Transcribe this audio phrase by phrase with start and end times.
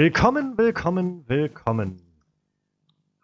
[0.00, 2.00] Willkommen, willkommen, willkommen.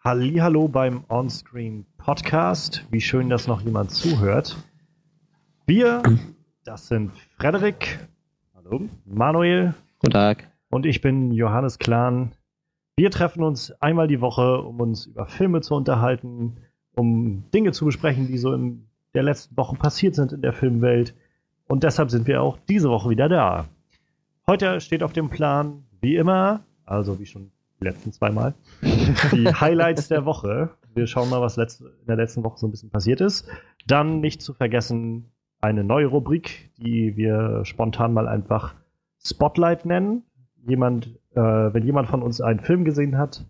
[0.03, 2.85] Hallo beim Onscreen Podcast.
[2.91, 4.57] Wie schön, dass noch jemand zuhört.
[5.65, 6.03] Wir,
[6.65, 8.05] das sind Frederik,
[8.53, 9.73] hallo, Manuel.
[9.99, 10.51] Guten Tag.
[10.69, 12.33] Und ich bin Johannes Klahn.
[12.97, 16.57] Wir treffen uns einmal die Woche, um uns über Filme zu unterhalten,
[16.93, 21.15] um Dinge zu besprechen, die so in der letzten Woche passiert sind in der Filmwelt.
[21.69, 23.69] Und deshalb sind wir auch diese Woche wieder da.
[24.45, 30.07] Heute steht auf dem Plan, wie immer, also wie schon die letzten zweimal, die Highlights
[30.07, 30.69] der Woche.
[30.93, 31.65] Wir schauen mal, was in
[32.07, 33.47] der letzten Woche so ein bisschen passiert ist.
[33.87, 38.75] Dann nicht zu vergessen eine neue Rubrik, die wir spontan mal einfach
[39.23, 40.21] Spotlight nennen.
[40.67, 43.43] Jemand, äh, wenn jemand von uns einen Film gesehen hat,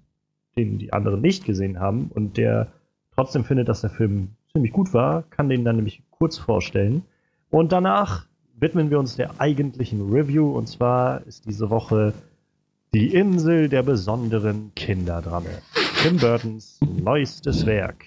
[0.55, 2.72] den die anderen nicht gesehen haben und der
[3.16, 7.04] trotzdem findet, dass der Film ziemlich gut war, kann den dann nämlich kurz vorstellen.
[7.49, 8.27] Und danach
[8.58, 10.52] widmen wir uns der eigentlichen Review.
[10.52, 12.13] Und zwar ist diese Woche
[12.96, 15.43] die Insel der besonderen Kinder dran.
[16.01, 18.05] Tim Burtons neuestes Werk.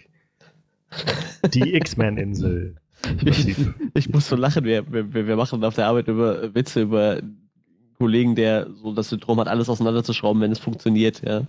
[1.52, 2.76] Die X-Men-Insel.
[3.24, 3.56] Ich,
[3.94, 4.64] ich, muss so lachen.
[4.64, 7.48] Wir, wir, wir machen auf der Arbeit über Witze über einen
[7.96, 11.22] Kollegen, der so das Syndrom hat, alles auseinanderzuschrauben, wenn es funktioniert.
[11.24, 11.42] Ja.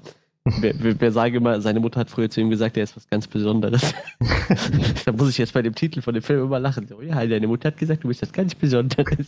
[0.61, 3.07] Wir, wir, wir, sagen immer, seine Mutter hat früher zu ihm gesagt, er ist was
[3.07, 3.93] ganz Besonderes.
[5.05, 6.87] da muss ich jetzt bei dem Titel von dem Film immer lachen.
[6.87, 9.27] So, ja, deine Mutter hat gesagt, du bist was ganz Besonderes.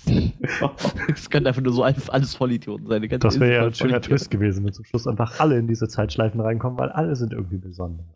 [1.14, 3.08] Es können einfach nur so alles Vollidioten sein.
[3.20, 6.42] Das wäre ja ein schöner Twist gewesen, wenn zum Schluss einfach alle in diese Zeitschleifen
[6.42, 8.06] reinkommen, weil alle sind irgendwie besonders.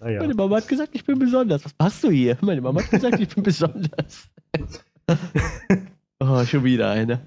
[0.00, 0.20] naja.
[0.20, 1.64] Meine Mama hat gesagt, ich bin besonders.
[1.64, 2.36] Was machst du hier?
[2.40, 4.28] Meine Mama hat gesagt, ich bin besonders.
[6.20, 7.20] oh, schon wieder eine.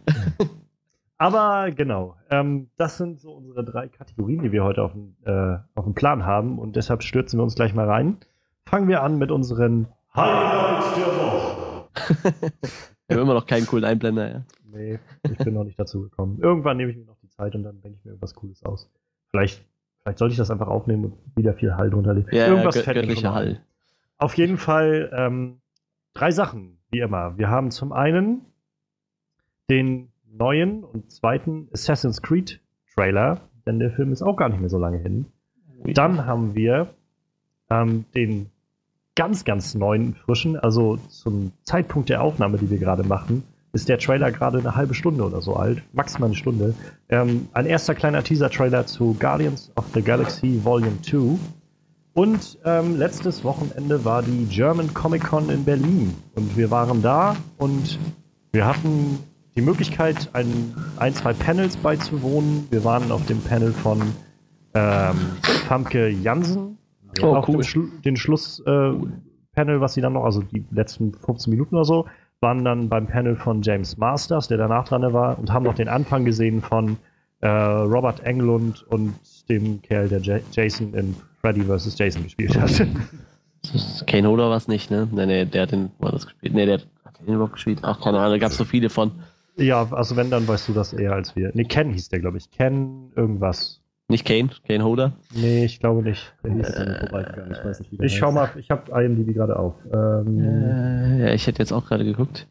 [1.17, 5.57] Aber genau, ähm, das sind so unsere drei Kategorien, die wir heute auf dem, äh,
[5.73, 6.59] auf dem Plan haben.
[6.59, 8.17] Und deshalb stürzen wir uns gleich mal rein.
[8.65, 11.87] Fangen wir an mit unseren Highlights der Woche.
[13.07, 14.43] wir haben immer noch keinen coolen Einblender, ja.
[14.65, 16.39] Nee, ich bin noch nicht dazu gekommen.
[16.39, 18.91] Irgendwann nehme ich mir noch die Zeit und dann denke ich mir irgendwas Cooles aus.
[19.31, 19.65] Vielleicht,
[20.01, 22.27] vielleicht sollte ich das einfach aufnehmen und wieder viel Hall drunter legen.
[22.31, 23.61] Ja, irgendwas ja, göttlicher Hall.
[24.17, 25.61] Auf jeden Fall ähm,
[26.13, 27.37] drei Sachen, wie immer.
[27.37, 28.45] Wir haben zum einen
[29.69, 32.61] den neuen und zweiten Assassin's Creed
[32.95, 35.25] Trailer, denn der Film ist auch gar nicht mehr so lange hin.
[35.93, 36.87] Dann haben wir
[37.69, 38.49] ähm, den
[39.15, 43.43] ganz, ganz neuen, frischen, also zum Zeitpunkt der Aufnahme, die wir gerade machen,
[43.73, 46.73] ist der Trailer gerade eine halbe Stunde oder so alt, maximal eine Stunde.
[47.09, 51.37] Ähm, ein erster kleiner Teaser-Trailer zu Guardians of the Galaxy Volume 2.
[52.13, 56.15] Und ähm, letztes Wochenende war die German Comic Con in Berlin.
[56.35, 57.99] Und wir waren da und
[58.51, 59.19] wir hatten
[59.57, 62.67] die Möglichkeit, ein, ein, zwei Panels beizuwohnen.
[62.69, 64.01] Wir waren auf dem Panel von
[64.75, 65.15] ähm,
[65.67, 66.77] Famke Jansen.
[67.21, 67.63] Oh, auch cool.
[67.63, 69.09] Schlu den Schlusspanel,
[69.55, 72.05] äh, was sie dann noch, also die letzten 15 Minuten oder so,
[72.39, 75.87] waren dann beim Panel von James Masters, der danach dran war, und haben noch den
[75.87, 76.97] Anfang gesehen von
[77.41, 79.15] äh, Robert Englund und
[79.49, 81.97] dem Kerl, der J Jason in Freddy vs.
[81.97, 82.85] Jason gespielt hat.
[84.05, 85.07] Kane Hodder war es nicht, ne?
[85.11, 86.53] Nee, nee, der hat den, war das gespielt.
[86.53, 87.79] Nee, der hat den überhaupt gespielt.
[87.81, 89.11] Ach, keine Ahnung, da gab es so viele von.
[89.57, 91.51] Ja, also wenn, dann weißt du das eher als wir.
[91.53, 92.49] Nee, Ken hieß der, glaube ich.
[92.51, 93.81] Ken irgendwas.
[94.09, 94.49] Nicht Kane?
[94.65, 95.13] Kane Holder?
[95.33, 96.33] Nee, ich glaube nicht.
[96.43, 97.51] Der hieß äh, vorbeigegangen.
[97.51, 98.19] Ich weiß nicht, wie der Ich heißt.
[98.19, 99.73] schau mal, ich habe IMDb gerade auf.
[99.91, 102.47] Ähm, äh, ja, ich hätte jetzt auch gerade geguckt.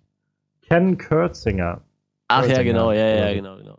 [0.68, 1.80] Ken Kurtzinger.
[2.28, 2.58] Ach Kurtzinger.
[2.58, 3.78] ja, genau, ja, ja, genau, genau.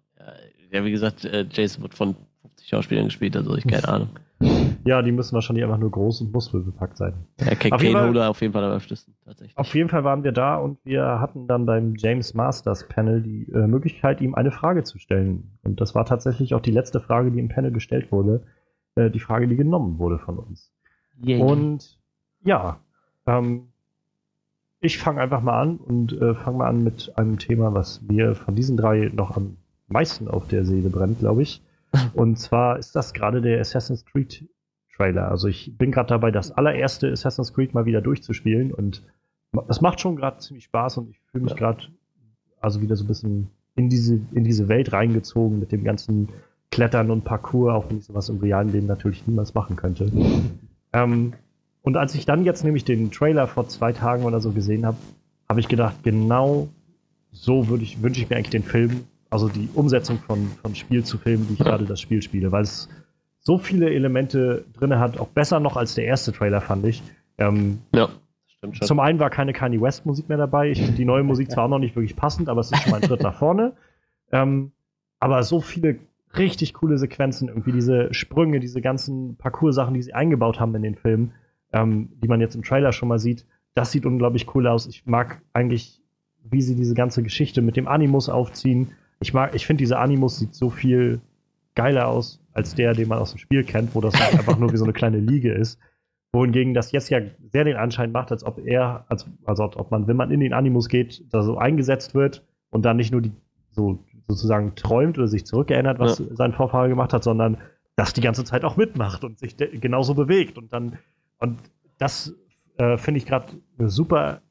[0.72, 4.10] Ja, wie gesagt, äh, Jason wird von 50 Schauspielern gespielt, also ich keine Ahnung.
[4.40, 7.14] Ja, die müssen wahrscheinlich einfach nur groß und muskelbepackt sein.
[7.40, 9.58] Ja, Kane Holder auf jeden Fall am öftesten, tatsächlich.
[9.58, 13.52] Auf jeden Fall waren wir da und wir hatten dann beim James Masters Panel die
[13.52, 15.58] äh, Möglichkeit, ihm eine Frage zu stellen.
[15.64, 18.44] Und das war tatsächlich auch die letzte Frage, die im Panel gestellt wurde.
[18.96, 20.72] Äh, die Frage, die genommen wurde von uns.
[21.26, 21.44] Yeah.
[21.44, 21.98] Und
[22.44, 22.80] ja,
[23.26, 23.70] ähm,
[24.80, 28.36] ich fange einfach mal an und äh, fange mal an mit einem Thema, was mir
[28.36, 31.64] von diesen drei noch am meisten auf der Seele brennt, glaube ich.
[32.14, 34.48] Und zwar ist das gerade der Assassin's Creed
[34.96, 35.30] Trailer.
[35.30, 39.04] Also ich bin gerade dabei, das allererste Assassin's Creed mal wieder durchzuspielen und
[39.68, 41.58] das macht schon gerade ziemlich Spaß und ich fühle mich ja.
[41.58, 41.84] gerade
[42.60, 46.30] also wieder so ein bisschen in diese, in diese Welt reingezogen mit dem ganzen
[46.72, 50.12] Klettern und Parcours, auch wenn ich sowas im realen Leben natürlich niemals machen könnte.
[50.94, 51.34] ähm,
[51.84, 54.98] und als ich dann jetzt nämlich den Trailer vor zwei Tagen oder so gesehen habe,
[55.48, 56.68] habe ich gedacht, genau
[57.32, 61.04] so würde ich, wünsche ich mir eigentlich den Film also die Umsetzung von, von Spiel
[61.04, 62.90] zu Film, wie ich gerade das Spiel spiele, weil es
[63.40, 67.02] so viele Elemente drin hat, auch besser noch als der erste Trailer, fand ich.
[67.38, 68.10] Ähm, ja,
[68.48, 68.88] stimmt schon.
[68.88, 70.70] Zum einen war keine Kanye West Musik mehr dabei.
[70.72, 72.92] Ich finde die neue Musik zwar auch noch nicht wirklich passend, aber es ist schon
[72.92, 73.74] mal ein Schritt nach vorne.
[74.32, 74.72] Ähm,
[75.20, 76.00] aber so viele
[76.38, 80.96] richtig coole Sequenzen, irgendwie diese Sprünge, diese ganzen Parcours-Sachen, die sie eingebaut haben in den
[80.96, 81.32] Film,
[81.72, 84.88] ähm, die man jetzt im Trailer schon mal sieht, das sieht unglaublich cool aus.
[84.88, 86.02] Ich mag eigentlich,
[86.44, 90.40] wie sie diese ganze Geschichte mit dem Animus aufziehen ich mag, ich finde, diese Animus
[90.40, 91.22] sieht so viel
[91.76, 94.72] geiler aus als der, den man aus dem Spiel kennt, wo das halt einfach nur
[94.74, 95.80] wie so eine kleine Liege ist.
[96.34, 97.20] Wohingegen das jetzt ja
[97.52, 100.54] sehr den Anschein macht, als ob er, als, also ob man, wenn man in den
[100.54, 103.32] Animus geht, da so eingesetzt wird und dann nicht nur die
[103.72, 106.26] so sozusagen träumt oder sich zurückerinnert, was ja.
[106.32, 107.58] sein Vorfahrer gemacht hat, sondern
[107.96, 110.58] das die ganze Zeit auch mitmacht und sich genauso bewegt.
[110.58, 110.98] Und dann,
[111.40, 111.60] und
[111.98, 112.36] das
[112.78, 114.42] äh, finde ich gerade eine super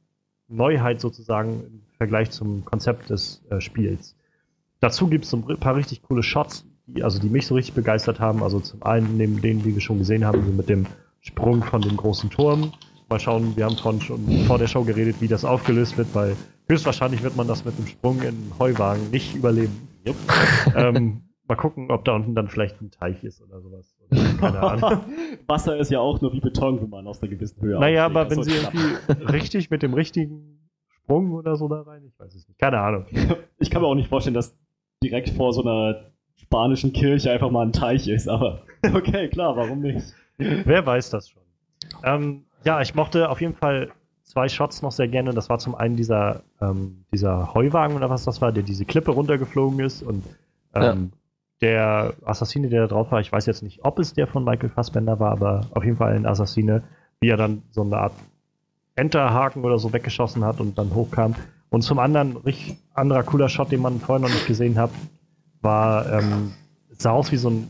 [0.48, 4.16] Neuheit sozusagen im Vergleich zum Konzept des äh, Spiels.
[4.80, 8.20] Dazu gibt es ein paar richtig coole Shots, die, also die mich so richtig begeistert
[8.20, 8.42] haben.
[8.42, 10.86] Also zum einen neben denen, die wir schon gesehen haben, so mit dem
[11.20, 12.72] Sprung von dem großen Turm.
[13.08, 16.36] Mal schauen, wir haben von schon vor der Show geredet, wie das aufgelöst wird, weil
[16.68, 19.88] höchstwahrscheinlich wird man das mit dem Sprung in Heuwagen nicht überleben.
[20.06, 20.16] Yep.
[20.76, 23.96] ähm, mal gucken, ob da unten dann vielleicht ein Teich ist oder sowas.
[24.40, 25.00] keine Ahnung.
[25.46, 28.28] Wasser ist ja auch nur wie Beton, wenn man aus einer gewissen Höhe Naja, aber
[28.30, 32.48] wenn sie irgendwie richtig mit dem richtigen Sprung oder so da rein, ich weiß es
[32.48, 32.58] nicht.
[32.58, 33.06] Keine Ahnung.
[33.58, 34.54] Ich kann mir auch nicht vorstellen, dass
[35.02, 38.62] direkt vor so einer spanischen Kirche einfach mal ein Teich ist, aber
[38.94, 40.14] okay, klar, warum nicht?
[40.38, 41.42] Wer weiß das schon.
[42.04, 43.90] Ähm, ja, ich mochte auf jeden Fall
[44.22, 45.32] zwei Shots noch sehr gerne.
[45.32, 49.12] Das war zum einen dieser, ähm, dieser Heuwagen oder was das war, der diese Klippe
[49.12, 50.24] runtergeflogen ist und
[50.74, 50.94] ähm, ja.
[51.62, 54.68] der Assassine, der da drauf war, ich weiß jetzt nicht, ob es der von Michael
[54.68, 56.82] Fassbender war, aber auf jeden Fall ein Assassine,
[57.20, 58.12] wie er dann so eine Art
[58.94, 61.34] Enterhaken oder so weggeschossen hat und dann hochkam.
[61.76, 64.88] Und zum anderen, richtig anderer cooler Shot, den man vorher noch nicht gesehen hat,
[65.60, 66.52] war, ähm,
[66.96, 67.68] sah aus wie so ein,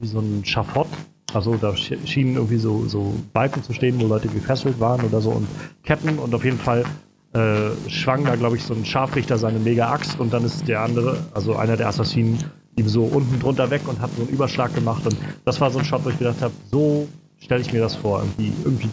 [0.00, 0.88] wie so ein Schafott.
[1.32, 5.30] Also da schienen irgendwie so, so Balken zu stehen, wo Leute gefesselt waren oder so
[5.30, 5.46] und
[5.84, 6.84] Ketten und auf jeden Fall
[7.32, 11.16] äh, schwang da, glaube ich, so ein Scharfrichter seine Mega-Axt und dann ist der andere,
[11.32, 12.36] also einer der Assassinen,
[12.74, 15.78] ihm so unten drunter weg und hat so einen Überschlag gemacht und das war so
[15.78, 17.06] ein Shot, wo ich gedacht habe, so
[17.38, 18.24] stelle ich mir das vor.
[18.24, 18.90] Irgendwie, irgendwie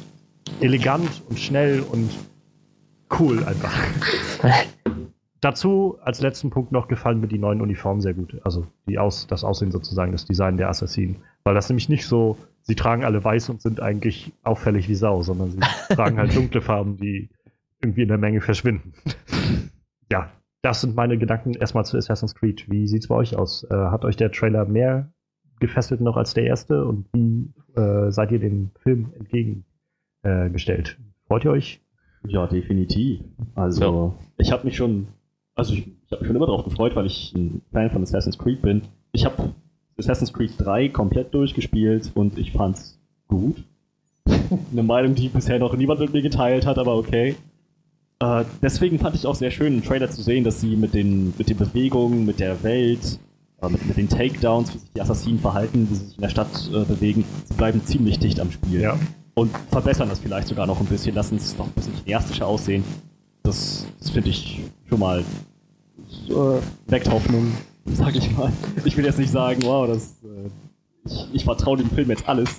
[0.61, 2.11] elegant und schnell und
[3.19, 3.73] cool einfach.
[5.41, 8.39] Dazu als letzten Punkt noch gefallen mir die neuen Uniformen sehr gut.
[8.43, 11.17] Also die Aus, das Aussehen sozusagen, das Design der Assassinen.
[11.43, 15.21] Weil das nämlich nicht so, sie tragen alle weiß und sind eigentlich auffällig wie Sau,
[15.21, 15.59] sondern sie
[15.95, 17.29] tragen halt dunkle Farben, die
[17.81, 18.93] irgendwie in der Menge verschwinden.
[20.11, 20.31] ja,
[20.63, 22.69] das sind meine Gedanken erstmal zu Assassin's Creed.
[22.69, 23.63] Wie sieht's bei euch aus?
[23.69, 25.11] Äh, hat euch der Trailer mehr
[25.59, 30.97] gefesselt noch als der erste und wie äh, seid ihr dem Film entgegengestellt?
[30.99, 31.81] Äh, Freut ihr euch?
[32.25, 33.19] Ja, definitiv.
[33.55, 34.13] Also, ja.
[34.37, 35.07] ich habe mich schon
[35.57, 38.37] also ich, ich habe mich schon immer darauf gefreut, weil ich ein Fan von Assassin's
[38.37, 38.83] Creed bin.
[39.11, 39.53] Ich habe
[39.97, 43.63] Assassin's Creed 3 komplett durchgespielt und ich fand's gut.
[44.71, 47.35] Eine Meinung, die bisher noch niemand mit mir geteilt hat, aber okay.
[48.19, 51.33] Äh, deswegen fand ich auch sehr schön, im Trailer zu sehen, dass sie mit den,
[51.37, 53.19] mit den Bewegungen, mit der Welt,
[53.61, 56.29] äh, mit, mit, den Takedowns, wie sich die Assassinen verhalten, wie sie sich in der
[56.29, 58.81] Stadt äh, bewegen, sie bleiben ziemlich dicht am Spiel.
[58.81, 58.99] Ja.
[59.37, 62.83] Und verbessern das vielleicht sogar noch ein bisschen, lassen es noch ein bisschen cineastischer aussehen.
[63.43, 65.23] Das, das finde ich schon mal
[66.27, 67.51] äh, weckt Hoffnung,
[67.85, 68.51] sag ich mal.
[68.83, 70.49] Ich will jetzt nicht sagen, wow, das, äh,
[71.05, 72.49] ich, ich vertraue dem Film jetzt alles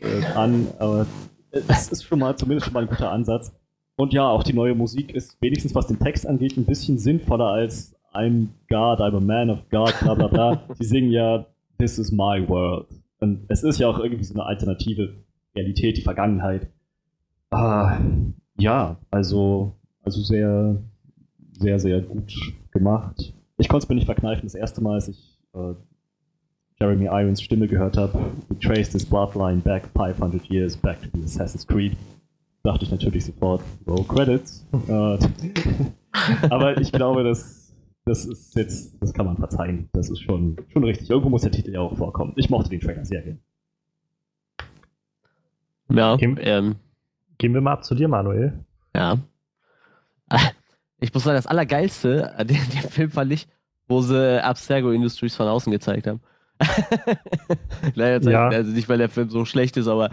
[0.00, 1.04] äh, an, aber
[1.50, 3.52] es ist schon mal zumindest schon mal ein guter Ansatz.
[3.96, 7.48] Und ja, auch die neue Musik ist wenigstens was den Text angeht ein bisschen sinnvoller
[7.48, 10.62] als I'm God, I'm a man of God, bla bla bla.
[10.80, 11.44] Die singen ja
[11.78, 12.86] This is my world.
[13.20, 15.23] Und es ist ja auch irgendwie so eine alternative
[15.54, 16.68] Realität, die Vergangenheit.
[17.50, 17.98] Ah,
[18.56, 20.76] ja, also, also sehr,
[21.58, 22.34] sehr, sehr gut
[22.72, 23.32] gemacht.
[23.58, 25.74] Ich konnte es mir nicht verkneifen, das erste Mal, als ich äh,
[26.80, 28.18] Jeremy Irons Stimme gehört habe,
[28.48, 31.96] We trace this bloodline back 500 years back to the Assassin's Creed,
[32.64, 34.66] dachte ich natürlich sofort, Roll Credits.
[34.88, 35.18] äh,
[36.50, 37.72] aber ich glaube, das,
[38.04, 39.88] das ist jetzt, das kann man verzeihen.
[39.92, 41.10] Das ist schon, schon richtig.
[41.10, 42.32] Irgendwo muss der Titel ja auch vorkommen.
[42.36, 43.38] Ich mochte den Trailer sehr gerne.
[45.90, 46.76] Ja, ähm,
[47.38, 48.64] gehen wir mal ab zu dir, Manuel.
[48.94, 49.18] Ja.
[51.00, 53.46] Ich muss sagen, das Allergeilste an dem, Film fand ich,
[53.88, 56.22] wo sie Abstergo Industries von außen gezeigt haben.
[57.94, 58.48] Leider ja.
[58.48, 60.08] also nicht, weil der Film so schlecht ist, aber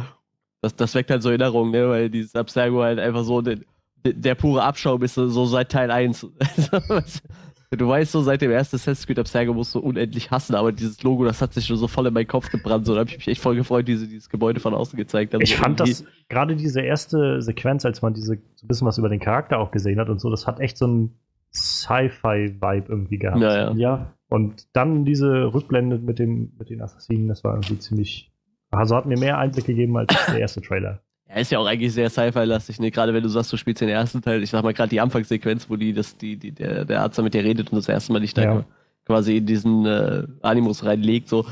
[0.59, 1.87] das, das weckt halt so Erinnerungen, ne?
[1.87, 3.59] weil dieses Abstergo halt einfach so der,
[4.03, 6.27] der pure Abschaum ist, so seit Teil 1.
[7.77, 11.01] Du weißt so, seit dem ersten Assassin's Creed Abstergo musst du unendlich hassen, aber dieses
[11.03, 12.85] Logo, das hat sich schon so voll in meinen Kopf gebrannt.
[12.85, 15.41] So, da habe ich mich echt voll gefreut, diese, dieses Gebäude von außen gezeigt haben.
[15.41, 18.97] Ich so fand das, gerade diese erste Sequenz, als man diese, so ein bisschen was
[18.97, 21.15] über den Charakter auch gesehen hat und so, das hat echt so ein
[21.53, 23.41] Sci-Fi-Vibe irgendwie gehabt.
[23.41, 23.73] Ja, ja.
[23.73, 24.13] ja.
[24.27, 28.33] Und dann diese Rückblende mit, dem, mit den Assassinen, das war irgendwie ziemlich.
[28.69, 31.01] Also hat mir mehr Einblick gegeben als der erste Trailer.
[31.31, 32.91] Ja, ist ja auch eigentlich sehr Sci-Fi-lastig, ne?
[32.91, 35.69] Gerade wenn du sagst, du spielst den ersten Teil, ich sag mal gerade die Anfangssequenz,
[35.69, 38.19] wo die, das, die, die, der, der Arzt mit dir redet und das erste Mal
[38.19, 38.65] dich da ja.
[39.05, 41.45] quasi in diesen äh, Animus reinlegt, so,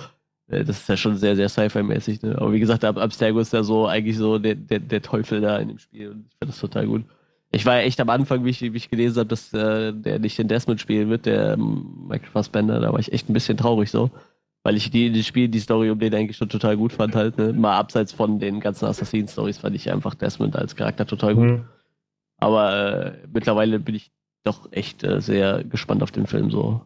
[0.49, 2.35] äh, das ist ja schon sehr, sehr Sci-Fi-mäßig, ne?
[2.37, 5.57] Aber wie gesagt, Ab Abstergo ist ja so eigentlich so der, der, der Teufel da
[5.57, 7.05] in dem Spiel und ich finde das total gut.
[7.51, 10.19] Ich war ja echt am Anfang, wie ich, wie ich gelesen habe, dass äh, der
[10.19, 13.57] nicht den Desmond spielen wird, der ähm, Michael Fassbender, da war ich echt ein bisschen
[13.57, 14.11] traurig so.
[14.63, 17.15] Weil ich die in den Spielen die Story um den eigentlich schon total gut fand
[17.15, 17.37] halt.
[17.37, 17.53] Ne?
[17.53, 21.45] Mal abseits von den ganzen Assassin-Stories fand ich einfach Desmond als Charakter total gut.
[21.45, 21.65] Mhm.
[22.37, 24.11] Aber äh, mittlerweile bin ich
[24.43, 26.81] doch echt äh, sehr gespannt auf den Film so.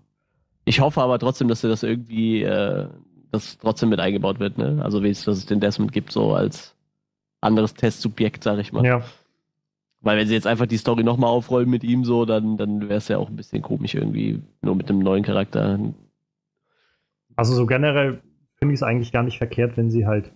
[0.66, 2.88] Ich hoffe aber trotzdem, dass er das irgendwie, äh,
[3.32, 4.80] das trotzdem mit eingebaut wird, ne?
[4.84, 6.76] Also wenigstens, dass es den Desmond gibt, so als
[7.42, 8.86] anderes Testsubjekt, sag ich mal.
[8.86, 9.04] Ja.
[10.02, 12.98] Weil wenn sie jetzt einfach die Story nochmal aufrollen mit ihm so, dann, dann wäre
[12.98, 15.80] es ja auch ein bisschen komisch irgendwie, nur mit einem neuen Charakter.
[17.36, 18.22] Also so generell
[18.58, 20.32] finde ich es eigentlich gar nicht verkehrt, wenn sie halt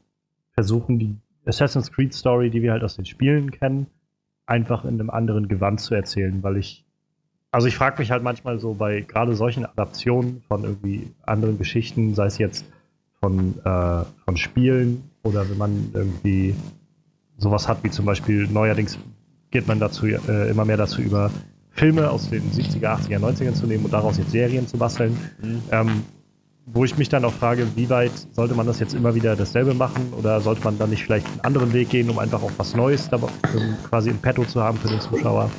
[0.54, 3.88] versuchen, die Assassin's Creed Story, die wir halt aus den Spielen kennen,
[4.46, 6.88] einfach in einem anderen Gewand zu erzählen, weil ich
[7.52, 12.14] also ich frage mich halt manchmal so bei gerade solchen Adaptionen von irgendwie anderen Geschichten,
[12.14, 12.66] sei es jetzt
[13.20, 16.56] von, äh, von Spielen oder wenn man irgendwie
[17.38, 19.00] sowas hat wie zum Beispiel neuerdings
[19.50, 21.32] geht man dazu äh, immer mehr dazu über
[21.72, 25.18] Filme aus den 70er, 80er, 90ern zu nehmen und daraus jetzt Serien zu basteln.
[25.42, 25.62] Mhm.
[25.72, 26.04] Ähm,
[26.68, 29.74] wo ich mich dann auch frage, wie weit sollte man das jetzt immer wieder dasselbe
[29.74, 32.76] machen oder sollte man dann nicht vielleicht einen anderen Weg gehen, um einfach auch was
[32.76, 35.50] Neues da, ähm, quasi in petto zu haben für den Zuschauer?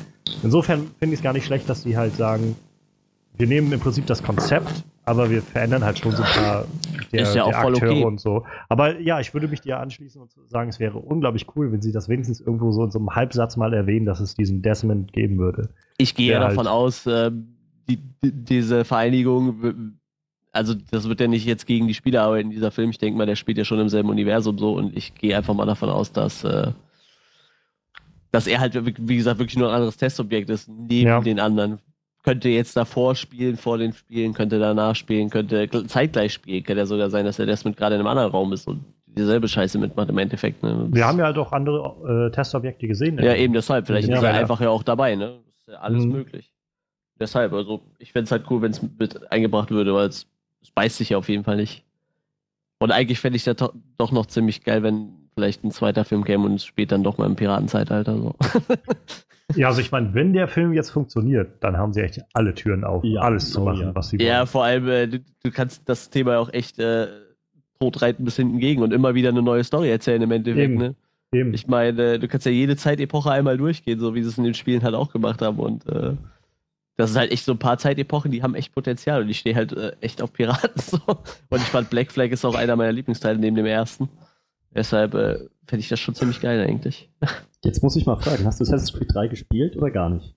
[0.43, 2.55] Insofern finde ich es gar nicht schlecht, dass die halt sagen,
[3.37, 6.65] wir nehmen im Prinzip das Konzept, aber wir verändern halt schon so ein paar
[7.11, 8.03] der, Ist ja auch der voll Akteure okay.
[8.03, 8.45] und so.
[8.67, 11.91] Aber ja, ich würde mich dir anschließen und sagen, es wäre unglaublich cool, wenn sie
[11.91, 15.39] das wenigstens irgendwo so in so einem Halbsatz mal erwähnen, dass es diesen Desmond geben
[15.39, 15.69] würde.
[15.97, 16.67] Ich gehe ja davon halt.
[16.67, 17.31] aus, äh,
[17.89, 19.98] die, die, diese Vereinigung,
[20.51, 22.89] also das wird ja nicht jetzt gegen die Spieler arbeiten, dieser Film.
[22.89, 25.53] Ich denke mal, der spielt ja schon im selben Universum so und ich gehe einfach
[25.53, 26.71] mal davon aus, dass, äh,
[28.31, 28.75] dass er halt,
[29.07, 31.19] wie gesagt, wirklich nur ein anderes Testobjekt ist, neben Ja.
[31.21, 31.79] den anderen.
[32.23, 36.63] Könnte jetzt davor spielen, vor den Spielen, könnte danach spielen, könnte gl- zeitgleich spielen.
[36.63, 39.47] Könnte ja sogar sein, dass der Desmond gerade in einem anderen Raum ist und dieselbe
[39.47, 40.61] Scheiße mitmacht im Endeffekt.
[40.61, 40.87] Ne?
[40.91, 43.17] Wir haben ja halt auch andere äh, Testobjekte gesehen.
[43.19, 43.87] Ja, eben deshalb.
[43.87, 44.39] Vielleicht Ja, ist er ja.
[44.39, 45.39] einfach ja auch dabei, ne?
[45.45, 46.11] Das ist ja alles Mhm.
[46.11, 46.53] möglich.
[47.19, 50.27] Deshalb, also ich fände es halt cool, wenn es mit eingebracht würde, weil es
[50.61, 51.83] es beißt sich ja auf jeden Fall nicht.
[52.79, 53.57] Und eigentlich fände ich das
[53.97, 57.17] doch noch ziemlich geil, wenn vielleicht ein zweiter Film käme und es spielt dann doch
[57.17, 58.35] mal im Piratenzeitalter so.
[59.55, 62.83] Ja, also ich meine, wenn der Film jetzt funktioniert, dann haben sie echt alle Türen
[62.83, 63.95] auf, Ja, alles zu oh machen, ja.
[63.95, 64.47] was sie ja, wollen.
[64.47, 67.07] vor allem, äh, du, du kannst das Thema auch echt äh,
[67.79, 70.77] totreiten bis hinten gegen und immer wieder eine neue Story erzählen im Endeffekt, Eben.
[70.77, 70.95] ne?
[71.31, 71.53] Eben.
[71.53, 74.53] Ich meine, du kannst ja jede Zeitepoche einmal durchgehen, so wie sie es in den
[74.55, 75.59] Spielen halt auch gemacht haben.
[75.59, 76.13] Und äh,
[76.99, 79.21] das ist halt echt so ein paar Zeitepochen, die haben echt Potenzial.
[79.21, 80.99] Und ich stehe halt äh, echt auf Piraten so.
[81.07, 84.09] Und ich fand Black Flag ist auch einer meiner Lieblingsteile neben dem ersten.
[84.75, 87.09] Deshalb äh, fände ich das schon ziemlich geil eigentlich.
[87.63, 90.35] Jetzt muss ich mal fragen, hast du Assassin's Creed 3 gespielt oder gar nicht?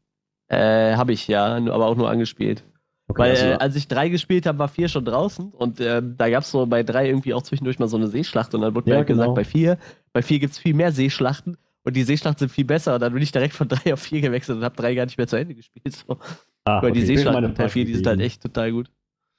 [0.49, 2.63] Äh, habe ich ja, aber auch nur angespielt.
[3.09, 6.15] Okay, Weil also, äh, als ich drei gespielt habe, war vier schon draußen und ähm,
[6.17, 8.75] da gab es so bei drei irgendwie auch zwischendurch mal so eine Seeschlacht und dann
[8.77, 9.35] wurde mir Ja, halt gesagt, genau.
[9.35, 9.79] bei vier,
[10.13, 13.13] bei vier gibt es viel mehr Seeschlachten und die Seeschlachten sind viel besser und dann
[13.13, 15.37] bin ich direkt von drei auf vier gewechselt und habe drei gar nicht mehr zu
[15.37, 15.97] Ende gespielt.
[16.07, 16.17] So.
[16.65, 18.91] Ah, Weil die okay, Frage 4, die sind halt echt total gut.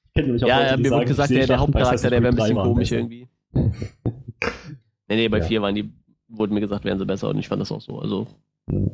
[0.05, 2.27] Ich kenn nämlich auch Ja, Leute, die mir wurde gesagt, der, der Hauptcharakter, der wäre
[2.31, 2.95] ein bisschen Creed 3 waren komisch besser.
[3.01, 3.27] irgendwie.
[5.09, 5.43] Nee, nee, bei Ja.
[5.43, 5.91] vier waren die,
[6.29, 7.99] wurde mir gesagt, wären sie besser und ich fand das auch so.
[7.99, 8.27] Also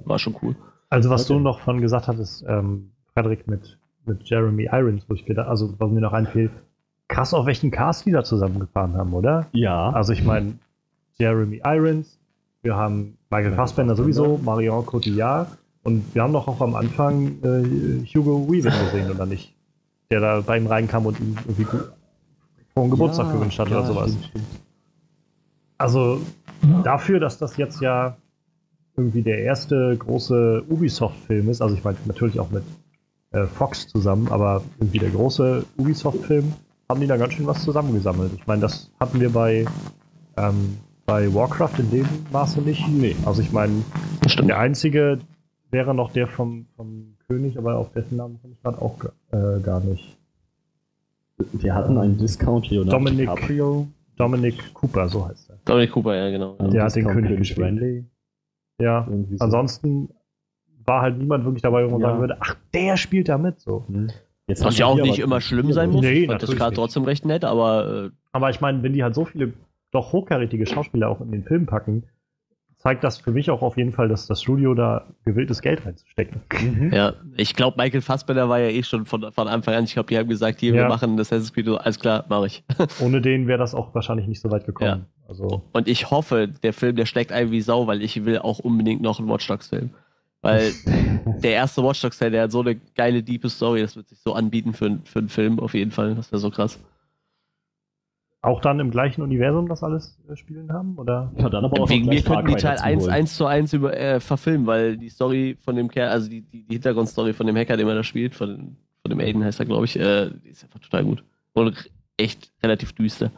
[0.06, 0.56] war schon cool.
[0.90, 1.34] Also was Okay.
[1.34, 5.74] du noch von gesagt hattest, ähm, Frederik, mit, mit Jeremy Irons, wo ich gedacht, also
[5.78, 6.50] was mir noch einfiel,
[7.08, 9.48] krass auf welchen Cast die da zusammengefahren haben, oder?
[9.52, 10.54] Ja, Also ich meine,
[11.18, 12.18] Jeremy Irons,
[12.64, 13.96] wir haben Michael Fassbender.
[13.96, 15.50] sowieso, Marion Cotillard
[15.84, 19.54] und wir haben doch auch am Anfang äh, Hugo Weaving gesehen, oder nicht?
[20.12, 21.66] Der da bei ihm reinkam und ihm irgendwie
[22.74, 24.12] frohen Geburtstag Ja, gewünscht hat ja, oder sowas.
[24.12, 24.46] stimmt.
[25.78, 26.20] Also
[26.84, 28.18] dafür, dass das jetzt ja
[28.98, 32.64] irgendwie der erste große Ubisoft-Film ist, also ich meine natürlich auch mit
[33.32, 36.52] äh, Fox zusammen, aber irgendwie der große Ubisoft-Film,
[36.90, 38.32] haben die da ganz schön was zusammengesammelt.
[38.36, 39.66] Ich meine, das hatten wir bei,
[40.38, 42.86] ähm, bei Warcraft in dem Maße nicht.
[42.90, 43.16] Nee.
[43.26, 43.84] Also ich meine,
[44.22, 44.50] Das stimmt.
[44.50, 45.20] der einzige
[45.72, 48.98] wäre noch der vom, vom König, aber auf dessen Namen komme ich gerade auch
[49.32, 50.18] äh, gar nicht.
[51.54, 53.88] Wir hatten einen Discount Leonardo Dominic- DiCaprio.
[54.18, 55.58] Dominic Cooper, so heißt er.
[55.64, 56.58] Dominic Cooper, ja, genau.
[56.58, 58.06] einen Der hat den König gespielt.
[58.82, 59.44] Ja, Irgendwie so.
[59.46, 60.10] Ansonsten
[60.86, 62.08] war halt niemand wirklich dabei, wo man Ja.
[62.10, 63.86] sagen würde, ach, der spielt da mit so.
[63.88, 64.10] Hm.
[64.48, 66.02] Jetzt Was ja auch nicht immer schlimm sein muss.
[66.02, 69.04] Nee, ich fand das gerade trotzdem recht nett, aber äh, Aber ich meine, wenn die
[69.04, 69.54] halt so viele
[69.92, 72.04] doch hochkarätige Schauspieler auch in den Film packen,
[72.80, 75.86] zeigt das für mich auch auf jeden Fall, dass das Studio da gewillt ist, Geld
[75.86, 76.42] reinzustecken.
[76.62, 76.92] Mhm.
[76.94, 79.84] Ja, ich glaube, Michael Fassbender war ja eh schon von, von Anfang an.
[79.84, 80.88] Ich glaube, die haben gesagt, hier, wir Ja.
[80.88, 81.68] machen das Assassin's Creed.
[81.68, 82.64] Alles klar, mache ich.
[83.02, 85.06] Ohne den wäre das auch wahrscheinlich nicht so weit gekommen.
[85.28, 88.60] Also, Und ich hoffe, der Film, der schlägt ein wie Sau, weil ich will auch
[88.60, 89.92] unbedingt noch einen Watch Dogs Film.
[90.42, 90.72] Weil
[91.44, 94.20] der erste Watch Dogs Teil, der hat so eine geile, diepe Story, das wird sich
[94.22, 96.16] so anbieten für, für einen Film auf jeden Fall.
[96.16, 96.80] Das wäre so krass.
[98.42, 100.98] Auch dann im gleichen Universum das alles äh, spielen haben?
[100.98, 101.32] Oder?
[101.38, 103.14] Ja, dann aber auch Wegen mir könnten die Teil dazu 1 holen.
[103.14, 106.64] 1 zu 1 über, äh, verfilmen, weil die Story von dem Kerl, also die, die,
[106.66, 109.66] die Hintergrundstory von dem Hacker, den man da spielt, von, von dem Aiden heißt er,
[109.66, 111.24] glaube ich, äh, die ist einfach total gut.
[111.54, 113.32] Und echt relativ düster.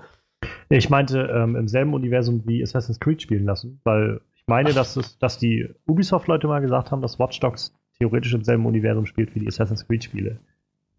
[0.69, 4.95] Ich meinte ähm, im selben Universum wie Assassin's Creed spielen lassen, weil ich meine, dass,
[4.95, 9.35] es, dass die Ubisoft-Leute mal gesagt haben, dass Watch Dogs theoretisch im selben Universum spielt
[9.35, 10.39] wie die Assassin's Creed-Spiele.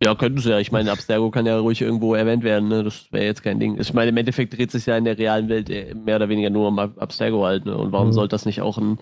[0.03, 0.59] Ja, könnten sie ja.
[0.59, 2.69] Ich meine, Abstergo kann ja ruhig irgendwo erwähnt werden.
[2.69, 2.83] Ne?
[2.83, 3.79] Das wäre jetzt kein Ding.
[3.79, 6.51] Ich meine, im Endeffekt dreht sich ja in der realen Welt äh, mehr oder weniger
[6.51, 7.67] nur um Abstergo halt.
[7.67, 7.77] Ne?
[7.77, 8.13] Und warum mhm.
[8.13, 8.99] sollte das nicht auch ein,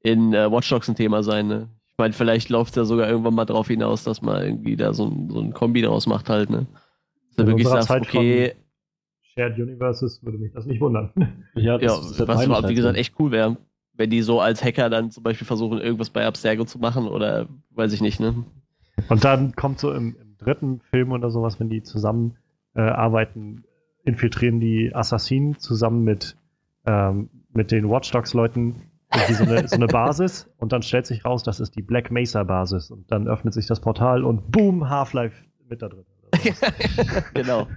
[0.00, 1.48] in äh, Watch Dogs ein Thema sein?
[1.48, 1.68] Ne?
[1.88, 4.92] Ich meine, vielleicht läuft es ja sogar irgendwann mal drauf hinaus, dass man irgendwie da
[4.92, 6.50] so ein, so ein Kombi draus macht halt.
[6.50, 6.66] Ne?
[7.28, 8.54] Dass du wirklich sagst, Zeit okay.
[9.22, 11.10] Shared Universes würde mich das nicht wundern.
[11.56, 13.56] Ja, das, ja was wie gesagt echt cool wäre,
[13.94, 17.46] wenn die so als Hacker dann zum Beispiel versuchen, irgendwas bei Abstergo zu machen oder
[17.70, 18.44] weiß ich nicht, ne?
[19.08, 22.36] Und dann kommt so im, im dritten Film oder sowas, wenn die zusammen
[22.74, 23.64] äh, arbeiten,
[24.04, 26.36] infiltrieren die Assassinen zusammen mit,
[26.86, 28.76] ähm, mit den Watchdogs-Leuten
[29.32, 32.90] so eine, so eine Basis und dann stellt sich raus, das ist die Black Mesa-Basis
[32.90, 36.04] und dann öffnet sich das Portal und boom, Half-Life mit da drin.
[37.34, 37.68] genau.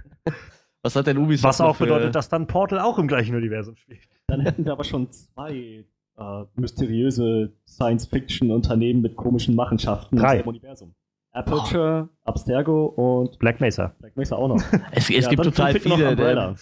[0.82, 1.44] Was hat denn Ubisoft?
[1.44, 4.00] Was auch bedeutet, dass dann Portal auch im gleichen Universum spielt.
[4.26, 5.84] Dann hätten wir aber schon zwei
[6.16, 10.40] äh, mysteriöse Science-Fiction-Unternehmen mit komischen Machenschaften Drei.
[10.40, 10.94] im Universum.
[11.32, 12.28] Aperture, oh.
[12.28, 13.94] Abstergo und Black Mesa.
[14.00, 14.62] Black Mesa auch noch.
[14.92, 16.10] Es, es ja, gibt total viele.
[16.10, 16.54] Umbrella.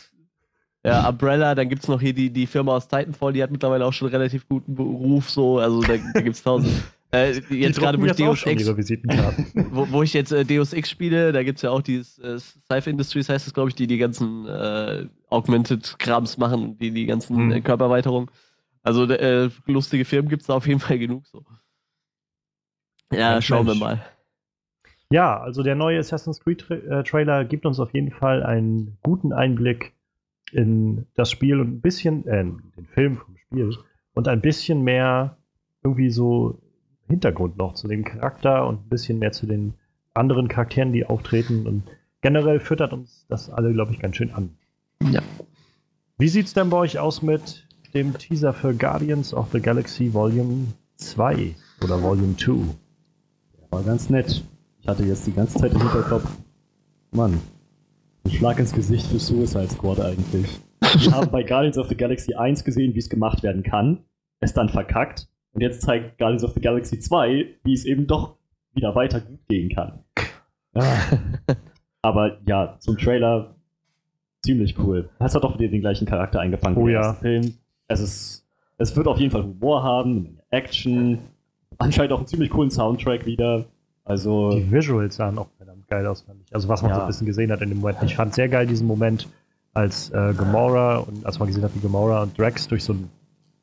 [0.84, 3.84] Ja, Umbrella, dann gibt es noch hier die, die Firma aus Titanfall, die hat mittlerweile
[3.84, 6.72] auch schon relativ guten Beruf, so, also da, da gibt es tausend.
[7.12, 8.66] Äh, jetzt gerade, wo ich Deus Ex.
[9.70, 12.38] wo, wo, ich jetzt äh, Deus Ex spiele, da gibt es ja auch dieses äh,
[12.38, 17.06] Sci-Fi Industries, heißt es, glaube ich, die die ganzen äh, Augmented Krams machen, die die
[17.06, 17.62] ganzen mhm.
[17.62, 18.28] Körperweiterungen.
[18.82, 21.44] Also äh, lustige Firmen gibt es da auf jeden Fall genug so.
[23.12, 23.78] Ja, ja schauen Mensch.
[23.78, 24.04] wir mal.
[25.10, 28.98] Ja, also der neue Assassin's Creed Tra äh, Trailer gibt uns auf jeden Fall einen
[29.02, 29.92] guten Einblick
[30.52, 33.70] in das Spiel und ein bisschen, äh, den Film vom Spiel
[34.14, 35.36] und ein bisschen mehr
[35.82, 36.60] irgendwie so
[37.08, 39.74] Hintergrund noch zu dem Charakter und ein bisschen mehr zu den
[40.14, 41.84] anderen Charakteren, die auftreten und
[42.20, 44.56] generell füttert uns das alle, glaube ich, ganz schön an.
[45.02, 45.22] Ja.
[46.18, 50.68] Wie sieht's denn bei euch aus mit dem Teaser für Guardians of the Galaxy Volume
[50.96, 51.54] 2
[51.84, 52.74] oder Volume 2?
[53.70, 54.42] War ganz nett.
[54.86, 56.30] Ich hatte jetzt die ganze Zeit im Hinterkopf,
[57.10, 57.40] Mann,
[58.24, 60.60] ein Schlag ins Gesicht für Suicide Squad eigentlich.
[60.80, 64.04] Wir haben bei Guardians of the Galaxy 1 gesehen, wie es gemacht werden kann,
[64.38, 68.36] es dann verkackt und jetzt zeigt Guardians of the Galaxy 2, wie es eben doch
[68.74, 70.04] wieder weiter gut gehen kann.
[72.02, 73.56] Aber ja, zum Trailer
[74.44, 75.10] ziemlich cool.
[75.18, 77.14] Es hat auch wieder den gleichen Charakter eingefangen oh, wie ja.
[77.14, 77.54] Film.
[77.88, 78.46] Es ist,
[78.78, 81.18] es wird auf jeden Fall Humor haben, Action,
[81.78, 83.66] anscheinend auch einen ziemlich coolen Soundtrack wieder.
[84.06, 84.50] Also.
[84.52, 86.54] Die Visuals sahen auch verdammt geil aus, fand ich.
[86.54, 86.96] Also, was man ja.
[86.96, 88.02] so ein bisschen gesehen hat in dem Moment.
[88.02, 89.28] Ich fand sehr geil diesen Moment,
[89.74, 93.10] als äh, Gamora und als man gesehen hat, wie Gamora und Drax durch so einen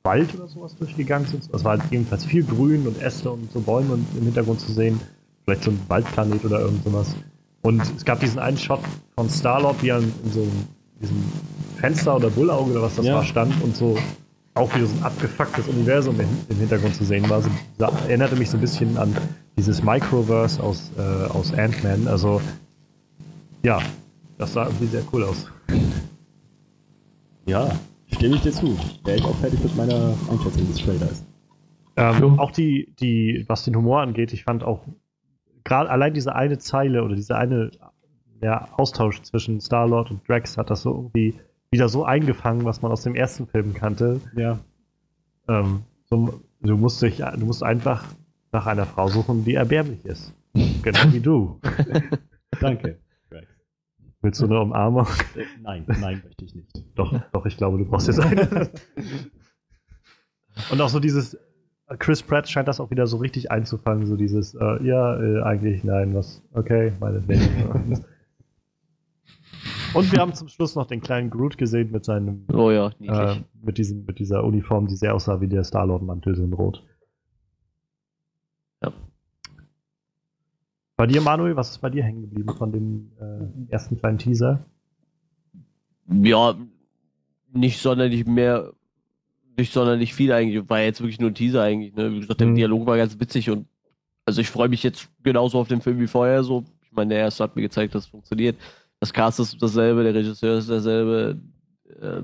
[0.04, 1.50] Wald oder sowas durchgegangen sind.
[1.54, 5.00] Es war halt jedenfalls viel Grün und Äste und so Bäume im Hintergrund zu sehen.
[5.46, 7.16] Vielleicht so ein Waldplanet oder irgend sowas.
[7.62, 8.82] Und es gab diesen einen Shot
[9.16, 10.68] von Starlord, wie er in so einem,
[11.02, 11.24] diesem
[11.78, 13.16] Fenster oder Bullauge oder was das ja.
[13.16, 13.98] war, stand und so
[14.56, 17.42] auch wieder so ein abgefucktes Universum im Hintergrund zu sehen war.
[17.42, 17.50] So,
[18.08, 19.16] erinnerte mich so ein bisschen an
[19.58, 22.08] dieses Microverse aus, äh, aus Ant-Man.
[22.08, 22.42] Also,
[23.64, 23.80] ja,
[24.38, 25.50] das sah irgendwie sehr cool aus.
[27.46, 27.72] Ja,
[28.08, 28.78] stimme ich dir zu.
[29.04, 31.26] Wäre ich auch fertig mit meiner Einschätzung des Trailers.
[31.96, 34.82] Ähm, auch die, die, was den Humor angeht, ich fand auch
[35.64, 37.72] gerade allein diese eine Zeile oder diese eine
[38.42, 41.36] ja, Austausch zwischen Star-Lord und Drax hat das so irgendwie
[41.72, 44.20] wieder so eingefangen, was man aus dem ersten Film kannte.
[44.36, 44.60] Ja.
[45.48, 48.06] Ähm, so, du, musst dich, du musst einfach
[48.54, 50.34] nach einer Frau suchen, die erbärmlich ist.
[50.54, 51.60] Genau wie du.
[52.62, 53.00] Danke.
[54.22, 55.06] Willst du eine Umarmung?
[55.36, 56.72] Äh, nein, nein, möchte ich nicht.
[56.96, 58.70] Doch, doch, ich glaube, du brauchst jetzt eine.
[60.72, 61.38] Und auch so dieses,
[62.00, 65.84] Chris Pratt scheint das auch wieder so richtig einzufangen, so dieses, äh, ja, äh, eigentlich
[65.84, 68.06] nein, was, okay, meinetwegen.
[69.94, 73.36] Und wir haben zum Schluss noch den kleinen Groot gesehen mit seinem, oh ja, äh,
[73.62, 76.84] mit, diesem, mit dieser Uniform, die sehr aussah wie der Star-Lord-Mantel, so in Rot.
[81.04, 84.66] Bei dir, Manuel, was ist bei dir hängen geblieben von dem äh, ersten kleinen Teaser?
[86.08, 86.56] Ja,
[87.52, 88.72] nicht sonderlich mehr,
[89.58, 90.70] nicht sonderlich viel eigentlich.
[90.70, 91.94] War jetzt wirklich nur ein Teaser eigentlich.
[91.94, 92.14] Ne?
[92.14, 92.56] Wie gesagt, der mhm.
[92.56, 93.68] Dialog war ganz witzig und
[94.26, 96.42] also ich freue mich jetzt genauso auf den Film wie vorher.
[96.44, 98.56] So, ich meine, der erste hat mir gezeigt, dass es funktioniert
[99.04, 101.38] das Cast ist dasselbe, der Regisseur ist derselbe.
[102.02, 102.22] Äh,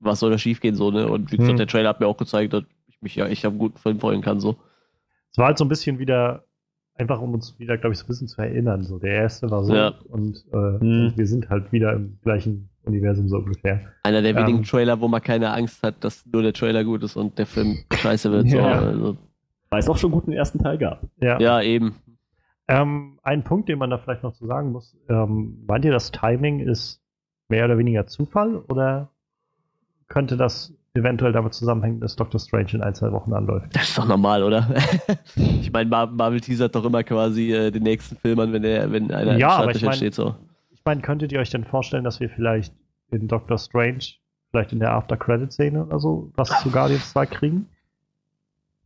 [0.00, 1.06] was soll da schiefgehen so, ne?
[1.06, 1.58] Und wie gesagt, hm.
[1.58, 4.22] der Trailer hat mir auch gezeigt, dass ich mich ja echt am guten Film freuen
[4.22, 4.56] kann, so.
[5.32, 6.46] Es war halt so ein bisschen wieder,
[6.96, 8.82] einfach um uns wieder, glaube ich, so ein bisschen zu erinnern.
[8.82, 9.94] So, der erste war so ja.
[10.08, 11.12] und, äh, hm.
[11.16, 13.80] wir sind halt wieder im gleichen Universum so ungefähr.
[14.02, 17.02] Einer der wenigen ähm, Trailer, wo man keine Angst hat, dass nur der Trailer gut
[17.02, 18.50] ist und der Film scheiße wird.
[18.50, 18.58] So.
[18.58, 18.80] Ja.
[18.80, 19.16] Also.
[19.70, 21.02] Weil es auch schon gut den ersten Teil gab.
[21.20, 21.96] Ja, ja eben.
[22.68, 26.12] Ähm, ein Punkt, den man da vielleicht noch zu sagen muss, ähm, meint ihr, das
[26.12, 27.02] Timing ist
[27.48, 29.10] mehr oder weniger Zufall oder
[30.08, 33.74] könnte das eventuell damit zusammenhängen, dass Doctor Strange in ein, zwei Wochen anläuft?
[33.74, 34.68] Das ist doch normal, oder?
[35.36, 39.10] ich meine, Marvel teasert doch immer quasi äh, den nächsten Film an, wenn, der, wenn
[39.10, 40.14] einer ja, aber ich mein, steht.
[40.14, 40.36] So.
[40.70, 42.72] Ich meine, könntet ihr euch denn vorstellen, dass wir vielleicht
[43.10, 44.04] in Doctor Strange,
[44.50, 47.68] vielleicht in der After-Credit-Szene oder so, was zu Guardians 2 kriegen?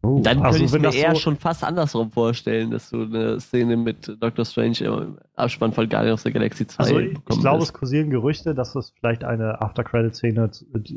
[0.02, 3.40] Oh, Dann also, könnte ich mir eher so schon fast andersrum vorstellen, dass du eine
[3.40, 7.62] Szene mit Doctor Strange im Abspann von Guardians of the Galaxy 2 also Ich glaube,
[7.62, 10.50] es kursieren Gerüchte, dass es vielleicht eine After-Credit-Szene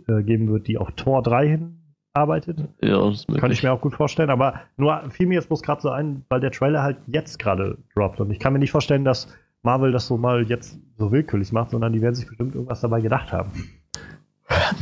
[0.07, 1.77] äh, geben wird, die auf Tor 3 hin
[2.13, 2.59] arbeitet.
[2.81, 5.63] Ja, das ist Könnte ich mir auch gut vorstellen, aber nur fiel mir jetzt bloß
[5.63, 8.71] gerade so ein, weil der Trailer halt jetzt gerade droppt und ich kann mir nicht
[8.71, 9.27] vorstellen, dass
[9.63, 13.01] Marvel das so mal jetzt so willkürlich macht, sondern die werden sich bestimmt irgendwas dabei
[13.01, 13.51] gedacht haben.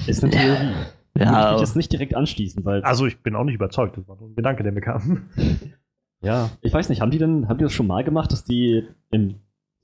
[0.08, 0.74] Ist eine Theorie.
[1.20, 2.82] Ja, würde ich jetzt nicht direkt anschließen, weil.
[2.84, 5.30] Also ich bin auch nicht überzeugt, das war nur ein Gedanke, der mir kam.
[6.22, 8.84] Ja, ich weiß nicht, haben die denn, haben die das schon mal gemacht, dass die
[9.10, 9.36] im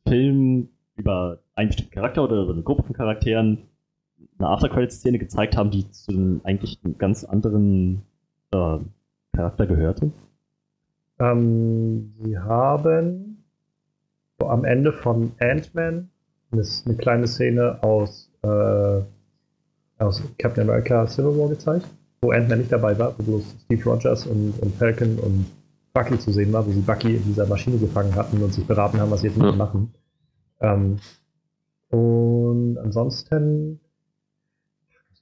[0.06, 0.68] Film
[0.98, 3.70] über einen bestimmten Charakter oder über eine Gruppe von Charakteren
[4.38, 8.02] eine After-Credit-Szene gezeigt haben, die zu einem eigentlich einem ganz anderen
[8.52, 8.80] äh,
[9.34, 10.12] Charakter gehörte?
[11.20, 13.44] Ähm, sie haben
[14.40, 16.10] am Ende von Ant-Man
[16.52, 19.02] eine kleine Szene aus äh,
[19.98, 21.88] aus Captain America Civil War gezeigt,
[22.22, 25.46] wo Ant-Man nicht dabei war, wo bloß Steve Rogers und, und Falcon und
[25.94, 29.00] Bucky zu sehen war, wo sie Bucky in dieser Maschine gefangen hatten und sich beraten
[29.00, 29.94] haben, was sie jetzt mit ihm machen.
[30.60, 30.98] Ähm,
[31.90, 33.80] und ansonsten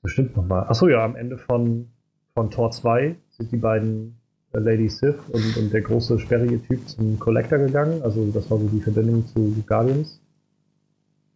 [0.03, 0.67] bestimmt nochmal.
[0.67, 1.89] Achso, ja, am Ende von,
[2.35, 4.19] von Tor 2 sind die beiden
[4.51, 8.03] äh, Lady Sith und, und der große sperrige Typ zum Collector gegangen.
[8.03, 10.21] Also das war so die Verbindung zu Guardians.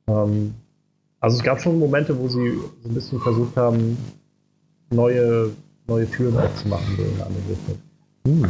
[0.08, 0.54] Ähm,
[1.19, 3.97] also es gab schon Momente, wo sie so ein bisschen versucht haben,
[4.91, 5.51] neue,
[5.88, 7.77] neue Türen aufzumachen, so in eine andere Richtung.
[8.25, 8.45] Hm.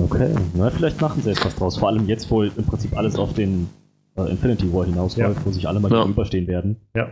[0.00, 1.76] Okay, na, vielleicht machen sie jetzt was draus.
[1.76, 3.68] Vor allem jetzt, wo im Prinzip alles auf den
[4.16, 5.46] äh, Infinity War hinausläuft, ja.
[5.46, 5.98] wo sich alle mal ja.
[5.98, 6.76] gegenüberstehen werden.
[6.94, 7.08] Ja.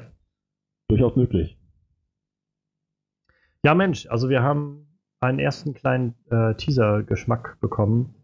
[0.88, 1.59] Durchaus möglich.
[3.64, 4.87] Ja, Mensch, also wir haben
[5.21, 8.14] einen ersten kleinen äh, Teaser-Geschmack bekommen.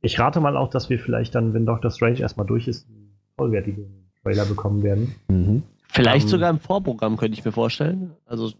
[0.00, 3.18] Ich rate mal auch, dass wir vielleicht dann, wenn Doctor Strange erstmal durch ist, einen
[3.36, 5.14] vollwertigen Trailer bekommen werden.
[5.28, 5.62] Mhm.
[5.88, 8.12] Vielleicht um, ähm, sogar im Vorprogramm, könnte ich mir vorstellen.
[8.24, 8.52] Also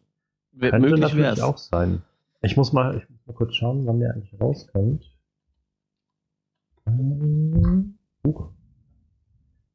[0.58, 1.40] könnte möglich natürlich wär's.
[1.40, 2.02] auch sein.
[2.42, 5.12] Ich muss, mal, ich muss mal kurz schauen, wann der eigentlich rauskommt.
[6.86, 8.44] Ähm, uh.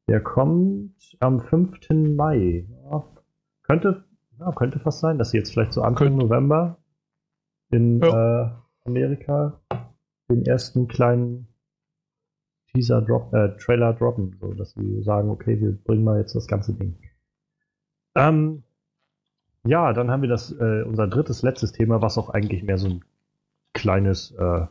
[0.08, 1.90] Der kommt am 5.
[2.16, 2.66] Mai.
[2.90, 3.04] Ja,
[3.62, 4.04] könnte,
[4.40, 6.24] ja, könnte fast sein, dass sie jetzt vielleicht so Anfang könnte.
[6.24, 6.78] November
[7.70, 8.44] in ja.
[8.44, 8.50] äh,
[8.84, 9.60] Amerika
[10.30, 11.51] den ersten kleinen
[12.74, 16.46] Teaser drop, äh, Trailer droppen, so dass sie sagen, okay, wir bringen mal jetzt das
[16.46, 16.96] ganze Ding.
[18.14, 18.62] Ähm,
[19.64, 22.88] ja, dann haben wir das, äh, unser drittes, letztes Thema, was auch eigentlich mehr so
[22.88, 23.04] ein
[23.74, 24.66] kleines, äh,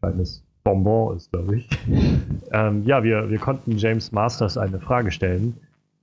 [0.00, 1.68] kleines Bonbon ist, glaube ich.
[2.52, 5.56] ähm, ja, wir, wir konnten James Masters eine Frage stellen.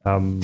[0.06, 0.42] Ähm,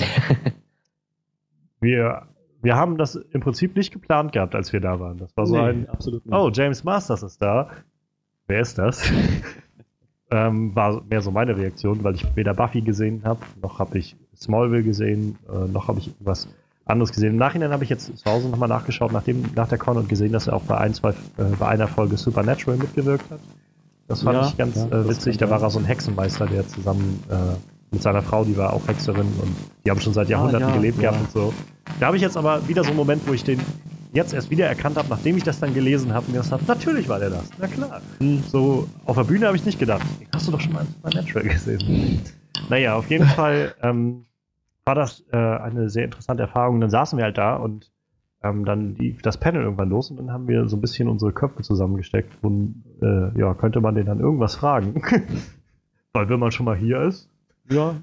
[1.80, 2.22] wir,
[2.62, 5.18] wir haben das im Prinzip nicht geplant gehabt, als wir da waren.
[5.18, 6.34] Das war so nee, ein, absolut nicht.
[6.34, 7.70] oh, James Masters ist da.
[8.46, 9.10] Wer ist das?
[10.30, 14.16] ähm, war mehr so meine Reaktion, weil ich weder Buffy gesehen habe, noch habe ich
[14.36, 16.48] Smallville gesehen, äh, noch habe ich irgendwas
[16.86, 17.30] anderes gesehen.
[17.30, 20.32] Im Nachhinein habe ich jetzt zu Hause nochmal nachgeschaut, nachdem, nach der Con und gesehen,
[20.32, 23.40] dass er auch bei, ein, zwei, äh, bei einer Folge Supernatural mitgewirkt hat.
[24.08, 25.38] Das fand ja, ich ganz ja, äh, witzig.
[25.38, 27.34] Da war er so ein Hexenmeister, der zusammen äh,
[27.92, 30.70] mit seiner Frau, die war auch Hexerin und die haben schon seit ah, Jahrhunderten ah,
[30.70, 31.54] ja, gelebt gehabt und so.
[31.98, 33.60] Da habe ich jetzt aber wieder so einen Moment, wo ich den
[34.12, 37.18] jetzt erst wieder erkannt habe, nachdem ich das dann gelesen habe, mir gesagt natürlich war
[37.18, 37.50] der das.
[37.58, 38.00] Na klar.
[38.18, 38.42] Hm.
[38.48, 40.06] So, auf der Bühne habe ich nicht gedacht.
[40.34, 42.20] Hast du doch schon mal Supernatural gesehen.
[42.68, 44.26] naja, auf jeden Fall ähm,
[44.84, 46.80] war das äh, eine sehr interessante Erfahrung.
[46.80, 47.90] Dann saßen wir halt da und
[48.42, 51.32] ähm, dann lief das Panel irgendwann los und dann haben wir so ein bisschen unsere
[51.32, 55.02] Köpfe zusammengesteckt und äh, ja, könnte man den dann irgendwas fragen.
[56.12, 57.28] Weil wenn man schon mal hier ist.
[57.70, 57.96] Ja.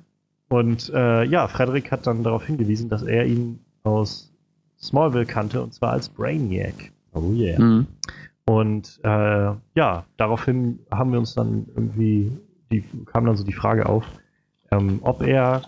[0.49, 4.33] Und äh, ja, Frederik hat dann darauf hingewiesen, dass er ihn aus
[4.79, 6.91] Smallville kannte, und zwar als Brainiac.
[7.13, 7.59] Oh yeah.
[7.59, 7.87] Mhm.
[8.45, 12.31] Und äh, ja, daraufhin haben wir uns dann irgendwie,
[12.71, 14.05] die kam dann so die Frage auf,
[14.71, 15.63] ähm, ob er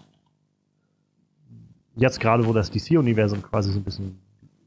[1.95, 4.19] jetzt gerade, wo das DC-Universum quasi so ein bisschen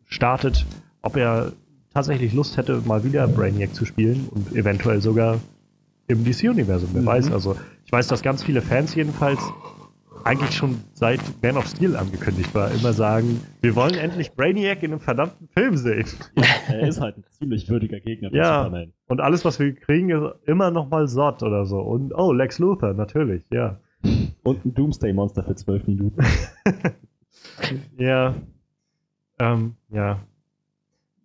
[0.05, 0.67] startet,
[1.01, 1.53] ob er
[1.95, 5.41] tatsächlich Lust hätte, mal wieder Brainiac zu spielen und eventuell sogar
[6.07, 7.07] im DC-Universum, wer mhm.
[7.07, 7.33] weiß.
[7.33, 9.41] Also ich weiß, dass ganz viele Fans jedenfalls
[10.25, 14.93] eigentlich schon seit Man of Steel angekündigt war, immer sagen, wir wollen endlich Brainiac in
[14.93, 16.07] einem verdammten Film sehen.
[16.37, 18.93] Ja, er ist halt ein ziemlich würdiger Gegner ja, Superman.
[19.09, 21.81] Und alles, was wir kriegen, ist immer noch mal Zod oder so.
[21.81, 23.79] Und oh, Lex Luthor, natürlich, ja.
[24.43, 26.25] Und ein Doomsday-Monster für zwölf Minuten.
[27.99, 28.35] ja.
[29.39, 30.21] Ähm, ja.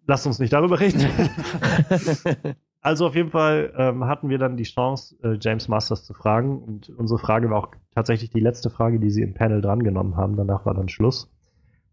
[0.06, 1.02] Lass uns nicht darüber reden.
[2.82, 6.62] Also auf jeden Fall ähm, hatten wir dann die Chance, äh, James Masters zu fragen.
[6.62, 10.38] Und unsere Frage war auch tatsächlich die letzte Frage, die sie im Panel drangenommen haben.
[10.38, 11.30] Danach war dann Schluss.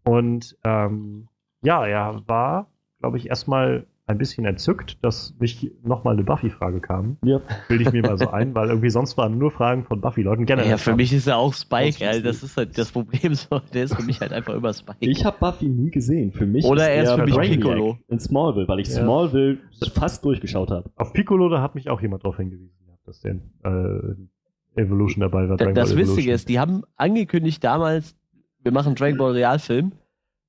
[0.03, 1.27] Und ähm,
[1.63, 7.17] ja, er war, glaube ich, erstmal ein bisschen entzückt, dass nicht nochmal eine Buffy-Frage kam.
[7.23, 7.41] Ja.
[7.67, 10.45] Bilde ich mir mal so ein, weil irgendwie sonst waren nur Fragen von Buffy-Leuten.
[10.45, 10.69] Generell.
[10.69, 12.21] Ja, für mich ist er auch Spike, Das ist Alter.
[12.27, 13.33] Das ist halt das Problem.
[13.33, 13.59] So.
[13.73, 14.97] Der ist für mich halt einfach immer Spike.
[14.99, 16.31] Ich habe Buffy nie gesehen.
[16.31, 17.97] Für mich Oder er ist für mich Brainiac Piccolo.
[18.07, 19.01] in Smallville, weil ich Ja.
[19.03, 19.57] Smallville
[19.93, 20.91] fast durchgeschaut habe.
[20.97, 25.49] Auf Piccolo, da hat mich auch jemand drauf hingewiesen, gehabt, dass der äh, Evolution dabei
[25.49, 25.57] war.
[25.57, 28.15] Da- Das Witzige ist, die haben angekündigt damals,
[28.61, 29.93] wir machen Dragon Ball Realfilm.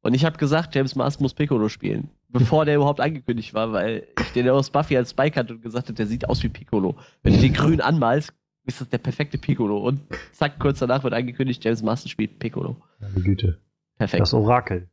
[0.03, 2.11] Und ich habe gesagt, James Mars muss Piccolo spielen.
[2.29, 5.87] Bevor der überhaupt angekündigt war, weil ich den aus Buffy als Spike hatte und gesagt
[5.87, 6.97] habe, der sieht aus wie Piccolo.
[7.23, 8.33] Wenn du den grün anmalst,
[8.65, 9.79] ist das der perfekte Piccolo.
[9.79, 10.01] Und
[10.33, 12.77] zack, kurz danach wird angekündigt, James Master spielt Piccolo.
[13.01, 13.61] Meine Güte.
[13.97, 14.21] Perfekt.
[14.23, 14.89] Das Orakel.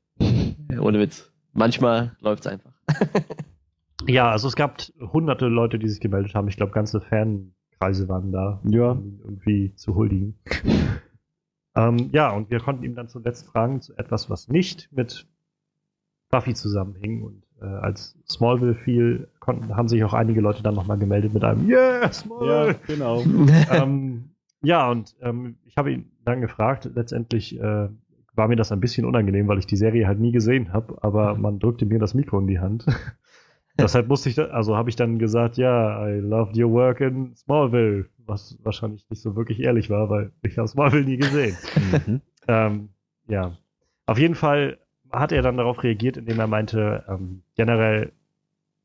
[0.79, 1.31] Ohne Witz.
[1.53, 2.71] Manchmal läuft's einfach.
[4.07, 6.49] Ja, also es gab hunderte Leute, die sich gemeldet haben.
[6.49, 8.91] Ich glaube, ganze Fankreise waren da, Ja.
[8.91, 10.37] um ihn irgendwie zu huldigen.
[11.75, 15.25] ähm, ja, und wir konnten ihm dann zuletzt fragen zu etwas, was nicht mit
[16.33, 17.21] Buffy zusammenhing.
[17.21, 21.43] Und äh, als Smallville fiel, konnten, haben sich auch einige Leute dann nochmal gemeldet mit
[21.43, 22.75] einem Yeah, Smallville!
[22.87, 23.23] genau.
[23.71, 27.89] ähm, ja, und ähm, ich habe ihn dann gefragt, letztendlich äh,
[28.35, 31.35] war mir das ein bisschen unangenehm, weil ich die Serie halt nie gesehen habe, aber
[31.35, 32.85] man drückte mir das Mikro in die Hand.
[33.77, 37.35] Deshalb musste ich, da, also habe ich dann gesagt, ja, I loved your work in
[37.35, 41.55] Smallville, was wahrscheinlich nicht so wirklich ehrlich war, weil ich habe Smallville nie gesehen.
[42.07, 42.21] Mhm.
[42.47, 42.89] ähm,
[43.27, 43.57] ja,
[44.05, 44.77] auf jeden Fall
[45.13, 48.11] hat er dann darauf reagiert, indem er meinte, ähm, generell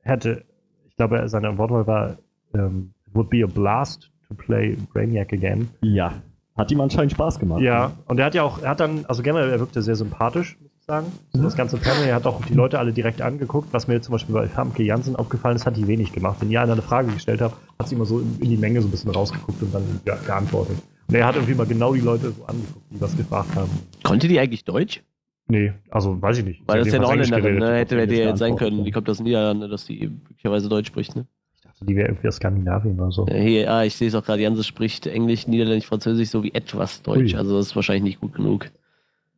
[0.03, 0.45] hätte,
[0.87, 2.19] ich glaube, seine Wortwahl war,
[2.55, 5.71] ähm, it would be a blast to play Brainiac again.
[5.81, 6.13] Ja.
[6.57, 7.63] Hat ihm anscheinend Spaß gemacht.
[7.63, 10.59] Ja, und er hat ja auch, er hat dann, also generell, er wirkte sehr sympathisch,
[10.61, 11.07] muss ich sagen.
[11.33, 14.13] So Das ganze Panel, er hat auch die Leute alle direkt angeguckt, was mir zum
[14.13, 16.39] Beispiel bei Famke Jansen aufgefallen ist, hat die wenig gemacht.
[16.41, 18.83] Wenn ihr einer eine Frage gestellt habt, hat sie immer so in, in die Menge
[18.83, 20.79] so ein bisschen rausgeguckt und dann ja, geantwortet.
[21.07, 23.71] Und er hat irgendwie mal genau die Leute so angeguckt, die was gefragt haben.
[24.03, 25.03] Konnte die eigentlich Deutsch?
[25.49, 26.63] Nee, also weiß ich nicht.
[26.67, 27.75] Weil das ja eine Holländerin, ne?
[27.77, 28.85] Hätte, hätte ja jetzt sein geantwortet, können.
[28.85, 31.27] Die kommt aus den Niederlanden, dass die möglicherweise Deutsch spricht, ne?
[31.55, 33.27] Ich dachte, die wäre irgendwie aus Skandinavien oder so.
[33.27, 37.03] Äh, Hier, ah, ich sehe es auch gerade, Janse spricht Englisch, Niederländisch, Französisch sowie etwas
[37.03, 37.33] Deutsch.
[37.33, 37.39] Ui.
[37.39, 38.71] Also das ist wahrscheinlich nicht gut genug.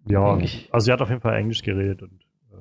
[0.07, 0.37] Ja,
[0.73, 2.11] also sie hat auf jeden Fall Englisch geredet und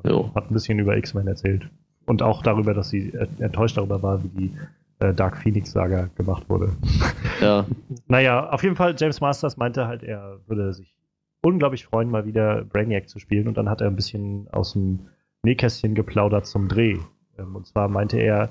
[0.04, 1.68] äh, hat ein bisschen über X-Men erzählt.
[2.06, 4.52] Und auch darüber, dass sie äh, enttäuscht darüber war, wie die
[5.00, 6.72] äh, Dark Phoenix-Saga gemacht wurde.
[7.42, 7.66] Ja,
[8.08, 10.94] Naja, auf jeden Fall, James Masters meinte halt, er würde sich
[11.42, 13.48] unglaublich freuen, mal wieder Brainiac zu spielen.
[13.48, 15.08] Und dann hat er ein bisschen aus dem
[15.44, 16.98] Nähkästchen geplaudert zum Dreh.
[17.38, 18.50] Ähm, und zwar meinte er,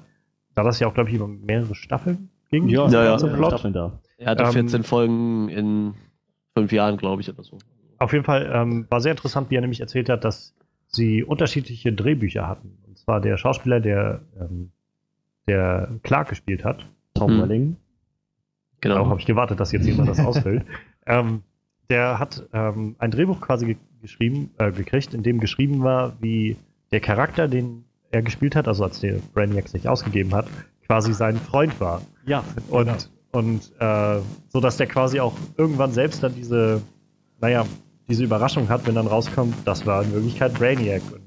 [0.55, 3.17] da das ja auch, glaube ich, über mehrere Staffeln ging, Ja, Ja, ja.
[3.17, 4.01] Plot, Staffeln da.
[4.17, 5.95] er hatte Ähm, 14 Folgen in
[6.57, 7.59] fünf Jahren, glaube ich, oder so.
[7.99, 10.55] Auf jeden Fall ähm, war sehr interessant, wie er nämlich erzählt hat, dass
[10.87, 12.79] sie unterschiedliche Drehbücher hatten.
[12.87, 14.71] Und zwar der Schauspieler, der, ähm,
[15.47, 16.87] der Clark gespielt hat.
[17.15, 17.43] Tom Hm.
[17.43, 17.77] Welling.
[18.81, 19.11] Darauf Genau.
[19.11, 20.65] habe ich gewartet, dass jetzt jemand das ausfüllt.
[21.07, 21.43] ähm,
[21.91, 26.57] der hat ähm, ein Drehbuch quasi ge geschrieben, äh, gekriegt, in dem geschrieben war, wie
[26.93, 30.47] der Charakter, den er gespielt hat, also als der Brainiac sich ausgegeben hat,
[30.87, 32.01] quasi sein Freund war.
[32.25, 32.45] Ja.
[32.71, 36.81] Und, und äh, so dass der quasi auch irgendwann selbst dann diese,
[37.41, 37.65] naja,
[38.09, 41.03] diese Überraschung hat, wenn dann rauskommt, das war in Wirklichkeit Brainiac.
[41.13, 41.21] Und,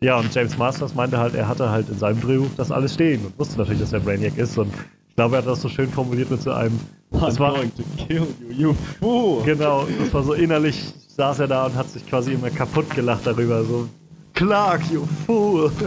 [0.00, 3.24] ja, und James Masters meinte halt, er hatte halt in seinem Drehbuch das alles stehen
[3.24, 4.58] und wusste natürlich, dass er Brainiac ist.
[4.58, 4.72] Und
[5.08, 6.78] ich glaube, er hat das so schön formuliert mit so einem,
[7.20, 9.42] das war, going to kill you, you fool.
[9.44, 13.26] genau, das war so innerlich, saß er da und hat sich quasi immer kaputt gelacht
[13.26, 13.88] darüber, so,
[14.32, 15.70] Clark, you fool.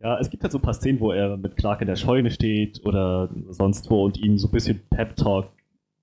[0.00, 2.30] Ja, es gibt halt so ein paar Szenen, wo er mit Clark in der Scheune
[2.30, 5.48] steht oder sonst wo und ihm so ein bisschen Pep-Talk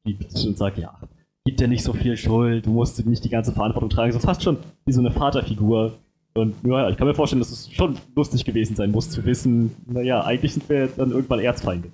[0.04, 1.00] gibt und sagt, ja,
[1.46, 4.12] gib dir nicht so viel Schuld, du musst nicht die ganze Verantwortung tragen.
[4.12, 5.94] So fast schon wie so eine Vaterfigur.
[6.34, 9.74] Und ja, ich kann mir vorstellen, dass es schon lustig gewesen sein muss, zu wissen,
[9.86, 11.90] naja, eigentlich sind wir dann irgendwann Erzfeinde.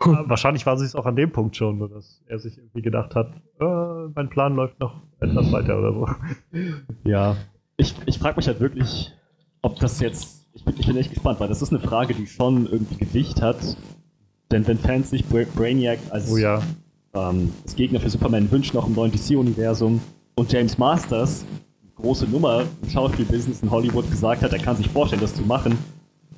[0.00, 3.14] Wahrscheinlich war sie es auch an dem Punkt schon, nur dass er sich irgendwie gedacht
[3.14, 6.08] hat, äh, mein Plan läuft noch etwas weiter oder so.
[7.04, 7.36] Ja.
[7.76, 9.12] Ich, ich frage mich halt wirklich,
[9.62, 10.46] ob das jetzt.
[10.54, 13.40] Ich bin, ich bin echt gespannt, weil das ist eine Frage, die schon irgendwie Gewicht
[13.42, 13.58] hat.
[14.50, 16.60] Denn wenn Fans sich Bra Brainiac als Oh ja.
[17.14, 20.00] ähm, als Gegner für Superman wünschen, auch im neuen DC-Universum,
[20.34, 21.44] und James Masters,
[21.96, 25.76] große Nummer im Schauspielbusiness in Hollywood, gesagt hat, er kann sich vorstellen, das zu machen.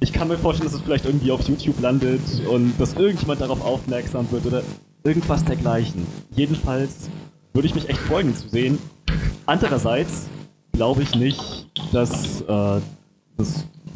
[0.02, 3.60] Ich kann mir vorstellen, dass es vielleicht irgendwie auf YouTube landet und dass irgendjemand darauf
[3.60, 4.62] aufmerksam wird oder
[5.04, 6.06] irgendwas dergleichen.
[6.34, 7.10] Jedenfalls
[7.52, 8.78] würde ich mich echt freuen, zu sehen.
[9.44, 10.26] Andererseits
[10.72, 12.80] glaube ich nicht, dass, äh,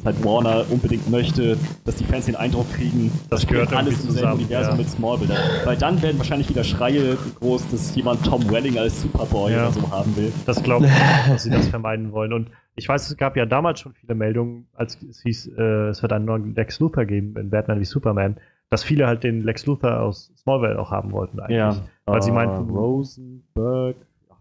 [0.05, 4.11] dass halt Warner unbedingt möchte, dass die Fans den Eindruck kriegen, Das gehört alles im
[4.11, 4.79] selben zusammen, Universum ja.
[4.79, 5.35] mit Smallville.
[5.65, 9.63] Weil dann werden wahrscheinlich wieder Schreie groß, dass jemand Tom Welling als Superboy Ja.
[9.65, 10.33] oder so haben will.
[10.47, 12.33] Das glaube ich, auch, dass sie das vermeiden wollen.
[12.33, 16.03] Und ich weiß, es gab ja damals schon viele Meldungen, als es hieß, äh, es
[16.03, 18.37] wird einen neuen Lex Luthor geben in Batman wie Superman,
[18.71, 21.83] dass viele halt den Lex Luthor aus Smallville auch haben wollten eigentlich.
[22.07, 23.97] Weil sie Äh, meinten- Rosenberg.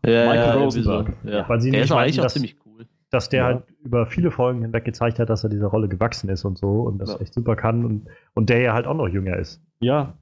[0.06, 1.14] Ja, Michael ja, Rosenberg.
[1.24, 1.48] Ja.
[1.48, 2.63] Weil sie Der nicht ist auch meinten, eigentlich auch ziemlich cool.
[3.14, 3.46] Dass der Ja.
[3.46, 6.82] halt über viele Folgen hinweg gezeigt hat, dass er dieser Rolle gewachsen ist und so
[6.82, 7.20] und das Ja.
[7.20, 9.62] echt super kann und, und der ja halt auch noch jünger ist.
[9.80, 10.14] Ja,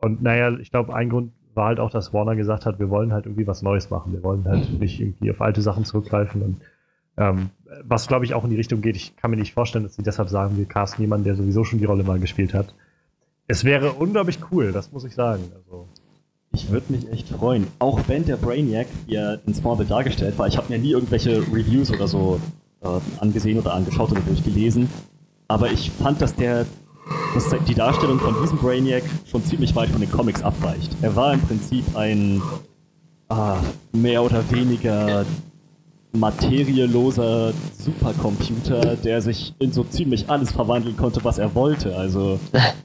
[0.00, 3.12] Und naja, ich glaube, ein Grund war halt auch, dass Warner gesagt hat, wir wollen
[3.12, 4.12] halt irgendwie was Neues machen.
[4.14, 6.40] Wir wollen halt nicht irgendwie auf alte Sachen zurückgreifen.
[6.42, 6.56] Und
[7.18, 7.50] ähm,
[7.84, 10.02] was, glaube ich, auch in die Richtung geht, ich kann mir nicht vorstellen, dass sie
[10.02, 12.74] deshalb sagen, wir casten jemanden, der sowieso schon die Rolle mal gespielt hat.
[13.46, 15.52] Es wäre unglaublich cool, das muss ich sagen.
[15.54, 15.86] Also,
[16.54, 17.66] Ich würde mich echt freuen.
[17.78, 21.40] Auch wenn der Brainiac, wie er in Smallville dargestellt war, ich habe mir nie irgendwelche
[21.52, 22.40] Reviews oder so
[22.82, 22.88] äh,
[23.20, 24.88] angesehen oder angeschaut oder durchgelesen,
[25.48, 26.66] aber ich fand, dass der
[27.34, 30.96] dass die Darstellung von diesem Brainiac schon ziemlich weit von den Comics abweicht.
[31.02, 32.40] Er war im Prinzip ein
[33.28, 33.58] ah,
[33.92, 35.24] mehr oder weniger
[36.12, 41.96] materieloser Supercomputer, der sich in so ziemlich alles verwandeln konnte, was er wollte.
[41.96, 42.38] Also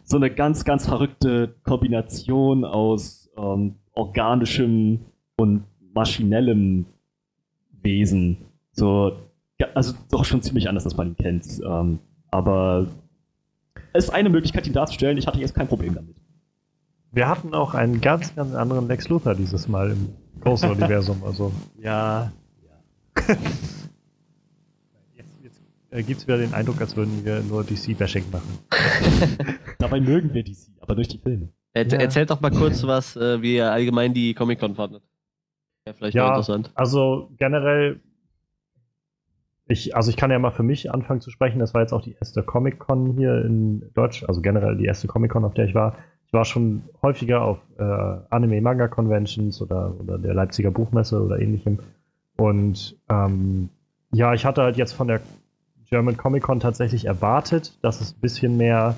[0.04, 5.00] so eine ganz, ganz verrückte Kombination aus ähm, organischem
[5.38, 6.86] und maschinellem
[7.82, 8.38] Wesen.
[8.72, 9.18] So,
[9.60, 11.62] ja, also doch schon ziemlich anders, als man ihn kennt.
[11.66, 12.88] Ähm, aber
[13.94, 15.18] es ist eine Möglichkeit, ihn darzustellen.
[15.18, 16.16] Ich hatte jetzt kein Problem damit.
[17.12, 20.10] wir hatten auch einen ganz, ganz anderen Lex Luthor dieses Mal im
[20.42, 21.22] großen Universum.
[21.26, 22.32] Also, Ja,
[25.16, 28.60] jetzt, jetzt äh, gibt es wieder den Eindruck, als würden wir nur DC-Bashing machen.
[29.80, 31.50] dabei mögen wir DC, aber durch die Filme.
[31.78, 32.00] Erz Ja.
[32.00, 35.04] Erzählt doch mal kurz, was, äh, wie ihr allgemein die Comic-Con fandet.
[35.86, 36.72] Ja, vielleicht Ja, interessant.
[36.76, 38.02] also generell,
[39.68, 41.60] ich, also ich kann ja mal für mich anfangen zu sprechen.
[41.60, 45.46] Das war jetzt auch die erste Comic-Con hier in Deutsch, also generell die erste Comic-Con,
[45.46, 45.98] auf der ich war.
[46.26, 51.80] Ich war schon häufiger auf äh, Anime-Manga-Conventions oder, oder der Leipziger Buchmesse oder ähnlichem.
[52.36, 53.70] Und ähm,
[54.12, 55.22] ja, ich hatte halt jetzt von der
[55.90, 58.96] German Comic-Con tatsächlich erwartet, dass es ein bisschen mehr,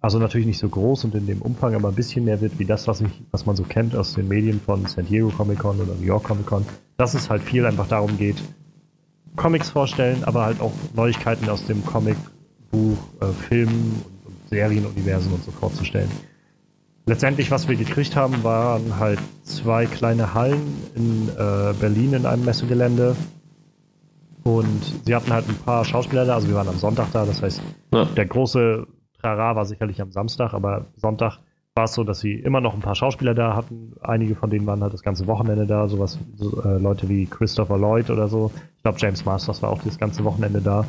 [0.00, 2.64] also natürlich nicht so groß und in dem Umfang, aber ein bisschen mehr wird wie
[2.64, 5.94] das, was, ich, was man so kennt aus den Medien von San Diego Comic-Con oder
[5.94, 6.64] New York Comic-Con.
[6.96, 8.36] Dass es halt viel einfach darum geht,
[9.36, 12.16] Comics vorstellen, aber halt auch Neuigkeiten aus dem Comic,
[12.70, 16.10] Buch, äh, Film und, und Serienuniversen und so vorzustellen.
[17.06, 20.60] Letztendlich, was wir gekriegt haben, waren halt zwei kleine Hallen
[20.94, 23.16] in äh, Berlin in einem Messegelände.
[24.44, 27.42] Und sie hatten halt ein paar Schauspieler da, also wir waren am Sonntag da, das
[27.42, 27.60] heißt,
[27.92, 28.04] Ja.
[28.04, 28.86] der große
[29.20, 31.38] Trara war sicherlich am Samstag, aber Sonntag
[31.74, 33.92] war es so, dass sie immer noch ein paar Schauspieler da hatten.
[34.00, 37.78] Einige von denen waren halt das ganze Wochenende da, sowas, so, äh, Leute wie Christopher
[37.78, 38.50] Lloyd oder so.
[38.76, 40.84] Ich glaube, James Masters war auch das ganze Wochenende da.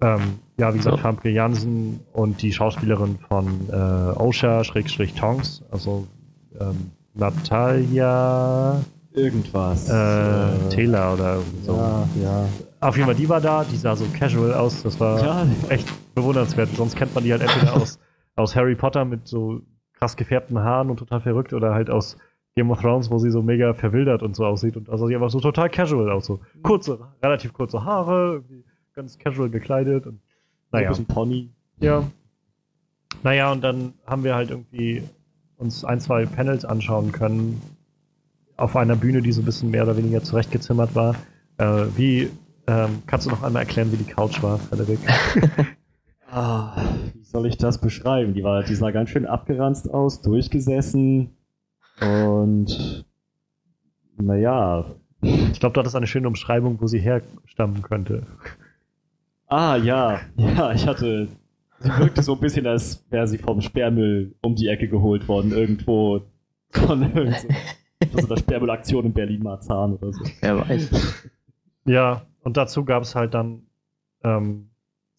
[0.00, 1.02] Ähm, ja, wie gesagt, Ja.
[1.02, 3.74] Famke Jansen und die Schauspielerin von äh,
[4.18, 6.06] Osha, Schrägstrich Tongs, also
[6.60, 8.80] ähm, Natalia
[9.12, 9.88] Irgendwas.
[9.88, 11.76] äh, Taylor oder so.
[11.76, 12.44] Ja, ja.
[12.80, 15.86] Auf jeden Fall, die war da, die sah so casual aus, das war Ja, echt
[16.14, 16.70] bewundernswert.
[16.70, 17.98] Sonst kennt man die halt entweder aus,
[18.36, 19.62] aus Harry Potter mit so
[19.94, 22.16] krass gefärbten Haaren und total verrückt oder halt aus
[22.56, 25.30] Game of Thrones, wo sie so mega verwildert und so aussieht und also sie einfach
[25.30, 26.26] so total casual aus.
[26.26, 30.20] So kurze, relativ kurze Haare, irgendwie ganz casual gekleidet und ein
[30.70, 30.88] naja.
[30.90, 31.50] bisschen Pony.
[31.80, 32.04] Ja.
[33.22, 35.02] Naja, und dann haben wir halt irgendwie
[35.56, 37.60] uns ein, zwei Panels anschauen können
[38.56, 41.16] auf einer Bühne, die so ein bisschen mehr oder weniger zurechtgezimmert war.
[41.58, 42.30] Äh, wie,
[42.66, 45.00] ähm, kannst du noch einmal erklären, wie die Couch war, Frederik?
[46.36, 46.74] Ah,
[47.14, 48.34] wie soll ich das beschreiben?
[48.34, 51.30] Die, war, die sah ganz schön abgeranzt aus, durchgesessen
[52.00, 53.04] und
[54.16, 54.84] naja.
[55.22, 58.26] Ich glaube, du hattest eine schöne Umschreibung, wo sie herstammen könnte.
[59.46, 61.28] Ah ja, ja, ich hatte.
[61.78, 65.52] Sie wirkte so ein bisschen, als wäre sie vom Sperrmüll um die Ecke geholt worden,
[65.52, 66.22] irgendwo
[66.72, 67.46] von irgend
[68.12, 70.24] so, Sperrmüllaktion in Berlin-Marzahn oder so.
[70.40, 71.30] Wer weiß.
[71.84, 73.66] Ja, und dazu gab es halt dann
[74.24, 74.70] ähm,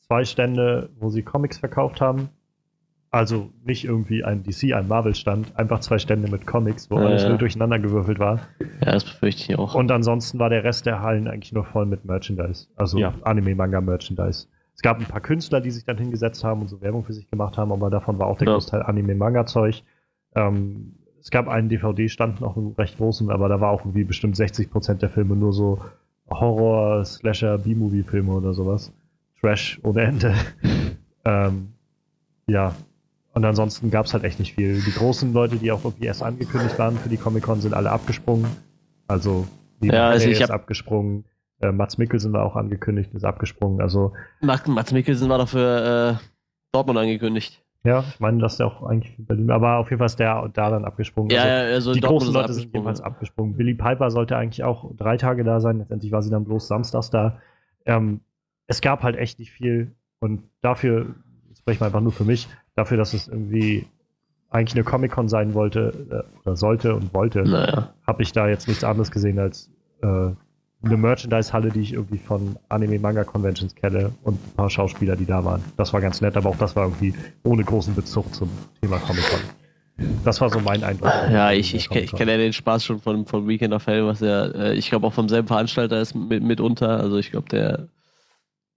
[0.08, 2.30] zwei Stände, wo sie Comics verkauft haben.
[3.12, 7.24] Also nicht irgendwie ein DC, ein Marvel-Stand, einfach zwei Stände mit Comics, wo Ja, alles
[7.24, 7.30] ja.
[7.30, 8.42] nur durcheinander gewürfelt war.
[8.82, 9.74] Ja, das befürchte ich auch.
[9.74, 12.68] Und ansonsten war der Rest der Hallen eigentlich nur voll mit Merchandise.
[12.76, 13.14] Also Ja.
[13.24, 14.48] Anime-Manga-Merchandise.
[14.74, 17.30] Es gab ein paar Künstler, die sich dann hingesetzt haben und so Werbung für sich
[17.32, 18.48] gemacht haben, aber davon war auch der.
[18.48, 19.84] Großteil Anime-Manga-Zeug.
[20.36, 24.36] Ähm, es gab einen DVD-Stand noch einen recht großen, aber da war auch irgendwie bestimmt
[24.36, 25.80] 60% der Filme nur so
[26.30, 28.92] Horror, Slasher, B-Movie-Filme oder sowas.
[29.46, 30.34] Trash ohne Ende.
[31.26, 31.74] ähm,
[32.48, 32.76] ja.
[33.34, 34.82] Und ansonsten gab es halt echt nicht viel.
[34.82, 38.48] Die großen Leute, die auch irgendwie erst angekündigt waren für die Comic-Con, sind alle abgesprungen.
[39.08, 39.46] Also
[39.82, 41.26] die Ja, also ist abgesprungen.
[41.62, 43.82] Äh, Mats Mikkelsen war auch angekündigt, ist abgesprungen.
[43.82, 46.26] Also, Mats Mikkelsen war doch für äh,
[46.72, 47.62] Dortmund angekündigt.
[47.84, 50.50] Ja, ich meine, dass der auch eigentlich für Berlin, aber auf jeden Fall ist der
[50.54, 51.30] da dann abgesprungen.
[51.30, 53.56] Ja, also, also die großen Leute sind jedenfalls abgesprungen.
[53.56, 57.12] Billy Piper sollte eigentlich auch drei Tage da sein, letztendlich war sie dann bloß samstags
[57.12, 57.40] da.
[57.86, 58.22] Ähm,
[58.68, 61.16] es gab halt echt nicht viel und dafür,
[61.50, 63.86] jetzt spreche ich mal einfach nur für mich, dafür, dass es irgendwie
[64.50, 67.94] eigentlich eine Comic-Con sein wollte äh, oder sollte und wollte, naja.
[68.08, 69.70] habe ich da jetzt nichts anderes gesehen als
[70.02, 75.44] äh, eine Merchandise-Halle, die ich irgendwie von Anime-Manga-Conventions kenne und ein paar Schauspieler, die da
[75.44, 75.64] waren.
[75.78, 77.14] Das war ganz nett, aber auch das war irgendwie
[77.44, 78.50] ohne großen Bezug zum
[78.82, 79.40] Thema Comic-Con.
[80.26, 81.12] Das war so mein Eindruck.
[81.32, 84.20] Ja, ich, ich, ich kenne ja den Spaß schon von, von Weekend of Hell, was
[84.20, 87.00] ja, äh, ich glaube auch vom selben Veranstalter ist mit, mitunter.
[87.00, 87.88] Also ich glaube, der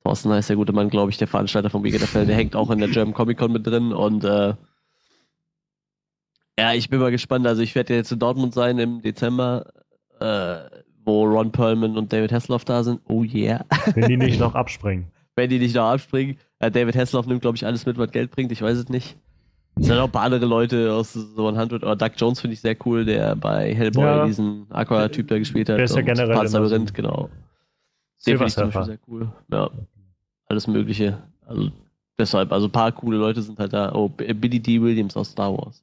[0.09, 2.57] Thorsten heißt der gute Mann, glaube ich, der Veranstalter vom Weekend of Hell, der hängt
[2.57, 4.55] auch in der German Comic Con mit drin und äh,
[6.59, 7.47] ja, ich bin mal gespannt.
[7.47, 9.67] Also ich werde jetzt in Dortmund sein im Dezember.
[10.19, 10.57] Äh,
[11.09, 13.01] wo Ron Perlman und David Hasselhoff da sind.
[13.09, 13.65] Oh yeah.
[13.95, 15.07] Wenn die nicht noch abspringen.
[15.37, 16.37] Wenn die nicht noch abspringen.
[16.59, 18.53] Äh, David Hasselhoff nimmt, glaube ich, alles mit, was Geld bringt.
[18.53, 19.17] Ich weiß es nicht.
[19.77, 21.83] Es sind auch ein paar andere Leute aus so 100.
[21.83, 24.27] Oder Doug Jones finde ich sehr cool, der bei Hellboy ja.
[24.27, 25.79] diesen Aqua-Typ da gespielt hat.
[25.79, 27.31] Der ist ja generell Labyrinth, genau.
[28.27, 29.33] Den finde ich zum Beispiel sehr cool.
[29.51, 29.71] Ja.
[30.49, 31.19] Alles Mögliche.
[31.47, 31.71] Also
[32.19, 33.93] deshalb, also ein paar coole Leute sind halt da.
[33.95, 34.81] Oh, Billy D.
[34.81, 35.83] Williams aus Star Wars.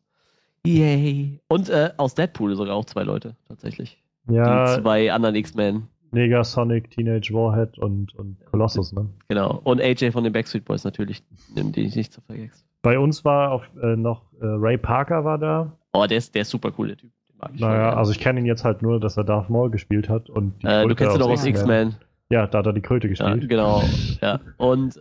[0.65, 1.39] Yay.
[1.47, 4.01] Und äh, aus Deadpool sogar auch zwei Leute, tatsächlich.
[4.27, 5.87] Ja, die zwei anderen X-Men.
[6.11, 9.07] Negasonic, Teenage Warhead und, und Colossus, ne?
[9.27, 9.59] Genau.
[9.63, 11.23] Und AJ von den Backstreet Boys natürlich,
[11.55, 12.63] den ich nicht zu vergessen.
[12.81, 15.71] Bei uns war auch äh, noch äh, Ray Parker war da.
[15.93, 17.11] Oh, der ist, der ist super cool, der Typ.
[17.53, 20.29] naja, also ich kenne ihn jetzt halt nur, dass er Darth Maul gespielt hat.
[20.29, 21.95] Und äh, du kennst ihn doch aus X-Men.
[22.29, 23.43] Ja, da hat er die Kröte gespielt.
[23.43, 23.83] Ja, genau,
[24.21, 24.39] ja.
[24.57, 24.99] Und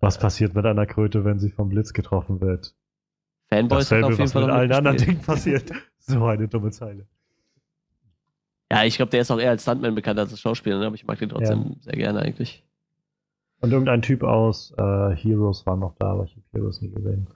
[0.00, 2.74] was passiert mit einer Kröte, wenn sie vom Blitz getroffen wird?
[3.48, 5.70] Fanboys Dasselbe, auf jeden was Fall mit allen anderen Dingen passiert.
[5.98, 7.06] so eine dumme Zeile.
[8.70, 10.86] Ja, ich glaube, der ist auch eher als Stuntman bekannt als als Schauspieler, ne?
[10.86, 11.76] aber ich mag den trotzdem ja.
[11.80, 12.62] sehr gerne eigentlich.
[13.60, 17.26] Und irgendein Typ aus äh, Heroes war noch da, aber ich habe Heroes nie gesehen.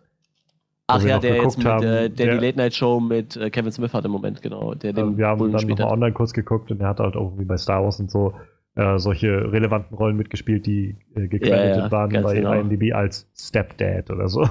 [0.87, 3.51] Ach ja, der jetzt mit, haben, äh, der, der, die Late Night Show mit äh,
[3.51, 4.75] Kevin Smith hat im Moment, genau.
[4.75, 7.39] Der den wir haben Bullen dann nochmal online kurz geguckt und der hat halt auch
[7.39, 8.35] wie bei Star Wars und so
[8.75, 12.53] äh, solche relevanten Rollen mitgespielt, die äh, gecredited ja, ja, waren bei genau.
[12.53, 14.49] IMDb als Stepdad oder so.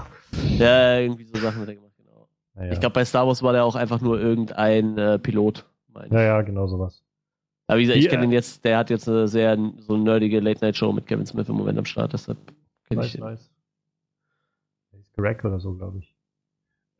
[0.57, 2.28] Ja, irgendwie so Sachen hat er gemacht, genau.
[2.55, 6.13] Ja, ich glaube, bei Star Wars war der auch einfach nur irgendein äh, Pilot meine
[6.13, 7.03] Ja, ja, genau sowas.
[7.67, 10.39] Aber wie gesagt, ich kenne ihn jetzt, der hat jetzt eine sehr so eine nerdige
[10.39, 12.38] Late-Night-Show mit Kevin Smith im Moment am Start, deshalb
[12.88, 13.22] kenne ich ihn.
[13.22, 13.49] Nice.
[15.15, 16.15] Greg oder so, glaube ich.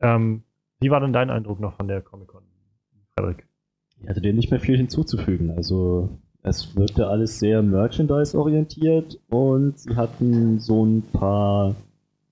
[0.00, 0.42] Ähm,
[0.80, 2.42] wie war denn dein Eindruck noch von der Comic-Con,
[3.14, 3.46] Frederik?
[4.00, 5.50] Ich hatte dem nicht mehr viel hinzuzufügen.
[5.50, 11.74] Also, es wirkte alles sehr Merchandise-orientiert und sie hatten so ein paar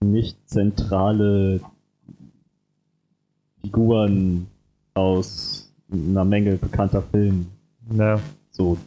[0.00, 1.60] nicht zentrale
[3.60, 4.48] Figuren
[4.94, 7.46] aus einer Menge bekannter Filme.
[7.96, 8.18] Ja.
[8.50, 8.78] So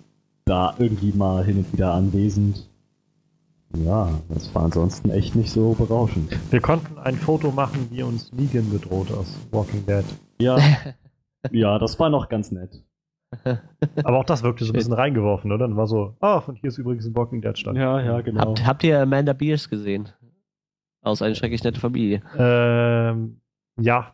[0.45, 2.67] da irgendwie mal hin und wieder anwesend.
[3.77, 6.37] Ja, das war ansonsten echt nicht so berauschend.
[6.51, 10.05] Wir konnten ein Foto machen, wie uns Negan bedroht aus Walking Dead.
[10.39, 10.57] Ja.
[11.51, 12.83] ja, das war noch ganz nett.
[14.03, 15.67] Aber auch das wirkte so ein bisschen reingeworfen, oder?
[15.67, 17.77] Dann war so, ah, oh, und hier ist übrigens ein Walking Dead stand.
[17.77, 18.41] Ja, ja, genau.
[18.41, 20.09] Habt, habt ihr Amanda Beers gesehen?
[21.01, 22.21] Aus einer schrecklich nette Familie.
[22.37, 23.41] Ähm,
[23.77, 24.13] ja,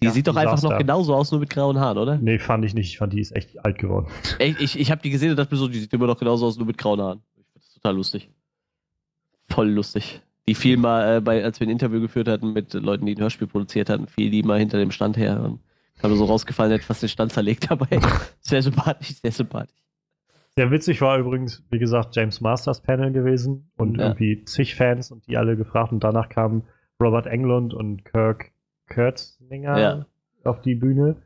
[0.00, 0.78] die ja, sieht doch einfach noch da.
[0.78, 2.18] genauso aus, nur mit grauen Haaren, oder?
[2.18, 2.88] Nee, fand ich nicht.
[2.88, 4.06] Ich fand, die ist echt alt geworden.
[4.38, 6.46] Ich, ich, ich habe die gesehen und dachte mir so, die sieht immer noch genauso
[6.46, 7.22] aus, nur mit grauen Haaren.
[7.36, 8.30] Ich fand das total lustig.
[9.48, 10.22] Voll lustig.
[10.46, 13.20] Die fiel mal, äh, bei, als wir ein Interview geführt hatten mit Leuten, die ein
[13.20, 15.60] Hörspiel produziert hatten, fiel die mal hinter dem Stand her und
[15.98, 18.00] kam so rausgefallen, hätte fast den Stand zerlegt dabei.
[18.40, 19.76] sehr sympathisch, sehr sympathisch.
[20.56, 24.06] Sehr witzig war übrigens, wie gesagt, James Masters Panel gewesen und ja.
[24.08, 26.64] irgendwie zig Fans und die alle gefragt und danach kamen
[27.00, 28.50] Robert Englund und Kirk
[28.88, 30.06] Kurtzlinger ja.
[30.44, 31.16] auf die Bühne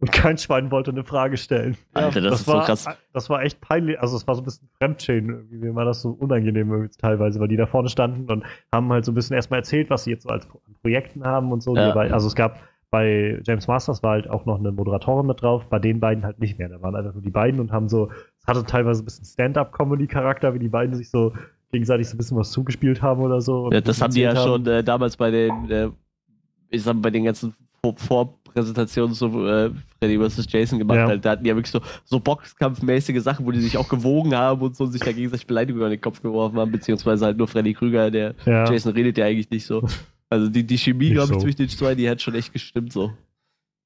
[0.00, 1.76] und kein Schwein wollte eine Frage stellen.
[1.92, 2.86] Alter, das, das ist war, so krass.
[3.12, 6.02] Das war echt peinlich, also es war so ein bisschen Fremdschäden, irgendwie mir war das
[6.02, 9.60] so unangenehm teilweise, weil die da vorne standen und haben halt so ein bisschen erstmal
[9.60, 10.46] erzählt, was sie jetzt so als
[10.82, 11.74] Projekten haben und so.
[11.74, 11.92] Ja.
[11.94, 12.60] Also es gab
[12.90, 16.38] bei James Masters war halt auch noch eine Moderatorin mit drauf, bei den beiden halt
[16.38, 16.68] nicht mehr.
[16.68, 18.10] Da waren einfach nur die beiden und haben so,
[18.40, 21.32] es hatte teilweise ein bisschen Stand-up-Comedy-Charakter, wie die beiden sich so
[21.70, 23.70] gegenseitig so ein bisschen was zugespielt haben oder so.
[23.70, 24.46] Ja, das haben die ja haben.
[24.46, 25.90] schon äh, damals bei den äh,
[26.70, 27.54] ich sag mal, bei den ganzen
[27.96, 30.46] Vorpräsentationen so äh, Freddy vs.
[30.50, 31.06] Jason gemacht ja.
[31.06, 31.24] halt.
[31.24, 34.60] Da hatten die ja wirklich so, so Boxkampfmäßige Sachen, wo die sich auch gewogen haben
[34.60, 37.48] und so und sich da gegenseitig Beleidigungen an den Kopf geworfen haben, beziehungsweise halt nur
[37.48, 38.70] Freddy Krüger, der ja.
[38.70, 39.86] Jason redet ja eigentlich nicht so.
[40.30, 41.40] Also die, die Chemie, glaube ich, so.
[41.40, 43.12] zwischen den zwei, die hat schon echt gestimmt so.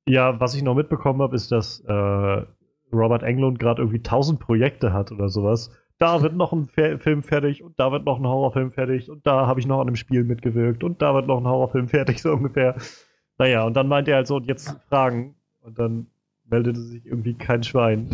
[0.06, 2.46] Ja, was ich noch mitbekommen habe, ist, dass äh,
[2.92, 5.70] Robert Englund gerade irgendwie tausend Projekte hat oder sowas
[6.02, 9.46] da wird noch ein Film fertig und da wird noch ein Horrorfilm fertig und da
[9.46, 12.32] habe ich noch an einem Spiel mitgewirkt und da wird noch ein Horrorfilm fertig, so
[12.32, 12.74] ungefähr.
[13.38, 15.34] Naja, und dann meint er halt so, und jetzt Fragen.
[15.62, 16.08] Und dann
[16.44, 18.08] meldete sich irgendwie kein Schwein.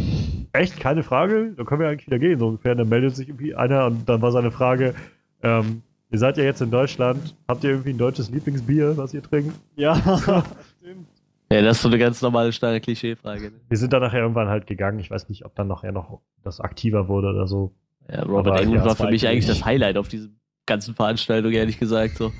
[0.52, 1.54] echt keine Frage?
[1.56, 2.74] Dann können wir eigentlich wieder gehen, so ungefähr.
[2.74, 4.94] Dann meldet sich irgendwie einer und dann war seine Frage,
[5.42, 9.22] ähm, ihr seid ja jetzt in Deutschland, habt ihr irgendwie ein deutsches Lieblingsbier, was ihr
[9.22, 9.54] trinkt?
[9.76, 9.96] Ja,
[10.80, 11.08] stimmt.
[11.50, 13.50] Ja, das ist so eine ganz normale, steile Klischeefrage.
[13.50, 13.60] Ne?
[13.68, 14.98] Wir sind dann nachher irgendwann halt gegangen.
[14.98, 17.72] Ich weiß nicht, ob dann nachher noch das aktiver wurde oder so.
[18.10, 20.30] Ja, Robert Englund ja, war für mich eigentlich das Highlight auf diese
[20.66, 22.16] ganzen Veranstaltung, ehrlich gesagt.
[22.16, 22.32] So.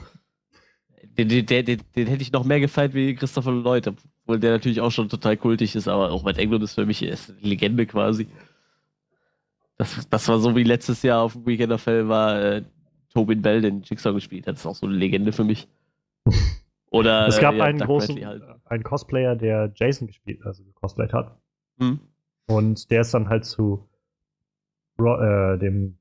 [1.17, 4.81] Den, den, den, den, hätte ich noch mehr gefeiert wie Christopher Lloyd, obwohl der natürlich
[4.81, 7.87] auch schon total kultig ist, aber auch Robert Englund ist für mich ist eine Legende
[7.87, 8.29] quasi.
[9.79, 12.63] Das, das war so wie letztes Jahr auf dem Weekend of Hell war äh,
[13.13, 14.55] Tobin Bell, den Jigsaw gespielt hat.
[14.55, 15.69] Das ist auch so eine Legende für mich.
[16.91, 18.43] Oder es gab äh, einen großen halt.
[18.65, 21.37] einen Cosplayer, der Jason gespielt, also gecosplayt hat.
[21.79, 22.01] Hm.
[22.47, 23.87] Und der ist dann halt zu
[24.99, 25.99] äh, dem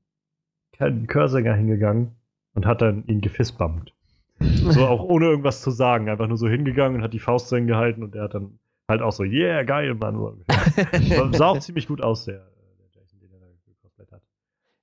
[1.06, 2.12] Körsänger hingegangen
[2.54, 3.92] und hat dann ihn gefistbumpt.
[4.40, 7.66] so auch ohne irgendwas zu sagen, einfach nur so hingegangen und hat die Faust drin
[7.66, 10.44] gehalten und der hat dann halt auch so, yeah, geil, Mann.
[11.32, 12.38] Sah auch ziemlich gut aus, der,
[12.78, 14.22] der Jason, den er da gecosplayt hat.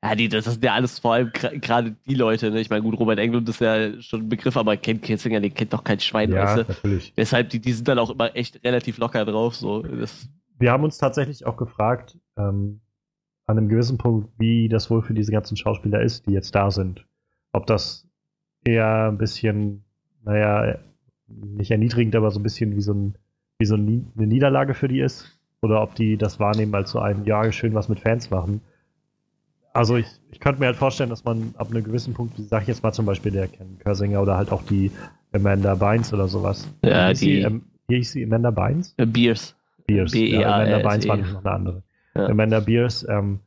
[0.06, 2.60] Ja, die, das sind ja alles vor allem gerade die Leute, ne?
[2.60, 5.74] Ich meine, gut, Robert Englund ist ja schon ein Begriff, aber Ken Kissinger, den kennt
[5.74, 6.74] doch kein Schwein, ja, weißt du?
[6.74, 7.14] natürlich.
[7.18, 9.82] Deshalb, die, die sind dann auch immer echt relativ locker drauf, so.
[9.82, 10.30] Das
[10.60, 12.82] Wir haben uns tatsächlich auch gefragt, ähm,
[13.47, 16.70] an einem gewissen Punkt, wie das wohl für diese ganzen Schauspieler ist, die jetzt da
[16.70, 17.06] sind.
[17.51, 18.08] Ob das
[18.64, 19.84] eher ein bisschen,
[20.24, 20.78] naja,
[21.28, 23.18] nicht erniedrigend, aber so ein bisschen wie so, ein,
[23.58, 25.32] wie so eine Niederlage für die ist.
[25.62, 28.62] Oder ob die das wahrnehmen als so ein, ja, schön was mit Fans machen.
[29.76, 32.70] Also ich, ich könnte mir halt vorstellen, dass man ab einem gewissen Punkt, sag ich
[32.70, 34.90] jetzt mal zum Beispiel der Ken Körsinger oder halt auch die
[35.34, 36.68] Amanda Bynes oder sowas.
[36.82, 37.46] Ja, die.
[37.88, 38.96] Wie hieß sie Amanda Bynes?
[38.98, 39.54] Beers.
[39.86, 40.14] Beers.
[40.14, 41.84] B -E ja, Amanda Bynes war noch eine andere
[42.16, 42.28] ja.
[42.28, 43.42] Amanda Beers, ähm,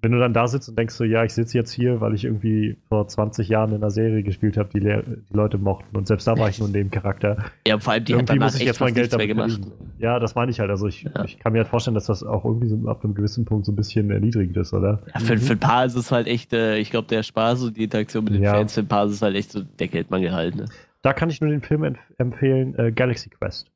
[0.00, 2.24] wenn du dann da sitzt und denkst so, ja, ich sitze jetzt hier, weil ich
[2.24, 6.26] irgendwie vor 20 Jahren in einer Serie gespielt habe, die, die, Leute mochten und selbst
[6.26, 7.44] da war ich nur in dem Charakter.
[7.66, 9.60] Ja, vor allem die irgendwie hat muss ich jetzt mein Geld damit gemacht.
[9.98, 10.70] Ja, das meine ich halt.
[10.70, 11.24] Also ich, ja.
[11.24, 13.72] ich kann mir halt vorstellen, dass das auch irgendwie so ab einem gewissen Punkt so
[13.72, 15.02] ein bisschen erniedrigend ist, oder?
[15.12, 17.76] Ja, für, für ein paar ist es halt echt, äh, ich glaube, der Spaß und
[17.76, 18.54] die Interaktion mit den ja.
[18.54, 20.56] Fans, für ein paar ist es halt echt so der Geldmangel halt.
[20.56, 20.66] Ne?
[21.02, 23.70] Da kann ich nur den Film empfehlen, äh, Galaxy Quest.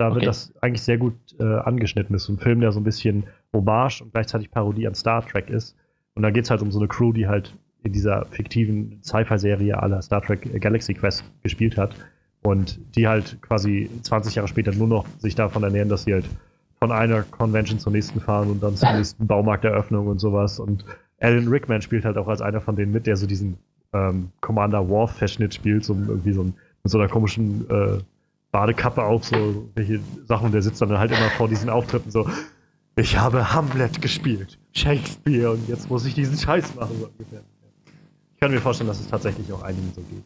[0.00, 0.14] Da okay.
[0.14, 2.14] wird das eigentlich sehr gut äh, angeschnitten.
[2.14, 5.50] Das ist ein Film, der so ein bisschen Hommage und gleichzeitig Parodie an Star Trek
[5.50, 5.76] ist.
[6.14, 9.78] Und da geht es halt um so eine Crew, die halt in dieser fiktiven Sci-Fi-Serie
[9.78, 11.94] aller Star Trek Galaxy Quest gespielt hat.
[12.40, 16.24] Und die halt quasi 20 Jahre später nur noch sich davon ernähren, dass sie halt
[16.78, 20.58] von einer Convention zur nächsten fahren und dann zur nächsten Baumarkteröffnung und sowas.
[20.58, 20.86] Und
[21.20, 23.58] Alan Rickman spielt halt auch als einer von denen mit, der so diesen
[23.92, 27.98] ähm, Commander Worf-Verschnitt spielt, so irgendwie so ein, mit so einer komischen äh,
[28.52, 30.46] Badekappe auf, so welche Sachen.
[30.46, 32.28] Und der sitzt dann halt immer vor diesen Auftritten so,
[32.96, 36.96] ich habe Hamlet gespielt, Shakespeare und jetzt muss ich diesen Scheiß machen.
[36.98, 37.42] So ungefähr.
[38.34, 40.24] Ich kann mir vorstellen, dass es tatsächlich auch einigen so geht.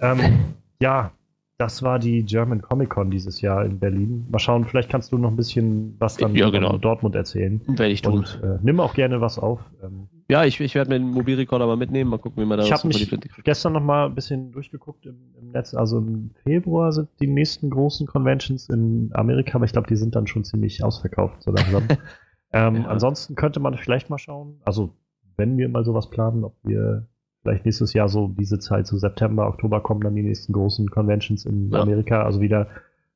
[0.00, 1.12] Ähm, ja,
[1.58, 4.26] das war die German Comic Con dieses Jahr in Berlin.
[4.30, 6.78] Mal schauen, vielleicht kannst du noch ein bisschen was dann ja, genau.
[6.78, 7.60] Dortmund erzählen.
[7.66, 8.20] Werde ich tun.
[8.20, 9.60] Und äh, nimm auch gerne was auf.
[9.82, 12.64] Ähm, ja, ich, ich werde mir den Mobilrekorder mal mitnehmen, mal gucken, wie man da
[12.64, 13.10] Ich habe mich
[13.44, 15.74] gestern noch mal ein bisschen durchgeguckt im, im, Netz.
[15.74, 20.14] Also im Februar sind die nächsten großen Conventions in Amerika, aber ich glaube, die sind
[20.14, 21.82] dann schon ziemlich ausverkauft, so langsam.
[22.52, 22.86] ähm, ja.
[22.86, 24.94] Ansonsten könnte man vielleicht mal schauen, also
[25.36, 27.08] wenn wir mal sowas planen, ob wir
[27.42, 31.44] vielleicht nächstes Jahr so diese Zeit, so September, Oktober kommen dann die nächsten großen Conventions
[31.44, 31.80] in ja.
[31.80, 32.22] Amerika.
[32.22, 32.68] Also wieder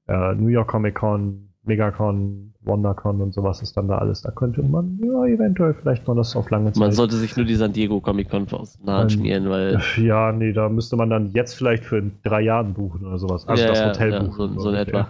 [0.08, 4.22] äh, New York Comic Con, Megacon, WonderCon und sowas ist dann da alles.
[4.22, 6.80] Da könnte man ja eventuell vielleicht mal das auf lange Zeit.
[6.80, 9.80] Man sollte sich nur die San Diego Comic Con aus Nahen schmieren, weil.
[9.96, 13.48] Ja, nee, da müsste man dann jetzt vielleicht für drei Jahren buchen oder sowas.
[13.48, 14.54] Also ja, das Hotel ja, buchen.
[14.54, 15.08] So, so in etwa.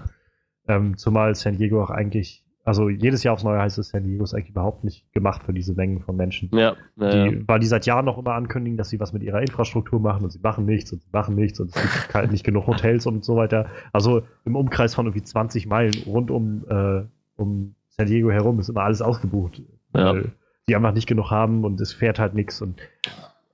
[0.67, 4.25] Ähm, zumal San Diego auch eigentlich also jedes Jahr aufs Neue heißt es, San Diego
[4.25, 6.49] ist eigentlich überhaupt nicht gemacht für diese Mengen von Menschen.
[6.53, 9.43] Ja, ja, die, Weil die seit Jahren noch immer ankündigen, dass sie was mit ihrer
[9.43, 12.43] Infrastruktur machen und sie machen nichts und sie machen nichts und es gibt halt nicht
[12.43, 13.67] genug Hotels und so weiter.
[13.93, 17.03] Also im Umkreis von irgendwie 20 Meilen rund um, äh,
[17.37, 19.63] um San Diego herum ist immer alles ausgebucht.
[19.95, 20.15] Ja.
[20.15, 20.33] Weil
[20.67, 22.63] die einfach nicht genug haben und es fährt halt nichts.
[22.63, 22.81] Und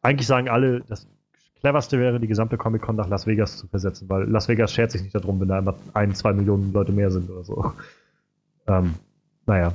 [0.03, 1.09] eigentlich sagen alle, das
[1.59, 5.03] cleverste wäre, die gesamte Comic-Con nach Las Vegas zu versetzen, weil Las Vegas schert sich
[5.03, 7.73] nicht darum, wenn da immer ein, zwei Millionen Leute mehr sind oder so.
[8.71, 8.95] Ähm,
[9.47, 9.73] naja.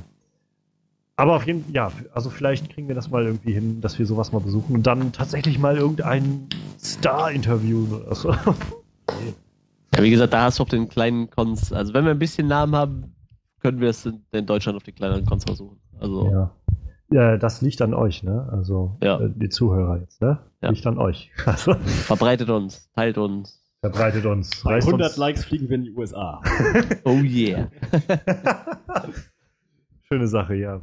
[1.16, 4.06] Aber auf jeden Fall, ja, also vielleicht kriegen wir das mal irgendwie hin, dass wir
[4.06, 8.30] sowas mal besuchen und dann tatsächlich mal irgendeinen Star interviewen oder so.
[8.32, 12.48] ja, wie gesagt, da hast du auf den kleinen Cons, also wenn wir ein bisschen
[12.48, 13.16] Namen haben,
[13.60, 15.80] können wir es in, Deutschland auf den kleineren Cons versuchen.
[15.98, 16.30] Also.
[16.30, 16.50] Ja.
[17.10, 17.36] ja.
[17.38, 18.46] das liegt an euch, ne?
[18.52, 19.18] Also ja.
[19.18, 20.38] äh, die Zuhörer jetzt, ne?
[20.60, 21.30] Liegt an euch.
[21.46, 21.74] Also.
[21.74, 23.65] Verbreitet uns, teilt uns.
[23.90, 24.62] Verbreitet uns.
[24.64, 25.16] Bei 100 uns.
[25.16, 26.42] Likes fliegen wir in die USA.
[27.04, 27.70] oh yeah.
[30.02, 30.80] Schöne Sache, ja.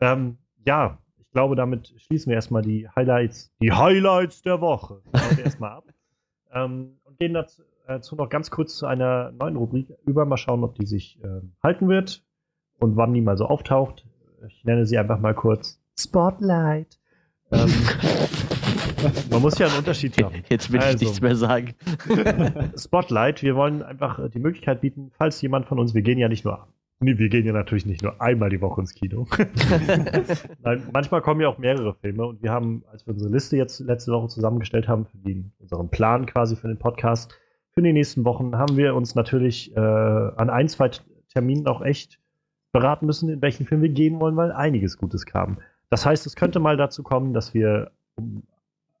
[0.00, 5.02] Ähm, ja, ich glaube, damit schließen wir erstmal die Highlights, die Highlights der Woche
[5.44, 5.84] erstmal ab.
[6.52, 10.24] Ähm, und gehen dazu, dazu, noch ganz kurz zu einer neuen Rubrik über.
[10.24, 12.24] Mal schauen, ob die sich äh, halten wird
[12.78, 14.06] und wann die mal so auftaucht.
[14.46, 16.98] Ich nenne sie einfach mal kurz Spotlight.
[17.50, 17.72] Ähm,
[19.30, 20.42] man muss ja einen Unterschied haben.
[20.48, 21.74] Jetzt will also, ich nichts mehr sagen.
[22.76, 26.44] Spotlight, wir wollen einfach die Möglichkeit bieten, falls jemand von uns, wir gehen ja nicht
[26.44, 26.66] nur
[27.00, 29.26] Nee, wir gehen ja natürlich nicht nur einmal die Woche ins Kino.
[30.62, 33.80] Nein, manchmal kommen ja auch mehrere Filme und wir haben, als wir unsere Liste jetzt
[33.80, 37.36] letzte Woche zusammengestellt haben, für den, unseren Plan quasi für den Podcast,
[37.72, 40.90] für die nächsten Wochen, haben wir uns natürlich äh, an ein, zwei
[41.32, 42.20] Terminen auch echt
[42.72, 45.58] beraten müssen, in welchen Film wir gehen wollen, weil einiges Gutes kam.
[45.90, 47.90] Das heißt, es könnte mal dazu kommen, dass wir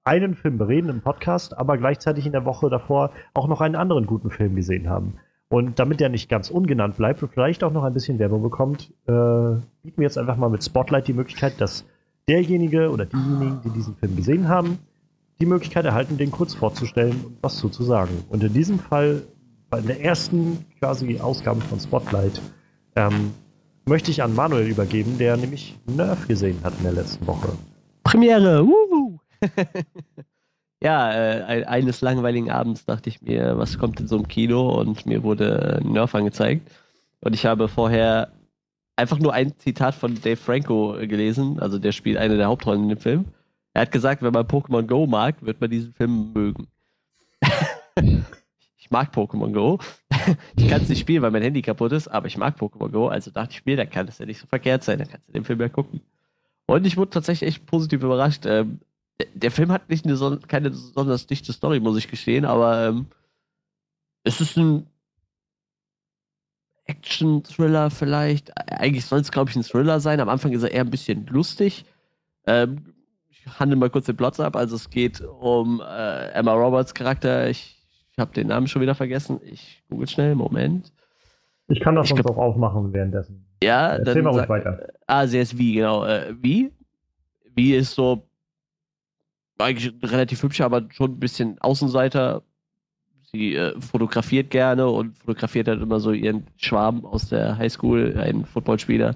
[0.04, 4.06] einen Film bereden im Podcast, aber gleichzeitig in der Woche davor auch noch einen anderen
[4.06, 5.14] guten Film gesehen haben.
[5.48, 8.92] Und damit der nicht ganz ungenannt bleibt und vielleicht auch noch ein bisschen Werbung bekommt,
[9.06, 9.12] äh,
[9.82, 11.84] bieten wir jetzt einfach mal mit Spotlight die Möglichkeit, dass
[12.28, 14.78] derjenige oder diejenigen, die diesen Film gesehen haben,
[15.40, 18.24] die Möglichkeit erhalten, den kurz vorzustellen und was zuzusagen.
[18.28, 19.22] Und in diesem Fall,
[19.70, 22.40] bei der ersten quasi Ausgabe von Spotlight,
[22.96, 23.32] ähm,
[23.86, 27.48] möchte ich an Manuel übergeben, der nämlich Nerf gesehen hat in der letzten Woche.
[28.02, 28.64] Premiere!
[28.64, 28.93] Wuhu.
[30.82, 35.06] ja, äh, eines langweiligen Abends dachte ich mir, was kommt in so einem Kino und
[35.06, 36.70] mir wurde Nerf angezeigt.
[37.20, 38.32] Und ich habe vorher
[38.96, 42.88] einfach nur ein Zitat von Dave Franco gelesen, also der spielt eine der Hauptrollen in
[42.90, 43.24] dem Film.
[43.72, 46.68] Er hat gesagt, wenn man Pokémon Go mag, wird man diesen Film mögen.
[48.76, 49.80] ich mag Pokémon Go.
[50.56, 53.08] ich kann es nicht spielen, weil mein Handy kaputt ist, aber ich mag Pokémon Go,
[53.08, 55.32] also dachte ich mir, da kann es ja nicht so verkehrt sein, dann kannst du
[55.32, 56.00] den Film ja gucken.
[56.66, 58.46] Und ich wurde tatsächlich echt positiv überrascht.
[58.46, 58.80] Ähm,
[59.34, 63.06] der Film hat nicht eine, keine besonders dichte Story, muss ich gestehen, aber ähm,
[64.24, 64.86] es ist ein
[66.86, 68.52] Action-Thriller vielleicht.
[68.70, 70.20] Eigentlich soll es, glaube ich, ein Thriller sein.
[70.20, 71.84] Am Anfang ist er eher ein bisschen lustig.
[72.46, 72.94] Ähm,
[73.28, 74.56] ich handle mal kurz den Plot ab.
[74.56, 77.48] Also es geht um äh, Emma Roberts Charakter.
[77.48, 79.40] Ich, ich habe den Namen schon wieder vergessen.
[79.44, 80.34] Ich google schnell.
[80.34, 80.92] Moment.
[81.68, 83.46] Ich kann das ich sonst auch aufmachen währenddessen.
[83.62, 84.34] Ja, Erzähl dann.
[84.34, 84.88] Mal weiter.
[85.06, 86.04] Ah, sie ist wie, genau.
[86.04, 86.70] Äh, wie?
[87.54, 88.28] Wie ist so
[89.58, 92.42] eigentlich relativ hübsch, aber schon ein bisschen Außenseiter.
[93.22, 98.44] Sie äh, fotografiert gerne und fotografiert halt immer so ihren Schwarm aus der Highschool, einen
[98.44, 99.14] Footballspieler.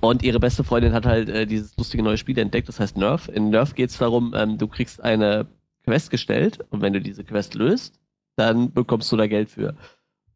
[0.00, 3.28] Und ihre beste Freundin hat halt äh, dieses lustige neue Spiel entdeckt, das heißt Nerf.
[3.28, 5.46] In Nerf geht es darum, ähm, du kriegst eine
[5.84, 8.00] Quest gestellt und wenn du diese Quest löst,
[8.36, 9.76] dann bekommst du da Geld für.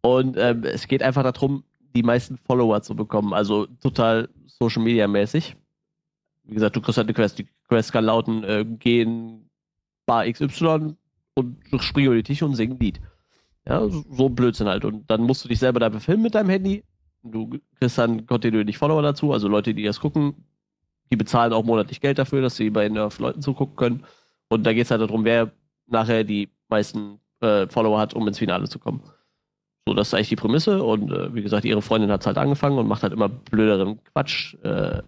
[0.03, 1.65] Und ähm, es geht einfach darum,
[1.97, 5.57] die meisten Follower zu bekommen, also total Social Media mäßig.
[6.45, 7.39] Wie gesagt, du kriegst halt eine Quest.
[7.39, 9.49] Die Quest kann lauten, äh, gehen
[10.07, 10.95] Bar XY
[11.35, 13.01] und springen über die Tische und singen ein Lied.
[13.69, 14.85] Ja, so, so Blödsinn halt.
[14.85, 16.85] Und dann musst du dich selber da befilmen mit deinem Handy.
[17.23, 20.35] Du kriegst dann kontinuierlich Follower dazu, also Leute, die das gucken,
[21.11, 24.05] die bezahlen auch monatlich Geld dafür, dass sie bei Nerf Leuten zugucken können.
[24.49, 25.53] Und da geht es halt darum, wer
[25.87, 29.03] nachher die meisten äh, Follower hat, um ins Finale zu kommen.
[29.87, 30.83] So, das ist eigentlich die Prämisse.
[30.83, 34.03] Und äh, wie gesagt, ihre Freundin hat es halt angefangen und macht halt immer blöderen
[34.05, 34.55] Quatsch.
[34.63, 35.03] Äh,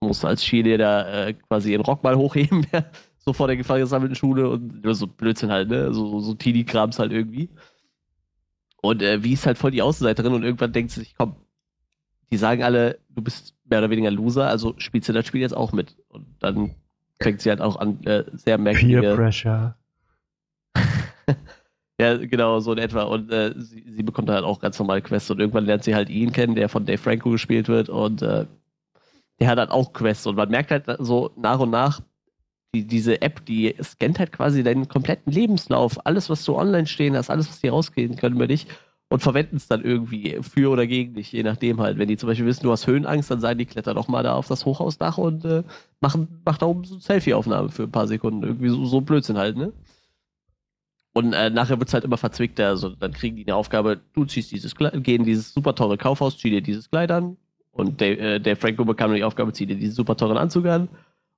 [0.00, 2.66] musste als Cheerleader äh, quasi ihren Rock mal hochheben,
[3.18, 5.92] so vor der Gefahr gesammelten Schule und so Blödsinn halt, ne?
[5.92, 7.50] So, so, so Teenie-Krams halt irgendwie.
[8.80, 11.36] Und äh, wie ist halt voll die Außenseiterin und irgendwann denkt sie sich, komm,
[12.30, 15.56] die sagen alle, du bist mehr oder weniger Loser, also spielst du das Spiel jetzt
[15.56, 15.96] auch mit.
[16.08, 16.74] Und dann
[17.20, 19.00] fängt sie halt auch an, äh, sehr merkwürdige...
[19.00, 19.74] Peer Pressure.
[22.00, 23.02] ja, genau, so in etwa.
[23.02, 26.10] Und äh, sie, sie bekommt halt auch ganz normale Quests und irgendwann lernt sie halt
[26.10, 28.46] ihn kennen, der von Dave Franco gespielt wird und äh,
[29.40, 32.00] der hat halt auch Quests und man merkt halt so nach und nach,
[32.74, 37.16] die, diese App, die scannt halt quasi deinen kompletten Lebenslauf, alles, was du online stehen
[37.16, 38.66] hast, alles, was die rausgehen können über dich
[39.08, 41.98] und verwenden es dann irgendwie für oder gegen dich, je nachdem halt.
[41.98, 44.34] Wenn die zum Beispiel wissen, du hast Höhenangst, dann sagen die, kletter doch mal da
[44.34, 45.62] auf das Hochhausdach und äh,
[46.00, 48.42] machen, mach da oben so eine Selfie-Aufnahme für ein paar Sekunden.
[48.42, 49.72] Irgendwie so, so Blödsinn halt, ne?
[51.14, 52.68] Und äh, nachher wird es halt immer verzwickter.
[52.68, 55.96] Also dann kriegen die eine Aufgabe, du ziehst dieses Kleid, geh in dieses super teure
[55.96, 57.38] Kaufhaus, zieh dir dieses Kleid an,
[57.78, 60.88] und der, äh, der Franco bekam die Aufgabe, zieh dir diesen super teuren Anzug an.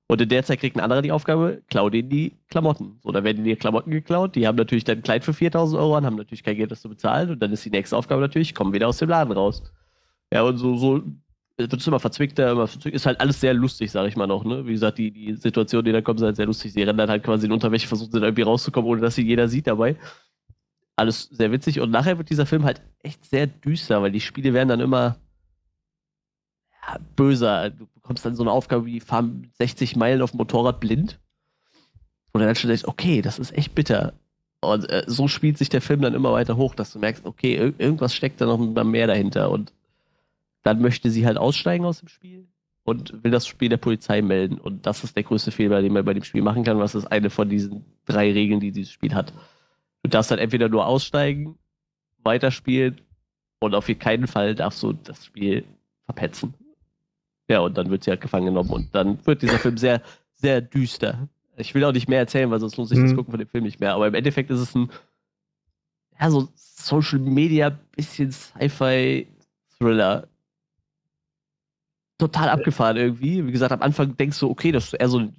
[0.07, 2.99] Und in der Zeit kriegt ein anderer die Aufgabe, klau denen die Klamotten.
[3.03, 4.35] So, dann werden dir Klamotten geklaut.
[4.35, 6.89] Die haben natürlich dein Kleid für 4000 Euro an, haben natürlich kein Geld, das zu
[6.89, 7.29] bezahlen.
[7.29, 9.61] Und dann ist die nächste Aufgabe natürlich, kommen wieder aus dem Laden raus.
[10.33, 11.03] Ja, und so, so
[11.57, 12.95] wird es immer verzwickter, immer verzwickter.
[12.95, 14.43] Ist halt alles sehr lustig, sag ich mal noch.
[14.43, 14.65] Ne?
[14.65, 16.73] Wie gesagt, die, die Situationen, die da kommen, sind halt sehr lustig.
[16.73, 19.47] Sie rennen dann halt quasi in Unterwäsche, versuchen dann irgendwie rauszukommen, ohne dass sie jeder
[19.47, 19.95] sieht dabei.
[20.95, 21.79] Alles sehr witzig.
[21.79, 25.17] Und nachher wird dieser Film halt echt sehr düster, weil die Spiele werden dann immer
[27.15, 27.69] böser.
[27.69, 31.19] Du bekommst dann so eine Aufgabe wie fahren 60 Meilen auf dem Motorrad blind.
[32.33, 34.13] Und dann schon denkst, okay, das ist echt bitter.
[34.61, 37.55] Und äh, so spielt sich der Film dann immer weiter hoch, dass du merkst, okay,
[37.55, 39.51] ir irgendwas steckt da noch mehr dahinter.
[39.51, 39.73] Und
[40.63, 42.47] dann möchte sie halt aussteigen aus dem Spiel
[42.83, 44.57] und will das Spiel der Polizei melden.
[44.59, 46.79] Und das ist der größte Fehler, den man bei dem Spiel machen kann.
[46.79, 49.33] Was ist eine von diesen drei Regeln, die dieses Spiel hat?
[50.03, 51.57] Du darfst dann entweder nur aussteigen,
[52.23, 53.01] weiterspielen
[53.59, 55.65] und auf keinen Fall darfst du das Spiel
[56.05, 56.53] verpetzen.
[57.51, 60.01] Ja, und dann wird sie halt gefangen genommen und dann wird dieser Film sehr,
[60.35, 61.27] sehr düster.
[61.57, 63.17] Ich will auch nicht mehr erzählen, weil sonst lohnt sich das Mhm.
[63.17, 63.93] Gucken von dem Film nicht mehr.
[63.93, 64.89] Aber im Endeffekt ist es ein,
[66.17, 70.29] ja, so Social Media, bisschen Sci-Fi-Thriller.
[72.17, 73.45] Total abgefahren irgendwie.
[73.45, 75.35] Wie gesagt, am Anfang denkst du, okay, das ist eher so ein,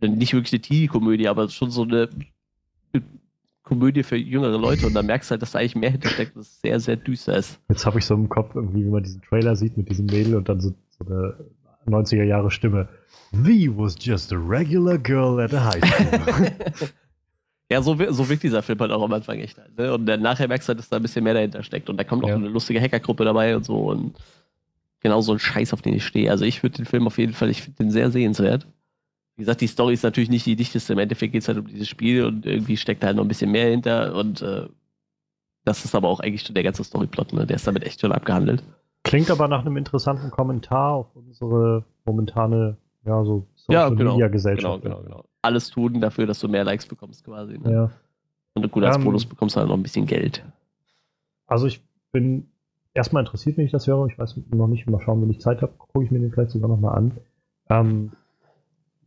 [0.00, 2.10] nicht wirklich eine Teenie-Komödie, aber schon so eine
[3.62, 6.46] Komödie für jüngere Leute und dann merkst du halt, dass da eigentlich mehr hintersteckt, dass
[6.46, 7.58] es sehr, sehr düster ist.
[7.70, 10.34] Jetzt habe ich so im Kopf irgendwie, wie man diesen Trailer sieht mit diesem Mädel
[10.34, 10.74] und dann so,
[11.06, 11.36] eine
[11.86, 12.88] 90er Jahre Stimme.
[13.32, 13.42] V
[13.76, 16.88] was just a regular girl at a high school.
[17.70, 19.78] Ja, so, so wirkt dieser Film halt auch am Anfang echt halt.
[19.78, 19.94] Ne?
[19.94, 21.88] Und dann nachher merkst du halt, dass da ein bisschen mehr dahinter steckt.
[21.88, 22.34] Und da kommt auch Ja.
[22.34, 23.78] eine lustige Hackergruppe dabei und so.
[23.90, 24.14] Und
[25.00, 26.30] genau so ein Scheiß, auf den ich stehe.
[26.30, 28.66] Also ich würde den Film auf jeden Fall, ich finde den sehr sehenswert.
[29.36, 30.92] Wie gesagt, die Story ist natürlich nicht die dichteste.
[30.92, 33.28] Im Endeffekt geht es halt um dieses Spiel und irgendwie steckt da halt noch ein
[33.28, 34.14] bisschen mehr hinter.
[34.16, 34.66] Und äh,
[35.64, 37.32] das ist aber auch eigentlich schon der ganze Storyplot.
[37.32, 37.46] Ne?
[37.46, 38.62] Der ist damit echt schon abgehandelt.
[39.04, 44.12] Klingt aber nach einem interessanten Kommentar auf unsere momentane, ja, so Ja, Social genau.
[44.12, 44.82] Media Genau, Gesellschaft.
[44.82, 45.24] genau, genau.
[45.42, 47.58] Alles tun dafür, dass du mehr Likes bekommst quasi.
[47.58, 47.72] Ne?
[47.72, 47.90] Ja.
[48.54, 50.44] Und gut, als Ähm, Bonus bekommst du halt noch ein bisschen Geld.
[51.46, 51.82] Also ich
[52.12, 52.46] bin
[52.94, 54.06] erstmal interessiert, wenn ich das höre.
[54.06, 56.50] Ich weiß noch nicht, mal schauen, wenn ich Zeit habe, gucke ich mir den vielleicht
[56.50, 57.12] sogar nochmal an.
[57.70, 58.12] Ähm,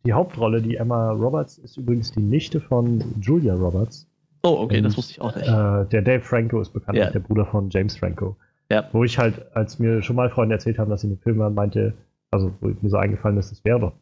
[0.06, 4.08] die Hauptrolle, die Emma Roberts, ist übrigens die Nichte von Julia Roberts.
[4.44, 5.48] Oh, okay, das und, wusste ich auch nicht.
[5.48, 7.10] Äh, der Dave Franco ist bekannt, Ja.
[7.10, 8.36] der Bruder von James Franco.
[8.72, 8.90] Ja.
[8.92, 11.54] Wo ich halt, als mir schon mal Freunde erzählt haben, dass sie den Film waren,
[11.54, 11.94] meinte,
[12.32, 13.94] also wo mir so eingefallen ist, das wäre doch.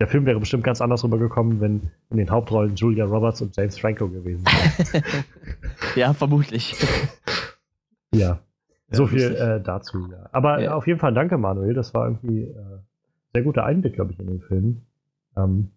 [0.00, 3.76] Der Film wäre bestimmt ganz anders rübergekommen, wenn in den Hauptrollen Julia Roberts und James
[3.78, 5.04] Franco gewesen wären.
[5.96, 6.76] ja, vermutlich.
[8.14, 8.38] ja.
[8.90, 10.28] So Ja, viel äh, dazu, ja.
[10.32, 10.74] Aber Ja.
[10.74, 11.74] auf jeden Fall danke, Manuel.
[11.74, 12.54] Das war irgendwie äh,
[13.34, 14.82] sehr guter Einblick, glaube ich, in den Film.
[15.36, 15.72] Ähm,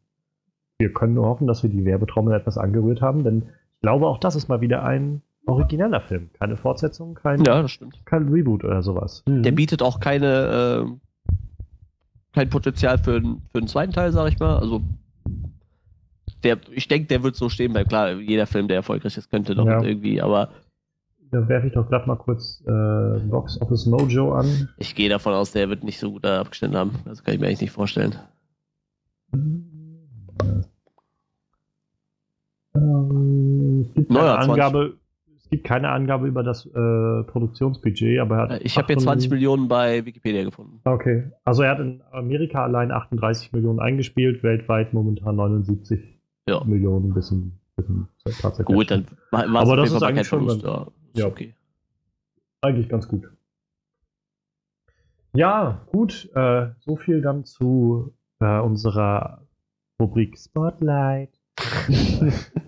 [0.80, 3.44] wir können nur hoffen, dass wir die Werbetrommel etwas angerührt haben, denn
[3.76, 6.30] ich glaube, auch das ist mal wieder ein origineller Film.
[6.40, 7.66] Keine Fortsetzung, kein, Ja,
[8.06, 9.24] kein Reboot oder sowas.
[9.28, 11.02] Der bietet auch keine, ähm,
[12.34, 14.58] kein Potenzial für, einen- für einen zweiten Teil, sag ich mal.
[14.58, 14.82] Also,
[16.44, 17.90] der, ich denke, der wird so stehen bleiben.
[17.90, 19.82] Klar, jeder Film, der erfolgreich ist, könnte doch Ja.
[19.84, 20.50] irgendwie, aber
[21.32, 24.70] Da werfe ich doch gerade mal kurz äh, Box Office Mojo an.
[24.78, 26.92] ich gehe davon aus, der wird nicht so gut abgeschnitten haben.
[27.06, 28.16] Das kann ich mir eigentlich nicht vorstellen.
[32.76, 34.52] Ähm, es, gibt Naja, 20.
[34.52, 34.94] Angabe,
[35.52, 38.52] gibt keine Angabe über das äh, Produktionsbudget, aber er hat.
[38.62, 40.80] Äh, Ich habe jetzt 20 Millionen bei Wikipedia gefunden.
[40.86, 46.00] Okay, also er hat in Amerika allein 38 Millionen eingespielt, weltweit momentan 79
[46.48, 46.64] Ja.
[46.64, 48.08] Millionen, bisschen, bisschen
[48.42, 48.66] tatsächlich.
[48.76, 50.64] Gut, dann war es Aber das ist eigentlich kein schon Verlust.
[50.64, 51.28] ganz- Ja, ja.
[51.28, 51.54] okay.
[52.62, 53.30] Eigentlich ganz gut.
[55.34, 59.42] Ja, gut, äh, so viel dann zu äh, unserer
[60.02, 61.30] Rubrik Spotlight.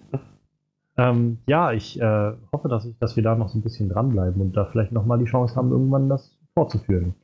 [0.97, 4.41] ähm, ja, ich äh, hoffe, dass, ich, dass wir da noch so ein bisschen dranbleiben
[4.41, 7.15] und da vielleicht nochmal die Chance haben, irgendwann das fortzuführen.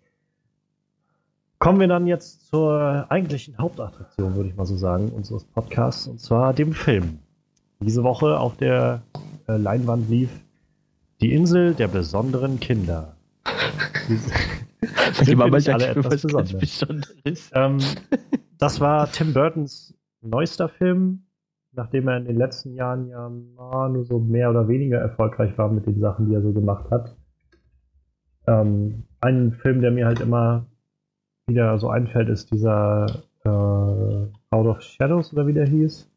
[1.60, 6.20] Kommen wir dann jetzt zur eigentlichen Hauptattraktion, würde ich mal so sagen, unseres Podcasts, und
[6.20, 7.20] zwar dem Film.
[7.82, 9.04] Diese Woche auf der
[9.48, 10.30] äh, Leinwand lief
[11.22, 13.16] Die Insel der besonderen Kinder.
[15.14, 16.22] Sind wir nicht alle etwas?
[16.22, 17.52] Besonderes.
[17.54, 17.80] Ähm,
[18.58, 21.24] das war Tim Burtons neuester Film,
[21.74, 25.86] nachdem er in den letzten Jahren ja nur so mehr oder weniger erfolgreich war mit
[25.86, 27.16] den Sachen, die er so gemacht hat.
[28.48, 30.66] Ähm, ein Film, der mir halt immer
[31.48, 33.06] wieder so einfällt, ist dieser
[33.44, 36.10] äh, Out of Shadows oder wie der hieß.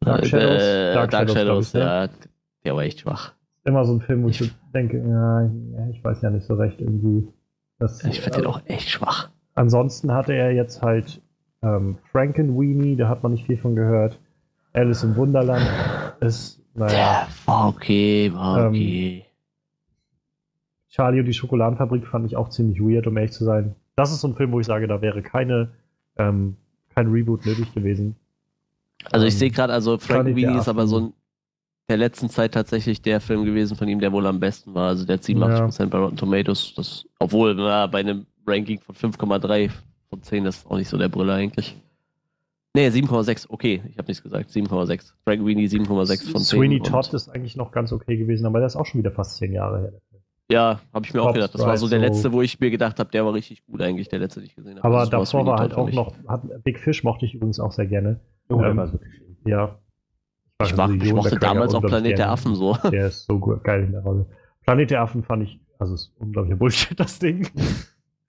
[0.00, 0.62] Dark Shadows?
[0.62, 2.08] Äh, Dark, Dark Shadows, Shadows, ich, ja.
[2.64, 3.34] Der war echt schwach.
[3.64, 5.50] Immer so ein Film, wo ich, Ich- denke, ja,
[5.90, 7.28] ich weiß ja nicht so recht irgendwie.
[7.78, 9.30] Das, Ich fand den auch echt schwach.
[9.54, 11.20] Ansonsten hatte er jetzt halt
[11.62, 14.18] ähm, Frankenweenie, da hat man nicht viel von gehört.
[14.72, 15.66] Alice im Wunderland
[16.20, 19.26] ist, naja, war okay, war Ähm, okay.
[20.88, 23.74] Charlie und die Schokoladenfabrik fand ich auch ziemlich weird, um ehrlich zu sein.
[23.96, 25.70] Das ist so ein Film, wo ich sage, da wäre keine,
[26.16, 26.56] ähm,
[26.94, 28.16] kein Reboot nötig gewesen.
[29.10, 31.12] also ich ähm, sehe gerade, also Frank Weenie ist aber so ein
[31.90, 34.88] der letzten Zeit tatsächlich der Film gewesen von ihm, der wohl am besten war.
[34.90, 36.72] Also der hat 87% bei Rotten Tomatoes.
[36.76, 39.70] Das, obwohl na, bei einem Ranking von 5,3
[40.08, 41.76] von 10 ist auch nicht so der Brüller eigentlich.
[42.74, 43.46] Nee, 7,6.
[43.48, 44.50] Okay, ich habe nichts gesagt.
[44.50, 45.12] 7,6.
[45.24, 46.58] Frank Weenie 7,6 von 10.
[46.58, 49.36] Sweeney Todd ist eigentlich noch ganz okay gewesen, aber der ist auch schon wieder fast
[49.38, 49.92] zehn Jahre her.
[50.52, 51.54] Ja, habe ich mir auch gedacht.
[51.54, 54.08] Das war so der letzte, wo ich mir gedacht habe, der war richtig gut eigentlich,
[54.08, 54.86] der letzte, den ich gesehen habe.
[54.86, 57.86] Aber Also, davor war halt auch noch, hat, Big Fish mochte ich übrigens auch sehr
[57.86, 58.20] gerne.
[58.48, 58.92] Oh, Ähm, war.
[59.46, 59.78] Ja.
[60.62, 62.30] Ich, mag, ich Ewan mochte damals auch Planet der.
[62.30, 62.76] Affen so.
[62.90, 64.26] Der ist so gut, geil in der Rolle.
[64.64, 67.48] Planet der Affen fand ich, also ist unglaublicher Bullshit, das Ding.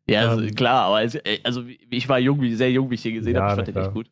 [0.08, 2.96] Ja, also, Ähm, klar, aber also, äh, also ich war jung, wie- sehr jung, wie
[2.96, 3.52] ich den gesehen Ja, habe.
[3.62, 4.10] Ich fand den echt gut.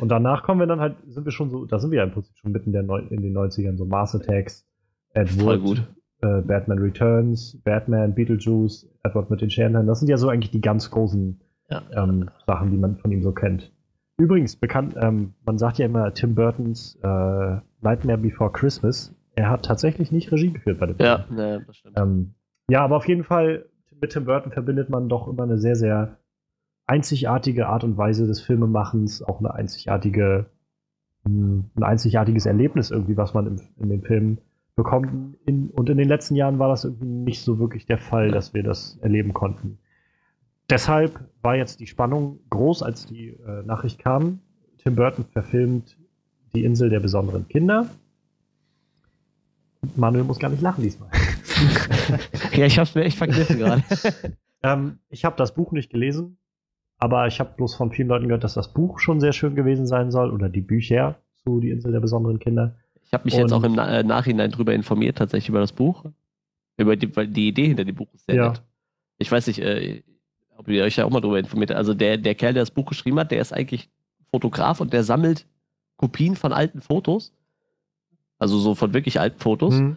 [0.00, 2.12] Und danach kommen wir dann halt, sind wir schon so, da sind wir ja im
[2.12, 4.66] Prinzip schon mitten in den 90ern, so Mars Attacks,
[5.14, 5.82] Ed Voll Wood.
[6.20, 9.86] Äh, Batman Returns, Batman, Beetlejuice, Edward mit den Scherenhänden.
[9.86, 11.82] Das sind ja so eigentlich die ganz großen ja.
[11.92, 13.72] ähm, Sachen, die man von ihm so kennt.
[14.16, 19.14] Übrigens, bekannt, ähm, man sagt ja immer Tim Burtons äh, Nightmare Before Christmas.
[19.36, 21.08] Er hat tatsächlich nicht Regie geführt bei dem Film.
[21.08, 21.96] Ja, ne, das stimmt.
[21.96, 22.34] Ähm,
[22.68, 23.66] ja, aber auf jeden Fall
[24.00, 26.18] mit Tim Burton verbindet man doch immer eine sehr, sehr
[26.88, 30.46] einzigartige Art und Weise des Filmemachens, auch eine einzigartige,
[31.24, 34.38] hm, ein einzigartiges Erlebnis irgendwie, was man im, in den Filmen
[34.74, 35.36] bekommt.
[35.44, 38.54] In, und in den letzten Jahren war das irgendwie nicht so wirklich der Fall, dass
[38.54, 39.78] wir das erleben konnten.
[40.70, 44.40] Deshalb war jetzt die Spannung groß, als die äh, Nachricht kam.
[44.78, 45.96] Tim Burton verfilmt
[46.54, 47.88] Die Insel der besonderen Kinder.
[49.96, 51.10] Manuel muss gar nicht lachen diesmal.
[52.52, 53.82] ja, ich hab's mir echt verkniffen gerade.
[54.62, 56.38] ähm, ich habe das Buch nicht gelesen,
[56.98, 59.86] aber ich habe bloß von vielen Leuten gehört, dass das Buch schon sehr schön gewesen
[59.86, 62.74] sein soll oder die Bücher zu Die Insel der besonderen Kinder.
[63.04, 65.72] Ich habe mich Und, jetzt auch im Na äh, Nachhinein darüber informiert, tatsächlich über das
[65.72, 66.04] Buch.
[66.76, 68.48] Über die, weil die Idee hinter dem Buch ist sehr ja.
[68.48, 68.62] nett.
[69.18, 70.02] Ich weiß nicht, äh,
[70.56, 71.78] ob ihr euch ja auch mal darüber informiert habt.
[71.78, 73.88] Also der, der Kerl, der das Buch geschrieben hat, der ist eigentlich
[74.30, 75.46] Fotograf und der sammelt
[75.96, 77.32] Kopien von alten Fotos.
[78.38, 79.74] Also so von wirklich alten Fotos.
[79.74, 79.96] Mhm.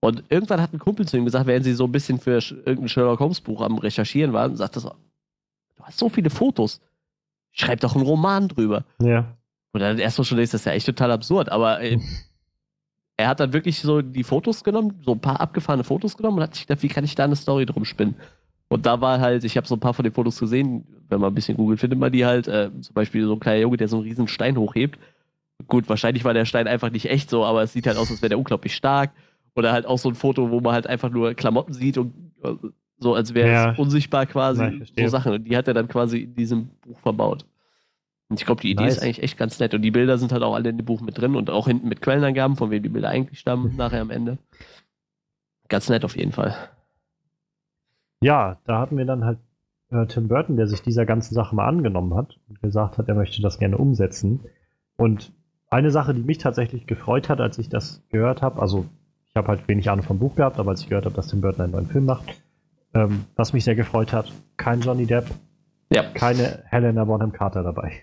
[0.00, 2.88] Und irgendwann hat ein Kumpel zu ihm gesagt, während sie so ein bisschen für irgendein
[2.88, 4.92] Sherlock Holmes Buch am Recherchieren waren, sagt so,
[5.80, 6.80] du hast so viele Fotos.
[7.52, 8.84] Schreib doch einen Roman drüber.
[9.00, 9.36] Ja.
[9.72, 11.98] Und dann erstmal schon ist das ja echt total absurd, aber äh,
[13.16, 16.42] er hat dann wirklich so die Fotos genommen, so ein paar abgefahrene Fotos genommen und
[16.44, 18.16] hat sich gedacht, wie kann ich da eine Story drum spinnen?
[18.68, 21.32] Und da war halt, ich habe so ein paar von den Fotos gesehen, wenn man
[21.32, 23.88] ein bisschen googelt, findet man die halt, äh, zum Beispiel so ein kleiner Junge, der
[23.88, 24.98] so einen riesen Stein hochhebt.
[25.66, 28.22] Gut, wahrscheinlich war der Stein einfach nicht echt so, aber es sieht halt aus, als
[28.22, 29.10] wäre der unglaublich stark.
[29.56, 32.54] Oder halt auch so ein Foto, wo man halt einfach nur Klamotten sieht und äh,
[33.00, 33.72] so, als wäre ja.
[33.72, 34.62] es unsichtbar quasi.
[34.62, 35.32] Nein, so Sachen.
[35.32, 37.46] Und die hat er dann quasi in diesem Buch verbaut.
[38.28, 38.98] Und ich glaube, die Idee nice.
[38.98, 39.74] ist eigentlich echt ganz nett.
[39.74, 41.88] Und die Bilder sind halt auch alle in dem Buch mit drin und auch hinten
[41.88, 44.38] mit Quellenangaben, von wem die Bilder eigentlich stammen, nachher am Ende.
[45.68, 46.54] Ganz nett auf jeden Fall.
[48.20, 49.38] Ja, da hatten wir dann halt
[49.90, 53.14] äh, Tim Burton, der sich dieser ganzen Sache mal angenommen hat und gesagt hat, er
[53.14, 54.40] möchte das gerne umsetzen.
[54.96, 55.32] Und
[55.70, 58.86] eine Sache, die mich tatsächlich gefreut hat, als ich das gehört habe, also
[59.30, 61.40] ich habe halt wenig Ahnung vom Buch gehabt, aber als ich gehört habe, dass Tim
[61.40, 62.34] Burton einen neuen Film macht,
[62.94, 65.26] ähm, was mich sehr gefreut hat, kein Johnny Depp,
[65.92, 66.04] ja.
[66.14, 68.02] keine Helena Bonham Carter dabei.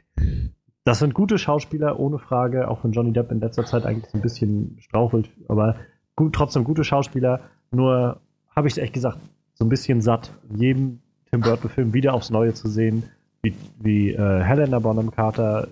[0.83, 4.21] Das sind gute Schauspieler, ohne Frage, auch wenn Johnny Depp in letzter Zeit eigentlich ein
[4.21, 5.75] bisschen strauchelt, aber
[6.15, 7.41] gut, trotzdem gute Schauspieler.
[7.71, 8.21] Nur
[8.55, 9.19] habe ich es echt gesagt,
[9.53, 13.03] so ein bisschen satt, in jedem Tim Burton-Film wieder aufs Neue zu sehen,
[13.41, 15.67] wie, wie äh, Helena Bonham Carter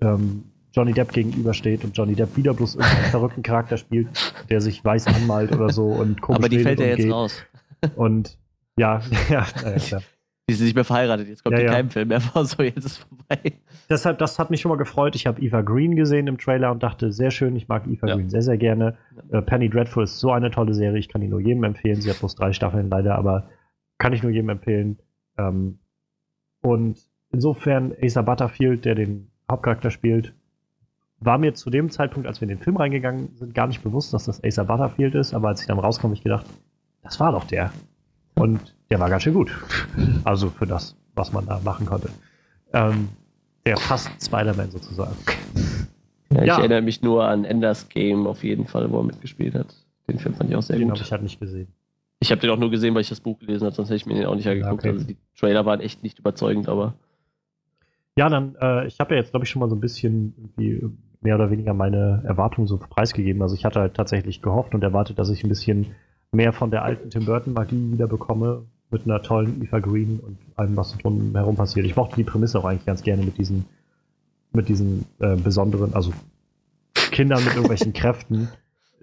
[0.00, 4.08] ähm, Johnny Depp gegenübersteht und Johnny Depp wieder bloß einen verrückten Charakter spielt,
[4.50, 7.12] der sich weiß anmalt oder so und komisch Aber die fällt ja jetzt geht.
[7.12, 7.42] raus.
[7.96, 8.38] Und
[8.76, 9.46] ja, ja,
[9.90, 9.98] ja.
[10.48, 11.72] Die sind nicht mehr verheiratet, jetzt kommt ja, ja.
[11.72, 13.54] kein Film mehr vor, so jetzt ist vorbei.
[13.88, 15.16] Deshalb, das hat mich schon mal gefreut.
[15.16, 18.14] Ich habe Eva Green gesehen im Trailer und dachte, sehr schön, ich mag Eva ja.
[18.14, 18.98] Green sehr, sehr gerne.
[19.30, 19.38] Ja.
[19.38, 22.00] Äh, Penny Dreadful ist so eine tolle Serie, ich kann die nur jedem empfehlen.
[22.00, 23.48] Sie hat bloß drei Staffeln leider, aber
[23.96, 24.98] kann ich nur jedem empfehlen.
[25.38, 25.78] Ähm,
[26.60, 26.98] und
[27.32, 30.34] insofern Asa Butterfield, der den Hauptcharakter spielt,
[31.20, 34.12] war mir zu dem Zeitpunkt, als wir in den Film reingegangen sind, gar nicht bewusst,
[34.12, 36.46] dass das Asa Butterfield ist, aber als ich dann rauskomme, habe ich gedacht,
[37.04, 37.72] das war doch der.
[38.34, 39.52] Und der war ganz schön gut.
[40.24, 42.08] Also für das, was man da machen konnte.
[42.72, 43.08] Ähm,
[43.64, 45.16] der passt Spider-Man sozusagen.
[46.30, 46.58] Ja, ich ja.
[46.58, 49.74] erinnere mich nur an Enders Game auf jeden Fall, wo er mitgespielt hat.
[50.08, 50.96] Den Film fand ich auch sehr den gut.
[50.96, 51.68] Den habe ich halt nicht gesehen.
[52.20, 54.06] Ich habe den auch nur gesehen, weil ich das Buch gelesen habe, sonst hätte ich
[54.06, 54.84] mir den auch nicht angeguckt.
[54.84, 54.90] Okay.
[54.90, 56.94] Also die Trailer waren echt nicht überzeugend, aber.
[58.16, 60.52] Ja, dann, äh, ich habe ja jetzt, glaube ich, schon mal so ein bisschen
[61.20, 63.42] mehr oder weniger meine Erwartungen so preisgegeben.
[63.42, 65.94] Also ich hatte halt tatsächlich gehofft und erwartet, dass ich ein bisschen
[66.34, 70.38] mehr von der alten Tim Burton Magie wieder bekomme, mit einer tollen Eva Green und
[70.56, 71.86] allem, was drumherum passiert.
[71.86, 73.64] Ich mochte die Prämisse auch eigentlich ganz gerne mit diesen,
[74.52, 76.12] mit diesen äh, besonderen, also
[76.94, 78.48] Kindern mit irgendwelchen Kräften,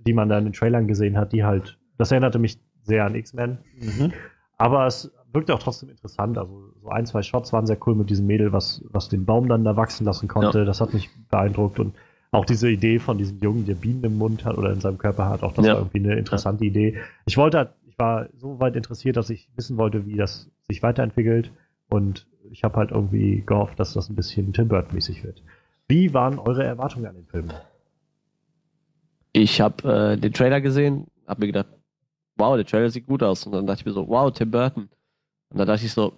[0.05, 3.15] die man da in den Trailern gesehen hat, die halt, das erinnerte mich sehr an
[3.15, 3.57] X-Men.
[3.79, 4.13] Mhm.
[4.57, 6.37] Aber es wirkte auch trotzdem interessant.
[6.37, 9.49] Also so ein, zwei Shots waren sehr cool mit diesem Mädel, was, was den Baum
[9.49, 10.59] dann da wachsen lassen konnte.
[10.59, 10.65] Ja.
[10.65, 11.95] Das hat mich beeindruckt und
[12.31, 15.29] auch diese Idee von diesem Jungen, der Bienen im Mund hat oder in seinem Körper
[15.29, 15.73] hat, auch das ja.
[15.73, 16.69] war irgendwie eine interessante ja.
[16.71, 16.97] Idee.
[17.25, 20.81] Ich wollte, halt, ich war so weit interessiert, dass ich wissen wollte, wie das sich
[20.81, 21.51] weiterentwickelt
[21.89, 25.43] und ich habe halt irgendwie gehofft, dass das ein bisschen Tim Burton-mäßig wird.
[25.87, 27.51] Wie waren eure Erwartungen an den Film?
[29.33, 31.67] Ich habe äh, den Trailer gesehen, habe mir gedacht,
[32.37, 33.45] wow, der Trailer sieht gut aus.
[33.45, 34.89] Und dann dachte ich mir so, wow, Tim Burton.
[35.49, 36.13] Und dann dachte ich so,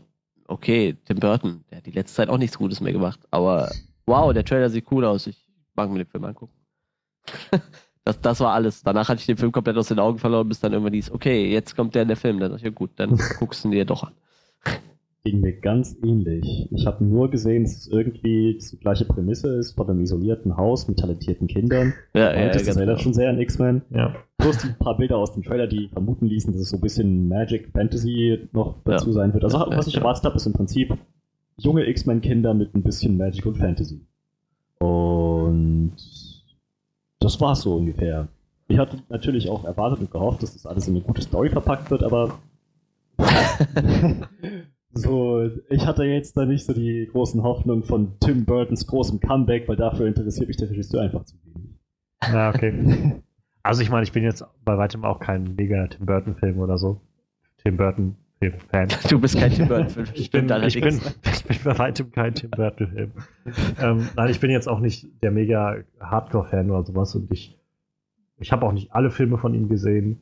[0.47, 3.20] okay, Tim Burton, der hat die letzte Zeit auch nichts Gutes mehr gemacht.
[3.32, 3.72] Aber
[4.05, 5.28] wow, der Trailer sieht cool aus.
[5.28, 5.43] Ich
[5.76, 6.53] mag mir den Film angucken.
[8.05, 8.84] das, das war alles.
[8.84, 11.51] Danach hatte ich den Film komplett aus den Augen verloren, bis dann irgendwann hieß, okay,
[11.51, 12.39] jetzt kommt der in der Film.
[12.39, 14.13] Dann dachte ich, ja gut, dann guckst du ihn dir doch an.
[15.24, 16.67] ging mir ganz ähnlich.
[16.71, 20.88] Ich habe nur gesehen, dass es irgendwie die gleiche Prämisse ist von einem isolierten Haus
[20.89, 21.93] mit talentierten Kindern.
[22.13, 22.97] Ja, ja, das erinnert genau.
[22.99, 23.84] schon sehr an X-Men.
[23.89, 24.15] Ja.
[24.38, 27.30] Plus die paar Bilder aus dem Trailer, die vermuten ließen, dass es so ein bisschen
[27.30, 29.13] Magic Fantasy noch dazu Ja.
[29.13, 29.45] sein wird.
[29.45, 30.01] Also was ich ja.
[30.01, 30.93] erwartet habe, ist im Prinzip
[31.55, 34.01] junge X-Men-Kinder mit ein bisschen Magic und Fantasy.
[34.80, 35.32] Und
[37.20, 38.28] das war's so ungefähr.
[38.68, 41.91] Ich hatte natürlich auch erwartet und gehofft, dass das alles in eine gute Story verpackt
[41.91, 42.39] wird, aber
[44.94, 49.68] so, ich hatte jetzt da nicht so die großen Hoffnungen von Tim Burtons großem Comeback,
[49.68, 51.80] weil dafür interessiert mich der Regisseur einfach zu wenig.
[52.32, 53.22] Ja, okay.
[53.66, 57.00] Also ich meine, ich bin jetzt bei weitem auch kein mega Tim Burton-Film oder so.
[57.60, 57.78] Tim
[58.52, 58.88] Burton-Film-Fan.
[59.10, 60.08] Du bist kein Tim Burton-Film.
[60.14, 63.12] Ich bin, ich, bin, ich bin bei weitem kein Tim Burton-Film.
[63.82, 67.58] ähm, nein, ich bin jetzt auch nicht der mega Hardcore-Fan oder sowas und ich,
[68.39, 70.22] ich habe auch nicht alle Filme von ihm gesehen.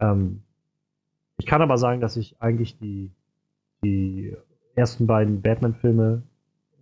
[0.00, 0.42] Ähm,
[1.38, 3.10] ich kann aber sagen, dass ich eigentlich die,
[3.84, 4.36] die
[4.74, 6.22] ersten beiden Batman-Filme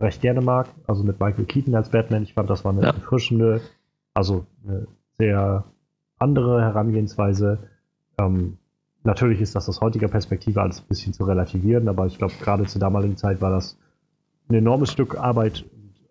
[0.00, 0.68] recht gerne mag.
[0.86, 2.22] Also mit Michael Keaton als Batman.
[2.22, 2.88] Ich fand, das war eine Ja.
[2.88, 3.60] erfrischende,
[4.14, 4.86] also eine
[5.18, 5.64] sehr
[6.18, 7.58] andere Herangehensweise.
[8.18, 8.58] Ähm,
[9.02, 12.64] natürlich ist das aus heutiger Perspektive alles ein bisschen zu relativieren, aber ich glaube, gerade
[12.66, 13.78] zur damaligen Zeit war das
[14.48, 15.64] ein enormes Stück Arbeit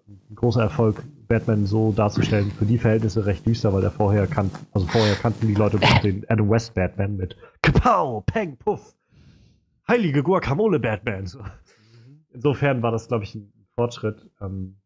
[0.08, 4.50] ein großer Erfolg, Batman so darzustellen, für die Verhältnisse recht düster, weil der vorher kan
[4.72, 8.96] also vorher kannten die Leute den Adam West Batman mit Kapow, Peng, Puff,
[9.88, 11.28] heilige Guacamole Batman.
[11.28, 11.40] So.
[12.34, 14.28] Insofern war das, glaube ich, ein Fortschritt.
[14.42, 14.78] Ähm,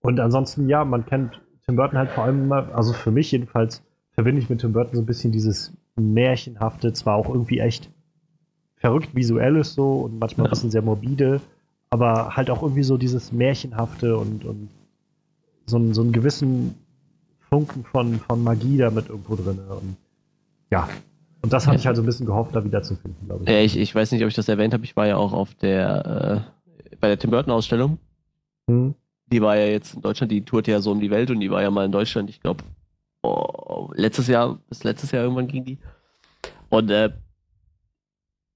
[0.00, 3.82] und ansonsten, ja, man kennt Tim Burton halt vor allem immer, also für mich jedenfalls,
[4.12, 7.90] verbinde ich mit Tim Burton so ein bisschen dieses märchenhafte, zwar auch irgendwie echt
[8.76, 11.40] verrückt visuelles so und manchmal ein bisschen sehr morbide,
[11.90, 14.68] aber halt auch irgendwie so dieses märchenhafte und, und
[15.66, 16.74] so, einen- so einen gewissen
[17.48, 19.58] Funken von, von Magie damit irgendwo drin.
[19.68, 19.96] Und
[20.70, 20.88] ja,
[21.42, 23.50] und das hatte ich halt so ein bisschen gehofft, da wieder zu finden, glaube ich.
[23.50, 24.84] Ja, ich, ich weiß nicht, ob ich das erwähnt habe.
[24.84, 26.44] Ich war ja auch auf der,
[26.90, 27.98] äh, bei der Tim Burton Ausstellung.
[28.68, 28.94] Hm.
[29.32, 31.50] Die war ja jetzt in Deutschland, die tourt ja so um die Welt und die
[31.50, 32.62] war ja mal in Deutschland, ich glaube,
[33.26, 35.78] oh, letztes Jahr, bis letztes Jahr irgendwann ging die.
[36.68, 37.10] Und äh,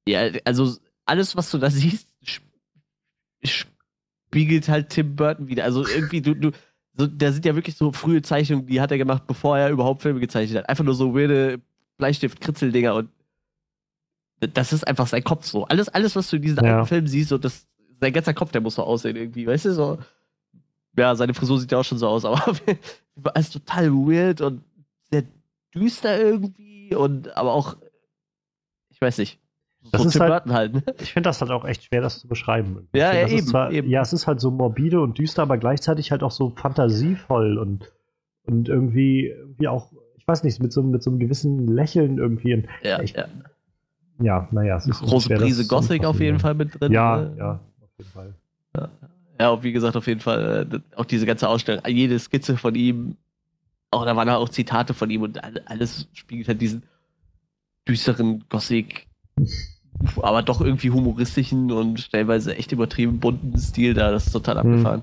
[0.08, 2.48] ja, also alles, was du da siehst, sp-
[3.42, 5.64] spiegelt halt Tim Burton wieder.
[5.64, 6.50] Also irgendwie, du, du,
[6.96, 10.02] so, da sind ja wirklich so frühe Zeichnungen, die hat er gemacht, bevor er überhaupt
[10.02, 10.68] Filme gezeichnet hat.
[10.68, 11.60] Einfach nur so weirde
[11.98, 13.10] Bleistift-Kritzeldinger und
[14.40, 15.66] das ist einfach sein Kopf so.
[15.66, 16.76] Alles, alles, was du in diesen Ja.
[16.76, 17.66] alten Filmen siehst, so das,
[18.00, 19.98] sein ganzer Kopf, der muss so aussehen irgendwie, weißt du, so.
[20.96, 22.42] Ja, seine Frisur sieht ja auch schon so aus, aber
[23.24, 24.62] alles total weird und
[25.10, 25.24] sehr
[25.74, 27.76] düster irgendwie und aber auch,
[28.90, 29.38] ich weiß nicht,
[29.92, 30.82] Das so ist Tim halt- halt, ne?
[31.00, 32.88] Ich finde das halt auch echt schwer, das zu beschreiben.
[32.94, 33.88] Ja, ja, das ist eben, zwar, eben.
[33.88, 37.92] Ja, es ist halt so morbide und düster, aber gleichzeitig halt auch so fantasievoll und,
[38.44, 42.54] und irgendwie, irgendwie auch, ich weiß nicht, mit so, mit so einem gewissen Lächeln irgendwie.
[42.54, 43.26] Und, Ja, Ich- ja.
[44.20, 46.38] ja, naja, es ist Große schwer, das Prise Gothic auf jeden.
[46.40, 46.92] Fall mit drin.
[46.92, 47.36] Ja, ne?
[47.38, 48.34] ja, auf jeden Fall.
[48.76, 48.90] Ja,
[49.48, 53.16] und wie gesagt, auf jeden Fall, äh, auch diese ganze Ausstellung, jede Skizze von ihm,
[53.90, 56.82] auch da waren auch Zitate von ihm und all- alles spiegelt halt diesen
[57.88, 59.08] düsteren Gothic,
[60.16, 64.10] aber doch irgendwie humoristischen und stellenweise echt übertrieben bunten Stil da.
[64.10, 64.72] Das ist total Hm.
[64.72, 65.02] abgefahren.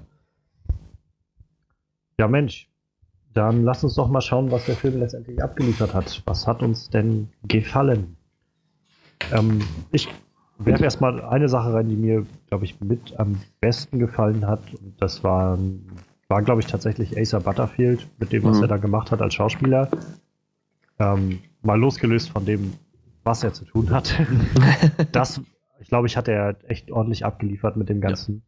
[2.19, 2.69] Ja, Mensch.
[3.33, 6.23] Dann lass uns doch mal schauen, was der Film letztendlich abgeliefert hat.
[6.25, 8.15] Was hat uns denn gefallen?
[9.31, 10.07] Ähm, ich
[10.59, 14.61] werfe erstmal eine Sache rein, die mir, glaube ich, mit am besten gefallen hat.
[14.73, 15.57] Und das war,
[16.27, 18.63] war glaube ich, tatsächlich Asa Butterfield mit dem, was Mhm.
[18.63, 19.89] er da gemacht hat als Schauspieler.
[20.99, 22.73] Ähm, mal losgelöst von dem,
[23.23, 24.19] was er zu tun hat.
[25.11, 25.41] das,
[25.79, 28.41] ich glaube, ich hat er echt ordentlich abgeliefert mit dem Ganzen.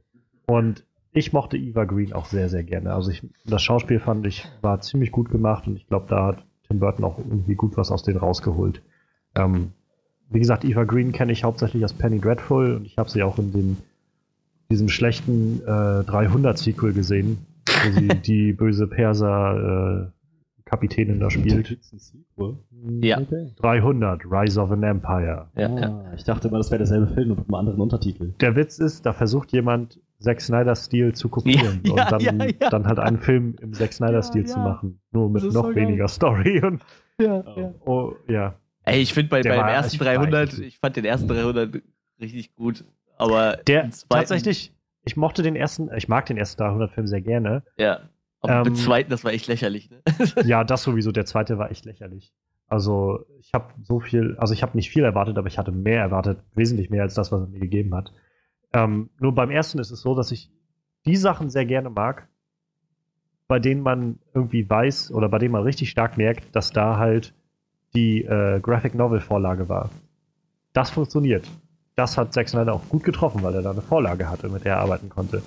[0.48, 2.94] Und ich mochte Eva Green auch sehr, sehr gerne.
[2.94, 6.46] Also ich, das Schauspiel fand ich, war ziemlich gut gemacht und ich glaube, da hat
[6.68, 8.82] Tim Burton auch irgendwie gut was aus denen rausgeholt.
[9.36, 9.74] Ähm,
[10.30, 13.38] wie gesagt, Eva Green kenne ich hauptsächlich als Penny Dreadful und ich habe sie auch
[13.40, 13.78] in dem,
[14.72, 20.20] diesem schlechten äh, 300-Sequel gesehen, wo sie die böse Perser äh,
[20.66, 21.80] Kapitänin da spielt.
[21.82, 22.58] Sequel?
[23.02, 23.20] Ja.
[23.20, 23.52] Okay.
[23.60, 25.48] 300, Rise of an Empire.
[25.56, 25.90] Ja, ja.
[25.90, 28.34] Ah, ich dachte immer, das wäre derselbe Film mit einem anderen Untertitel.
[28.40, 32.70] Der Witz ist, da versucht jemand, Zack Snyder-Stil zu kopieren Ja, und dann, ja, ja.
[32.70, 34.64] dann halt einen Film im Zack Snyder-Stil Ja, zu ja.
[34.64, 35.00] machen.
[35.12, 35.76] Nur mit noch so geil.
[35.76, 36.84] weniger Story und
[37.20, 37.74] ja, ja.
[37.86, 38.54] oh, ja.
[38.94, 41.82] Ey, ich finde bei, beim ersten ich war 300, echt- ich fand den ersten 300
[42.20, 42.84] richtig gut,
[43.18, 44.74] aber Der den tatsächlich,
[45.06, 47.64] ich mochte den ersten, ich mag den ersten 300-Film sehr gerne.
[47.78, 48.10] ja.
[48.42, 50.02] Aber Ähm, beim zweiten, das war echt lächerlich, ne?
[50.46, 52.32] Ja, das sowieso, der zweite war echt lächerlich.
[52.68, 56.00] Also, ich habe so viel, also ich habe nicht viel erwartet, aber ich hatte mehr
[56.00, 58.14] erwartet, wesentlich mehr als das, was er mir gegeben hat.
[58.72, 60.50] Ähm, nur beim ersten ist es so, dass ich
[61.06, 62.30] die Sachen sehr gerne mag,
[63.48, 67.34] bei denen man irgendwie weiß oder bei denen man richtig stark merkt, dass da halt
[67.94, 69.90] die äh, Graphic Novel Vorlage war.
[70.74, 71.48] Das funktioniert.
[71.96, 74.76] das hat Zack Snyder auch gut getroffen, weil er da eine Vorlage hatte, mit der
[74.76, 75.42] er arbeiten konnte.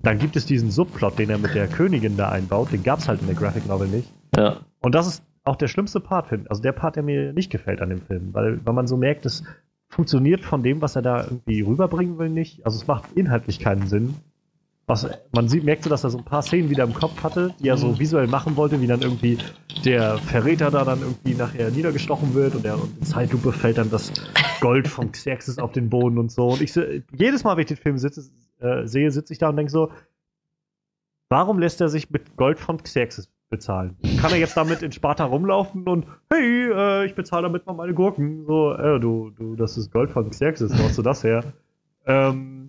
[0.00, 2.72] Dann gibt es diesen Subplot, den er mit der Königin da einbaut.
[2.72, 4.12] Den gab es halt in der Graphic Novel nicht.
[4.36, 4.58] Ja.
[4.80, 7.82] Und das ist auch der schlimmste Part, finde Also der Part, der mir nicht gefällt
[7.82, 8.32] an dem Film.
[8.32, 9.42] Weil, weil man so merkt, es
[9.88, 12.64] funktioniert von dem, was er da irgendwie rüberbringen will, nicht.
[12.64, 14.14] Also es macht inhaltlich keinen Sinn.
[14.88, 17.54] Was, man sieht, merkt so, dass er so ein paar Szenen wieder im Kopf hatte,
[17.60, 19.36] die er so visuell machen wollte, wie dann irgendwie
[19.84, 23.90] der Verräter da dann irgendwie nachher niedergestochen wird und, der, und in Zeitlupe fällt dann
[23.90, 24.10] das
[24.62, 26.48] Gold von Xerxes auf den Boden und so.
[26.48, 26.74] Und ich
[27.12, 28.30] jedes Mal, wenn ich den Film sitze,
[28.60, 29.90] äh, sehe, sitze ich da und denke so,
[31.28, 33.94] warum lässt er sich mit Gold von Xerxes bezahlen?
[34.22, 37.92] Kann er jetzt damit in Sparta rumlaufen und hey, äh, ich bezahle damit mal meine
[37.92, 38.46] Gurken?
[38.46, 41.44] So, äh, du, du, das ist Gold von Xerxes, wo hast du das her?
[42.06, 42.67] Ähm,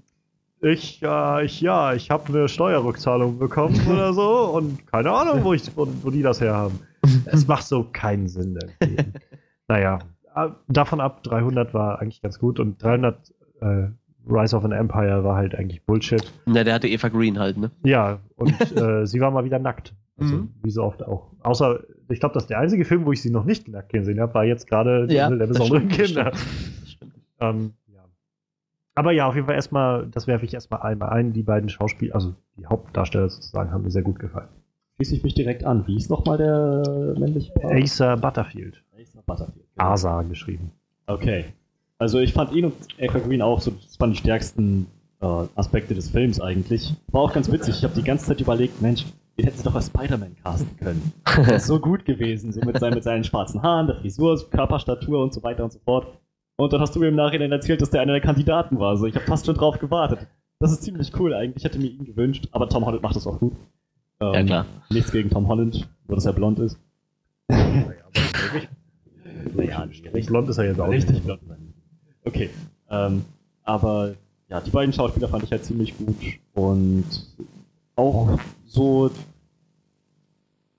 [0.62, 5.54] ich, äh, ich, ja, ich habe eine Steuerrückzahlung bekommen oder so und keine Ahnung, wo,
[5.54, 6.80] ich, wo, wo die das her haben.
[7.26, 8.60] Es macht so keinen Sinn.
[8.82, 9.04] Irgendwie.
[9.68, 10.00] naja,
[10.36, 13.88] äh, davon ab, 300 war eigentlich ganz gut und 300 äh,
[14.30, 16.32] Rise of an Empire war halt eigentlich Bullshit.
[16.46, 17.72] Na, der hatte Eva Green halt, ne?
[17.84, 19.94] Ja, und äh, sie war mal wieder nackt.
[20.18, 20.50] Also, mhm.
[20.62, 21.32] wie so oft auch.
[21.44, 21.80] Außer,
[22.10, 24.34] ich glaube, das ist der einzige Film, wo ich sie noch nicht nackt gesehen habe,
[24.34, 26.34] war jetzt gerade ja, der besonderen Kinder.
[27.40, 27.89] Ähm, ja.
[28.96, 31.34] Aber ja, auf jeden Fall erstmal, das werfe ich erstmal einmal ein.
[31.34, 34.50] Die beiden Schauspieler, also die Hauptdarsteller sozusagen, haben mir sehr gut gefallen.
[34.96, 35.88] Schließe ich mich direkt an.
[35.88, 37.72] Wie ist nochmal der männliche Paar?
[37.72, 38.84] Acer Butterfield.
[39.00, 39.66] Acer Butterfield.
[39.78, 39.90] Genau.
[39.90, 40.72] Asa geschrieben.
[41.08, 41.46] Okay.
[41.98, 44.88] Also ich fand ihn und Eva Green auch so, das waren die stärksten
[45.22, 45.26] äh,
[45.56, 46.94] Aspekte des Films eigentlich.
[47.12, 47.78] War auch ganz witzig.
[47.78, 49.06] Ich habe die ganze Zeit überlegt, Mensch,
[49.38, 51.14] den hätten sie doch als Spider-Man casten können.
[51.26, 55.24] Das ist so gut gewesen, so mit, seinen, mit seinen schwarzen Haaren, der Frisur, Körperstatur
[55.24, 56.08] und so weiter und so fort.
[56.60, 58.90] Und dann hast du mir im Nachhinein erzählt, dass der einer der Kandidaten war.
[58.90, 60.28] Also ich habe fast schon drauf gewartet.
[60.60, 61.56] Das ist ziemlich cool eigentlich.
[61.56, 63.54] Ich hätte mir ihn gewünscht, aber Tom Holland macht das auch gut.
[64.20, 64.66] Ähm, ja, klar.
[64.90, 66.78] Nichts gegen Tom Holland, nur dass er blond ist.
[67.48, 67.94] naja,
[69.84, 70.90] richtig blond ist er jetzt auch.
[70.90, 71.40] Richtig blond.
[72.26, 72.50] Okay.
[72.90, 73.24] Ähm,
[73.64, 74.16] aber
[74.50, 76.18] ja, die beiden Schauspieler fand ich halt ziemlich gut
[76.56, 77.06] und
[77.96, 79.10] auch so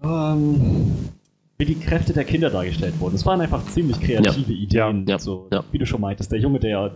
[0.02, 1.08] ähm,
[1.60, 3.14] wie die Kräfte der Kinder dargestellt wurden.
[3.14, 4.58] Es waren einfach ziemlich kreative ja.
[4.58, 5.06] Ideen.
[5.06, 5.62] Ja, so, ja.
[5.70, 6.92] Wie du schon meintest, der Junge, der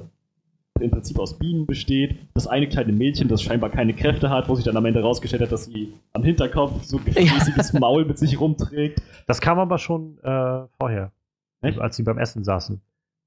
[0.80, 4.54] im Prinzip aus Bienen besteht, das eine kleine Mädchen, das scheinbar keine Kräfte hat, wo
[4.56, 8.18] sich dann am Ende rausgestellt hat, dass sie am Hinterkopf so ein riesiges Maul mit
[8.18, 9.02] sich rumträgt.
[9.26, 11.12] Das kam aber schon äh, vorher,
[11.60, 11.78] Echt?
[11.78, 12.80] als sie beim Essen saßen.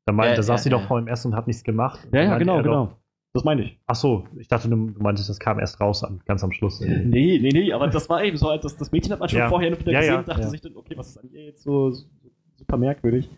[0.08, 2.00] Da, meinte, da saß sie doch vor dem Essen und hat nichts gemacht.
[2.12, 2.94] Ja, ja, genau, genau.
[3.38, 3.78] Das meine ich.
[3.86, 6.82] Ach so, ich dachte, du meintest, das kam erst raus, ganz am Schluss.
[6.82, 9.48] Nee, nee, nee, aber das war eben so, das, das Mädchen hat man schon ja.
[9.48, 11.92] vorher wieder ja, gesehen ja, dachte sich dann, okay, was ist an ihr jetzt so,
[11.92, 12.08] so
[12.56, 13.30] super merkwürdig.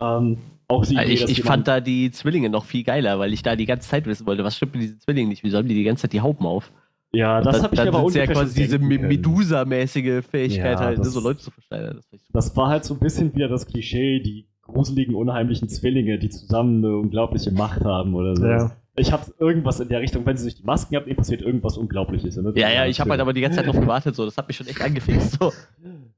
[0.00, 3.54] Ähm, auch sie, ich, ich fand da die Zwillinge noch viel geiler, weil ich da
[3.54, 5.44] die ganze Zeit wissen wollte, was stimmt mit diesen Zwillingen nicht?
[5.44, 6.72] Wie sollen die die ganze Zeit die Haupen auf?
[7.12, 11.20] Ja, das habe ich aber ungefähr ja quasi diese Medusa-mäßige Fähigkeit, ja, halt, das, so
[11.20, 12.00] Leute zu versteinern.
[12.10, 16.28] Das, das, war halt so ein bisschen wieder das Klischee, die gruseligen, unheimlichen Zwillinge, die
[16.28, 18.44] zusammen eine unglaubliche Macht haben oder so.
[18.44, 21.76] Ja ich habe irgendwas in der Richtung, wenn sie sich die Masken abnehmen, passiert irgendwas
[21.76, 22.36] Unglaubliches.
[22.36, 22.52] Ne?
[22.56, 24.24] Ja, ja, ich habe halt aber die ganze Zeit noch gewartet, so.
[24.24, 25.38] das hat mich schon echt angefixt.
[25.38, 25.52] So.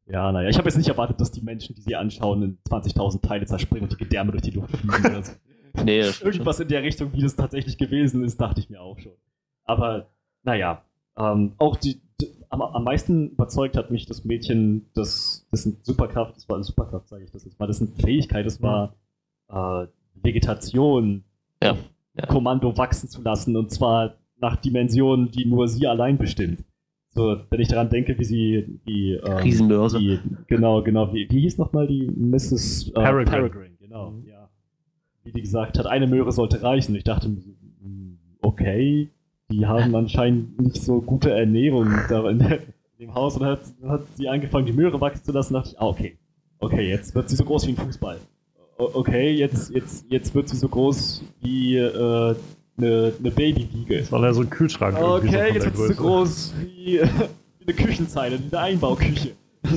[0.06, 3.22] Ja, naja, ich habe jetzt nicht erwartet, dass die Menschen, die sie anschauen, in 20.000
[3.22, 5.22] Teile zerspringen und die Gedärme durch die Luft fliegen.
[5.84, 9.12] Nee, irgendwas in der Richtung, wie das tatsächlich gewesen ist, dachte ich mir auch schon.
[9.62, 10.08] Aber,
[10.42, 10.82] naja,
[11.16, 16.34] ähm, auch die, die am, am, meisten überzeugt hat mich das Mädchen, das, dessen Superkraft,
[16.34, 18.96] das war eine Superkraft, sage ich das jetzt mal, dessen Fähigkeit, das war
[19.48, 19.86] äh,
[20.20, 21.22] Vegetation.
[21.62, 21.76] Ja
[22.14, 22.26] ja.
[22.26, 26.64] Kommando wachsen zu lassen und zwar nach Dimensionen, die nur sie allein bestimmt.
[27.12, 29.98] So, wenn ich daran denke, wie sie die ähm, Riesenbörse.
[29.98, 31.12] Die, genau, genau.
[31.12, 32.90] Wie, wie hieß nochmal die Mrs.
[32.90, 33.30] Äh, Peregrine.
[33.30, 34.26] Peregrine, genau, mhm.
[34.26, 34.48] ja.
[35.24, 36.94] Wie die gesagt hat, eine Möhre sollte reichen.
[36.94, 39.10] Ich dachte, hm, okay,
[39.50, 42.38] die haben anscheinend nicht so gute Ernährung da in,
[43.00, 45.54] dem Haus und dann hat, hat sie angefangen, die Möhre wachsen zu lassen.
[45.54, 46.16] dachte ich, ah, okay.
[46.60, 48.18] Okay, jetzt wird sie so groß wie ein Fußball
[48.80, 52.34] okay, jetzt, jetzt, jetzt wird sie so groß wie äh,
[52.76, 53.98] eine, eine Babywiege.
[53.98, 54.96] Das war ja so ein Kühlschrank.
[55.00, 57.00] Okay, so jetzt wird sie so groß wie,
[57.58, 59.30] wie eine Küchenzeile, wie eine Einbauküche.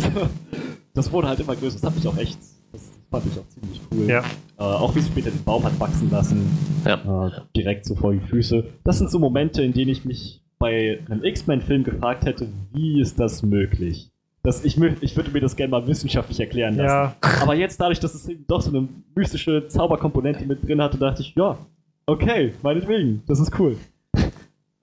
[0.93, 1.80] das wurde halt immer größer.
[1.81, 2.39] Das hat mich auch echt,
[2.71, 4.07] das fand ich auch ziemlich cool.
[4.07, 4.19] Ja.
[4.57, 6.45] Äh, auch wie sie später den Baum hat wachsen lassen.
[6.85, 7.27] Ja.
[7.27, 8.65] Äh, direkt so vor die Füße.
[8.84, 13.19] Das sind so Momente, in denen ich mich bei einem X-Men-Film gefragt hätte, wie ist
[13.19, 14.12] das möglich?
[14.44, 17.15] Das, ich, ich würde mir das gerne mal wissenschaftlich erklären lassen.
[17.22, 17.41] Ja.
[17.41, 21.22] Aber jetzt, dadurch, dass es eben doch so eine mystische Zauberkomponente mit drin hatte, dachte
[21.22, 21.57] ich, ja,
[22.06, 23.78] okay, meinetwegen, das ist cool.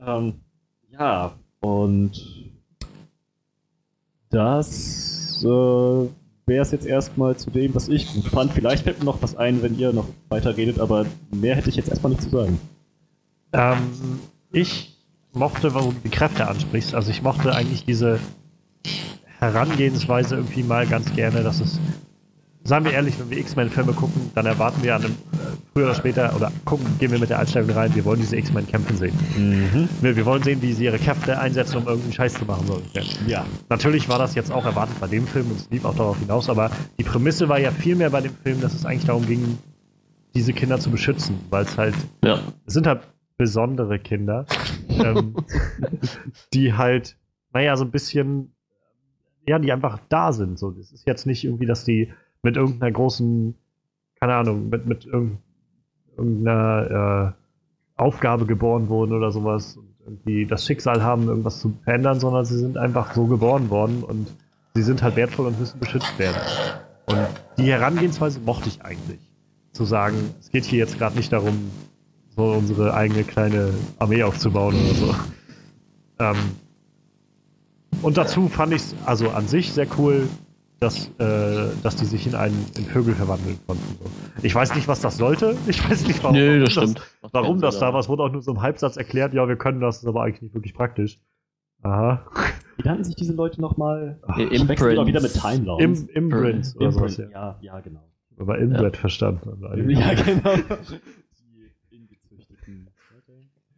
[0.01, 0.35] ähm,
[0.91, 2.13] ja, und
[4.31, 8.53] das äh, wäre es jetzt erstmal zu dem, was ich gut fand.
[8.53, 11.77] Vielleicht fällt mir noch was ein, wenn ihr noch weiter redet, aber mehr hätte ich
[11.77, 12.59] jetzt erstmal nicht zu sagen.
[13.53, 14.21] Ähm,
[14.53, 14.97] ich
[15.33, 18.21] mochte, warum du die Kräfte ansprichst, also ich mochte eigentlich diese
[19.41, 21.81] Herangehensweise irgendwie mal ganz gerne, dass es,
[22.65, 25.17] sagen wir ehrlich, wenn wir X-Men-Filme gucken, dann erwarten wir an einem
[25.73, 28.67] früher oder später, oder gucken, gehen wir mit der Einstellung rein, wir wollen diese X-Men
[28.67, 29.15] kämpfen sehen.
[29.37, 29.89] Mhm.
[30.01, 32.67] Wir, wir, wollen sehen, wie sie ihre Kräfte einsetzen, um irgendwie Scheiß zu machen.
[32.67, 32.83] So.
[33.27, 33.47] Ja.
[33.69, 36.49] Natürlich war das jetzt auch erwartet bei dem Film und es lief auch darauf hinaus,
[36.51, 39.59] aber die Prämisse war ja viel mehr bei dem Film, dass es eigentlich darum ging,
[40.35, 41.95] diese Kinder zu beschützen, weil es halt,
[42.25, 42.41] ja.
[42.67, 43.03] es sind halt
[43.37, 44.45] besondere Kinder,
[44.91, 45.35] ähm,
[46.53, 47.17] die halt,
[47.53, 48.53] naja, so ein bisschen,
[49.47, 50.59] ja, die einfach da sind.
[50.59, 52.13] So, es ist jetzt nicht irgendwie, dass die
[52.43, 53.55] mit irgendeiner großen,
[54.19, 55.07] keine Ahnung, mit, mit
[56.17, 62.19] irgendeiner äh, Aufgabe geboren wurden oder sowas und irgendwie das Schicksal haben, irgendwas zu verändern,
[62.19, 64.35] sondern sie sind einfach so geboren worden und
[64.75, 66.37] sie sind halt wertvoll und müssen beschützt werden.
[67.07, 67.27] Und
[67.59, 69.21] die Herangehensweise mochte ich eigentlich.
[69.73, 71.71] Zu sagen, es geht hier jetzt gerade nicht darum,
[72.37, 75.15] so unsere eigene kleine Armee aufzubauen oder so.
[76.19, 76.37] Ähm,
[78.03, 80.29] und dazu fand ich es also an sich sehr cool,
[80.81, 83.85] dass, äh, dass die sich in einen in Vögel verwandeln konnten.
[83.99, 84.11] So.
[84.43, 85.55] Ich weiß nicht, was das sollte.
[85.67, 86.95] Ich weiß nicht, warum, nee, das, das,
[87.33, 88.01] warum das da war.
[88.01, 90.41] Es wurde auch nur so im Halbsatz erklärt, ja, wir können das, ist aber eigentlich
[90.41, 91.21] nicht wirklich praktisch.
[91.83, 92.27] Aha.
[92.77, 94.19] Wie nannten sich diese Leute nochmal?
[94.39, 95.07] Imprints.
[95.07, 96.03] wieder mit Timelines.
[96.03, 97.29] Im, Imprints oder sowas, ja.
[97.31, 97.59] ja.
[97.61, 98.01] Ja, genau.
[98.39, 99.01] Aber Inbred ja.
[99.01, 99.65] verstanden.
[99.67, 100.55] Also ja, genau.
[101.91, 102.91] die ingezüchteten.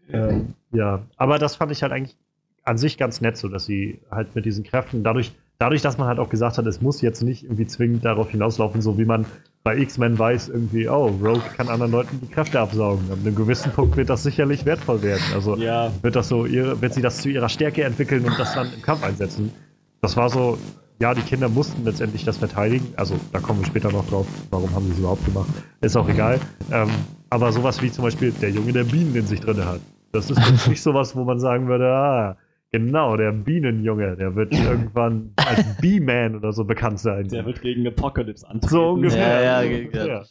[0.09, 2.17] Ähm, ja, aber das fand ich halt eigentlich
[2.65, 5.33] an sich ganz nett, so dass sie halt mit diesen Kräften dadurch
[5.63, 8.83] dadurch, dass man halt auch gesagt hat, es muss jetzt nicht irgendwie zwingend darauf hinauslaufen,
[8.83, 9.27] so wie man
[9.63, 13.09] bei X-Men weiß, irgendwie, oh, Rogue kann anderen Leuten die Kräfte absaugen.
[13.13, 15.23] An einem gewissen Punkt wird das sicherlich wertvoll werden.
[15.33, 15.93] Also ja.
[16.03, 18.83] wird das so ihre, wird sie das zu ihrer Stärke entwickeln und das dann im
[18.83, 19.53] Kampf einsetzen.
[20.01, 20.59] Das war so,
[20.99, 22.93] ja, die Kinder mussten letztendlich das verteidigen.
[22.97, 25.51] Also da kommen wir später noch drauf, warum haben sie es überhaupt gemacht.
[25.81, 26.41] Ist auch egal.
[26.73, 26.91] Ähm,
[27.31, 29.81] aber sowas wie zum Beispiel der Junge, der Bienen in sich drin hat.
[30.11, 32.37] Das ist nicht sowas, wo man sagen würde, ah,
[32.73, 37.29] Genau, der Bienenjunge, der wird irgendwann als B-Man oder so bekannt sein.
[37.29, 38.69] Der wird gegen Apocalypse antreten.
[38.69, 39.43] So ungefähr.
[39.43, 40.25] Ja, ja, ja, ja.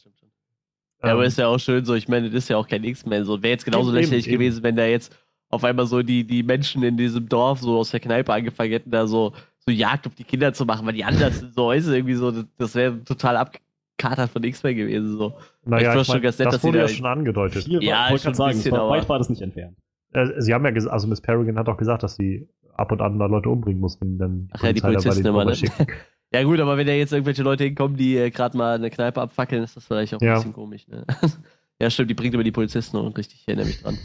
[1.04, 3.26] Ja, aber ist ja auch schön so, ich meine, das ist ja auch kein X-Men.
[3.26, 5.16] So, wäre jetzt genauso lächerlich eben, gewesen, wenn da jetzt
[5.50, 8.92] auf einmal so die, die Menschen in diesem Dorf so aus der Kneipe angefangen hätten,
[8.92, 11.56] da so, so Jagd auf die Kinder zu machen, weil die anders sind.
[11.56, 15.18] So, ist irgendwie so, das wäre total abkatert von X-Men gewesen.
[15.18, 15.34] So.
[15.66, 17.64] Naja, ich ich mein, nett, das wurde ja schon angedeutet.
[17.64, 19.78] Viel ja, ich wollte sagen, bisschen, weit war das nicht entfernt.
[20.14, 23.02] Äh, sie haben ja gesagt, also Miss Peregrine hat auch gesagt, dass sie ab und
[23.02, 25.54] an mal Leute umbringen mussten, dann Ach ja, die Polizisten immer, ne?
[26.34, 29.22] ja gut, aber wenn da jetzt irgendwelche Leute hinkommen, die äh, gerade mal eine Kneipe
[29.22, 31.06] abfackeln, ist das vielleicht auch ein bisschen komisch, ne?
[31.82, 33.98] ja, stimmt, die bringt immer die Polizisten und richtig, ich erinnere mich dran.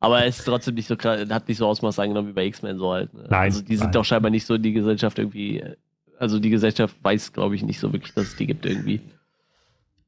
[0.00, 2.92] Aber es ist trotzdem nicht so hat nicht so Ausmaß angenommen wie bei X-Men so
[2.92, 3.14] halt.
[3.14, 3.24] Ne?
[3.30, 3.42] Nein.
[3.42, 5.62] Also die sind doch scheinbar nicht so in die Gesellschaft irgendwie,
[6.18, 9.00] also die Gesellschaft weiß, glaube ich, nicht so wirklich, dass es die gibt irgendwie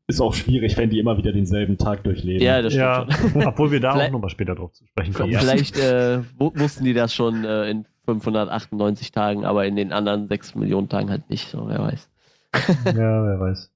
[0.06, 2.42] ist auch schwierig, wenn die immer wieder denselben Tag durchleben.
[2.42, 3.42] Ja, das stimmt ja, schon.
[3.46, 5.32] Obwohl wir da auch nochmal später drauf zu sprechen kommen.
[5.32, 10.56] Vielleicht äh, wussten die das schon äh, in 598 Tagen, aber in den anderen 6
[10.56, 12.10] Millionen Tagen halt nicht, so wer weiß.
[12.86, 13.72] ja, wer weiß.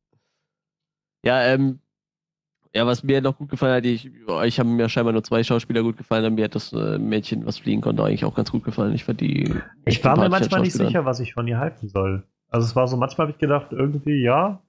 [1.25, 1.81] Ja, ähm,
[2.75, 4.11] ja, was mir noch gut gefallen hat, ich,
[4.45, 7.47] ich habe mir scheinbar nur zwei Schauspieler gut gefallen, aber mir hat das äh, Mädchen,
[7.47, 8.95] was fliegen konnte, eigentlich auch ganz gut gefallen.
[8.95, 9.55] Ich fand die.
[9.87, 12.25] Ich war mir manchmal nicht sicher, was ich von ihr halten soll.
[12.51, 14.61] Also es war so, manchmal habe ich gedacht, irgendwie, ja,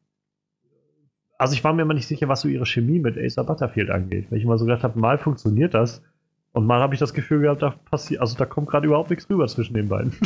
[1.40, 4.30] also ich war mir immer nicht sicher, was so ihre Chemie mit Acer Butterfield angeht.
[4.30, 6.04] Weil ich immer so gedacht habe, mal funktioniert das
[6.52, 9.28] und mal habe ich das Gefühl gehabt, da passiert, also da kommt gerade überhaupt nichts
[9.30, 10.14] rüber zwischen den beiden.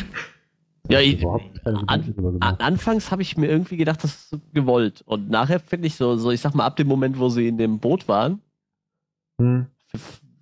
[0.89, 5.01] Ja, ich, an, anfangs habe ich mir irgendwie gedacht, das ist gewollt.
[5.05, 7.57] Und nachher finde ich so, so, ich sag mal, ab dem Moment, wo sie in
[7.57, 8.41] dem Boot waren,
[9.39, 9.67] hm.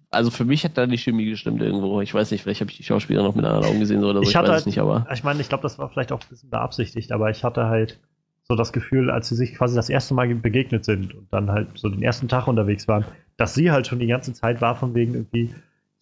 [0.09, 2.01] also für mich hat da die Chemie gestimmt irgendwo.
[2.01, 4.21] Ich weiß nicht, vielleicht habe ich die Schauspieler noch mit anderen Augen gesehen oder so,
[4.23, 5.05] ich, ich weiß halt, es nicht, aber.
[5.13, 7.99] Ich meine, ich glaube, das war vielleicht auch ein bisschen beabsichtigt, aber ich hatte halt
[8.43, 11.69] so das Gefühl, als sie sich quasi das erste Mal begegnet sind und dann halt
[11.75, 13.05] so den ersten Tag unterwegs waren,
[13.37, 15.53] dass sie halt schon die ganze Zeit war von wegen irgendwie,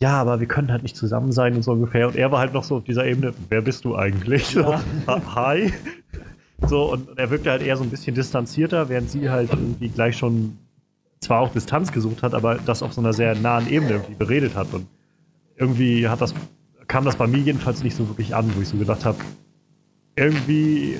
[0.01, 2.07] ja, aber wir können halt nicht zusammen sein und so ungefähr.
[2.07, 4.53] Und er war halt noch so auf dieser Ebene, wer bist du eigentlich?
[4.53, 4.81] Ja.
[5.05, 5.73] So, hi.
[6.67, 9.89] So, und, und er wirkte halt eher so ein bisschen distanzierter, während sie halt irgendwie
[9.89, 10.57] gleich schon
[11.21, 14.55] zwar auch Distanz gesucht hat, aber das auf so einer sehr nahen Ebene irgendwie beredet
[14.55, 14.73] hat.
[14.73, 14.87] Und
[15.55, 16.33] irgendwie hat das,
[16.87, 19.17] kam das bei mir jedenfalls nicht so wirklich an, wo ich so gedacht habe,
[20.15, 20.97] irgendwie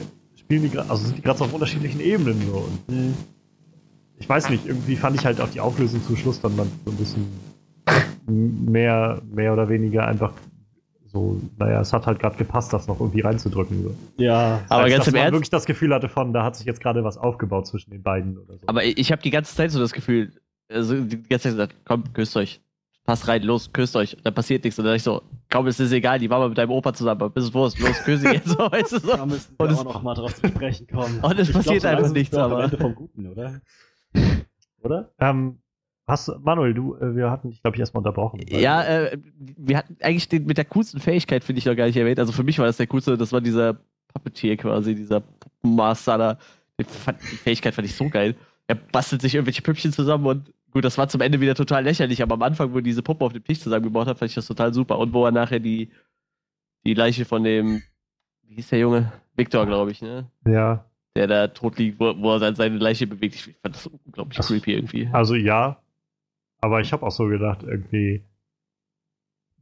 [0.50, 2.58] spielen die also sind die gerade so auf unterschiedlichen Ebenen so.
[2.58, 3.14] Und mhm.
[4.18, 6.92] ich weiß nicht, irgendwie fand ich halt auch die Auflösung zum Schluss dann, dann so
[6.92, 7.28] ein bisschen
[8.26, 10.34] mehr, mehr oder weniger einfach
[11.06, 13.84] so, naja, es hat halt gerade gepasst, das noch irgendwie reinzudrücken.
[13.84, 13.96] So.
[14.18, 15.34] Ja, aber Als, ganz im Ernst.
[15.34, 18.38] wirklich das Gefühl hatte von, da hat sich jetzt gerade was aufgebaut zwischen den beiden
[18.38, 18.68] oder so.
[18.68, 20.34] Aber ich habe die ganze Zeit so das Gefühl,
[20.68, 22.62] also die ganze Zeit gesagt, komm, küsst euch
[23.10, 24.78] passt rein, los, küsst euch, da passiert nichts.
[24.78, 27.20] Und dann ich so, komm, es ist egal, die war mal mit deinem Opa zusammen,
[27.22, 29.18] aber bis Wurst, los, küsse jetzt, so, weißt du so.
[29.18, 31.20] Da müssen wir und auch noch mal drauf zu sprechen kommen.
[31.24, 32.66] Und es passiert glaub, so einfach nichts, aber.
[32.66, 33.62] Ende vom Guten, oder?
[34.82, 35.12] Oder?
[35.20, 35.58] Ähm,
[36.08, 38.42] hast, Manuel, du, äh, wir hatten dich, glaube ich, erstmal unterbrochen.
[38.48, 39.18] Ja, äh,
[39.58, 42.20] wir hatten eigentlich den, mit der coolsten Fähigkeit, finde ich, noch gar nicht erwähnt.
[42.20, 43.78] Also für mich war das der coolste, das war dieser
[44.14, 46.38] Puppeteer quasi, dieser Puppenmaster da.
[46.80, 48.36] Die, die Fähigkeit fand ich so geil.
[48.68, 52.22] Er bastelt sich irgendwelche Püppchen zusammen und gut, das war zum Ende wieder total lächerlich,
[52.22, 54.48] aber am Anfang, wo er diese Puppe auf dem Tisch zusammengebaut hat, fand ich das
[54.48, 54.98] total super.
[55.00, 55.90] Und wo er nachher die,
[56.86, 57.82] die Leiche von dem,
[58.44, 59.12] wie hieß der Junge?
[59.36, 60.30] Victor, glaube ich, ne?
[60.46, 60.86] Ja.
[61.16, 63.36] Der da tot liegt, wo, wo er seine Leiche bewegt.
[63.36, 65.10] Ich fand das unglaublich Das- creepy irgendwie.
[65.12, 65.82] Also ja,
[66.62, 68.24] aber ich habe auch so gedacht, irgendwie,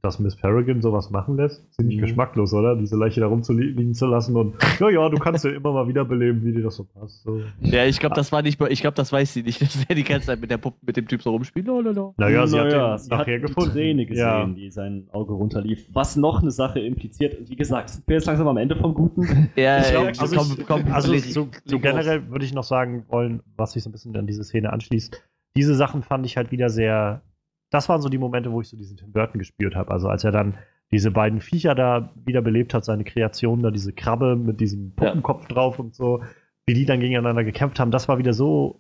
[0.07, 2.01] dass Miss Farragon sowas machen lässt, ziemlich Mhm.
[2.01, 2.75] geschmacklos, oder?
[2.75, 6.43] Diese Leiche da rumzuliegen zu lassen und ja, ja, du kannst ja immer mal wiederbeleben,
[6.43, 7.23] wie dir das so passt.
[7.23, 7.41] So.
[7.61, 10.03] Ja, ich glaube, das war nicht, ich glaube, das weiß sie nicht, dass er die
[10.03, 11.67] ganze Zeit mit der Puppe, mit dem Typ so rumspielt.
[11.67, 12.13] Lololo.
[12.17, 13.69] Naja, sie hat Naja, den sie nachher hat gefunden.
[13.69, 14.45] die Träne gesehen, Ja.
[14.47, 15.85] die sein Auge runterlief.
[15.93, 17.37] Was noch eine Sache impliziert.
[17.49, 19.49] Wie gesagt, sind wir jetzt langsam am Ende vom Guten.
[19.55, 21.47] Ja, Ich glaub, ja, also, komm, ich, komm, also so,
[21.79, 25.21] generell würde ich noch sagen wollen, was sich so ein bisschen an diese Szene anschließt.
[25.55, 27.21] Diese Sachen fand ich halt wieder sehr.
[27.69, 29.91] Das waren so die Momente, wo ich so diesen Tim Burton gespürt habe.
[29.91, 30.57] Also als er dann
[30.91, 35.07] diese beiden Viecher da wiederbelebt hat, seine Kreation, da diese Krabbe mit diesem Ja.
[35.07, 36.23] Puppenkopf drauf und so,
[36.65, 38.79] wie die dann gegeneinander gekämpft haben, das war wieder so,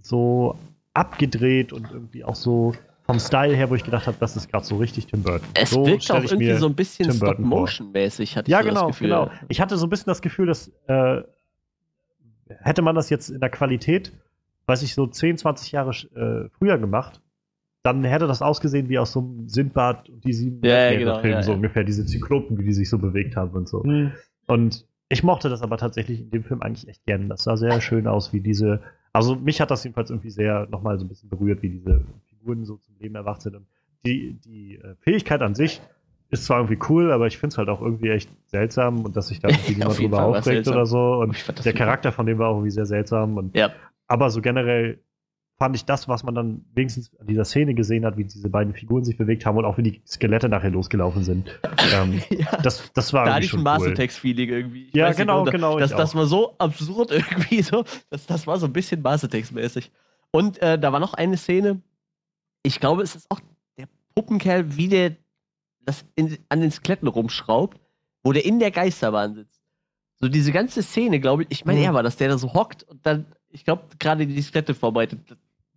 [0.00, 0.56] so
[0.94, 2.74] abgedreht und irgendwie auch so
[3.04, 5.46] vom Style her, wo ich gedacht habe, das ist gerade so richtig Tim Burton.
[5.54, 7.12] Es so wirkt auch irgendwie so ein bisschen.
[7.12, 9.08] Stop-Motion-mäßig, hatte ja, ich so genau, das Gefühl.
[9.08, 9.30] genau.
[9.48, 11.22] Ich hatte so ein bisschen das Gefühl, dass äh,
[12.48, 14.12] hätte man das jetzt in der Qualität,
[14.66, 17.20] weiß ich, so 10, 20 Jahre äh, früher gemacht,
[17.86, 21.20] dann hätte das ausgesehen wie aus so einem Sindbad und die sieben Ja, ja, genau,
[21.20, 21.56] Film, ja, so ja.
[21.56, 23.84] ungefähr, diese Zyklopen, wie die sich so bewegt haben und so.
[24.46, 27.28] Und ich mochte das aber tatsächlich in dem Film eigentlich echt gern.
[27.28, 28.82] Das sah sehr schön aus, wie diese,
[29.12, 32.64] also mich hat das jedenfalls irgendwie sehr nochmal so ein bisschen berührt, wie diese Figuren
[32.64, 33.54] so zum Leben erwacht sind.
[33.54, 33.66] Und
[34.04, 35.80] die, die äh, Fähigkeit an sich
[36.30, 39.28] ist zwar irgendwie cool, aber ich finde es halt auch irgendwie echt seltsam und dass
[39.28, 41.20] sich da irgendwie jeden drüber Fall aufregt oder so.
[41.20, 41.72] Und der super.
[41.72, 43.36] Charakter von dem war auch irgendwie sehr seltsam.
[43.36, 43.70] Und, Ja.
[44.08, 45.00] Aber so generell
[45.58, 48.74] fand ich das, was man dann wenigstens an dieser Szene gesehen hat, wie diese beiden
[48.74, 51.48] Figuren sich bewegt haben und auch wie die Skelette nachher losgelaufen sind.
[51.94, 52.56] ähm, ja.
[52.62, 53.72] das, das war Da irgendwie schon ein cool.
[53.88, 54.88] Mastertext-Feeling irgendwie.
[54.88, 57.84] Ich Ja, weiß nicht, genau, genau, Das, das war so absurd irgendwie so.
[58.10, 59.90] Das, das war so ein bisschen Mastertext-mäßig.
[60.30, 61.80] Und äh, da war noch eine Szene.
[62.62, 63.40] Ich glaube, es ist auch
[63.78, 65.16] der Puppenkerl, wie der
[65.80, 67.80] das in, an den Skeletten rumschraubt,
[68.24, 69.62] wo der in der Geisterbahn sitzt.
[70.18, 71.84] So diese ganze Szene, glaube ich, ich meine, Mhm.
[71.86, 75.20] er war das, der da so hockt und dann, ich glaube, gerade die Skelette vorbereitet.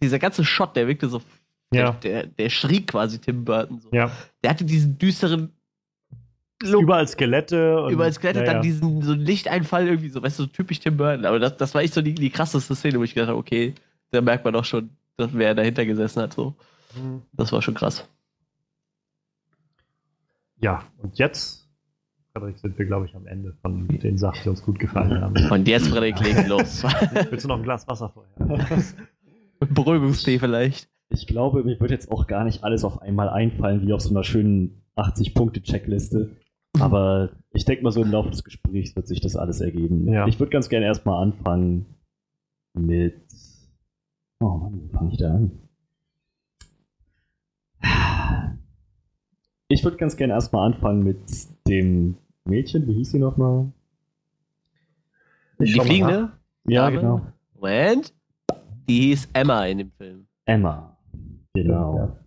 [0.02, 1.22] Dieser ganze Shot, der wirkte so.
[1.72, 1.92] Ja.
[1.92, 3.90] Der, der, schrie quasi Tim Burton so.
[3.92, 4.12] Ja.
[4.44, 5.54] Der hatte diesen düsteren
[6.62, 7.82] Look Überall Skelette.
[7.82, 8.62] Und, überall Skelette, ja, dann ja.
[8.62, 11.26] diesen so Lichteinfall irgendwie, so, weißt du, so typisch Tim Burton.
[11.26, 13.76] Aber das, das war echt so die, die krasseste Szene, wo ich gedacht habe, okay,
[14.12, 16.34] da merkt man auch schon, dass wer dahinter gesessen hat.
[16.34, 16.56] So.
[16.96, 17.22] Mhm.
[17.34, 18.08] Das war schon krass.
[20.58, 21.70] Ja, und jetzt,
[22.34, 25.50] Frederik, sind wir, glaube ich, am Ende von den Sachen, die uns gut gefallen haben.
[25.50, 26.84] Und jetzt, Frederik, legen los.
[27.30, 28.68] Willst du noch ein Glas Wasser vorher?
[29.74, 30.90] Beruhigungstee vielleicht.
[31.10, 34.12] Ich glaube, mir wird jetzt auch gar nicht alles auf einmal einfallen, wie auf so
[34.12, 36.38] einer schönen 80-Punkte-Checkliste.
[36.80, 40.08] Aber ich denke mal, so im Laufe des Gesprächs wird sich das alles ergeben.
[40.08, 40.28] Ja.
[40.28, 41.88] Ich würde ganz gerne erstmal anfangen
[42.74, 43.16] mit.
[44.40, 45.52] Oh Mann, wo fange ich da an?
[49.68, 51.20] Ich würde ganz gerne erstmal anfangen mit
[51.68, 53.72] dem Mädchen, wie hieß sie nochmal?
[55.60, 56.32] Die fliegende?
[56.68, 56.98] Ja, Dame?
[56.98, 57.22] genau.
[57.56, 58.14] Moment.
[58.90, 60.26] Die hieß Emma in dem Film.
[60.46, 60.98] Emma.
[61.54, 62.18] Genau.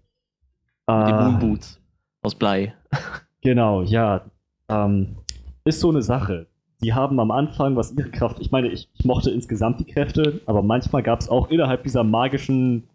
[0.88, 1.80] Die Ah, Moon Boots.
[2.22, 2.74] Aus Blei.
[3.44, 4.24] Genau, ja.
[4.68, 5.16] Ähm,
[5.64, 6.46] ist so eine Sache.
[6.80, 10.40] Die haben am Anfang, was ihre Kraft, ich meine, ich, ich mochte insgesamt die Kräfte,
[10.46, 12.88] aber manchmal gab es auch innerhalb dieser magischen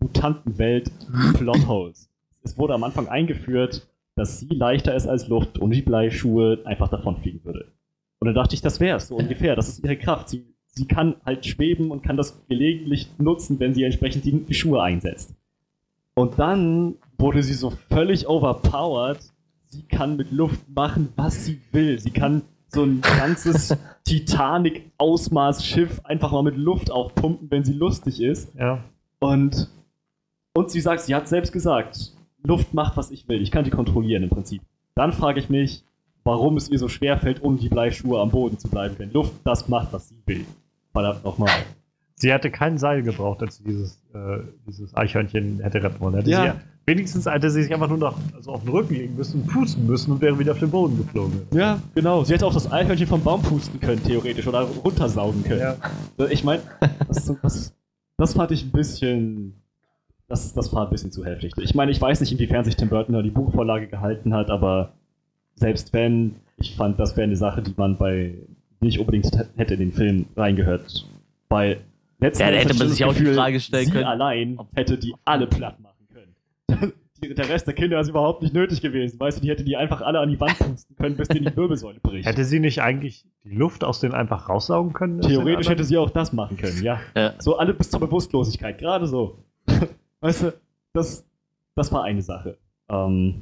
[0.00, 0.92] Mutantenwelt
[1.34, 2.08] Plotholes.
[2.44, 6.88] Es wurde am Anfang eingeführt, dass sie leichter ist als Luft und die Bleischuhe einfach
[6.88, 7.72] davonfliegen würde.
[8.20, 9.56] Und dann dachte ich, das wär's, so ungefähr.
[9.56, 10.28] Das ist ihre Kraft.
[10.28, 10.46] Sie,
[10.76, 15.34] sie kann halt schweben und kann das gelegentlich nutzen, wenn sie entsprechend die, Schuhe einsetzt.
[16.14, 19.18] Und dann wurde sie so völlig overpowered.
[19.66, 21.98] Sie kann mit Luft machen, was sie will.
[21.98, 28.54] Sie kann so ein ganzes Titanic-Ausmaß-Schiff einfach mal mit Luft aufpumpen, wenn sie lustig ist.
[28.54, 28.84] Ja.
[29.18, 29.68] Und,
[30.54, 32.12] und sie sagt, sie hat selbst gesagt,
[32.42, 33.42] Luft macht, was ich will.
[33.42, 34.62] Ich kann die kontrollieren im Prinzip.
[34.94, 35.84] Dann frage ich mich,
[36.24, 39.32] warum es ihr so schwer fällt, ohne die Bleischuhe am Boden zu bleiben, wenn Luft
[39.44, 40.44] das macht, was sie will.
[41.02, 41.50] Verdammt nochmal.
[42.18, 46.14] Sie hätte kein Seil gebraucht, als sie dieses, äh, dieses Eichhörnchen hätte retten wollen.
[46.14, 46.44] Hätte Ja.
[46.54, 49.48] sie, wenigstens hätte sie sich einfach nur noch also auf den Rücken legen müssen und
[49.48, 51.42] pusten müssen und wäre wieder auf den Boden geflogen.
[51.52, 52.24] Ja, genau.
[52.24, 55.74] Sie hätte auch das Eichhörnchen vom Baum pusten können, theoretisch, oder runtersaugen können.
[56.30, 56.62] Ich meine,
[57.08, 57.74] das, das,
[58.16, 59.60] das fand ich ein bisschen.
[60.28, 61.52] Das, das war ein bisschen zu heftig.
[61.58, 64.94] Ich meine, ich weiß nicht, inwiefern sich Tim Burton da die Buchvorlage gehalten hat, aber
[65.54, 68.34] selbst wenn, ich fand, das wäre eine Sache, die man bei
[68.86, 71.06] nicht unbedingt hätte in den Film reingehört.
[71.48, 71.80] Weil
[72.18, 74.96] letzten Ja, da hätte man sich auch die Gefühl, Frage stellen sie können, allein hätte
[74.98, 76.92] die alle platt machen können.
[77.22, 79.18] Die- Der Rest der Kinder ist überhaupt nicht nötig gewesen.
[79.18, 81.56] Weißt du, die hätte die einfach alle an die Wand pusten können, bis denen die
[81.56, 82.26] Wirbelsäule bricht.
[82.28, 85.22] Hätte sie nicht eigentlich die Luft aus denen einfach raussaugen können?
[85.22, 87.00] Theoretisch hätte sie auch das machen können, ja.
[87.16, 87.32] Ja.
[87.38, 89.38] So alle bis zur Bewusstlosigkeit, gerade so.
[90.20, 90.52] Weißt du,
[90.92, 91.24] das,
[91.74, 92.58] das war eine Sache.
[92.90, 93.40] Ähm,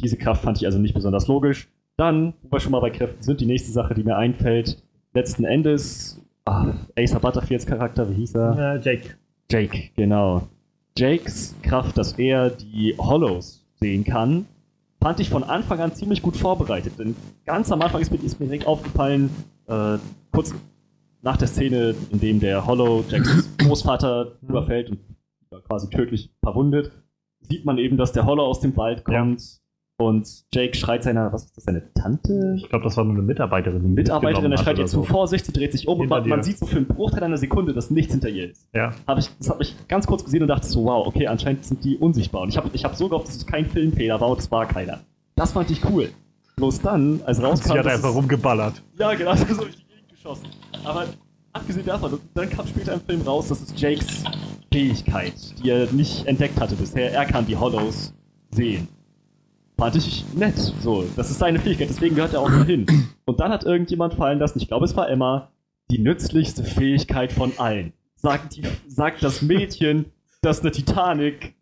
[0.00, 1.68] diese Kraft fand ich also nicht besonders logisch.
[1.96, 4.82] Dann, wo wir schon mal bei Kräften sind, die nächste Sache, die mir einfällt,
[5.14, 8.74] letzten Endes, ach, Acer Butterfields Charakter, wie hieß er?
[8.74, 9.16] Äh, Jake.
[9.50, 10.48] Jake, genau.
[10.98, 14.46] Jakes Kraft, dass er die Hollows sehen kann,
[15.00, 16.98] fand ich von Anfang an ziemlich gut vorbereitet.
[16.98, 19.30] Denn ganz am Anfang ist mir, ist mir direkt aufgefallen,
[19.66, 19.98] äh,
[20.32, 20.54] kurz
[21.22, 25.00] nach der Szene, in dem der Hollow Jacks Großvater überfällt und
[25.64, 26.92] quasi tödlich verwundet,
[27.40, 29.60] sieht man eben, dass der Hollow aus dem Wald kommt.
[29.98, 32.54] Und Jake schreit seiner, was ist das, seine Tante?
[32.58, 33.80] Ich glaube, das war nur eine Mitarbeiterin.
[33.82, 35.02] die Mitarbeiterin, der mitgenommen schreit ihr zu so.
[35.04, 36.44] Vorsicht, sie dreht sich um und Hinter man, man dir.
[36.44, 38.68] sieht so für einen Bruchteil einer Sekunde, dass nichts hinter ihr ist.
[38.74, 38.92] Ja.
[39.06, 41.82] Hab ich, das habe ich ganz kurz gesehen und dachte so, wow, okay, anscheinend sind
[41.82, 42.42] die unsichtbar.
[42.42, 44.66] Und ich habe ich hab so gehofft, dass es kein Filmfehler war und es war
[44.66, 45.00] keiner.
[45.34, 46.10] Das fand ich cool.
[46.56, 48.82] Bloß dann, als rauskam, Sie hat dass einfach es- rumgeballert.
[48.98, 50.44] ja, genau, ist durch die Gegend geschossen.
[50.84, 51.04] Aber
[51.54, 54.24] abgesehen davon, und dann kam später im Film raus, das ist Jakes
[54.70, 55.32] Fähigkeit,
[55.62, 57.12] die er nicht entdeckt hatte bisher.
[57.14, 58.12] Er kann die Hollows
[58.50, 58.88] sehen.
[59.78, 60.56] Fand ich nett.
[60.56, 62.86] So, das ist seine Fähigkeit, deswegen gehört er auch dahin.
[63.26, 65.50] Und dann hat irgendjemand fallen lassen, ich glaube es war Emma,
[65.90, 67.92] die nützlichste Fähigkeit von allen.
[68.16, 70.06] Sagt, die, sagt das Mädchen,
[70.40, 71.54] das eine Titanic,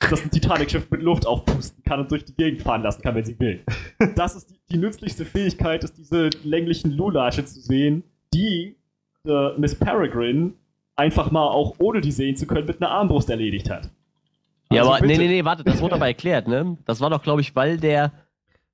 [0.00, 3.24] das ein Titanic-Schiff mit Luft aufpusten kann und durch die Gegend fahren lassen kann, wenn
[3.24, 3.64] sie will.
[4.16, 8.02] Das ist die, die nützlichste Fähigkeit, ist diese länglichen Lulasche zu sehen,
[8.34, 8.76] die
[9.24, 10.54] äh, Miss Peregrine
[10.96, 13.90] einfach mal auch ohne die sehen zu können mit einer Armbrust erledigt hat.
[14.74, 15.20] Ja, Also aber nee, bitte.
[15.22, 16.76] nee, nee, warte, das wurde aber erklärt, ne?
[16.84, 18.12] Das war doch, glaube ich, weil der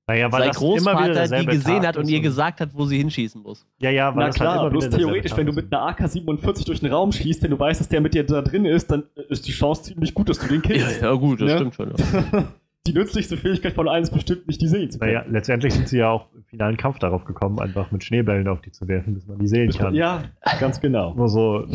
[0.07, 2.69] Naja, weil sein das immer wieder Großvater die gesehen Tag hat und ihr gesagt hat,
[2.73, 3.65] wo sie hinschießen muss.
[3.79, 6.65] Ja, ja, weil Na das klar, halt immer bloß theoretisch, wenn du mit einer AK-47
[6.65, 9.03] durch den Raum schießt, wenn du weißt, dass der mit dir da drin ist, dann
[9.29, 11.01] ist die Chance ziemlich gut, dass du den killst.
[11.01, 11.55] ja gut, das Ne?
[11.57, 11.93] stimmt schon.
[11.95, 12.43] Ja.
[12.87, 15.13] Die nützlichste Fähigkeit von allen ist bestimmt nicht, die sehen zu können.
[15.13, 18.61] Naja, letztendlich sind sie ja auch im finalen Kampf darauf gekommen, einfach mit Schneebällen auf
[18.61, 19.93] die zu werfen, bis man die sehen kann.
[19.93, 20.23] Ja,
[20.61, 21.13] ganz genau.
[21.13, 21.67] Nur so,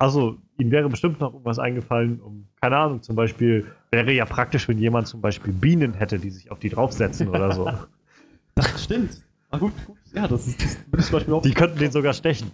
[0.00, 4.66] also, ihnen wäre bestimmt noch irgendwas eingefallen, um, keine Ahnung, zum Beispiel, wäre ja praktisch,
[4.66, 7.70] wenn jemand zum Beispiel Bienen hätte, die sich auf die draufsetzen oder so.
[8.56, 9.22] Das stimmt.
[9.50, 9.96] Ah, gut, gut.
[10.12, 11.42] Ja, das ist das würde ich zum Beispiel auch.
[11.42, 12.50] Die könnten den sogar stechen.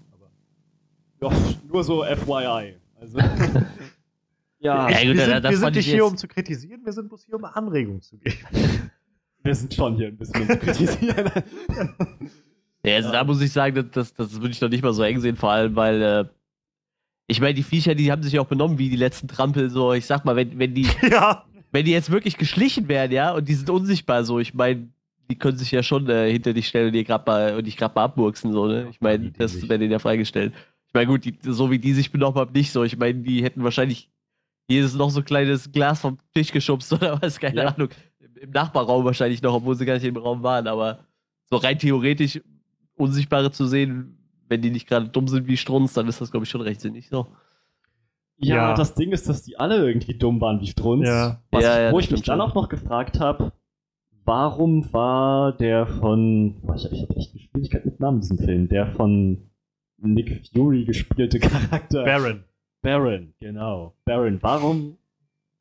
[1.23, 1.31] Ja,
[1.73, 2.77] nur so FYI.
[3.01, 3.19] Also.
[4.61, 6.85] ja, Ja, gut, wir sind, das wir sind ich nicht hier, jetzt- um zu kritisieren,
[6.85, 8.37] wir sind bloß hier, um Anregungen zu geben.
[9.43, 11.31] wir sind schon hier ein bisschen um zu kritisieren.
[12.85, 15.03] Ja, also da muss ich sagen, das, das, das würde ich noch nicht mal so
[15.03, 16.25] eng sehen, vor allem, weil äh,
[17.27, 19.93] ich meine, die Viecher, die haben sich ja auch benommen wie die letzten Trampel, so,
[19.93, 21.45] ich sag mal, wenn, wenn die, ja.
[21.73, 24.89] wenn die jetzt wirklich geschlichen werden, ja, und die sind unsichtbar, so, ich meine,
[25.29, 27.77] die können sich ja schon äh, hinter dich stellen und dir grad mal und dich
[27.77, 28.87] gerade mal abmurksen, so, ne?
[28.91, 30.53] Ich meine, das wäre denen ja freigestellt.
[30.87, 32.85] Ich meine, gut, die, so wie die sich benommen haben, nicht so.
[32.85, 34.09] Ich meine, die hätten wahrscheinlich
[34.69, 37.69] jedes noch so ein kleines Glas vom Tisch geschubst oder was, keine Ja.
[37.69, 37.89] Ahnung.
[38.41, 41.01] Im Nachbarraum wahrscheinlich noch, obwohl sie gar nicht im Raum waren, aber
[41.51, 42.41] so rein theoretisch
[42.97, 44.17] Unsichtbare zu sehen,
[44.49, 46.81] wenn die nicht gerade dumm sind wie Strunz, dann ist das, glaube ich, schon recht
[46.81, 47.27] sinnig so.
[48.39, 48.75] Ja, Ja.
[48.75, 51.07] das Ding ist, dass die alle irgendwie dumm waren wie Strunz.
[51.07, 51.43] Ja.
[51.51, 53.53] Was Ja, ich, ja, wo ich mich dann auch noch gefragt habe,
[54.25, 56.61] warum war der von.
[56.63, 58.69] Boah, ich, habe echt Geschwindigkeit mit Namen in diesem Film.
[58.69, 59.49] Der von
[59.99, 62.05] Nick Fury gespielte Charakter.
[62.05, 62.45] Baron.
[62.83, 63.95] Baron, genau.
[64.05, 64.97] Baron, warum,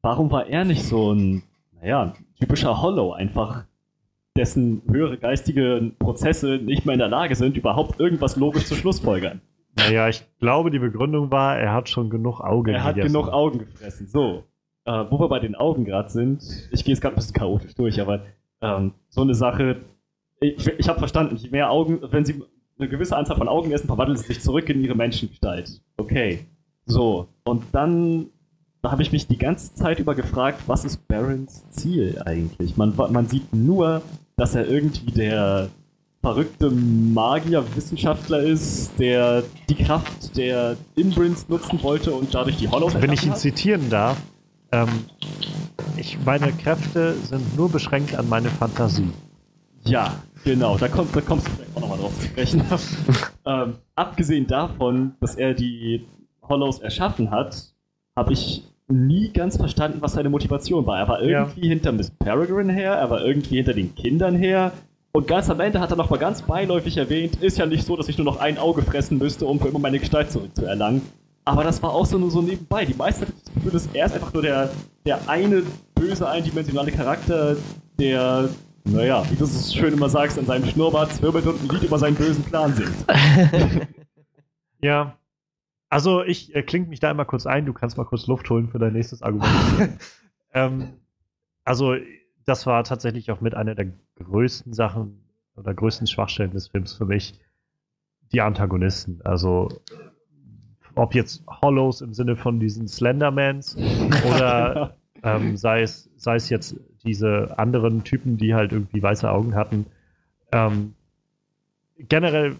[0.02, 3.66] warum war er nicht so ein, naja, typischer Hollow, einfach
[4.36, 9.42] dessen höhere geistige Prozesse nicht mehr in der Lage sind, überhaupt irgendwas logisch zu schlussfolgern?
[9.78, 12.74] Naja, ich glaube, die Begründung war, er hat schon genug Augen.
[12.74, 14.08] Er hat genug Augen gefressen.
[14.08, 14.44] So,
[14.86, 17.76] äh, wo wir bei den Augen gerade sind, ich gehe jetzt gerade ein bisschen chaotisch
[17.76, 18.22] durch, aber
[18.62, 19.82] ähm, so eine Sache,
[20.40, 22.42] ich, ich habe verstanden, je mehr Augen, wenn sie
[22.78, 25.82] eine gewisse Anzahl von Augen essen, verwandeln sie sich zurück in ihre Menschengestalt.
[25.98, 26.46] Okay.
[26.86, 28.28] So, und dann
[28.86, 32.78] da habe ich mich die ganze Zeit über gefragt, was ist Barons Ziel eigentlich?
[32.78, 34.04] Man, man sieht nur,
[34.38, 35.70] dass er irgendwie der
[36.22, 43.12] verrückte Magier-Wissenschaftler ist, der die Kraft der Imprints nutzen wollte und dadurch die Hollows Wenn
[43.12, 43.40] ich ihn hat.
[43.40, 44.18] zitieren darf,
[44.72, 44.90] ähm,
[45.98, 49.10] ich, meine Kräfte sind nur beschränkt an meine Fantasie.
[49.84, 52.64] Ja, genau, da, kommt, da kommst du vielleicht auch nochmal drauf zu sprechen.
[53.46, 56.08] ähm, abgesehen davon, dass er die
[56.42, 57.72] Hollows erschaffen hat,
[58.16, 61.00] habe ich nie ganz verstanden, was seine Motivation war.
[61.00, 61.40] Er war Ja.
[61.44, 64.72] irgendwie hinter Miss Peregrine her, er war irgendwie hinter den Kindern her.
[65.12, 67.96] Und ganz am Ende hat er noch mal ganz beiläufig erwähnt, ist ja nicht so,
[67.96, 71.02] dass ich nur noch ein Auge fressen müsste, um für immer meine Gestalt zurückzuerlangen.
[71.46, 72.86] Aber das war auch so nur so nebenbei.
[72.86, 74.70] Die meisten hatten das Gefühl, dass er ist einfach nur der,
[75.06, 75.64] der eine
[75.94, 77.56] böse, eindimensionale Charakter,
[78.00, 78.50] der,
[78.84, 81.98] naja, wie du es schön immer sagst, an seinem Schnurrbart zwirbelt und ein Lied über
[82.00, 82.96] seinen bösen Plan singt.
[84.82, 85.16] Ja.
[85.96, 88.68] Also ich äh, klinge mich da immer kurz ein, du kannst mal kurz Luft holen
[88.68, 89.98] für dein nächstes Argument.
[90.54, 90.90] ähm,
[91.64, 91.96] also
[92.44, 95.24] das war tatsächlich auch mit einer der größten Sachen
[95.56, 97.40] oder größten Schwachstellen des Films für mich.
[98.34, 99.22] Die Antagonisten.
[99.24, 99.70] Also
[100.96, 103.78] ob jetzt Hollows im Sinne von diesen Slendermans
[104.36, 109.56] oder ähm, sei, es, sei es jetzt diese anderen Typen, die halt irgendwie weiße Augen
[109.56, 109.86] hatten.
[110.52, 110.94] Ähm,
[111.98, 112.58] generell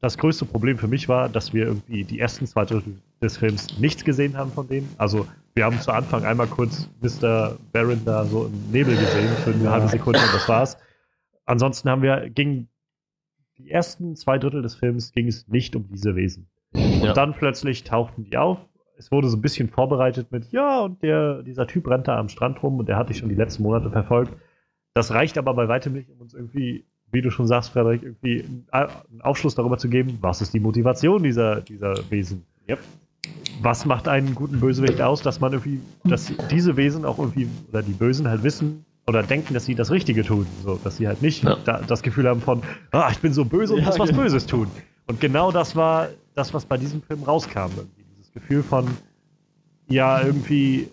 [0.00, 3.78] das größte Problem für mich war, dass wir irgendwie die ersten zwei Drittel des Films
[3.78, 4.88] nichts gesehen haben von denen.
[4.96, 7.56] Also wir haben zu Anfang einmal kurz Mr.
[7.72, 10.78] Baron da so im Nebel gesehen für eine halbe Sekunde und das war's.
[11.46, 12.68] Ansonsten haben wir, ging
[13.56, 16.48] die ersten zwei Drittel des Films ging es nicht um diese Wesen.
[16.72, 18.58] Und dann plötzlich tauchten die auf.
[18.96, 22.28] Es wurde so ein bisschen vorbereitet mit, ja, und der, dieser Typ rennt da am
[22.28, 24.32] Strand rum und der hat dich schon die letzten Monate verfolgt.
[24.94, 28.44] Das reicht aber bei weitem nicht, um uns irgendwie wie du schon sagst, Frederik, irgendwie
[28.70, 32.44] einen Aufschluss darüber zu geben, was ist die Motivation dieser, dieser Wesen.
[32.68, 32.78] Yep.
[33.62, 37.82] Was macht einen guten Bösewicht aus, dass man irgendwie, dass diese Wesen auch irgendwie, oder
[37.82, 40.46] die Bösen halt wissen oder denken, dass sie das Richtige tun.
[40.62, 41.56] So, dass sie halt nicht ja.
[41.64, 42.62] da, das Gefühl haben von,
[42.92, 44.22] ah, ich bin so böse und ja, muss was genau.
[44.22, 44.68] Böses tun.
[45.06, 47.70] Und genau das war das, was bei diesem Film rauskam.
[47.74, 48.04] Irgendwie.
[48.16, 48.86] Dieses Gefühl von,
[49.88, 50.88] ja, irgendwie,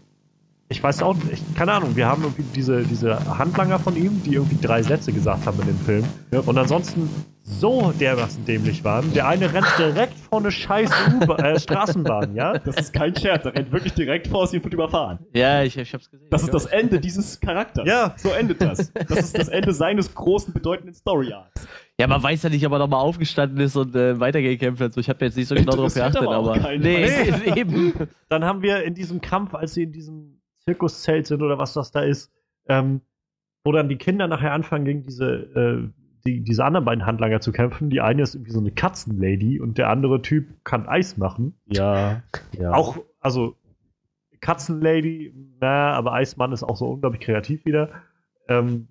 [0.68, 4.34] ich weiß auch nicht, keine Ahnung, wir haben irgendwie diese, diese Handlanger von ihm, die
[4.34, 6.04] irgendwie drei Sätze gesagt haben in dem Film.
[6.32, 6.40] Ja.
[6.40, 7.08] Und ansonsten
[7.44, 9.14] so dermaßen dämlich waren.
[9.14, 10.90] Der eine rennt direkt vor eine scheiß
[11.38, 12.58] äh, Straßenbahn, ja?
[12.58, 15.20] Das ist kein Scherz, er rennt wirklich direkt vor sie und wird überfahren.
[15.34, 16.30] Ja, ich, ich hab's gesehen.
[16.32, 17.88] Das ist das Ende dieses Charakters.
[17.88, 18.16] Ja.
[18.18, 18.92] So endet das.
[19.08, 21.68] Das ist das Ende seines großen, bedeutenden Story-Arcs.
[22.00, 24.94] Ja, man weiß ja nicht, ob er nochmal aufgestanden ist und äh, weitergekämpft hat.
[24.94, 26.36] So, ich habe jetzt nicht so genau darauf geachtet, aber.
[26.36, 27.08] aber nee,
[27.46, 27.54] nee.
[27.56, 27.94] eben.
[28.28, 30.35] Dann haben wir in diesem Kampf, als sie in diesem
[30.66, 32.32] Zirkuszelt sind oder was das da ist,
[32.68, 33.02] ähm,
[33.64, 35.90] wo dann die Kinder nachher anfangen, gegen diese, äh,
[36.26, 37.90] die, diese anderen beiden Handlanger zu kämpfen.
[37.90, 41.56] Die eine ist irgendwie so eine Katzenlady und der andere Typ kann Eis machen.
[41.66, 42.24] Ja,
[42.60, 42.74] ja.
[42.74, 43.56] Auch, also
[44.42, 47.90] Katzenlady, na, aber Eismann ist auch so unglaublich kreativ wieder.
[48.48, 48.88] Ähm,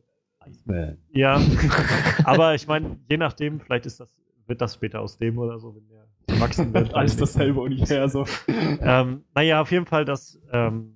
[0.46, 0.98] Iceman.
[1.12, 1.40] Ja,
[2.24, 4.14] aber ich meine, je nachdem, vielleicht ist das,
[4.46, 6.94] wird das später aus dem oder so, wenn der erwachsen wird.
[6.94, 8.26] Alles dasselbe Universum.
[8.48, 10.93] ähm, naja, auf jeden Fall, dass ähm,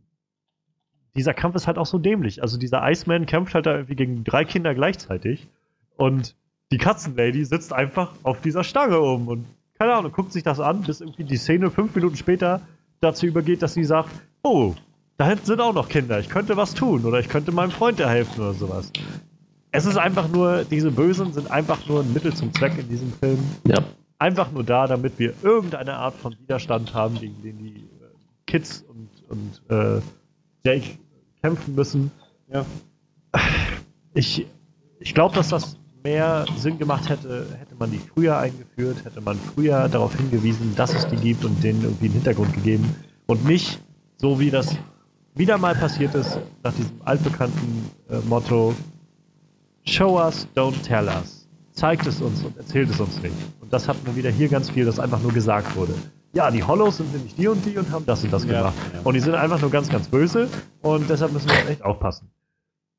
[1.18, 2.42] dieser Kampf ist halt auch so dämlich.
[2.42, 5.48] Also dieser Iceman kämpft halt da irgendwie gegen drei Kinder gleichzeitig
[5.96, 6.34] und
[6.72, 9.46] die Katzenlady sitzt einfach auf dieser Stange um und
[9.78, 12.60] keine Ahnung, guckt sich das an, bis irgendwie die Szene fünf Minuten später
[13.00, 14.10] dazu übergeht, dass sie sagt,
[14.42, 14.74] oh,
[15.16, 17.98] da hinten sind auch noch Kinder, ich könnte was tun oder ich könnte meinem Freund
[17.98, 18.92] helfen oder sowas.
[19.70, 23.12] Es ist einfach nur, diese Bösen sind einfach nur ein Mittel zum Zweck in diesem
[23.12, 23.38] Film.
[23.66, 23.76] Ja.
[24.18, 28.08] Einfach nur da, damit wir irgendeine Art von Widerstand haben, gegen den die äh,
[28.46, 30.00] Kids und, und äh,
[30.64, 30.98] Jake
[31.42, 32.10] kämpfen müssen.
[32.52, 32.64] Ja.
[34.14, 34.46] Ich,
[35.00, 39.38] ich glaube, dass das mehr Sinn gemacht hätte, hätte man die früher eingeführt, hätte man
[39.54, 42.96] früher darauf hingewiesen, dass es die gibt und denen irgendwie einen Hintergrund gegeben
[43.26, 43.80] und nicht
[44.16, 44.76] so wie das
[45.34, 48.74] wieder mal passiert ist, nach diesem altbekannten äh, Motto
[49.84, 51.48] Show us, don't tell us.
[51.72, 53.34] Zeigt es uns und erzählt es uns nicht.
[53.60, 55.94] Und das hatten wir wieder hier ganz viel, dass einfach nur gesagt wurde
[56.32, 58.74] ja, die Hollows sind nämlich die und die und haben das und das ja, gemacht.
[58.92, 59.00] Ja.
[59.04, 60.48] Und die sind einfach nur ganz, ganz böse
[60.82, 62.30] und deshalb müssen wir echt aufpassen.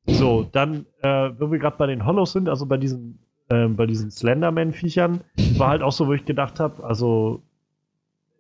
[0.07, 3.19] So, dann, äh, wo wir gerade bei den Hollows sind, also bei diesen,
[3.49, 5.21] äh, bei diesen Slenderman-Viechern,
[5.57, 7.43] war halt auch so, wo ich gedacht habe, also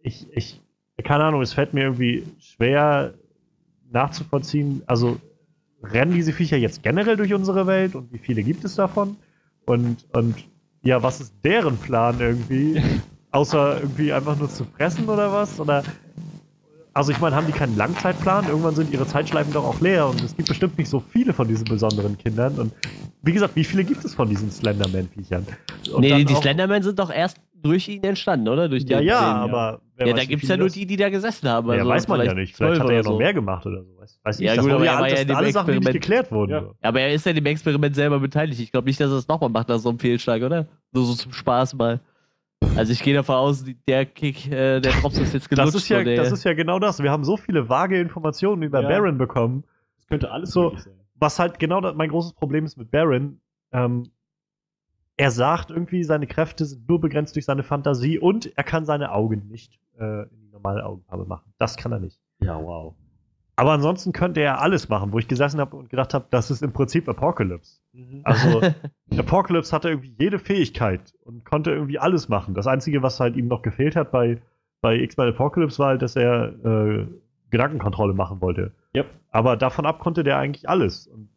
[0.01, 0.61] ich, ich,
[1.03, 3.13] keine Ahnung, es fällt mir irgendwie schwer
[3.91, 5.17] nachzuvollziehen, also
[5.83, 9.17] rennen diese Viecher jetzt generell durch unsere Welt und wie viele gibt es davon?
[9.65, 10.35] Und, und
[10.81, 12.81] ja, was ist deren Plan irgendwie?
[13.31, 15.59] Außer irgendwie einfach nur zu fressen oder was?
[15.59, 15.83] Oder.
[16.93, 18.47] Also ich meine, haben die keinen Langzeitplan?
[18.47, 21.47] Irgendwann sind ihre Zeitschleifen doch auch leer und es gibt bestimmt nicht so viele von
[21.47, 22.57] diesen besonderen Kindern.
[22.57, 22.73] Und
[23.21, 25.45] wie gesagt, wie viele gibt es von diesen Slenderman-Viechern?
[25.99, 28.69] Nee, die Slenderman sind doch erst durch ihn entstanden, oder?
[28.69, 29.81] Durch ja, ja, aber.
[29.99, 31.69] Ja, da gibt es ja nur die, die da gesessen haben.
[31.69, 32.55] Also ja, weiß man ja nicht.
[32.55, 33.17] Vielleicht hat er ja noch so.
[33.17, 33.99] mehr gemacht oder so.
[33.99, 36.31] Weiß, weiß ja, ich, gut, aber er war ja in alle Sachen, die nicht geklärt
[36.31, 36.51] wurden.
[36.51, 36.71] Ja.
[36.81, 38.61] Aber er ist ja in dem Experiment selber beteiligt.
[38.61, 40.67] Ich glaube nicht, dass er es nochmal macht nach so einem Fehlschlag, oder?
[40.93, 41.99] Nur so zum Spaß mal.
[42.75, 45.75] Also ich gehe davon aus, der Kick, äh, der Drops ist jetzt gelutscht.
[45.75, 47.01] Das ist, ja, das ist ja genau das.
[47.01, 48.87] Wir haben so viele vage Informationen über ja.
[48.87, 49.63] Baron bekommen.
[49.97, 50.93] Das könnte alles so sein.
[51.15, 53.41] Was halt genau das, mein großes Problem ist mit Baron.
[53.71, 54.11] Ähm,
[55.17, 59.11] er sagt irgendwie, seine Kräfte sind nur begrenzt durch seine Fantasie und er kann seine
[59.11, 61.53] Augen nicht äh, in die normale Augenfarbe machen.
[61.57, 62.17] Das kann er nicht.
[62.39, 62.95] Ja, wow.
[63.59, 66.63] Aber ansonsten könnte er alles machen, wo ich gesessen habe und gedacht habe, das ist
[66.63, 67.81] im Prinzip Apocalypse.
[67.91, 68.21] Mhm.
[68.23, 68.61] Also
[69.17, 72.53] Apocalypse hatte irgendwie jede Fähigkeit und konnte irgendwie alles machen.
[72.53, 74.41] Das Einzige, was halt ihm noch gefehlt hat bei,
[74.79, 77.07] bei X-Men Apocalypse war halt, dass er äh,
[77.49, 78.71] Gedankenkontrolle machen wollte.
[78.95, 79.07] Yep.
[79.31, 81.07] Aber davon ab konnte der eigentlich alles.
[81.07, 81.27] Und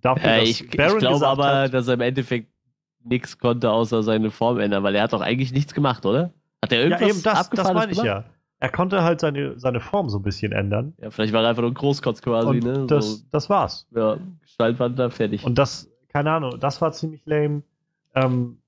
[0.00, 2.48] dafür, ja, ich, ich glaube aber, hat, dass er im Endeffekt
[3.04, 6.32] nichts konnte, außer seine Form ändern, weil er hat doch eigentlich nichts gemacht, oder?
[6.62, 8.06] Hat er irgendwas ja, eben das, das meine ich gemacht?
[8.06, 10.92] ja er konnte halt seine, seine Form so ein bisschen ändern.
[10.98, 12.86] Ja, vielleicht war er einfach nur ein Großkotz quasi, und ne?
[12.86, 13.88] Das, das war's.
[13.94, 15.44] Ja, Gestaltwandler, fertig.
[15.44, 17.62] Und das, keine Ahnung, das war ziemlich lame.
[18.14, 18.58] Ähm,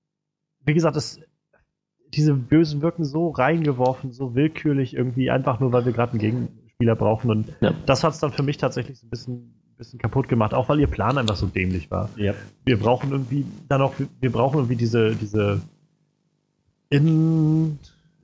[0.64, 1.20] wie gesagt, das,
[2.14, 6.96] diese Bösen wirken so reingeworfen, so willkürlich irgendwie, einfach nur, weil wir gerade einen Gegenspieler
[6.96, 7.30] brauchen.
[7.30, 7.74] Und ja.
[7.84, 10.80] das hat es dann für mich tatsächlich so ein bisschen, bisschen kaputt gemacht, auch weil
[10.80, 12.08] ihr Plan einfach so dämlich war.
[12.16, 12.32] Ja.
[12.64, 15.60] Wir brauchen irgendwie dann auch, wir brauchen irgendwie diese, diese
[16.88, 17.78] in,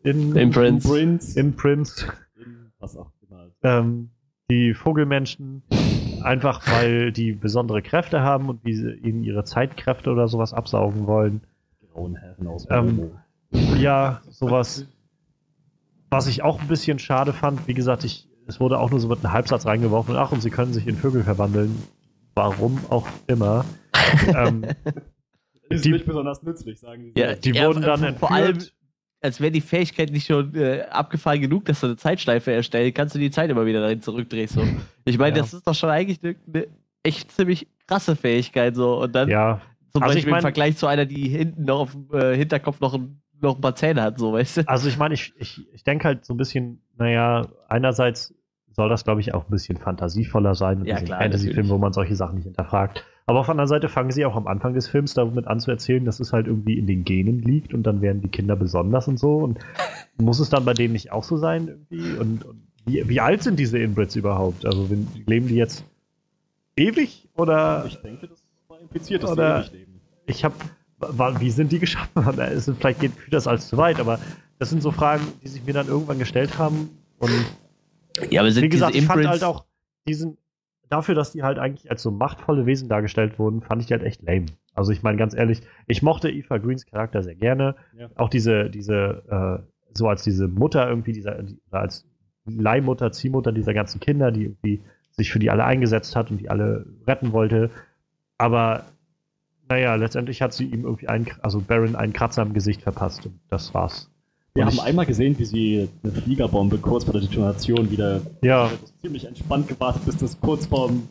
[0.08, 0.84] in Imprints.
[0.84, 1.36] Imprints.
[1.36, 2.06] Imprints.
[2.36, 3.50] In was auch immer.
[3.62, 4.10] Ähm,
[4.50, 5.62] die Vogelmenschen,
[6.22, 11.06] einfach weil die besondere Kräfte haben und wie sie ihnen ihre Zeitkräfte oder sowas absaugen
[11.06, 11.42] wollen.
[11.92, 13.10] Grauen Herren aus ähm,
[13.78, 14.86] Ja, sowas.
[16.10, 19.08] Was ich auch ein bisschen schade fand, wie gesagt, ich, es wurde auch nur so
[19.08, 21.76] mit einem Halbsatz reingeworfen, ach, und sie können sich in Vögel verwandeln.
[22.34, 23.66] Warum auch immer.
[24.34, 24.64] ähm,
[25.68, 27.20] ist die, nicht besonders nützlich, sagen sie.
[27.20, 28.58] Ja, die ja, wurden dann vor allem,
[29.20, 33.14] als wäre die Fähigkeit nicht schon äh, abgefallen genug, dass du eine Zeitschleife erstellst, kannst
[33.14, 34.48] du die Zeit immer wieder dahin zurückdrehen.
[34.48, 34.62] So.
[35.04, 35.42] Ich meine, ja.
[35.42, 36.66] das ist doch schon eigentlich eine, eine,
[37.02, 38.76] echt ziemlich krasse Fähigkeit.
[38.76, 39.02] So.
[39.02, 39.60] Und dann ja.
[39.92, 42.36] zum also Beispiel ich mein, im Vergleich zu einer, die hinten noch auf dem äh,
[42.36, 44.68] Hinterkopf noch ein, noch ein paar Zähne hat, so weißt du.
[44.68, 48.34] Also ich meine, ich, ich, ich denke halt so ein bisschen, naja, einerseits
[48.70, 50.84] soll das, glaube ich, auch ein bisschen fantasievoller sein.
[50.84, 51.20] Ja, klar.
[51.20, 53.04] Fantasy-Film, wo man solche Sachen nicht hinterfragt.
[53.28, 55.70] Aber auf der anderen Seite fangen sie auch am Anfang des Films damit an zu
[55.70, 59.06] erzählen, dass es halt irgendwie in den Genen liegt und dann werden die Kinder besonders
[59.06, 59.36] und so.
[59.36, 59.58] Und
[60.16, 62.18] muss es dann bei denen nicht auch so sein irgendwie?
[62.18, 64.64] Und, und wie, wie, alt sind diese Inbrits überhaupt?
[64.64, 64.88] Also
[65.26, 65.84] leben die jetzt
[66.74, 67.84] ewig oder?
[67.86, 70.00] Ich denke, das war impliziert, dass oder, ewig leben.
[70.24, 70.54] Ich habe,
[71.38, 72.24] wie sind die geschaffen?
[72.80, 74.18] Vielleicht geht das als zu weit, aber
[74.58, 76.88] das sind so Fragen, die sich mir dann irgendwann gestellt haben.
[77.18, 77.30] Und
[78.30, 79.66] ja, aber sind wie gesagt, ich fand halt auch
[80.06, 80.38] diesen
[80.88, 84.02] dafür, dass die halt eigentlich als so machtvolle Wesen dargestellt wurden, fand ich die halt
[84.02, 84.46] echt lame.
[84.74, 87.76] Also ich meine ganz ehrlich, ich mochte Eva Greens Charakter sehr gerne.
[87.96, 88.08] Ja.
[88.16, 92.06] Auch diese, diese, äh, so als diese Mutter irgendwie, dieser, als
[92.44, 96.48] Leihmutter, Ziehmutter dieser ganzen Kinder, die irgendwie sich für die alle eingesetzt hat und die
[96.48, 97.70] alle retten wollte.
[98.38, 98.84] Aber
[99.68, 103.38] naja, letztendlich hat sie ihm irgendwie einen, also Baron einen Kratzer im Gesicht verpasst und
[103.50, 104.10] das war's.
[104.58, 108.68] Wir haben einmal gesehen, wie sie eine Fliegerbombe kurz vor der Detonation wieder ja.
[109.00, 111.08] ziemlich entspannt gewartet, bis das kurz vorm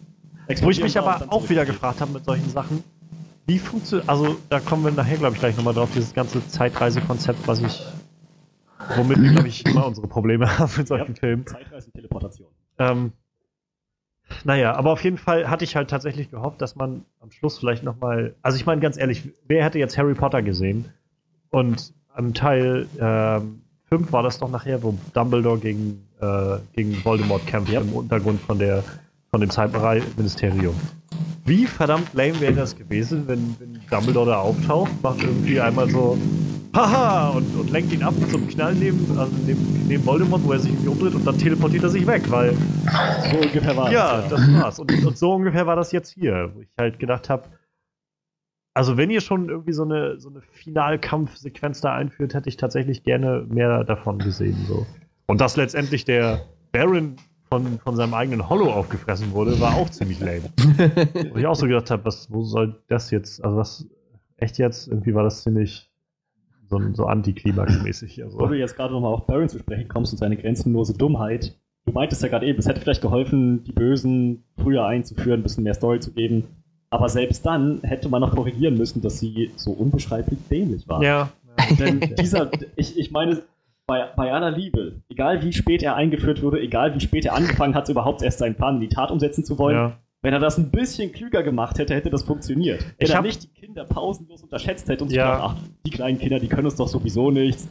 [0.61, 2.83] Wo ich mich aber auch wieder gefragt habe mit solchen Sachen,
[3.45, 7.47] wie funktioniert, also da kommen wir nachher, glaube ich, gleich nochmal drauf, dieses ganze Zeitreisekonzept,
[7.47, 7.81] was ich,
[8.97, 11.47] womit wir, glaube ich, immer unsere Probleme haben mit solchen ja, Filmen.
[11.47, 12.49] Zeitreise, Teleportation.
[12.79, 13.13] Ähm,
[14.43, 17.83] naja, aber auf jeden Fall hatte ich halt tatsächlich gehofft, dass man am Schluss vielleicht
[17.83, 20.91] nochmal, also ich meine ganz ehrlich, wer hätte jetzt Harry Potter gesehen
[21.49, 22.97] und am Teil 5
[23.91, 27.81] ähm, war das doch nachher, wo Dumbledore gegen, äh, gegen Voldemort kämpft ja.
[27.81, 28.83] im Untergrund von, der,
[29.29, 30.75] von dem Zaubereiministerium.
[31.45, 36.17] Wie verdammt lame wäre das gewesen, wenn, wenn Dumbledore da auftaucht, macht irgendwie einmal so
[36.75, 40.59] Haha und, und lenkt ihn ab zum Knall neben, also neben, neben Voldemort, wo er
[40.59, 42.53] sich irgendwie umdreht und dann teleportiert er sich weg, weil.
[43.31, 44.31] So ungefähr war ja, das.
[44.31, 44.79] Ja, das war's.
[44.79, 47.43] Und, und so ungefähr war das jetzt hier, wo ich halt gedacht habe,
[48.77, 53.03] also wenn ihr schon irgendwie so eine, so eine Finalkampfsequenz da einführt, hätte ich tatsächlich
[53.03, 54.55] gerne mehr davon gesehen.
[54.67, 54.85] So.
[55.25, 56.41] Und dass letztendlich der
[56.71, 57.15] Baron
[57.49, 60.43] von, von seinem eigenen Hollow aufgefressen wurde, war auch ziemlich lame.
[61.31, 63.87] Wo ich auch so gedacht habe, was, wo soll das jetzt, also was,
[64.37, 65.89] echt jetzt, irgendwie war das ziemlich
[66.69, 68.23] so, so antiklimax-mäßig.
[68.23, 68.37] Also.
[68.37, 71.93] Wo du jetzt gerade nochmal auf Baron zu sprechen kommst und seine grenzenlose Dummheit, du
[71.93, 75.73] meintest ja gerade eben, es hätte vielleicht geholfen, die Bösen früher einzuführen, ein bisschen mehr
[75.73, 76.43] Story zu geben.
[76.89, 81.03] Aber selbst dann hätte man noch korrigieren müssen, dass sie so unbeschreiblich dämlich war.
[81.03, 81.29] Ja.
[81.79, 83.41] Denn dieser, ich, ich meine,
[83.87, 87.73] bei, bei aller Liebe, egal wie spät er eingeführt wurde, egal wie spät er angefangen
[87.73, 89.97] hat, überhaupt erst seinen Plan in die Tat umsetzen zu wollen, ja.
[90.21, 92.85] wenn er das ein bisschen klüger gemacht hätte, hätte das funktioniert.
[92.99, 95.35] Wenn er nicht die Kinder pausenlos unterschätzt hätte und sich ja.
[95.35, 97.69] gedacht, ach, die kleinen Kinder, die können uns doch sowieso nichts.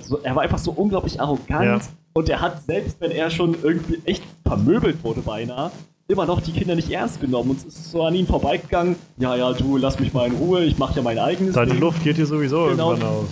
[0.00, 1.88] So, er war einfach so unglaublich arrogant ja.
[2.14, 5.70] und er hat, selbst wenn er schon irgendwie echt vermöbelt wurde beinahe,
[6.10, 8.96] immer noch die Kinder nicht ernst genommen und es ist so an ihnen vorbeigegangen.
[9.18, 11.80] Ja, ja, du, lass mich mal in Ruhe, ich mache ja mein eigenes Deine Ding.
[11.80, 12.90] Luft geht hier sowieso genau.
[12.90, 13.26] irgendwann aus.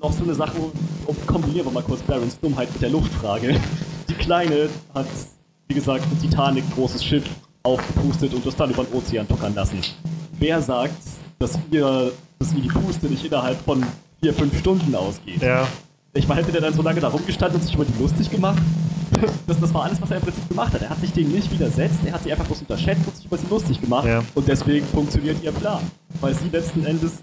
[0.00, 0.56] Noch so eine Sache,
[1.26, 3.60] kombinieren wir mal kurz Barons Dummheit mit der Luftfrage.
[4.08, 5.06] Die Kleine hat,
[5.68, 7.24] wie gesagt, ein Titanic großes Schiff
[7.62, 9.78] aufgepustet und das dann über den Ozean tuckern lassen.
[10.38, 10.94] Wer sagt,
[11.38, 13.84] dass wir, dass ihr die Puste nicht innerhalb von
[14.20, 15.40] vier, fünf Stunden ausgeht?
[15.40, 15.68] Ja.
[16.14, 18.60] Ich meine, hätte der dann so lange da rumgestanden und sich über die lustig gemacht?
[19.46, 20.82] das, das war alles, was er im Prinzip gemacht hat.
[20.82, 23.36] Er hat sich dem nicht widersetzt, er hat sie einfach bloß unterschätzt und sich über
[23.36, 24.06] sie lustig gemacht.
[24.06, 24.22] Ja.
[24.34, 25.82] Und deswegen funktioniert ihr Plan.
[26.20, 27.22] Weil sie letzten Endes.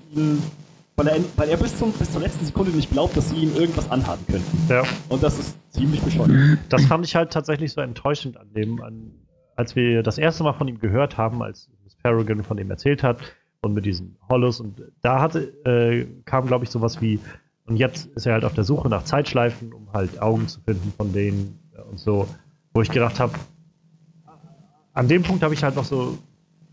[0.96, 3.56] Weil er, weil er bis, zum, bis zur letzten Sekunde nicht glaubt, dass sie ihm
[3.56, 4.58] irgendwas anhaben könnten.
[4.68, 4.84] Ja.
[5.08, 6.60] Und das ist ziemlich bescheuert.
[6.68, 9.12] Das fand ich halt tatsächlich so enttäuschend an dem, an,
[9.56, 13.02] als wir das erste Mal von ihm gehört haben, als Miss Paragon von ihm erzählt
[13.04, 13.20] hat
[13.62, 14.60] und mit diesen Hollows.
[14.60, 17.20] Und da hatte, äh, kam, glaube ich, sowas wie,
[17.66, 20.92] und jetzt ist er halt auf der Suche nach Zeitschleifen, um halt Augen zu finden
[20.98, 21.60] von denen,
[21.90, 22.28] und so,
[22.74, 23.34] wo ich gedacht habe,
[24.94, 26.18] an dem Punkt habe ich halt noch so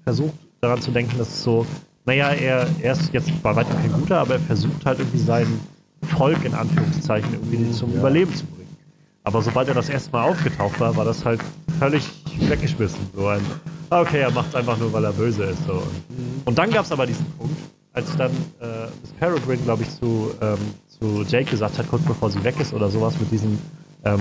[0.02, 1.66] versucht, daran zu denken, dass es so,
[2.04, 5.60] naja, er, er ist jetzt bei weitem kein guter, aber er versucht halt irgendwie seinen,
[6.02, 7.98] Volk in Anführungszeichen irgendwie zum Ja.
[7.98, 8.76] Überleben zu bringen.
[9.24, 11.40] Aber sobald er das erste Mal aufgetaucht war, war das halt
[11.78, 13.00] völlig weggeschmissen.
[13.14, 13.40] So ein,
[13.90, 15.64] ah, okay, er macht es einfach nur, weil er böse ist.
[15.66, 15.82] So.
[16.44, 17.56] Und dann gab es aber diesen Punkt,
[17.92, 18.30] als dann
[18.60, 22.54] äh, Miss Peregrine, glaube ich, zu, ähm, zu Jake gesagt hat, kurz bevor sie weg
[22.60, 23.58] ist oder sowas, mit diesen,
[24.04, 24.20] ähm,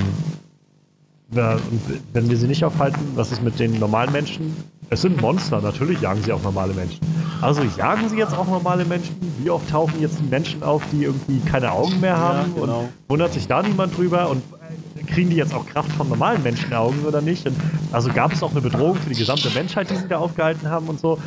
[1.34, 1.82] ja, und
[2.14, 4.56] wenn wir sie nicht aufhalten, was ist mit den normalen Menschen?
[4.90, 7.00] Es sind Monster, natürlich jagen sie auch normale Menschen.
[7.42, 9.16] Also jagen sie jetzt auch normale Menschen?
[9.40, 12.54] Wie oft tauchen jetzt die Menschen auf, die irgendwie keine Augen mehr haben?
[12.56, 12.80] Ja, genau.
[12.82, 14.30] Und wundert sich da niemand drüber?
[14.30, 14.44] Und
[15.08, 17.48] kriegen die jetzt auch Kraft von normalen Menschenaugen oder nicht?
[17.48, 17.56] Und
[17.92, 20.88] also gab es auch eine Bedrohung für die gesamte Menschheit, die sie da aufgehalten haben
[20.88, 21.18] und so.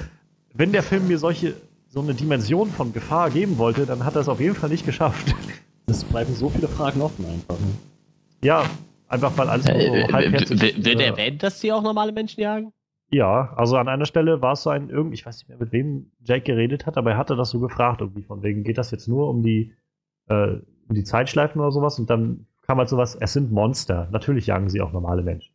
[0.55, 1.55] Wenn der Film mir solche
[1.89, 4.87] so eine Dimension von Gefahr geben wollte, dann hat er es auf jeden Fall nicht
[4.87, 5.35] geschafft.
[5.87, 7.59] Es bleiben so viele Fragen offen einfach.
[7.61, 7.73] ne?
[8.43, 8.65] Ja,
[9.09, 12.40] einfach weil alles Äh, so halbherzig wird wird äh, erwähnt, dass die auch normale Menschen
[12.40, 12.72] jagen?
[13.10, 15.72] Ja, also an einer Stelle war es so ein irgendwie, ich weiß nicht mehr, mit
[15.72, 18.90] wem Jake geredet hat, aber er hatte das so gefragt, irgendwie von wegen, geht das
[18.90, 19.72] jetzt nur um die,
[20.28, 20.56] äh,
[20.89, 21.98] um die Zeitschleifen oder sowas?
[21.98, 24.09] Und dann kam halt sowas, es sind Monster.
[24.10, 25.51] Natürlich jagen sie auch normale Menschen.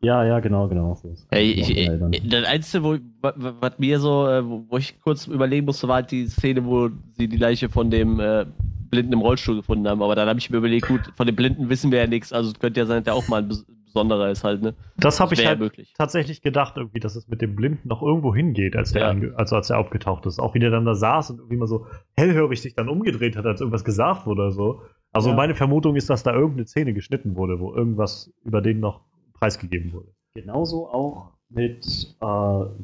[0.00, 0.94] Ja, ja, genau, genau.
[0.96, 2.12] So ist- Ey, noch ich, erinnern.
[2.12, 2.92] ich, das Einzige, wo,
[3.22, 6.26] wa- wa- was mir so, äh, wo wo ich kurz überlegen musste, war halt die
[6.26, 8.46] Szene, wo sie die Leiche von dem äh,
[8.88, 10.02] Blinden im Rollstuhl gefunden haben.
[10.02, 12.50] Aber dann habe ich mir überlegt, gut, von dem Blinden wissen wir ja nichts, also
[12.50, 14.74] es könnte ja sein, dass der auch mal ein bes- besonderer ist halt, ne?
[14.98, 15.94] Das habe ich halt möglich.
[15.96, 19.28] tatsächlich gedacht, irgendwie, dass es mit dem Blinden noch irgendwo hingeht, als der, Ja.
[19.36, 20.38] also als er aufgetaucht ist.
[20.38, 23.46] Auch wie der dann da saß und irgendwie mal so hellhörig sich dann umgedreht hat,
[23.46, 24.82] als irgendwas gesagt wurde oder so.
[25.12, 25.36] Also Ja.
[25.36, 29.00] meine Vermutung ist, dass da irgendeine Szene geschnitten wurde, wo irgendwas über den noch
[29.32, 30.08] preisgegeben wurde.
[30.34, 31.86] Genauso auch mit
[32.20, 32.26] äh,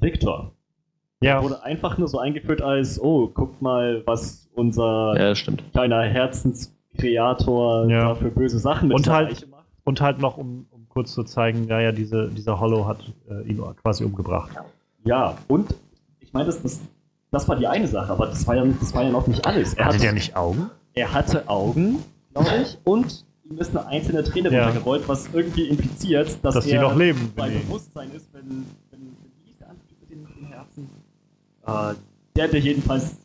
[0.00, 0.52] Victor.
[1.22, 5.34] Ja, Wurde einfach nur so eingeführt als, oh, guck mal, was unser Ja,
[5.72, 8.08] kleiner Herzenskreator Ja.
[8.08, 9.64] da für böse Sachen mit Und halt- macht.
[9.84, 12.98] und halt noch, um, um kurz zu zeigen, naja, diese, dieser Hollow hat
[13.30, 14.50] äh, ihn quasi umgebracht.
[15.04, 15.74] Ja, und
[16.20, 16.80] ich meine, das, das,
[17.30, 19.74] das war die eine Sache, aber das war ja, das war ja noch nicht alles.
[19.74, 20.70] Er Hatte hatte, der nicht Augen?
[20.94, 21.98] er hatte Augen,
[22.34, 24.64] glaube ich, und ihm ist eine einzelne Träne Ja.
[24.66, 27.32] runtergerollt, was irgendwie impliziert, dass, Dass die er noch leben.
[27.34, 30.90] bei die- Bewusstsein ist, wenn, wenn, wenn Typ mit dem, mit dem Herzen?
[31.66, 31.94] Äh,
[32.36, 33.16] der, der jedenfalls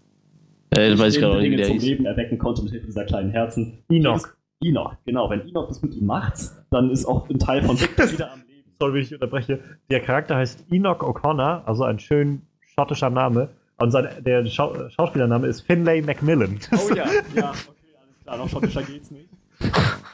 [0.72, 1.80] Äh, das weiß ich gerade nicht, der zum.
[1.80, 3.80] Leben erwecken konnte mit Hilfe dieser kleinen Herzen.
[3.89, 4.27] Enoch.
[4.64, 5.30] Enoch, genau.
[5.30, 6.35] Wenn Enoch das mit ihm macht,
[6.72, 8.72] dann ist auch ein Teil von Victor wieder am Leben.
[8.80, 9.60] Sorry, wenn ich unterbreche.
[9.89, 12.41] Der Charakter heißt Enoch O'Connor, also ein schön
[12.76, 13.49] schottischer Name.
[13.77, 16.60] Und sein, der Schau Schauspielername ist Finlay Macmillan.
[16.73, 19.30] Oh ja, ja, okay, alles klar, noch schottischer geht's nicht.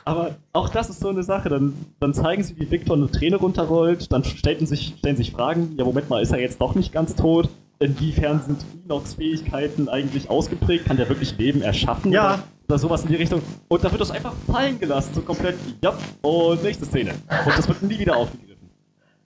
[0.05, 1.49] Aber auch das ist so eine Sache.
[1.49, 5.75] Dann, dann zeigen sie, wie Victor eine Träne runterrollt, dann stellen sich, stellen sich Fragen,
[5.77, 7.49] ja, Moment mal, ist er jetzt doch nicht ganz tot?
[7.79, 10.85] Inwiefern sind Enochs Fähigkeiten eigentlich ausgeprägt?
[10.85, 12.11] Kann der wirklich Leben erschaffen?
[12.11, 12.35] Ja.
[12.35, 13.41] Oder, oder sowas in die Richtung.
[13.67, 15.55] Und da wird das einfach fallen gelassen, so komplett.
[15.83, 17.11] Ja, und nächste Szene.
[17.11, 18.69] Und das wird nie wieder aufgegriffen.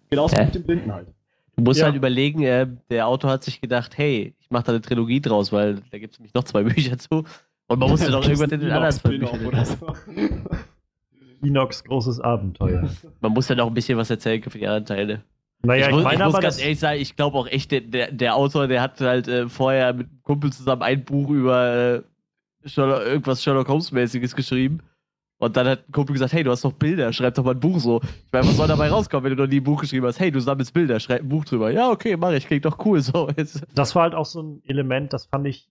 [0.10, 0.46] Genauso Hä?
[0.46, 1.08] mit dem Blinden halt.
[1.56, 1.86] Du musst Ja.
[1.88, 5.52] halt überlegen, äh, der Autor hat sich gedacht, hey, ich mache da eine Trilogie draus,
[5.52, 7.26] weil da gibt es nämlich noch zwei Bücher zu.
[7.68, 9.46] Und man musste doch irgendwas in den Enochs Büchern.
[9.46, 9.76] oder so.
[11.44, 12.90] Enochs großes Abenteuer.
[13.22, 15.24] Man muss ja noch ein bisschen was erzählen für die anderen Teile.
[15.64, 17.72] Naja, ich ich, muss, meine ich muss aber, ganz ehrlich sagen, ich glaube auch echt,
[17.72, 21.30] der, der, der Autor, der hat halt äh, vorher mit einem Kumpel zusammen ein Buch
[21.30, 22.04] über
[22.64, 24.82] äh, Sherlock, irgendwas Sherlock Holmes-mäßiges geschrieben.
[25.40, 27.60] Und dann hat ein Kumpel gesagt, hey, du hast doch Bilder, schreib doch mal ein
[27.60, 28.02] Buch so.
[28.02, 30.20] Ich meine, was soll dabei rauskommen, wenn du noch nie ein Buch geschrieben hast?
[30.20, 31.70] Hey, du sammelst Bilder, schreib ein Buch drüber.
[31.70, 33.30] Ja, okay, mach ich, klingt doch cool so.
[33.76, 35.70] Das war halt auch so ein Element, das fand ich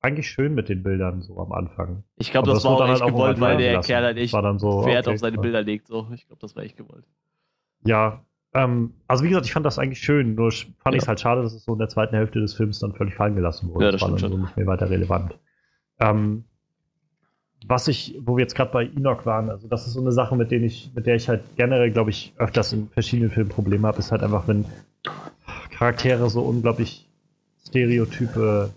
[0.00, 2.04] eigentlich schön mit den Bildern so am Anfang.
[2.16, 3.86] Ich glaube, Aber das, war auch dann echt halt gewollt, weil der gelassen.
[3.86, 5.42] Kerl halt echt war dann so, Wert okay, auf seine ja.
[5.42, 5.86] Bilder legt.
[5.86, 6.08] So.
[6.12, 7.06] Ich glaube, das war echt gewollt.
[7.84, 8.22] Ja,
[8.54, 10.92] ähm, also wie gesagt, ich fand das eigentlich schön, nur fand Ja.
[10.94, 13.14] ich es halt schade, dass es so in der zweiten Hälfte des Films dann völlig
[13.14, 13.86] fallen gelassen wurde.
[13.86, 14.40] Ja, das war dann so schon.
[14.42, 15.38] nicht mehr weiter relevant.
[16.00, 16.44] Ähm,
[17.66, 20.36] was ich, wo wir jetzt gerade bei Enoch waren, also das ist so eine Sache,
[20.36, 23.86] mit, denen ich, mit der ich halt generell, glaube ich, öfters in verschiedenen Filmen Probleme
[23.88, 24.66] habe, ist halt einfach, wenn
[25.70, 27.08] Charaktere so unglaublich
[27.66, 28.70] stereotype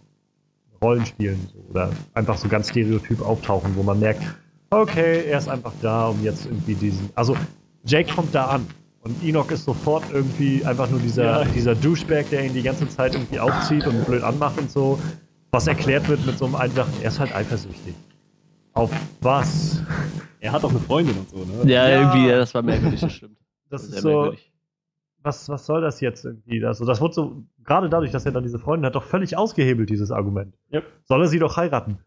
[0.82, 4.22] Rollen spielen so, oder einfach so ganz stereotyp auftauchen, wo man merkt,
[4.70, 7.10] okay, er ist einfach da, um jetzt irgendwie diesen.
[7.16, 7.36] Also
[7.84, 8.66] Jake kommt da an
[9.08, 11.46] und Enoch ist sofort irgendwie einfach nur dieser, Ja.
[11.46, 15.00] dieser Douchebag, der ihn die ganze Zeit irgendwie aufzieht und blöd anmacht und so.
[15.52, 17.96] Was erklärt wird mit so einem einfachen, er ist halt eifersüchtig.
[18.74, 19.82] Auf was?
[20.40, 21.70] Er hat auch eine Freundin und so, ne?
[21.72, 22.00] Ja, Ja.
[22.02, 23.38] irgendwie, ja, das war merkwürdig, das stimmt.
[23.70, 24.52] Das Sehr ist so, merkwürdig.
[25.24, 26.64] was, was soll das jetzt irgendwie?
[26.66, 29.90] Also das wird so, gerade dadurch, dass er dann diese Freundin hat, doch völlig ausgehebelt,
[29.90, 30.54] dieses Argument.
[30.72, 30.84] Yep.
[31.06, 31.98] Soll er sie doch heiraten?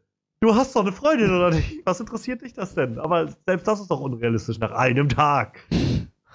[0.42, 1.80] Du hast doch eine Freundin, oder nicht?
[1.84, 2.98] Was interessiert dich das denn?
[2.98, 5.58] Aber selbst das ist doch unrealistisch nach einem Tag.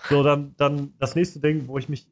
[0.09, 2.07] So, dann, dann das nächste Ding, wo ich mich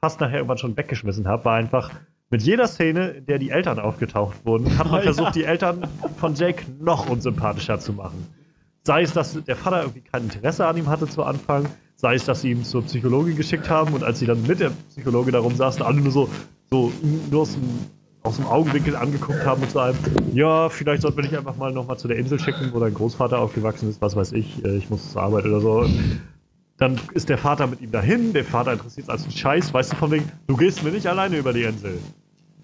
[0.00, 1.90] fast nachher irgendwann schon weggeschmissen habe, war einfach,
[2.30, 5.42] mit jeder Szene, in der die Eltern aufgetaucht wurden, hat man Oh, versucht, ja.
[5.42, 5.86] die Eltern
[6.18, 8.26] von Jake noch unsympathischer zu machen.
[8.82, 12.24] Sei es, dass der Vater irgendwie kein Interesse an ihm hatte zu Anfang, sei es,
[12.24, 15.54] dass sie ihn zur Psychologin geschickt haben und als sie dann mit der Psychologe darum
[15.54, 16.28] saßen, alle nur so,
[16.70, 16.92] so
[17.30, 17.62] nur aus dem,
[18.22, 19.96] aus dem Augenwinkel angeguckt haben und zu einem,
[20.32, 23.38] ja, vielleicht sollten wir dich einfach mal nochmal zu der Insel schicken, wo dein Großvater
[23.38, 25.88] aufgewachsen ist, was weiß ich, äh, ich muss zur Arbeit oder so.
[26.78, 29.96] Dann ist der Vater mit ihm dahin, der Vater interessiert es als Scheiß, weißt du
[29.96, 31.98] von wegen, du gehst mir nicht alleine über die Insel.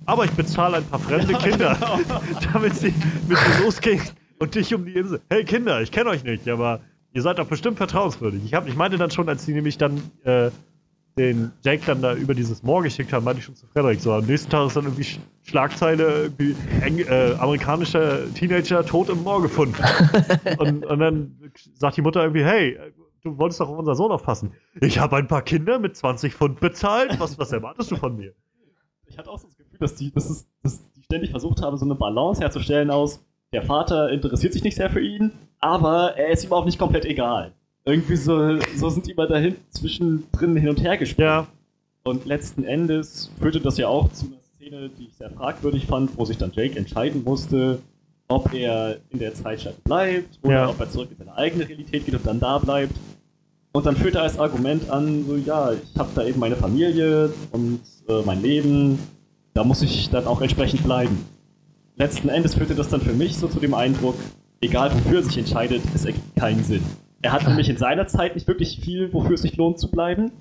[0.04, 1.76] Aber ich bezahle ein paar fremde Kinder,
[2.52, 2.92] damit sie
[3.28, 4.02] mit dir losgehen
[4.38, 5.20] und dich um die Insel.
[5.30, 6.80] Hey Kinder, ich kenne euch nicht, aber
[7.12, 8.42] ihr seid doch bestimmt vertrauenswürdig.
[8.44, 10.50] Ich, hab, ich meinte dann schon, als die nämlich dann äh,
[11.16, 14.12] den Jake dann da über dieses Moor geschickt haben, meinte ich schon zu Frederik so.
[14.12, 19.22] Am nächsten Tag ist dann irgendwie Sch Schlagzeile, irgendwie Eng äh, amerikanischer Teenager tot im
[19.22, 19.74] Moor gefunden.
[20.58, 21.36] und, und dann
[21.74, 22.78] sagt die Mutter irgendwie, hey,
[23.22, 24.52] du wolltest doch auf unseren Sohn aufpassen.
[24.80, 27.18] Ich habe ein paar Kinder mit 20 Pfund bezahlt.
[27.18, 28.32] Was, was erwartest du von mir?
[29.06, 31.76] Ich hatte auch so das Gefühl, dass die, dass, es, dass die ständig versucht haben,
[31.76, 36.28] so eine Balance herzustellen aus, der Vater interessiert sich nicht sehr für ihn, aber er
[36.30, 37.52] ist ihm auch nicht komplett egal.
[37.84, 41.28] Irgendwie so, so sind die immer dahin zwischendrin hin und her gesprungen.
[41.28, 41.46] Ja.
[42.04, 46.16] Und letzten Endes führte das ja auch zu einer Szene, die ich sehr fragwürdig fand,
[46.16, 47.80] wo sich dann Jake entscheiden musste,
[48.28, 50.68] ob er in der Zeitstadt bleibt oder Ja.
[50.70, 52.94] ob er zurück in seine eigene Realität geht und dann da bleibt.
[53.72, 57.32] Und dann führt er als Argument an, so ja, ich habe da eben meine Familie
[57.52, 58.98] und äh, mein Leben,
[59.54, 61.24] da muss ich dann auch entsprechend bleiben.
[61.96, 64.14] Letzten Endes führte das dann für mich so zu dem Eindruck,
[64.60, 66.82] egal wofür er sich entscheidet, es ergibt keinen Sinn.
[67.22, 70.32] Er hat nämlich in seiner Zeit nicht wirklich viel, wofür es sich lohnt zu bleiben,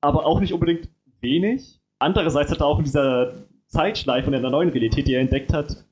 [0.00, 0.88] aber auch nicht unbedingt
[1.20, 1.80] wenig.
[1.98, 3.32] Andererseits hat er auch in dieser
[3.66, 5.84] Zeitschleife und in der neuen Realität, die er entdeckt hat,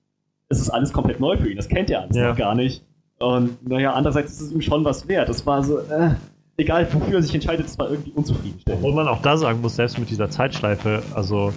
[0.49, 1.57] es ist alles komplett neu für ihn.
[1.57, 2.29] Das kennt er alles Ja.
[2.29, 2.83] noch gar nicht.
[3.19, 5.29] Und naja, andererseits ist es ihm schon was wert.
[5.29, 6.11] Es war so, äh,
[6.57, 8.83] egal wofür er sich entscheidet, es war irgendwie unzufriedenstellend.
[8.83, 11.53] Obwohl man auch da sagen muss, selbst mit dieser Zeitschleife, also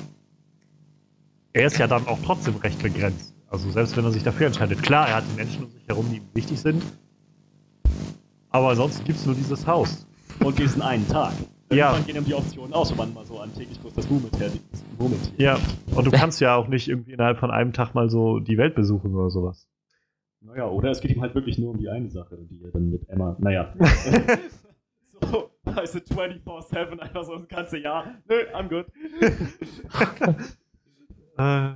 [1.54, 3.34] er ist ja dann auch trotzdem recht begrenzt.
[3.50, 4.84] Also selbst wenn er sich dafür entscheidet.
[4.84, 6.84] Klar, er hat die Menschen um sich herum, die ihm wichtig sind.
[8.52, 10.06] Aber ansonsten gibt es nur dieses Haus.
[10.44, 11.34] Und diesen einen Tag.
[11.72, 11.92] Ja.
[11.92, 14.34] Irgendwann gehen ihm die Optionen aus, wenn man mal so an täglich kurz das Movement
[15.38, 15.58] Ja.
[15.96, 18.76] Und du kannst ja auch nicht irgendwie innerhalb von einem Tag mal so die Welt
[18.76, 19.68] besuchen oder sowas.
[20.42, 22.90] Naja, oder es geht ihm halt wirklich nur um die eine Sache, die er dann
[22.90, 23.36] mit Emma.
[23.40, 23.74] Naja.
[25.22, 28.16] so, also 24-7, einfach so das ganze Jahr.
[28.28, 28.86] Nö, I'm good.
[31.40, 31.76] Äh,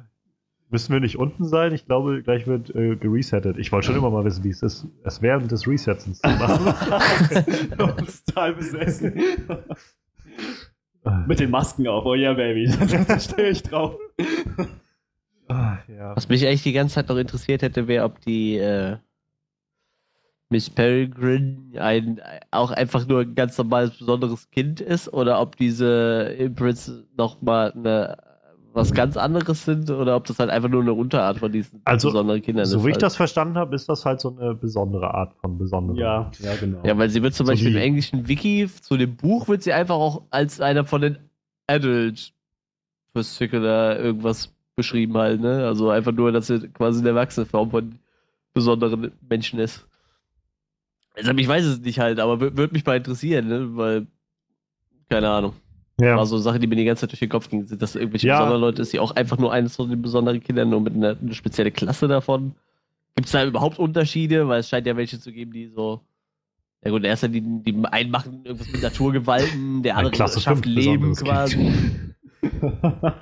[0.70, 1.74] müssen wir nicht unten sein?
[1.74, 3.57] Ich glaube, gleich wird äh, geresettet.
[3.57, 7.78] Ich wollte schon immer mal wissen, wie es ist, es während des Resettens zu machen.
[8.26, 9.22] Total besessen.
[11.28, 12.70] Mit den Masken auf, oh yeah, Baby.
[13.07, 13.95] da stehe ich drauf.
[15.48, 16.14] ah, ja.
[16.15, 18.98] Was mich eigentlich die ganze Zeit noch interessiert hätte, wäre, ob die äh,
[20.54, 22.22] Miss Peregrine ein,
[22.52, 28.18] auch einfach nur ein ganz normales, besonderes Kind ist oder ob diese Imprints nochmal eine,
[28.72, 32.10] was ganz anderes sind oder ob das halt einfach nur eine Unterart von diesen Also,
[32.10, 32.86] besonderen Kindern So ist.
[32.86, 33.02] wie ich halt.
[33.04, 35.98] das verstanden habe, ist das halt so eine besondere Art von besonderen.
[35.98, 36.86] Ja, ja, genau.
[36.86, 39.74] Ja, weil sie wird zum So Beispiel im englischen Wiki zu dem Buch wird sie
[39.74, 41.18] einfach auch als einer von den
[41.68, 42.32] Adult
[43.16, 45.66] Testicular irgendwas beschrieben halt, ne?
[45.68, 47.96] Also einfach nur, dass sie quasi eine erwachsene Form von
[48.56, 49.86] besonderen Menschen ist.
[51.14, 53.76] Also ich weiß es nicht halt, aber würde mich mal interessieren, ne?
[53.76, 54.07] Weil,
[55.10, 55.53] keine Ahnung.
[55.99, 56.18] Ja.
[56.18, 57.95] War so eine Sache, die mir die ganze Zeit durch den Kopf ging, sind das
[57.95, 58.38] irgendwelche Ja.
[58.38, 61.15] besonderen Leute, ist die auch einfach nur eines von den besonderen Kindern, nur mit einer
[61.19, 62.56] eine spezielle Klasse davon?
[63.15, 64.48] Gibt es da überhaupt Unterschiede?
[64.48, 66.02] Weil es scheint ja welche zu geben, die so.
[66.84, 71.72] Ja gut, erster, die, die einen machen irgendwas mit Naturgewalten, der andere schafft Leben quasi.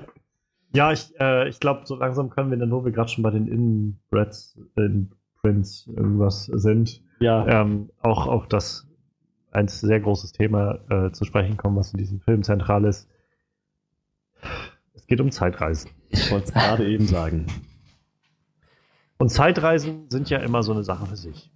[0.74, 3.32] Ja, ich, äh, ich glaube, so langsam können wir dann, wo wir gerade schon bei
[3.32, 7.62] den Inbreds, Imprints irgendwas sind, ja.
[7.62, 8.88] ähm, auch auf das
[9.52, 13.08] ein sehr großes Thema äh, zu sprechen kommen, was in diesem Film zentral ist.
[14.94, 15.92] Es geht um Zeitreisen.
[16.10, 17.48] Ich wollte es gerade eben sagen.
[19.18, 21.52] Und Zeitreisen sind ja immer so eine Sache für sich.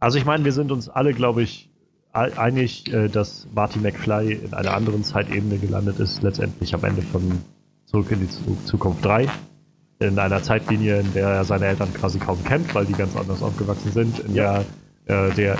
[0.00, 1.70] Also ich meine, wir sind uns alle, glaube ich,
[2.12, 7.02] ei- einig, äh, dass Marty McFly in einer anderen Zeitebene gelandet ist, letztendlich am Ende
[7.02, 7.42] von
[7.86, 9.28] Zurück in die Zu- Zukunft 3.
[10.00, 13.42] In einer Zeitlinie, in der er seine Eltern quasi kaum kennt, weil die ganz anders
[13.42, 14.64] aufgewachsen sind, in der
[15.06, 15.58] äh, der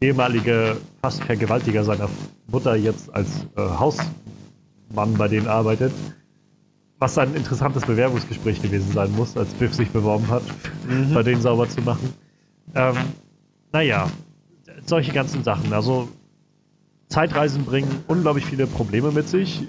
[0.00, 2.08] ehemalige fast Vergewaltiger seiner
[2.50, 5.92] Mutter jetzt als äh, Hausmann bei denen arbeitet.
[6.98, 10.42] Was ein interessantes Bewerbungsgespräch gewesen sein muss, als Biff sich beworben hat,
[11.14, 12.12] bei denen sauber zu machen.
[12.74, 12.96] Ähm,
[13.72, 14.10] naja,
[14.84, 15.72] solche ganzen Sachen.
[15.72, 16.08] Also
[17.08, 19.62] Zeitreisen bringen unglaublich viele Probleme mit sich,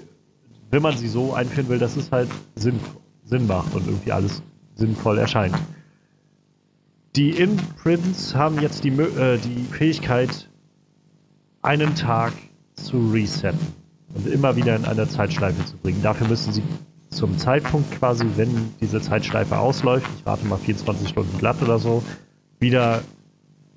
[0.72, 2.80] wenn man sie so einführen will, dass es halt Sinn,
[3.30, 4.42] Sinn macht und irgendwie alles
[4.74, 5.56] sinnvoll erscheint.
[7.16, 10.48] Die Imprints haben jetzt die, äh, die Fähigkeit,
[11.62, 12.32] einen Tag
[12.76, 13.66] zu resetten
[14.14, 16.02] und immer wieder in einer Zeitschleife zu bringen.
[16.02, 16.62] Dafür müssen sie
[17.10, 22.02] zum Zeitpunkt quasi, wenn diese Zeitschleife ausläuft, ich rate mal 24 Stunden glatt oder so,
[22.60, 23.02] wieder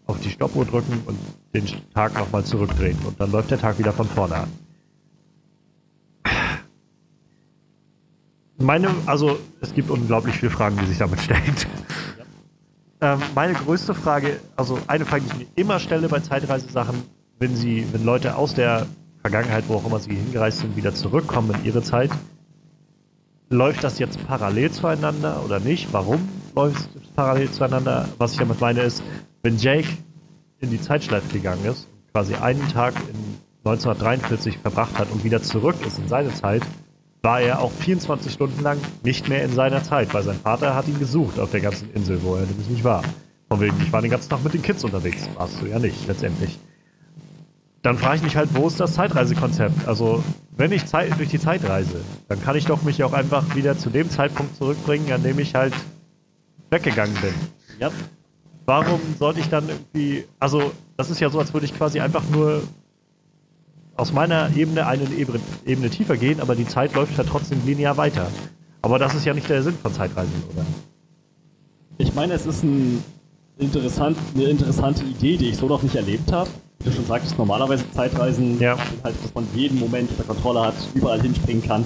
[0.05, 1.17] auf die Stoppuhr drücken und
[1.53, 2.97] den Tag nochmal zurückdrehen.
[3.05, 4.62] Und dann läuft der Tag wieder von vorne an.
[8.57, 11.55] Meine, also es gibt unglaublich viele Fragen, die sich damit stellen.
[13.01, 17.03] Ähm, meine größte Frage, also eine Frage, die ich mir immer stelle bei Zeitreisesachen,
[17.38, 18.85] wenn sie, wenn Leute aus der
[19.19, 22.11] Vergangenheit, wo auch immer sie hingereist sind, wieder zurückkommen in ihre Zeit,
[23.49, 25.91] läuft das jetzt parallel zueinander oder nicht?
[25.91, 28.07] Warum läuft es parallel zueinander?
[28.19, 29.03] Was ich damit meine ist,
[29.41, 29.89] wenn Jake
[30.59, 35.75] in die Zeitschleife gegangen ist, quasi einen Tag in 1943 verbracht hat und wieder zurück
[35.85, 36.63] ist in seine Zeit,
[37.24, 40.90] war er auch 24 Stunden lang nicht mehr in seiner Zeit, weil sein Vater hat
[40.90, 43.02] ihn gesucht auf der ganzen Insel, wo er nämlich nicht war.
[43.48, 45.30] Von wegen, ich war den ganzen Tag mit den Kids unterwegs.
[45.36, 46.60] Warst du ja nicht, letztendlich.
[47.82, 49.88] Dann frage ich mich halt, wo ist das Zeitreisekonzept?
[49.88, 50.22] Also,
[50.58, 53.78] wenn ich Zeit, durch die Zeit reise, dann kann ich doch mich auch einfach wieder
[53.78, 55.74] zu dem Zeitpunkt zurückbringen, an dem ich halt
[56.72, 57.34] weggegangen bin.
[57.80, 57.90] Ja.
[58.66, 62.24] Warum sollte ich dann irgendwie, also, das ist ja so, als würde ich quasi einfach
[62.30, 62.64] nur
[63.95, 67.98] aus meiner Ebene eine Ebene, Ebene tiefer gehen, aber die Zeit läuft ja trotzdem linear
[67.98, 68.28] weiter.
[68.82, 70.65] Aber das ist ja nicht der Sinn von Zeitreisen, oder?
[71.99, 73.03] Ich meine, es ist ein
[73.57, 76.49] interessant, eine interessante Idee, die ich so noch nicht erlebt habe.
[76.80, 78.78] Wie du schon sagtest, normalerweise Zeitreisen ja.
[79.03, 81.86] halt, dass man jeden Moment unter Kontrolle hat, überall hinspringen kann.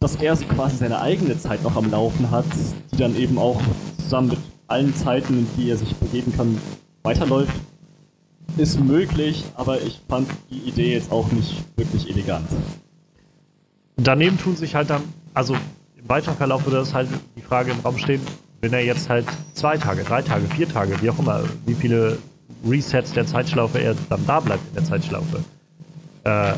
[0.00, 2.44] Dass er so quasi seine eigene Zeit noch am Laufen hat,
[2.92, 3.60] die dann eben auch
[3.98, 6.60] zusammen mit allen Zeiten, in die er sich begeben kann,
[7.02, 7.54] weiterläuft
[8.56, 12.46] ist möglich, aber ich fand die Idee jetzt auch nicht wirklich elegant.
[13.96, 15.02] Daneben tun sich halt dann,
[15.34, 18.20] also im weiteren Verlauf würde das halt die Frage im Raum stehen,
[18.60, 22.18] wenn er jetzt halt zwei Tage, drei Tage, vier Tage, wie auch immer, wie viele
[22.66, 25.44] Resets der Zeitschlaufe er dann da bleibt in der Zeitschlaufe.
[26.24, 26.54] Äh,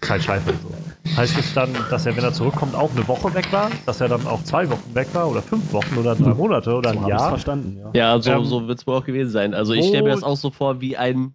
[0.00, 1.16] Zeitschleife so.
[1.16, 3.70] Heißt es dann, dass er, wenn er zurückkommt, auch eine Woche weg war?
[3.86, 5.28] Dass er dann auch zwei Wochen weg war?
[5.28, 7.28] Oder fünf Wochen oder drei Monate oder so ein Jahr?
[7.30, 8.14] verstanden, ja.
[8.14, 9.54] Ja, so, ähm, so wird es wohl auch gewesen sein.
[9.54, 11.34] Also ich stelle mir das auch so vor wie ein,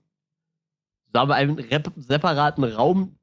[1.12, 1.62] sagen wir, einen
[1.98, 3.16] separaten Raum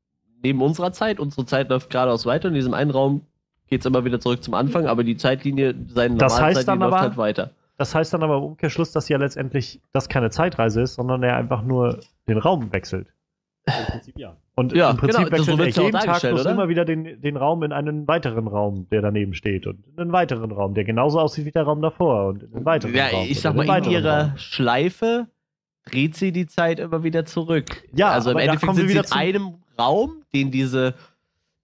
[0.43, 1.21] neben unserer Zeit.
[1.21, 2.49] Unsere Zeit läuft geradeaus weiter.
[2.49, 3.23] In diesem einen Raum
[3.69, 6.95] geht es immer wieder zurück zum Anfang, aber die Zeitlinie, seine das heißt Zeitlinie läuft
[6.95, 7.51] aber, halt weiter.
[7.79, 11.37] Das heißt dann aber im Umkehrschluss, dass ja letztendlich das keine Zeitreise ist, sondern er
[11.37, 13.07] einfach nur den Raum wechselt.
[13.67, 14.37] Im Prinzip ja.
[14.55, 17.37] Und ja, im Prinzip genau, wechselt so er jeden Tag bloß immer wieder den, den
[17.37, 19.67] Raum in einen weiteren Raum, der daneben steht.
[19.67, 22.29] Und in einen weiteren Raum, der genauso aussieht wie der Raum davor.
[22.29, 23.27] Und in einen weiteren ja, Raum.
[23.29, 24.39] Ich sag mal, in ihrer Raum.
[24.39, 25.29] Schleife
[25.85, 27.85] dreht sie die Zeit immer wieder zurück.
[27.95, 30.95] Ja, also im Endeffekt sind sie in einem Raum, den diese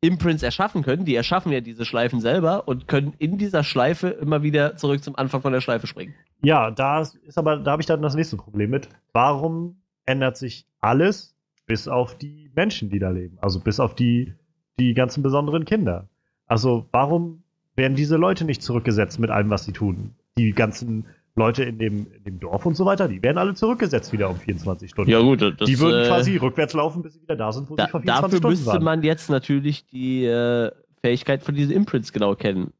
[0.01, 1.05] Imprints erschaffen können.
[1.05, 5.17] Die erschaffen ja diese Schleifen selber und können in dieser Schleife immer wieder zurück zum
[5.17, 6.15] Anfang von der Schleife springen.
[6.43, 8.89] Ja, da ist aber, da habe ich dann das nächste Problem mit.
[9.13, 11.36] Warum ändert sich alles
[11.67, 13.39] bis auf die Menschen, die da leben.
[13.41, 14.35] Also bis auf die,
[14.79, 16.09] die ganzen besonderen Kinder.
[16.47, 17.43] Also warum
[17.75, 20.15] werden diese Leute nicht zurückgesetzt mit allem, was sie tun?
[20.39, 24.13] Die ganzen Leute in dem, in dem Dorf und so weiter, die werden alle zurückgesetzt
[24.13, 25.11] wieder um 24 Stunden.
[25.11, 27.77] Ja gut, das, die würden äh, quasi rückwärts laufen, bis sie wieder da sind, wo
[27.77, 28.83] da, sie vor 24 dafür Stunden müsste waren.
[28.83, 30.71] man jetzt natürlich die äh,
[31.03, 32.73] Fähigkeit von diesen Imprints genau kennen.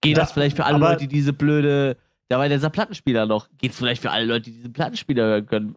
[0.00, 1.98] Geht das, das vielleicht für alle Leute, die diese blöde,
[2.28, 5.46] da war dieser Plattenspieler noch, geht es vielleicht für alle Leute, die diesen Plattenspieler hören
[5.46, 5.76] können?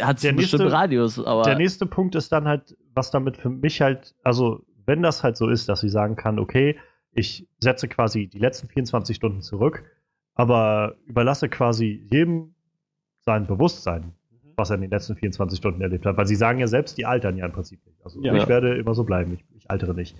[0.00, 1.42] Hat es bestimmt Radius, aber.
[1.42, 5.36] Der nächste Punkt ist dann halt, was damit für mich halt, also wenn das halt
[5.36, 6.76] so ist, dass sie sagen kann, okay,
[7.12, 9.84] ich setze quasi die letzten 24 Stunden zurück,
[10.34, 12.54] aber überlasse quasi jedem
[13.20, 14.52] sein Bewusstsein, mhm.
[14.56, 16.16] was er in den letzten 24 Stunden erlebt hat.
[16.16, 18.04] Weil sie sagen ja selbst, die altern ja im Prinzip nicht.
[18.04, 18.34] Also ja.
[18.34, 20.16] ich werde immer so bleiben, ich, ich altere nicht.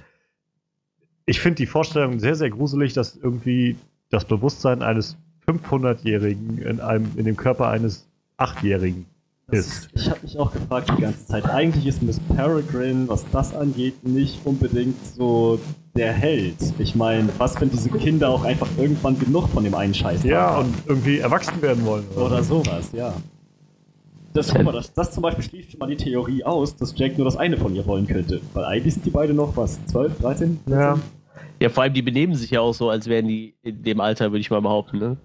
[1.24, 3.76] Ich finde die Vorstellung sehr, sehr gruselig, dass irgendwie
[4.10, 5.16] das Bewusstsein eines
[5.46, 6.80] 500-Jährigen in,
[7.16, 9.06] in dem Körper eines Achtjährigen
[9.50, 9.88] ist.
[9.94, 11.44] Ich habe mich auch gefragt die ganze Zeit.
[11.48, 15.58] Eigentlich ist Miss Peregrine, was das angeht, nicht unbedingt so
[15.94, 16.56] der Held.
[16.78, 20.52] Ich meine, was, wenn diese Kinder auch einfach irgendwann genug von dem einen Scheiß Ja,
[20.54, 20.68] haben?
[20.68, 22.04] und irgendwie erwachsen werden wollen.
[22.14, 23.12] Oder, oder sowas, ja.
[24.34, 27.18] Das, guck mal, das, das zum Beispiel schließt schon mal die Theorie aus, dass Jack
[27.18, 28.40] nur das eine von ihr wollen könnte.
[28.54, 30.60] Weil eigentlich sind die beide noch, was, 12, 13?
[30.66, 30.72] 14?
[30.72, 30.98] Ja.
[31.60, 34.32] Ja, vor allem, die benehmen sich ja auch so, als wären die in dem Alter,
[34.32, 35.16] würde ich mal behaupten, ne?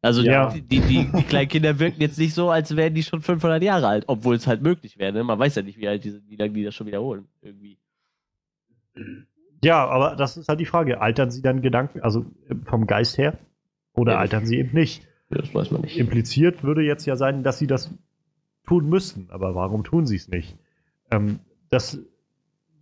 [0.00, 0.50] Also ja.
[0.50, 3.62] die, die, die, die, kleinen Kinder wirken jetzt nicht so, als wären die schon 500
[3.62, 5.12] Jahre alt, obwohl es halt möglich wäre.
[5.12, 5.24] Ne?
[5.24, 7.26] Man weiß ja nicht, wie, alt diese, wie lange die das schon wiederholen.
[7.42, 7.78] Irgendwie.
[9.62, 11.00] Ja, aber das ist halt die Frage.
[11.00, 13.38] Altern sie dann Gedanken, also äh, vom Geist her?
[13.92, 15.02] Oder ja, altern sie eben nicht?
[15.30, 15.98] Das weiß man nicht.
[15.98, 17.92] Impliziert würde jetzt ja sein, dass sie das
[18.66, 19.26] tun müssten.
[19.30, 20.56] Aber warum tun sie es nicht?
[21.10, 21.98] Ähm, das,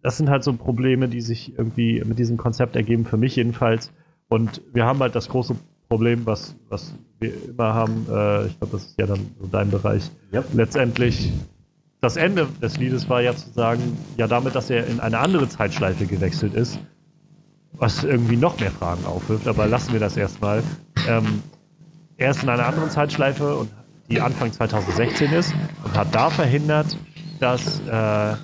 [0.02, 3.90] das sind halt so Probleme, die sich irgendwie mit diesem Konzept ergeben, für mich jedenfalls.
[4.28, 5.56] Und wir haben halt das große
[5.88, 9.70] Problem, was, was wir immer haben, äh, ich glaube, das ist ja dann so dein
[9.70, 10.42] Bereich, ja.
[10.52, 11.32] letztendlich
[12.00, 15.48] das Ende des Liedes war ja zu sagen, ja damit, dass er in eine andere
[15.48, 16.78] Zeitschleife gewechselt ist,
[17.72, 20.62] was irgendwie noch mehr Fragen aufwirft, aber lassen wir das erstmal.
[21.08, 21.42] Ähm,
[22.16, 23.70] er ist in einer anderen Zeitschleife und
[24.10, 25.54] die Anfang 2016 ist
[25.84, 26.96] und hat da verhindert,
[27.40, 28.36] dass äh,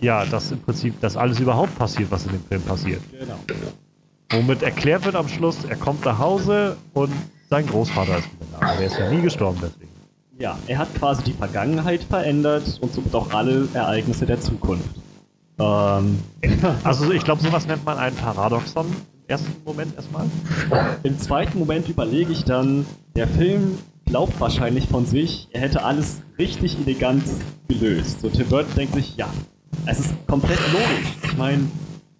[0.00, 3.00] ja, dass im Prinzip das alles überhaupt passiert, was in dem Film passiert.
[3.10, 3.38] Genau.
[4.34, 7.12] Womit erklärt wird am Schluss, er kommt nach Hause und
[7.50, 8.66] sein Großvater ist wieder da.
[8.66, 9.90] Aber der ist ja nie gestorben deswegen.
[10.38, 14.88] Ja, er hat quasi die Vergangenheit verändert und somit auch alle Ereignisse der Zukunft.
[15.60, 16.18] Ähm,
[16.84, 18.94] Also ich glaube, sowas nennt man ein Paradoxon im
[19.28, 20.26] ersten Moment erstmal.
[21.04, 22.84] Im zweiten Moment überlege ich dann,
[23.14, 27.22] der Film glaubt wahrscheinlich von sich, er hätte alles richtig elegant
[27.68, 28.20] gelöst.
[28.20, 29.28] So Tim Burton denkt sich, ja,
[29.86, 31.14] es ist komplett logisch.
[31.22, 31.68] Ich meine,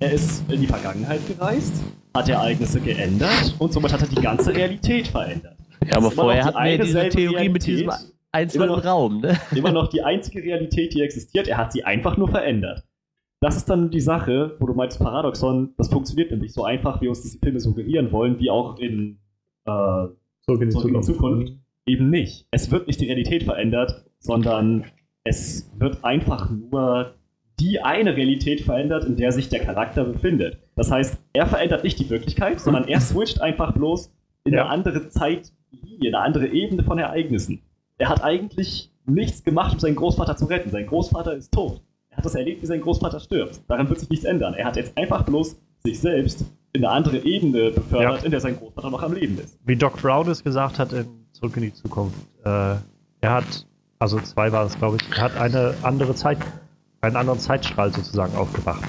[0.05, 1.83] er ist in die Vergangenheit gereist,
[2.15, 5.57] hat Ereignisse geändert und somit hat er die ganze Realität verändert.
[5.87, 8.15] Ja, aber vorher hatten wir diese Theorie mit diesem Realität.
[8.33, 9.39] einzelnen Immer noch- Raum, ne?
[9.55, 12.85] Immer noch die einzige Realität, die existiert, er hat sie einfach nur verändert.
[13.41, 17.09] Das ist dann die Sache, wo du meinst, Paradoxon, das funktioniert nämlich so einfach, wie
[17.09, 19.19] uns diese Filme suggerieren wollen, wie auch in
[19.67, 19.71] äh,
[20.47, 21.47] Zurück in die Zurück in die Zukunft.
[21.49, 21.53] Zukunft.
[21.87, 22.47] eben nicht.
[22.51, 24.85] Es wird nicht die Realität verändert, sondern
[25.25, 27.15] es wird einfach nur
[27.61, 30.59] die eine Realität verändert, in der sich der Charakter befindet.
[30.77, 34.13] Das heißt, er verändert nicht die Wirklichkeit, sondern er switcht einfach bloß
[34.45, 34.63] in Ja.
[34.63, 37.63] eine andere Zeitlinie, eine andere Ebene von Ereignissen.
[37.99, 40.71] Er hat eigentlich nichts gemacht, um seinen Großvater zu retten.
[40.71, 41.81] Sein Großvater ist tot.
[42.11, 43.61] Er hat das erlebt, wie sein Großvater stirbt.
[43.69, 44.55] Daran wird sich nichts ändern.
[44.55, 48.25] Er hat jetzt einfach bloß sich selbst in eine andere Ebene befördert, Ja.
[48.25, 49.59] in der sein Großvater noch am Leben ist.
[49.65, 52.17] Wie Doc Brown es gesagt hat in Zurück in die Zukunft.
[52.45, 52.81] Äh, er
[53.23, 53.67] hat,
[53.99, 56.39] also zwei war es, glaube ich, er hat eine andere Zeit,
[57.05, 58.83] einen anderen Zeitstrahl sozusagen aufgemacht.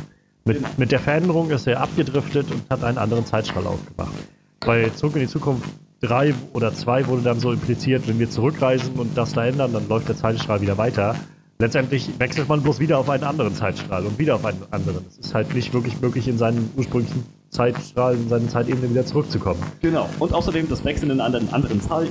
[0.46, 4.14] Mit, mit der Veränderung ist er abgedriftet und hat einen anderen Zeitstrahl aufgemacht.
[4.60, 5.68] Bei Zurück in die Zukunft
[6.02, 9.88] 3 oder 2 wurde dann so impliziert, wenn wir zurückreisen und das da ändern, dann
[9.88, 11.16] läuft der Zeitstrahl wieder weiter.
[11.58, 15.06] Letztendlich wechselt man bloß wieder auf einen anderen Zeitstrahl und wieder auf einen anderen.
[15.10, 19.62] Es ist halt nicht wirklich möglich, in seinen ursprünglichen Zeitstrahl, in seine Zeitebene wieder zurückzukommen.
[19.82, 20.10] Genau.
[20.20, 22.10] Und außerdem das Wechseln in einen anderen, Zeit-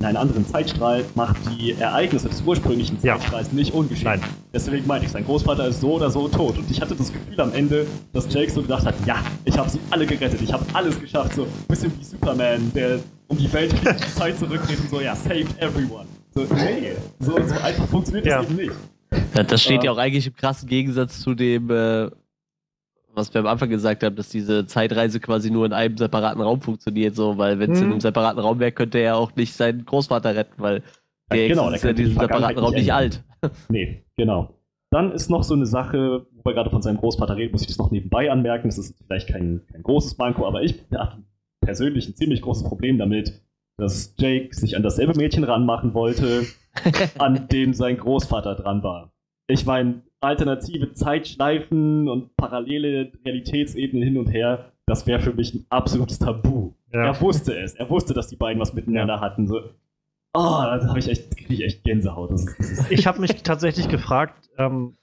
[0.00, 3.18] in einen anderen Zeitstrahl macht die Ereignisse des ursprünglichen Ja.
[3.18, 4.04] Zeitstrahls nicht ungeschehen.
[4.10, 4.20] Nein.
[4.54, 6.56] Deswegen meinte ich, sein Großvater ist so oder so tot.
[6.58, 9.68] Und ich hatte das Gefühl am Ende, dass Jake so gedacht hat, ja, ich habe
[9.68, 11.34] sie alle gerettet, ich habe alles geschafft.
[11.34, 12.98] So ein bisschen wie Superman, der
[13.28, 16.06] um die Welt fliegt, die Zeit zurückdreht und so, ja, saved everyone.
[16.34, 18.38] So, nee, so, so einfach funktioniert Ja.
[18.38, 18.72] das eben nicht.
[19.34, 19.92] Ja, Das steht ja Ja.
[19.92, 22.08] auch eigentlich im krassen Gegensatz zu dem, äh,
[23.14, 26.60] was wir am Anfang gesagt haben, dass diese Zeitreise quasi nur in einem separaten Raum
[26.60, 27.86] funktioniert, so, weil wenn es Hm.
[27.86, 30.76] in einem separaten Raum wäre, könnte er auch nicht seinen Großvater retten, weil
[31.30, 33.22] Ja, der genau, ist ja in diesem separaten Raum nicht alt.
[33.70, 34.54] Nee, genau.
[34.90, 37.68] Dann ist noch so eine Sache, wo wir gerade von seinem Großvater reden, muss ich
[37.68, 38.68] das noch nebenbei anmerken.
[38.68, 41.22] Das ist vielleicht kein, kein großes Manko, aber ich hatte
[41.62, 43.40] persönlich ein ziemlich großes Problem damit,
[43.78, 46.44] dass Jake sich an dasselbe Mädchen ranmachen wollte,
[47.18, 49.12] an dem sein Großvater dran war.
[49.46, 55.66] Ich meine, alternative Zeitschleifen und parallele Realitätsebenen hin und her, das wäre für mich ein
[55.70, 56.72] absolutes Tabu.
[56.92, 57.06] Ja.
[57.06, 57.74] Er wusste es.
[57.74, 59.46] Er wusste, dass die beiden was miteinander hatten.
[59.46, 59.60] So,
[60.34, 62.32] oh, da habe ich echt, krieg ich echt Gänsehaut.
[62.32, 64.96] Das ist, das ist ich habe mich tatsächlich gefragt, ähm,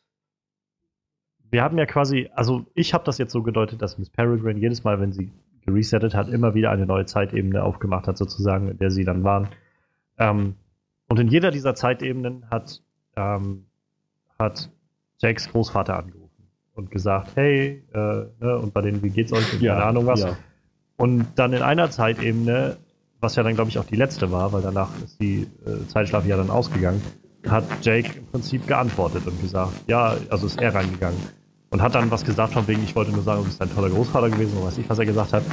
[1.49, 4.83] wir haben ja quasi, also ich habe das jetzt so gedeutet, dass Miss Peregrine jedes
[4.83, 5.31] Mal, wenn sie
[5.65, 9.49] geresettet hat, immer wieder eine neue Zeitebene aufgemacht hat, sozusagen, in der sie dann waren.
[10.17, 10.55] Ähm,
[11.07, 12.81] und in jeder dieser Zeitebenen hat,
[13.15, 13.65] ähm,
[14.37, 14.69] hat
[15.19, 19.53] Jakes Großvater angerufen und gesagt, hey, äh, ne, und bei denen, wie geht's euch?
[19.53, 20.21] Und keine Ahnung was.
[20.21, 20.37] Ja.
[20.97, 22.77] Und dann in einer Zeitebene,
[23.19, 26.25] was ja dann, glaube ich, auch die letzte war, weil danach ist die äh, Zeitschlaf
[26.25, 27.01] ja dann ausgegangen,
[27.47, 31.19] hat Jake im Prinzip geantwortet und gesagt, ja, also ist er reingegangen.
[31.69, 33.89] Und hat dann was gesagt von wegen, ich wollte nur sagen, du bist ein toller
[33.89, 35.43] Großvater gewesen, oder weiß ich, was er gesagt hat.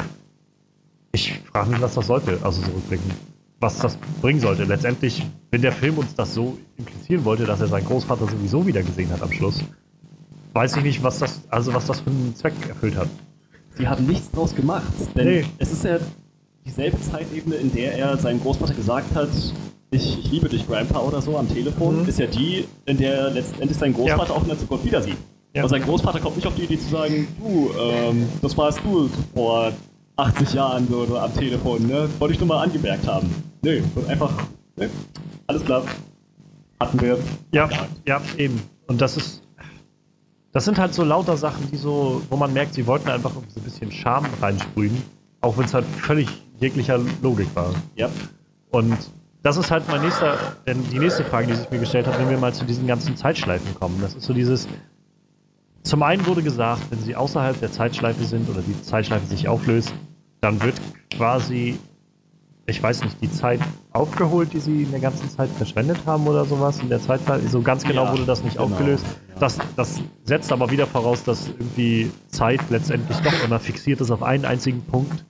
[1.12, 3.10] Ich frage mich, was das sollte, also zurückblicken.
[3.64, 4.64] Was das bringen sollte.
[4.64, 8.82] Letztendlich, wenn der Film uns das so implizieren wollte, dass er seinen Großvater sowieso wieder
[8.82, 9.64] gesehen hat am Schluss,
[10.52, 13.08] weiß ich nicht, was das, also was das für einen Zweck erfüllt hat.
[13.78, 14.92] Sie haben nichts draus gemacht.
[15.16, 15.44] Denn Nee.
[15.56, 15.96] es ist ja
[16.66, 19.30] dieselbe Zeitebene, in der er seinem Großvater gesagt hat,
[19.90, 22.08] ich, ich liebe dich, Grandpa oder so am Telefon, Mhm.
[22.10, 25.16] ist ja die, in der letztendlich sein Großvater auch in der Zukunft wieder sieht.
[25.54, 25.62] Ja.
[25.62, 29.08] Und sein Großvater kommt nicht auf die Idee zu sagen, du, ähm, das warst du
[29.34, 29.72] vor
[30.16, 32.08] 80 Jahren so, so am Telefon, ne?
[32.18, 33.28] Wollte ich nur mal angemerkt haben.
[33.62, 34.32] Nö, wird einfach,
[34.76, 34.88] ne?
[35.46, 35.82] Alles klar.
[36.80, 37.18] Hatten wir.
[37.52, 37.68] Ja,
[38.06, 38.60] ja, eben.
[38.86, 39.42] Und das ist.
[40.52, 43.60] Das sind halt so lauter Sachen, die so, wo man merkt, sie wollten einfach so
[43.60, 45.02] ein bisschen Charme reinsprühen,
[45.40, 46.28] auch wenn es halt völlig
[46.60, 47.74] jeglicher Logik war.
[47.96, 48.08] Ja.
[48.70, 48.96] Und
[49.42, 52.30] das ist halt mein nächster, denn die nächste Frage, die sich mir gestellt hat, wenn
[52.30, 53.98] wir mal zu diesen ganzen Zeitschleifen kommen.
[54.00, 54.68] Das ist so dieses.
[55.84, 59.92] Zum einen wurde gesagt, wenn sie außerhalb der Zeitschleife sind oder die Zeitschleife sich auflöst,
[60.40, 60.74] dann wird
[61.10, 61.78] quasi,
[62.66, 63.60] ich weiß nicht, die Zeit
[63.92, 67.20] aufgeholt, die sie in der ganzen Zeit verschwendet haben oder sowas in der Zeit.
[67.50, 69.04] So ganz genau Ja, wurde das nicht genau, aufgelöst.
[69.38, 74.22] Das, das setzt aber wieder voraus, dass irgendwie Zeit letztendlich doch immer fixiert ist auf
[74.22, 75.26] einen einzigen Punkt,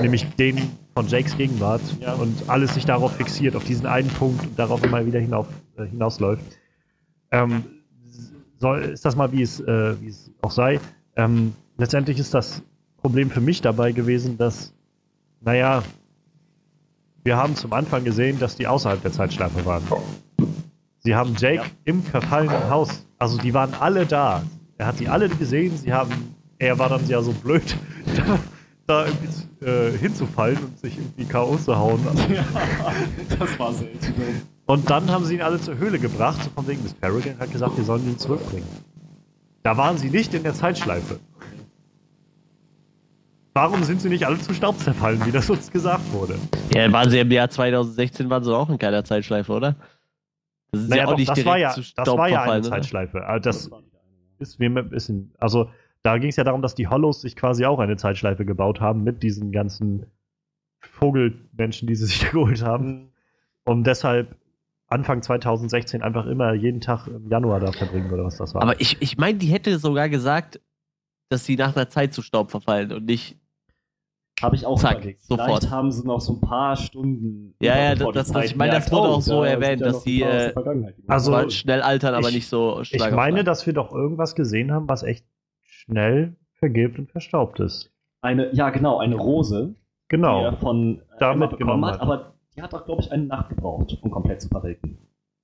[0.00, 0.60] nämlich den
[0.94, 2.14] von Jakes Gegenwart Ja.
[2.14, 5.46] und alles sich darauf fixiert, auf diesen einen Punkt und darauf immer wieder hinauf,
[5.78, 6.44] äh, hinausläuft.
[7.30, 7.64] Ähm,
[8.62, 10.80] soll, ist das mal, wie es, äh, wie es auch sei.
[11.16, 12.62] Ähm, letztendlich ist das
[12.96, 14.72] Problem für mich dabei gewesen, dass,
[15.40, 15.82] naja,
[17.24, 19.82] wir haben zum Anfang gesehen, dass die außerhalb der Zeitschleife waren.
[21.00, 21.64] Sie haben Jake ja.
[21.84, 24.42] im verfallenen Haus, also die waren alle da.
[24.78, 27.76] Er hat sie alle gesehen, sie haben, er war dann ja so blöd,
[28.86, 31.56] da, irgendwie äh, hinzufallen und sich irgendwie K.O.
[31.56, 32.00] zu hauen.
[32.32, 32.44] Ja,
[33.38, 34.14] das war selten.
[34.66, 37.52] Und dann haben sie ihn alle zur Höhle gebracht, so von wegen des Farragut hat
[37.52, 38.66] gesagt, wir sollen ihn zurückbringen.
[39.62, 41.20] Da waren sie nicht in der Zeitschleife.
[43.54, 46.36] Warum sind sie nicht alle zu Staub zerfallen, wie das uns gesagt wurde?
[46.74, 49.76] Ja, waren sie im Jahr 2016 waren sie auch in keiner Zeitschleife, oder?
[50.70, 53.26] Das ist naja, ja auch doch, nicht das war ja, das war ja eine Zeitschleife.
[53.26, 53.70] Also das
[54.38, 55.68] ist ein bisschen, also
[56.02, 59.04] da ging es ja darum, dass die Hollows sich quasi auch eine Zeitschleife gebaut haben
[59.04, 60.06] mit diesen ganzen
[60.80, 63.12] Vogelmenschen, die sie sich da geholt haben.
[63.64, 64.36] Und deshalb
[64.88, 68.62] Anfang 2016 einfach immer jeden Tag im Januar da verbringen oder was das war.
[68.62, 70.60] Aber ich, ich meine, die hätte sogar gesagt,
[71.28, 73.38] dass sie nach einer Zeit zu Staub verfallen und nicht
[74.42, 75.22] habe ich auch Zack, überlegt.
[75.22, 75.46] Sofort.
[75.46, 77.54] Vielleicht haben sie noch so ein paar Stunden.
[77.62, 80.52] Ja, ja, das, das, ich meine, das wurde auch so erwähnt, dass die äh,
[81.06, 83.10] also schnell altern, aber ich, nicht so stark.
[83.10, 85.24] Ich meine, dass wir doch irgendwas gesehen haben, was echt
[85.84, 87.90] schnell vergilbt und verstaubt ist.
[88.20, 89.74] Eine, ja, genau, eine Rose.
[90.08, 90.40] Genau.
[90.40, 93.48] Die er von äh, Damit genommen hat, aber die hat doch, glaube ich, eine Nacht
[93.48, 94.98] gebraucht, um komplett zu verwelken.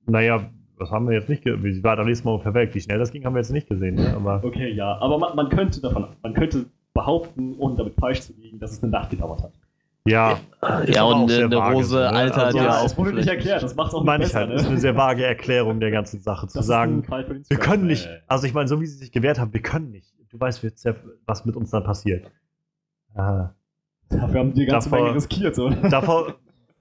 [0.06, 1.72] Naja, das haben wir jetzt nicht gesehen.
[1.72, 2.74] Sie war dann nächstes Mal verwelkt.
[2.74, 3.96] Wie schnell das ging, haben wir jetzt nicht gesehen.
[3.96, 4.14] Ne?
[4.14, 4.96] Aber okay, ja.
[4.98, 8.82] Aber man, man, könnte davon, man könnte behaupten, ohne damit falsch zu liegen, dass es
[8.82, 9.52] eine Nacht gedauert hat.
[10.06, 10.38] Ja,
[10.86, 12.08] ja und eine, eine Rose ne?
[12.08, 12.82] altert also, ja, auch.
[12.82, 14.40] Das wurde nicht erklärt, das macht es auch nicht besser.
[14.40, 14.54] Halt, ne?
[14.54, 16.46] ist eine sehr vage Erklärung der ganzen Sache.
[16.46, 19.52] Zu das sagen, wir können nicht, also ich meine, so wie sie sich gewehrt haben,
[19.52, 20.14] wir können nicht.
[20.30, 20.64] Du weißt,
[21.26, 22.30] was mit uns dann passiert.
[23.14, 23.50] Ah.
[24.08, 25.54] Dafür haben die ganze davor, Menge riskiert.
[25.54, 25.70] So.
[25.70, 26.34] Davor,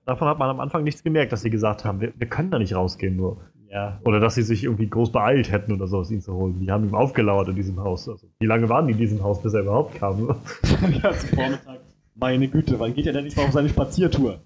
[0.05, 2.59] davon hat man am Anfang nichts gemerkt, dass sie gesagt haben, wir, wir können da
[2.59, 3.41] nicht rausgehen nur.
[3.69, 3.99] Ja.
[4.05, 6.59] Oder dass sie sich irgendwie groß beeilt hätten oder so, ihn zu holen.
[6.59, 8.07] Die haben ihm aufgelauert in diesem Haus.
[8.07, 10.35] Also, wie lange waren die in diesem Haus, bis er überhaupt kam?
[10.81, 11.79] Den ganzen Vormittag.
[12.15, 14.39] Meine Güte, wann geht er denn nicht mal auf seine Spaziertour?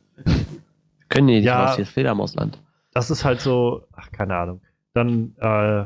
[1.08, 2.62] Können die nicht ja, raus, hier ist Fledermausland.
[2.94, 4.62] Das ist halt so, ach, keine Ahnung.
[4.94, 5.86] Dann, äh,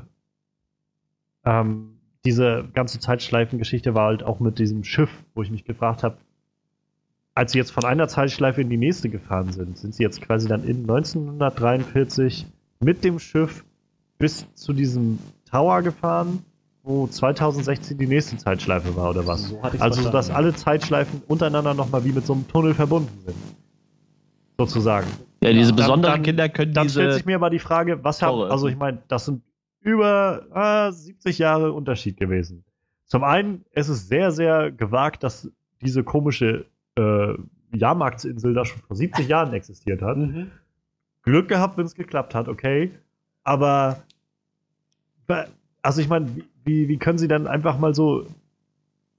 [1.45, 1.94] ähm,
[2.25, 6.17] diese ganze Zeitschleifengeschichte war halt auch mit diesem Schiff, wo ich mich gefragt habe,
[7.35, 10.47] als sie jetzt von einer Zeitschleife in die nächste gefahren sind, sind sie jetzt quasi
[10.47, 12.47] dann in 1943
[12.79, 13.63] mit dem Schiff
[14.17, 15.19] bis zu diesem
[15.49, 16.43] Tower gefahren,
[16.83, 19.49] wo 2016 die nächste Zeitschleife war oder was.
[19.49, 23.35] So also, dass alle Zeitschleifen untereinander nochmal wie mit so einem Tunnel verbunden sind.
[24.57, 25.07] Sozusagen.
[25.43, 26.99] Ja, diese besonderen dann, Kinder können dann diese...
[26.99, 29.41] Dann stellt sich mir aber die Frage, was haben, also ich meine, das sind
[29.85, 32.65] über äh, 70 Jahre Unterschied gewesen.
[33.05, 35.49] Zum einen, es ist sehr, sehr gewagt, dass
[35.81, 37.33] diese komische äh,
[37.71, 40.17] Jahrmarktsinsel da schon vor 70 Jahren existiert hat.
[40.17, 40.49] Mhm.
[41.21, 42.91] Glück gehabt, wenn es geklappt hat, okay.
[43.43, 44.03] Aber
[45.83, 46.29] also ich meine,
[46.63, 48.25] wie, wie können sie dann einfach mal so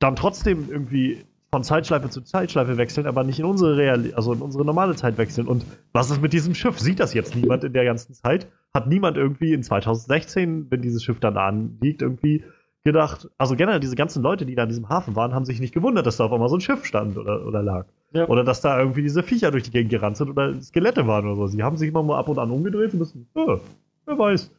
[0.00, 4.40] dann trotzdem irgendwie von Zeitschleife zu Zeitschleife wechseln, aber nicht in unsere Real also in
[4.40, 5.46] unsere normale Zeit wechseln.
[5.46, 6.80] Und was ist mit diesem Schiff?
[6.80, 8.48] Sieht das jetzt niemand in der ganzen Zeit?
[8.76, 12.44] Hat niemand irgendwie in 2016, wenn dieses Schiff dann anliegt, irgendwie
[12.84, 15.72] gedacht, also generell diese ganzen Leute, die da in diesem Hafen waren, haben sich nicht
[15.72, 17.86] gewundert, dass da auf einmal so ein Schiff stand oder, oder lag.
[18.12, 18.28] Ja.
[18.28, 21.36] Oder dass da irgendwie diese Viecher durch die Gegend gerannt sind oder Skelette waren oder
[21.36, 21.46] so.
[21.46, 23.58] Sie haben sich immer mal ab und an umgedreht und müssen, ja,
[24.04, 24.50] wer weiß.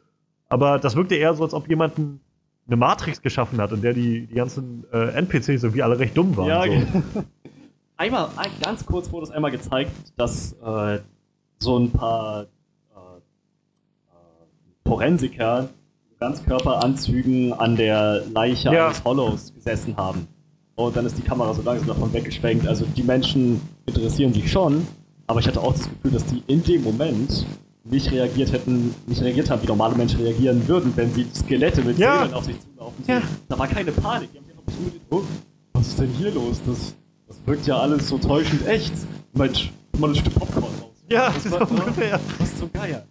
[0.48, 4.26] Aber das wirkte eher so, als ob jemand eine Matrix geschaffen hat, in der die,
[4.26, 6.48] die ganzen äh, NPCs irgendwie alle recht dumm waren.
[6.48, 6.70] Ja, so.
[6.70, 7.26] Genau.
[7.96, 8.28] einmal,
[8.64, 10.98] ganz kurz wurde es einmal gezeigt, dass äh,
[11.60, 12.46] so ein paar
[14.88, 15.68] Forensiker
[16.18, 18.86] Ganzkörperanzügen an der Leiche ja.
[18.86, 20.26] eines Hollows gesessen haben.
[20.74, 22.66] Und dann ist die Kamera so langsam davon weggeschwenkt.
[22.66, 24.86] Also die Menschen interessieren sich schon,
[25.26, 27.46] aber ich hatte auch das Gefühl, dass die in dem Moment
[27.84, 31.98] nicht reagiert hätten, nicht reagiert haben, wie normale Menschen reagieren würden, wenn sie Skelette mit
[31.98, 32.22] ja.
[32.22, 33.04] Zähnen auf sich zulaufen.
[33.06, 33.22] Ja.
[33.48, 34.30] Da war keine Panik.
[34.32, 35.22] Die haben einfach bestimmt, oh,
[35.72, 36.60] was ist denn hier los?
[36.66, 36.94] Das,
[37.28, 38.92] das wirkt ja alles so täuschend echt.
[39.34, 41.04] Mensch, mal ein Stück Popcorn raus.
[41.10, 42.18] Ja, das war ungefähr.
[42.38, 43.04] Was zum Geier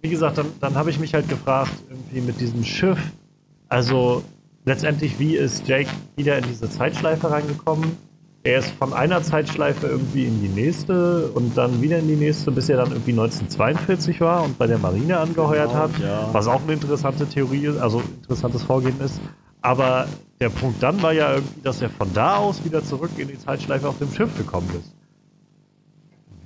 [0.00, 2.98] wie gesagt, dann, dann habe ich mich halt gefragt, irgendwie mit diesem Schiff,
[3.68, 4.22] also
[4.64, 7.96] letztendlich, wie ist Jake wieder in diese Zeitschleife reingekommen?
[8.44, 12.52] Er ist von einer Zeitschleife irgendwie in die nächste und dann wieder in die nächste,
[12.52, 16.28] bis er dann irgendwie 1942 war und bei der Marine angeheuert genau, hat, ja.
[16.32, 19.20] was auch eine interessante Theorie ist, also interessantes Vorgehen ist.
[19.60, 20.06] Aber
[20.40, 23.38] der Punkt dann war ja irgendwie, dass er von da aus wieder zurück in die
[23.38, 24.94] Zeitschleife auf dem Schiff gekommen ist.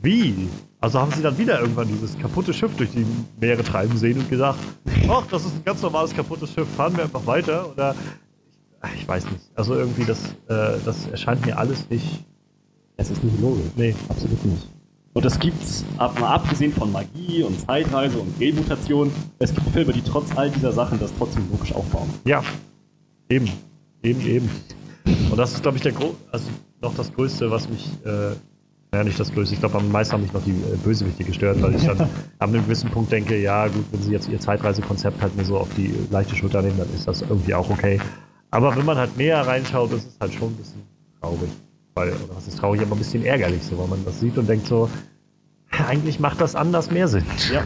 [0.03, 0.49] Wie?
[0.81, 3.07] Also haben sie dann wieder irgendwann dieses kaputte Schiff durch die
[3.41, 4.59] Meere treiben sehen und gesagt,
[5.09, 7.71] ach, das ist ein ganz normales kaputtes Schiff, fahren wir einfach weiter?
[7.71, 7.95] Oder
[8.95, 9.51] ich, ich weiß nicht.
[9.55, 12.25] Also irgendwie, das, äh, das erscheint mir alles nicht.
[12.97, 13.71] Es ist nicht logisch.
[13.77, 13.95] Nee.
[14.09, 14.69] Absolut nicht.
[15.15, 19.93] Und das gibt's, ab, mal abgesehen von Magie und Zeitreise und Genmutation, es gibt Filme,
[19.93, 22.09] die trotz all dieser Sachen das trotzdem logisch aufbauen.
[22.25, 22.43] Ja,
[23.29, 23.51] eben.
[24.03, 24.51] Eben, eben.
[25.31, 26.49] Und das ist, glaube ich, der Gro also
[26.81, 28.35] noch das Größte, was mich, äh,
[28.93, 31.63] naja, nicht das Größte, ich glaube, am meisten haben mich noch die äh, Bösewichte gestört,
[31.63, 31.99] weil ich dann
[32.39, 35.57] an einem gewissen Punkt denke, ja, gut, wenn sie jetzt ihr Zeitreisekonzept halt mir so
[35.57, 37.99] auf die leichte Schulter nehmen, dann ist das irgendwie auch okay.
[38.51, 40.83] Aber wenn man halt näher reinschaut, ist es halt schon ein bisschen
[41.23, 41.51] traurig.
[41.95, 44.47] Weil, oder was ist traurig, aber ein bisschen ärgerlich, so, weil man das sieht und
[44.47, 44.91] denkt so,
[45.71, 47.25] eigentlich macht das anders mehr Sinn.
[47.51, 47.65] Ja.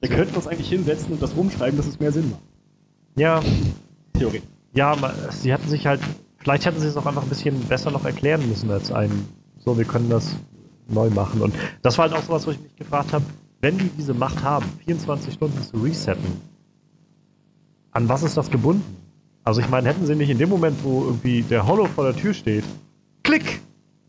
[0.00, 2.42] Wir könnten uns eigentlich hinsetzen und das umschreiben, dass es mehr Sinn macht.
[3.16, 3.40] Ja,
[4.14, 4.42] Theorie.
[4.74, 4.96] ja,
[5.30, 6.00] sie hätten sich halt,
[6.38, 9.10] vielleicht hätten sie es auch einfach ein bisschen besser noch erklären müssen als ein,
[9.58, 10.36] so, wir können das
[10.88, 11.40] neu machen.
[11.40, 13.24] Und das war halt auch sowas, wo ich mich gefragt habe,
[13.60, 16.40] wenn die diese Macht haben, 24 Stunden zu resetten,
[17.92, 18.96] an was ist das gebunden?
[19.44, 22.14] Also ich meine, hätten sie nicht in dem Moment, wo irgendwie der Hollow vor der
[22.14, 22.64] Tür steht,
[23.22, 23.60] klick,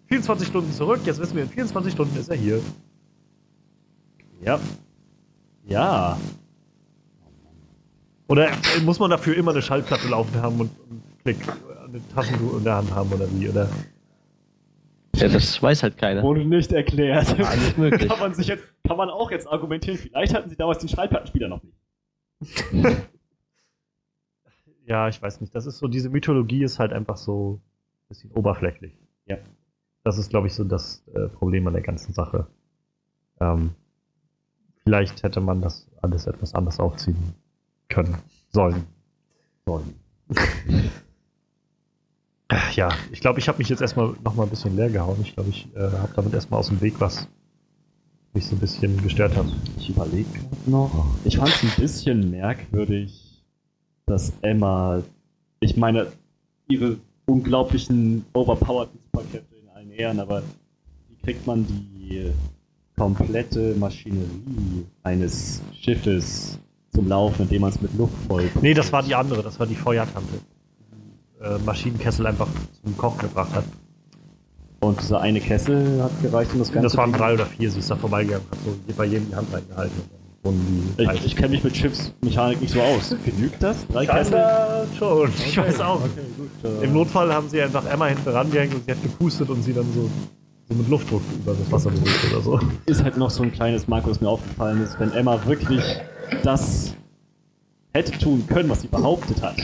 [0.07, 2.61] 24 Stunden zurück, jetzt wissen wir, in 24 Stunden ist er hier.
[4.41, 4.59] Ja.
[5.65, 6.17] Ja.
[8.27, 8.51] Oder
[8.83, 11.37] muss man dafür immer eine Schallplatte laufen haben und, und klick,
[11.87, 13.49] eine Taschentuch in der Hand haben oder wie?
[13.49, 13.69] Oder
[15.15, 16.23] Ja, das weiß halt keiner.
[16.23, 17.39] Wurde nicht erklärt.
[17.39, 18.09] Alles möglich.
[18.09, 21.47] kann man sich jetzt, kann man auch jetzt argumentieren, vielleicht hatten sie damals den Schallplattenspieler
[21.47, 21.75] noch nicht.
[24.89, 25.53] Ja, ich weiß nicht.
[25.53, 28.97] Das ist so, diese Mythologie ist halt einfach so ein bisschen oberflächlich.
[29.27, 29.37] Ja.
[30.03, 32.47] Das ist, glaube ich, so das äh, Problem an der ganzen Sache.
[33.39, 33.75] Ähm,
[34.83, 37.35] vielleicht hätte man das alles etwas anders aufziehen
[37.87, 38.17] können,
[38.49, 38.87] sollen.
[39.67, 39.93] Sollen.
[42.75, 45.17] Ja, ich glaube, ich habe mich jetzt erstmal nochmal ein bisschen leer gehauen.
[45.21, 47.27] Ich glaube, ich äh, habe damit erstmal aus dem Weg, was
[48.33, 49.45] mich so ein bisschen gestört hat.
[49.77, 51.05] Ich überlege gerade noch.
[51.25, 53.43] Ich fand es ein bisschen merkwürdig,
[54.05, 55.03] dass Emma,
[55.59, 56.07] ich meine,
[56.67, 60.41] ihre unglaublichen overpowerten Superkräfte in allen Ehren, aber
[61.07, 62.31] wie kriegt man die
[62.97, 66.59] komplette Maschinerie eines Schiffes
[66.93, 68.49] zum Laufen, indem man es mit Luft voll.
[68.61, 70.39] Nee, das war die andere, das war die Feuertante.
[71.41, 72.47] Äh, Maschinenkessel einfach
[72.83, 73.63] zum Kochen gebracht hat.
[74.81, 76.87] Und dieser eine Kessel hat gereicht, um das Ganze.
[76.87, 79.47] Das waren drei oder vier, sie ist da vorbeigegangen, hat so bei jedem die Hand
[79.53, 80.19] reingehalten.
[80.97, 83.13] Ich, ich kenne mich mit Schiffsmechanik nicht so aus.
[83.25, 83.85] Genügt das?
[83.87, 84.41] Drei Kessel?
[84.97, 85.29] Schon.
[85.37, 85.99] Ich weiß auch.
[85.99, 86.71] Okay, gut.
[86.81, 89.73] äh, Im Notfall haben sie einfach Emma hinten rangehängt und sie hat gepustet und sie
[89.73, 90.09] dann so,
[90.69, 92.59] so mit Luftdruck über das Wasser bewegt oder so.
[92.85, 95.83] ist halt noch so ein kleines Marco, das mir aufgefallen ist, wenn Emma wirklich
[96.43, 96.95] das
[97.99, 99.57] hätte tun können, was sie behauptet hat,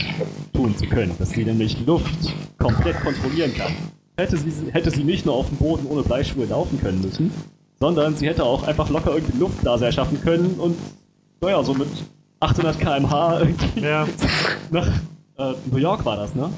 [0.52, 3.72] tun zu können, dass sie nämlich Luft komplett kontrollieren kann,
[4.18, 7.30] hätte sie, hätte sie nicht nur auf dem Boden ohne Bleischuhe laufen können müssen,
[7.80, 10.76] sondern sie hätte auch einfach locker irgendwie Luftblase erschaffen können und,
[11.40, 11.88] naja, so mit
[12.40, 14.06] 800 km/h irgendwie Ja.
[14.70, 14.86] nach
[15.38, 16.50] äh, New York war das, ne?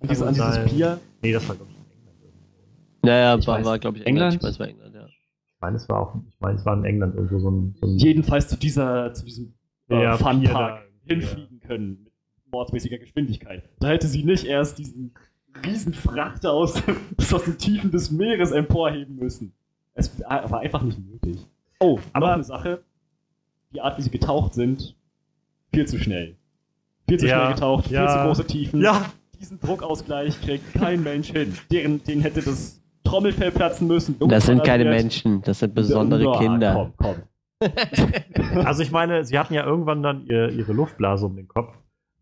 [0.00, 0.58] Und diese, an dieses.
[0.64, 1.00] Pier.
[1.22, 2.18] Nee, das war, glaube ich, in England.
[2.22, 3.06] irgendwo.
[3.06, 3.66] Naja, Ich war, weiß.
[3.66, 4.34] war glaube ich, England?
[4.34, 4.42] England.
[4.42, 5.06] Ich weiß, war England, ja.
[5.06, 7.86] Ich meine, es war auch, ich meine, es war in England irgendwo so ein, so
[7.86, 9.54] ein Jedenfalls zu dieser, zu diesem
[10.02, 12.12] Ja, Pier Funpark hinfliegen können mit
[12.52, 13.68] mordsmäßiger Geschwindigkeit.
[13.80, 15.14] Da hätte sie nicht erst diesen
[15.66, 16.82] riesen Frachter aus,
[17.16, 19.52] bis aus den Tiefen des Meeres emporheben müssen.
[19.94, 21.46] Es war einfach nicht nötig.
[21.80, 22.82] Oh, aber Aber- eine Sache.
[23.72, 24.94] Die Art, wie sie getaucht sind,
[25.72, 26.36] viel zu schnell.
[27.08, 28.08] Viel zu Ja, schnell getaucht, viel ja.
[28.08, 28.80] zu große Tiefen.
[28.80, 29.04] Ja,
[29.40, 31.52] Diesen Druckausgleich kriegt kein Mensch hin.
[31.72, 34.16] Deren, den hätte das Trommelfell platzen müssen.
[34.28, 34.84] Das sind keine.
[34.84, 36.74] Menschen, das sind besondere Ja, Kinder.
[36.74, 37.22] Komm, komm.
[38.64, 41.74] Also ich meine, sie hatten ja irgendwann dann ihr, ihre Luftblase um den Kopf,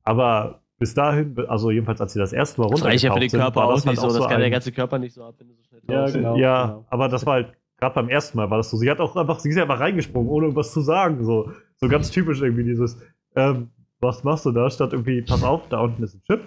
[0.04, 3.28] aber bis dahin, also jedenfalls als sie das erste Mal Das reicht ja für den
[3.28, 5.14] sind, Körper war auch das halt nicht so, das kann ein- der ganze Körper nicht
[5.14, 6.36] so ab, wenn du so schnell Ja, genau.
[6.36, 6.86] ja, genau.
[6.90, 8.76] aber das war halt gerade beim ersten Mal war das so.
[8.76, 11.24] Sie hat auch einfach, sie ist einfach reingesprungen, ohne irgendwas zu sagen.
[11.24, 12.96] So, so ganz typisch irgendwie dieses,
[13.34, 13.70] ähm,
[14.00, 14.70] was machst du da?
[14.70, 16.40] Statt irgendwie, pass auf, da unten ist ein Schiff,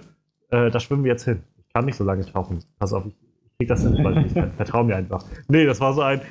[0.51, 1.43] äh, da schwimmen wir jetzt hin.
[1.57, 2.59] Ich kann nicht so lange tauchen.
[2.79, 3.13] Pass auf, ich,
[3.51, 4.53] ich krieg das hin, weil ich nicht kann.
[4.53, 5.25] Vertrau mir einfach.
[5.49, 6.21] Nee, das war so ein,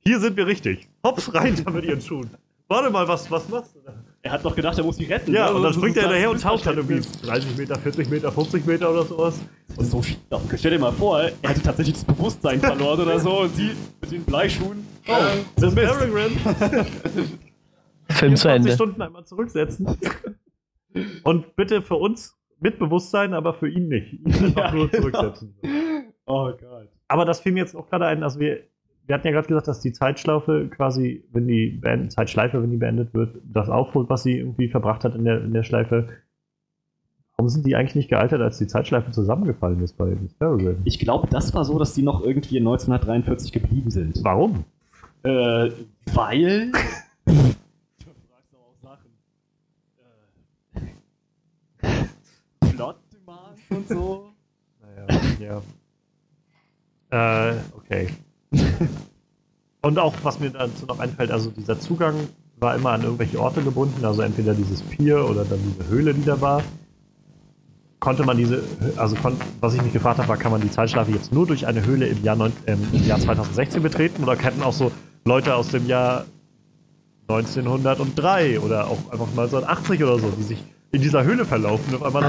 [0.00, 0.88] hier sind wir richtig.
[1.04, 2.30] Hops rein da mit ihren Schuhen.
[2.66, 3.92] Warte mal, was, was machst du da?
[4.22, 5.34] Er hat doch gedacht, er muss sie retten.
[5.34, 5.56] Ja, ne?
[5.56, 7.44] und dann Das springt er hinterher und taucht dann irgendwie Missverständnis.
[7.44, 9.38] 30 Meter, 40 Meter, 50 Meter oder sowas.
[9.76, 10.00] Und so
[10.56, 14.10] Stell dir mal vor, er hätte tatsächlich das Bewusstsein verloren oder so und sie mit
[14.12, 14.86] den Bleischuhen.
[15.06, 15.12] Oh,
[15.56, 15.94] Das so Mist.
[18.10, 18.72] Film zu 24 Ende.
[18.72, 19.86] Stunden einmal zurücksetzen.
[21.24, 24.12] Und bitte für uns mit Bewusstsein, aber für ihn nicht.
[24.14, 25.02] Ihn einfach Ja, nur genau.
[25.10, 25.54] zurücksetzen.
[26.26, 26.88] Oh Gott.
[27.08, 28.62] Aber das fiel mir jetzt auch gerade ein, also wir,
[29.06, 32.78] wir hatten ja gerade gesagt, dass die Zeitschlaufe quasi, wenn die beendet, Zeitschleife, wenn die
[32.78, 36.08] beendet wird, das aufholt, was sie irgendwie verbracht hat in der, in der Schleife.
[37.36, 40.76] Warum sind die eigentlich nicht gealtert, als die Zeitschleife zusammengefallen ist bei Miss Peregrine?
[40.84, 44.20] Ich glaube, das war so, dass die noch irgendwie in 1943 geblieben sind.
[44.22, 44.64] Warum?
[45.24, 45.70] Äh,
[46.12, 46.70] weil.
[46.70, 47.32] du
[48.30, 49.10] fragst aber auch Sachen.
[51.82, 54.30] Äh, Plot Demands und so.
[54.80, 55.62] Naja,
[57.10, 57.50] ja.
[57.50, 58.08] Äh, okay.
[59.82, 62.14] Und auch, was mir dazu noch einfällt, also dieser Zugang
[62.58, 66.24] war immer an irgendwelche Orte gebunden, also entweder dieses Pier oder dann diese Höhle, die
[66.24, 66.62] da war.
[68.00, 68.62] Konnte man diese,
[68.96, 71.66] also kon, was ich mich gefragt habe, war, kann man die Zeitschleife jetzt nur durch
[71.66, 74.90] eine Höhle im Jahr, ähm, im Jahr 2016 betreten oder könnten auch so
[75.24, 76.24] Leute aus dem Jahr
[77.28, 80.64] 1903 oder auch einfach mal 1980 oder so, die sich
[80.94, 82.24] in dieser Höhle verlaufen und auf einmal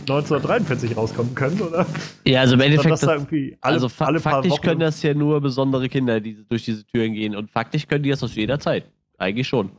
[0.00, 1.86] 1943 rauskommen können, oder?
[2.26, 5.02] Ja, also im Endeffekt, das, da irgendwie alle, also fa alle faktisch Wochen können das
[5.02, 7.34] ja nur besondere Kinder, die durch diese Türen gehen.
[7.34, 8.84] Und faktisch können die das aus jeder Zeit.
[9.16, 9.70] Eigentlich schon.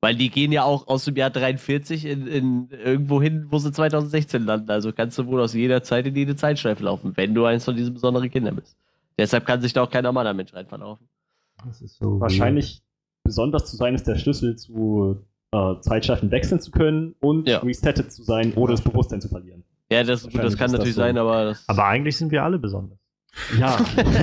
[0.00, 3.70] Weil die gehen ja auch aus dem Jahr 43 in, in irgendwo hin, wo sie
[3.70, 4.70] 2016 landen.
[4.70, 7.76] Also kannst du wohl aus jeder Zeit in jede Zeitschleife laufen, wenn du eins von
[7.76, 8.76] diesen besonderen Kindern bist.
[9.18, 11.06] Deshalb kann sich da auch kein normaler Mensch rein verlaufen.
[11.64, 12.82] Das ist so Wahrscheinlich
[13.22, 17.58] besonders zu sein ist der Schlüssel zu äh, Zeitschleifen wechseln zu können und Ja.
[17.58, 19.64] resettet zu sein, ohne das Bewusstsein zu verlieren.
[19.90, 21.00] Ja, das, gut, das kann ist das natürlich so.
[21.02, 22.98] sein, aber das, Aber eigentlich sind wir alle besonders.
[23.58, 23.78] Ja.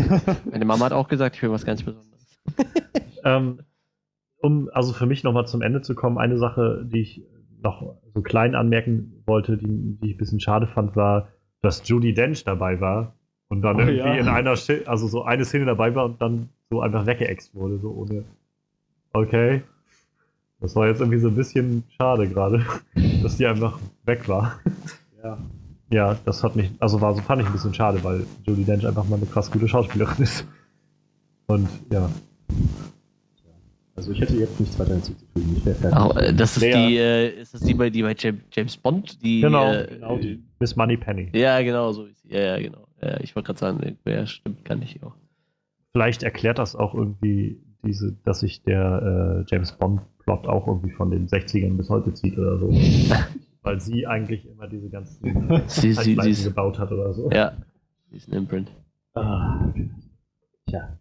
[0.51, 2.19] meine Mama hat auch gesagt, ich will was ganz Besonderes.
[3.25, 3.59] Ähm,
[4.41, 7.21] um also für mich nochmal zum Ende zu kommen, eine Sache, die ich
[7.61, 11.27] noch so klein anmerken wollte, die, die ich ein bisschen schade fand, war,
[11.61, 13.15] dass Judy Dench dabei war
[13.49, 14.13] und dann Oh, irgendwie ja.
[14.15, 17.77] in einer, Schi- also so eine Szene dabei war und dann so einfach weggeext wurde,
[17.79, 18.23] so ohne.
[19.11, 19.63] Okay.
[20.61, 22.65] Das war jetzt irgendwie so ein bisschen schade gerade,
[23.23, 24.59] dass die einfach weg war.
[25.23, 25.37] ja.
[25.91, 28.85] Ja, das hat mich, also war so fand ich ein bisschen schade, weil Judy Dench
[28.85, 30.45] einfach mal eine krass gute Schauspielerin ist.
[31.47, 32.07] Und ja,
[33.95, 35.55] Also ich hätte jetzt nichts weiter hinzuzufügen.
[35.57, 35.97] Ich wäre fertig.
[35.99, 39.19] Auch, äh, das ist die, äh, ist das die bei, die bei Jam- James Bond?
[39.23, 40.39] Die, Genau, äh, genau die.
[40.59, 41.29] Miss Moneypenny.
[41.33, 42.33] Ja, genau, so ist sie.
[42.35, 42.87] Ja, ja, genau.
[43.01, 45.15] Ja, ich wollte gerade sagen, wer stimmt, kann ich auch.
[45.93, 50.01] Vielleicht erklärt das auch irgendwie diese, dass sich der äh, James Bond
[50.37, 52.69] Plot auch irgendwie von den 60ern bis heute zieht oder so.
[53.63, 57.29] Weil sie eigentlich immer diese ganzen Sie, sie, sie gebaut hat oder so.
[57.31, 57.53] ja,
[58.11, 58.71] sie ist ein Imprint.
[59.15, 59.59] Ah.
[60.67, 60.97] Tja.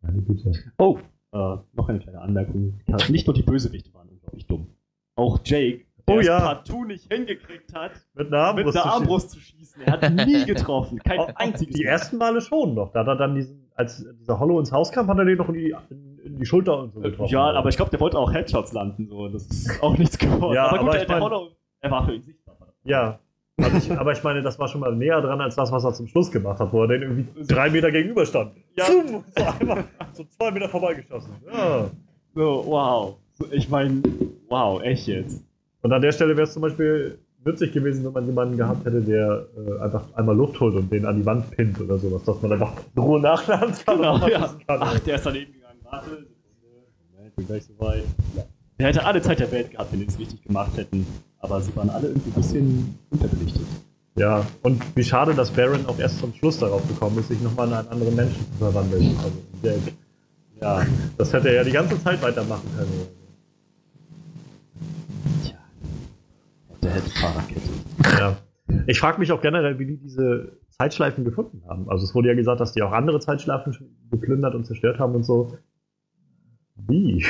[0.00, 0.52] Meine Güte.
[0.78, 0.98] Oh,
[1.32, 2.80] äh, noch eine kleine Anmerkung.
[3.08, 4.66] Nicht nur die Bösewichte waren unglaublich dumm.
[5.14, 6.38] Auch Jake, der Oh es ja.
[6.40, 8.76] partout nicht hingekriegt hat, Mit einer mit Armbrust.
[8.76, 9.82] einer zu Armbrust zu schießen.
[9.82, 10.98] Er hat nie getroffen.
[11.00, 11.36] Kein schießen.
[11.36, 11.90] einziges Die Mal.
[11.90, 12.92] ersten Male schon noch.
[12.92, 15.48] Da hat er dann diesen, als dieser Hollow ins Haus kam, hat er den noch
[15.48, 17.32] in die, in, in die Schulter und so getroffen.
[17.32, 19.08] Ja, aber ich glaube, der wollte auch Headshots landen.
[19.08, 19.28] So.
[19.28, 20.54] Das ist auch nichts geworden.
[20.54, 21.48] Ja, aber gut, aber der, ich der mein- Hollow,
[21.80, 22.56] er war für ihn sichtbar.
[22.84, 23.18] Ja.
[23.58, 25.94] Also ich, aber ich meine, das war schon mal näher dran als das, was er
[25.94, 28.52] zum Schluss gemacht hat, wo er den irgendwie drei Meter gegenüber stand.
[28.76, 28.84] Ja.
[28.84, 31.32] Zoom, so einmal so zwei Meter vorbeigeschossen.
[31.50, 31.86] Ja.
[32.34, 33.16] So, wow.
[33.52, 34.02] Ich meine,
[34.50, 35.42] wow, echt jetzt.
[35.80, 39.00] Und an der Stelle wäre es zum Beispiel nützlich gewesen, wenn man jemanden gehabt hätte,
[39.00, 42.42] der äh, einfach einmal Luft holt und den an die Wand pinnt oder sowas, dass
[42.42, 43.96] man einfach in Ruhe nachladen kann.
[43.98, 44.50] Genau, ja.
[44.66, 45.65] Ach, der ist daneben gegangen.
[45.90, 46.26] Warte, Sekunde.
[47.12, 48.04] Moment, bin gleich soweit.
[48.36, 48.44] Ja.
[48.78, 51.06] Der hätte alle Zeit der Welt gehabt, wenn die es richtig gemacht hätten.
[51.38, 53.66] Aber sie waren alle irgendwie ein bisschen unterbelichtet.
[54.16, 57.68] Ja, und wie schade, dass Baron auch erst zum Schluss darauf gekommen ist, sich nochmal
[57.68, 59.14] in einen anderen Menschen zu verwandeln.
[59.22, 59.92] Also Jack.
[60.60, 60.86] Ja.
[61.18, 63.08] Das hätte er ja die ganze Zeit weitermachen können.
[65.44, 65.58] Tja.
[66.82, 67.60] Der hätte Fahrradkette.
[68.18, 68.36] Ja.
[68.86, 71.88] Ich frage mich auch generell, wie die diese Zeitschleifen gefunden haben.
[71.90, 73.76] Also es wurde ja gesagt, dass die auch andere Zeitschleifen
[74.10, 75.58] geplündert und zerstört haben und so.
[76.76, 77.24] Wie?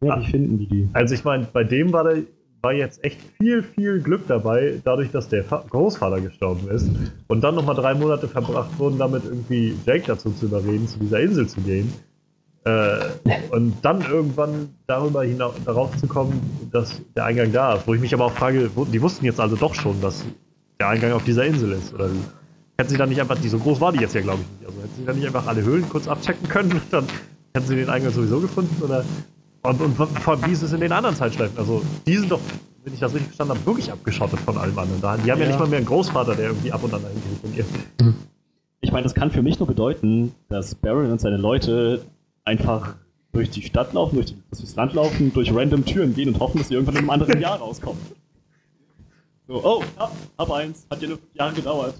[0.00, 0.88] Ja, wie finden die die?
[0.92, 2.22] Also ich meine, bei dem war, der,
[2.64, 6.90] war jetzt echt viel, viel Glück dabei, dadurch, dass der Fa Großvater gestorben ist
[7.28, 11.20] und dann nochmal drei Monate verbracht wurden, damit irgendwie Jake dazu zu überreden, zu dieser
[11.20, 11.92] Insel zu gehen.
[12.64, 12.96] Äh,
[13.50, 16.40] und dann irgendwann darüber hinaus darauf zu kommen,
[16.72, 17.86] dass der Eingang da ist.
[17.86, 20.24] Wo ich mich aber auch frage, wo, die wussten jetzt also doch schon, dass
[20.80, 22.20] der Eingang auf dieser Insel ist, oder wie?
[22.78, 24.66] Hätten sie dann nicht einfach, die so groß war die jetzt ja, glaube ich nicht.
[24.66, 27.04] Also hätten sie dann nicht einfach alle Höhlen kurz abchecken können und dann
[27.54, 29.04] hätten sie den Eingang sowieso gefunden, oder?
[29.62, 31.56] Und, und allem, wie ist es in den anderen Zeitschleifen?
[31.56, 32.40] Also, die sind doch,
[32.82, 35.00] wenn ich das richtig verstanden habe, wirklich abgeschottet von allem anderen.
[35.24, 35.46] Die haben ja, Ja.
[35.46, 37.66] nicht mal mehr einen Großvater, der irgendwie ab und an dahin telefoniert.
[38.80, 42.04] Ich meine, das kann für mich nur bedeuten, dass Baron und seine Leute
[42.44, 42.96] einfach
[43.32, 46.68] durch die Stadt laufen, durch durchs Land laufen, durch random Türen gehen und hoffen, dass
[46.68, 48.00] sie irgendwann in einem anderen Jahr rauskommen.
[49.46, 51.94] So, oh, hab, hab eins, hat ja nur fünf Jahre gedauert.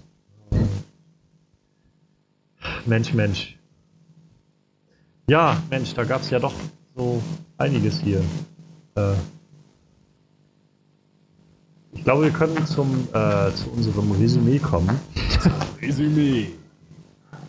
[2.85, 3.57] Mensch, Mensch.
[5.27, 6.53] Ja, Mensch, da gab es ja doch
[6.95, 7.21] so
[7.57, 8.23] einiges hier.
[8.95, 9.13] Äh,
[11.93, 14.99] ich glaube, wir können zum, äh, zu unserem Resümee kommen.
[15.81, 16.49] Resümee.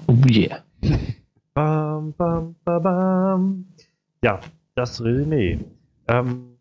[0.07, 0.65] Oh yeah.
[1.53, 3.67] Bam, bam, bam, bam.
[4.23, 4.41] Ja,
[4.75, 5.59] das Resümee.
[6.09, 6.57] Ähm,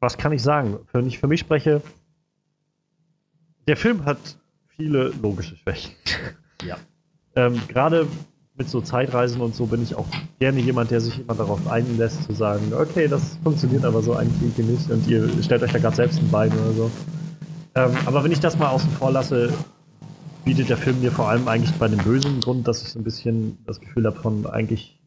[0.00, 0.78] was kann ich sagen?
[0.92, 1.82] Wenn ich für mich spreche,
[3.68, 4.18] der Film hat
[4.66, 5.92] viele logische Schwächen.
[6.62, 6.76] Ja.
[7.36, 8.08] Ähm, Gerade
[8.58, 10.06] mit so Zeitreisen und so bin ich auch
[10.40, 14.58] gerne jemand, der sich immer darauf einlässt, zu sagen, okay, das funktioniert aber so eigentlich
[14.58, 16.90] nicht und ihr stellt euch da gerade selbst ein Bein oder so.
[17.76, 19.52] Ähm, aber wenn ich das mal außen vor lasse,
[20.44, 23.04] bietet der Film mir vor allem eigentlich bei dem bösen Grund, dass ich so ein
[23.04, 24.98] bisschen das Gefühl habe von eigentlich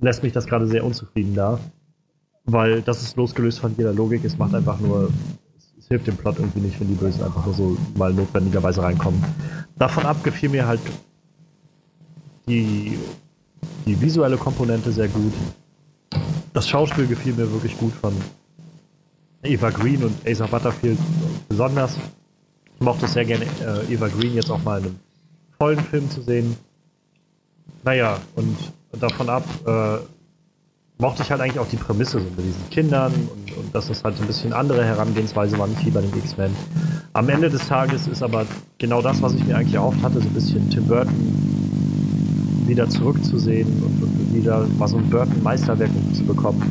[0.00, 1.58] lässt mich das gerade sehr unzufrieden da.
[2.44, 4.24] Weil das ist losgelöst von jeder Logik.
[4.24, 5.10] Es macht einfach nur,
[5.78, 9.22] es hilft dem Plot irgendwie nicht, wenn die Bösen einfach nur so mal notwendigerweise reinkommen.
[9.78, 10.80] Davon ab gefiel mir halt
[12.46, 12.98] die,
[13.86, 15.32] die visuelle Komponente sehr gut.
[16.52, 18.12] Das Schauspiel gefiel mir wirklich gut von
[19.42, 20.98] Eva Green und Asa Butterfield
[21.48, 21.96] besonders.
[22.74, 24.98] Ich mochte sehr gerne, äh, Eva Green jetzt auch mal in einem
[25.58, 26.56] vollen Film zu sehen.
[27.84, 28.56] Naja, und
[29.00, 29.98] davon ab äh,
[30.98, 34.04] mochte ich halt eigentlich auch die Prämisse so mit diesen Kindern und, und dass es
[34.04, 36.54] halt ein bisschen andere Herangehensweise war, nicht wie bei den X-Men.
[37.14, 38.46] Am Ende des Tages ist aber
[38.78, 41.59] genau das, was ich mir eigentlich erhofft hatte, so ein bisschen Tim Burton
[42.70, 46.62] wieder zurückzusehen und, und wieder mal so ein Burton-Meisterwerk zu bekommen,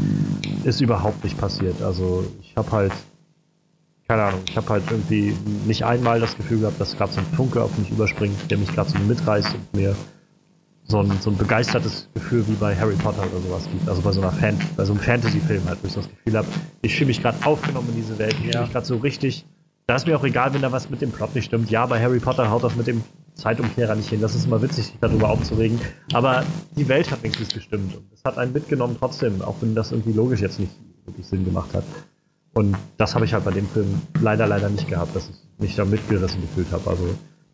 [0.64, 1.82] ist überhaupt nicht passiert.
[1.82, 2.94] Also ich habe halt,
[4.08, 5.36] keine Ahnung, ich habe halt irgendwie
[5.66, 8.74] nicht einmal das Gefühl gehabt, dass gerade so ein Funke auf mich überspringt, der mich
[8.74, 9.96] gerade so mitreißt und mir
[10.84, 13.88] so ein, so ein begeistertes Gefühl wie bei Harry Potter oder sowas gibt.
[13.88, 16.48] Also bei so einer Fan, bei so einem Fantasy-Film halt, wo ich das Gefühl habe,
[16.82, 19.46] ich fühle mich gerade aufgenommen in diese Welt, ich fühle mich gerade so richtig.
[19.86, 21.70] Da ist mir auch egal, wenn da was mit dem Plot nicht stimmt.
[21.70, 23.04] Ja, bei Harry Potter haut das mit dem
[23.36, 24.22] Zeitumkehrer nicht hin.
[24.22, 25.80] Das ist immer witzig, sich darüber aufzuregen.
[26.14, 26.44] Aber
[26.76, 27.96] die Welt hat wenigstens gestimmt.
[27.96, 30.72] Und es hat einen mitgenommen trotzdem, auch wenn das irgendwie logisch jetzt nicht
[31.06, 31.84] wirklich Sinn gemacht hat.
[32.54, 35.76] Und das habe ich halt bei dem Film leider, leider nicht gehabt, dass ich mich
[35.76, 36.90] da mitgerissen gefühlt habe.
[36.90, 37.04] Also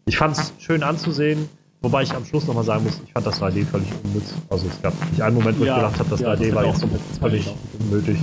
[0.05, 1.49] ich fand es schön anzusehen.
[1.81, 4.33] Wobei ich am Schluss nochmal sagen muss, ich fand das 3D völlig unnütz.
[4.49, 6.55] Also es gab nicht einen Moment, wo ja, ich gedacht habe, das ja, 3D das
[6.55, 8.17] war jetzt völlig unnötig.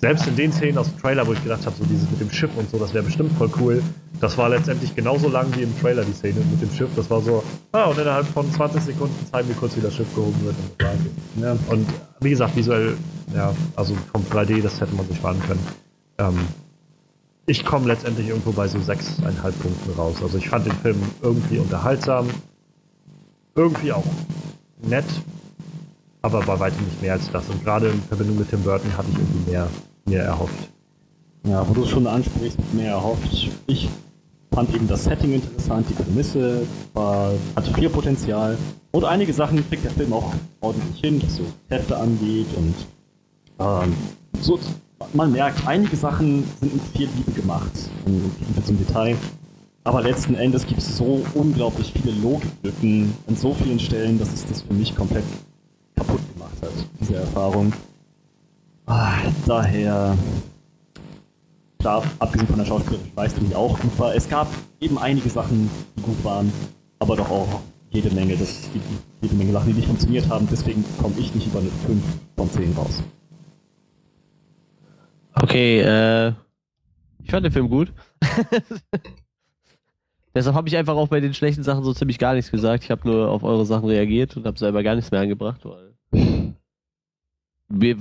[0.00, 2.30] Selbst in den Szenen aus dem Trailer, wo ich gedacht habe, so dieses mit dem
[2.30, 3.82] Schiff und so, das wäre bestimmt voll cool.
[4.20, 6.90] Das war letztendlich genauso lang wie im Trailer die Szene mit dem Schiff.
[6.94, 7.42] Das war so,
[7.72, 10.54] ah, und innerhalb von 20 Sekunden zeigen wir kurz, wie das Schiff gehoben wird.
[11.36, 11.56] Und, ja.
[11.68, 11.86] und
[12.20, 12.96] wie gesagt, visuell,
[13.34, 15.66] ja, also vom 3D, das hätte man sich sparen können.
[16.18, 16.38] Ähm,
[17.46, 20.16] ich komme letztendlich irgendwo bei so 6,5 Punkten raus.
[20.22, 22.28] Also ich fand den Film irgendwie unterhaltsam,
[23.56, 24.04] irgendwie auch
[24.82, 25.06] nett,
[26.22, 27.48] aber bei weitem nicht mehr als das.
[27.48, 29.68] Und gerade in Verbindung mit Tim Burton hatte ich irgendwie mehr,
[30.08, 30.70] mehr erhofft.
[31.46, 33.50] Ja, wo du es schon ansprichst, mehr erhofft.
[33.66, 33.88] Ich
[34.52, 38.56] fand eben das Setting interessant, die Prämisse war, hatte viel Potenzial.
[38.90, 42.74] Und einige Sachen kriegt der Film auch ordentlich hin, was so Kräfte angeht und
[43.60, 43.94] ähm,
[44.40, 44.58] so,
[45.12, 47.70] man merkt, einige Sachen sind mit viel Liebe gemacht
[48.06, 49.16] Liebe zum Detail.
[49.84, 54.46] Aber letzten Endes gibt es so unglaublich viele Logiklücken an so vielen Stellen, dass es
[54.46, 55.24] das für mich komplett
[55.96, 57.72] kaputt gemacht hat, diese Erfahrung.
[58.90, 60.16] Ah, daher,
[61.78, 64.48] klar, abgesehen von der schauspielerischen Leistung, die auch gut war, es gab
[64.80, 66.50] eben einige Sachen, die gut waren,
[66.98, 67.60] aber doch auch
[67.90, 68.70] jede Menge, das,
[69.20, 70.48] jede Menge Sachen, die nicht funktioniert haben.
[70.50, 72.02] Deswegen komme ich nicht über eine 5
[72.36, 73.02] von 10 raus.
[75.34, 76.32] Okay, äh,
[77.22, 77.92] ich fand den Film gut.
[80.34, 82.84] Deshalb habe ich einfach auch bei den schlechten Sachen so ziemlich gar nichts gesagt.
[82.84, 85.94] Ich habe nur auf eure Sachen reagiert und habe selber gar nichts mehr angebracht, weil
[87.68, 87.96] wir,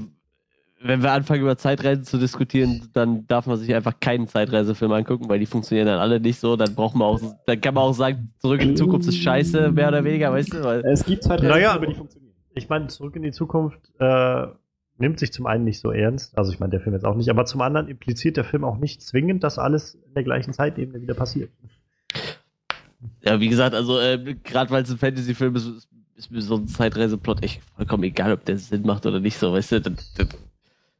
[0.79, 5.27] wenn wir anfangen über Zeitreisen zu diskutieren, dann darf man sich einfach keinen Zeitreisefilm angucken,
[5.27, 6.55] weil die funktionieren dann alle nicht so.
[6.55, 9.71] Dann braucht man auch, dann kann man auch sagen, zurück in die Zukunft ist scheiße,
[9.71, 10.63] mehr oder weniger, weißt du?
[10.63, 12.33] Weil es gibt Zeitreisen, naja, die funktionieren.
[12.53, 14.47] Ich meine, zurück in die Zukunft äh,
[14.97, 17.29] nimmt sich zum einen nicht so ernst, also ich meine der Film jetzt auch nicht,
[17.29, 21.01] aber zum anderen impliziert der Film auch nicht zwingend, dass alles in der gleichen Zeitebene
[21.01, 21.51] wieder passiert.
[23.23, 26.67] Ja, wie gesagt, also äh, gerade weil es ein Fantasy-Film ist, ist, mir so ein
[26.67, 29.81] Zeitreiseplot echt vollkommen egal, ob der Sinn macht oder nicht so, weißt du?
[29.81, 30.27] Das, das,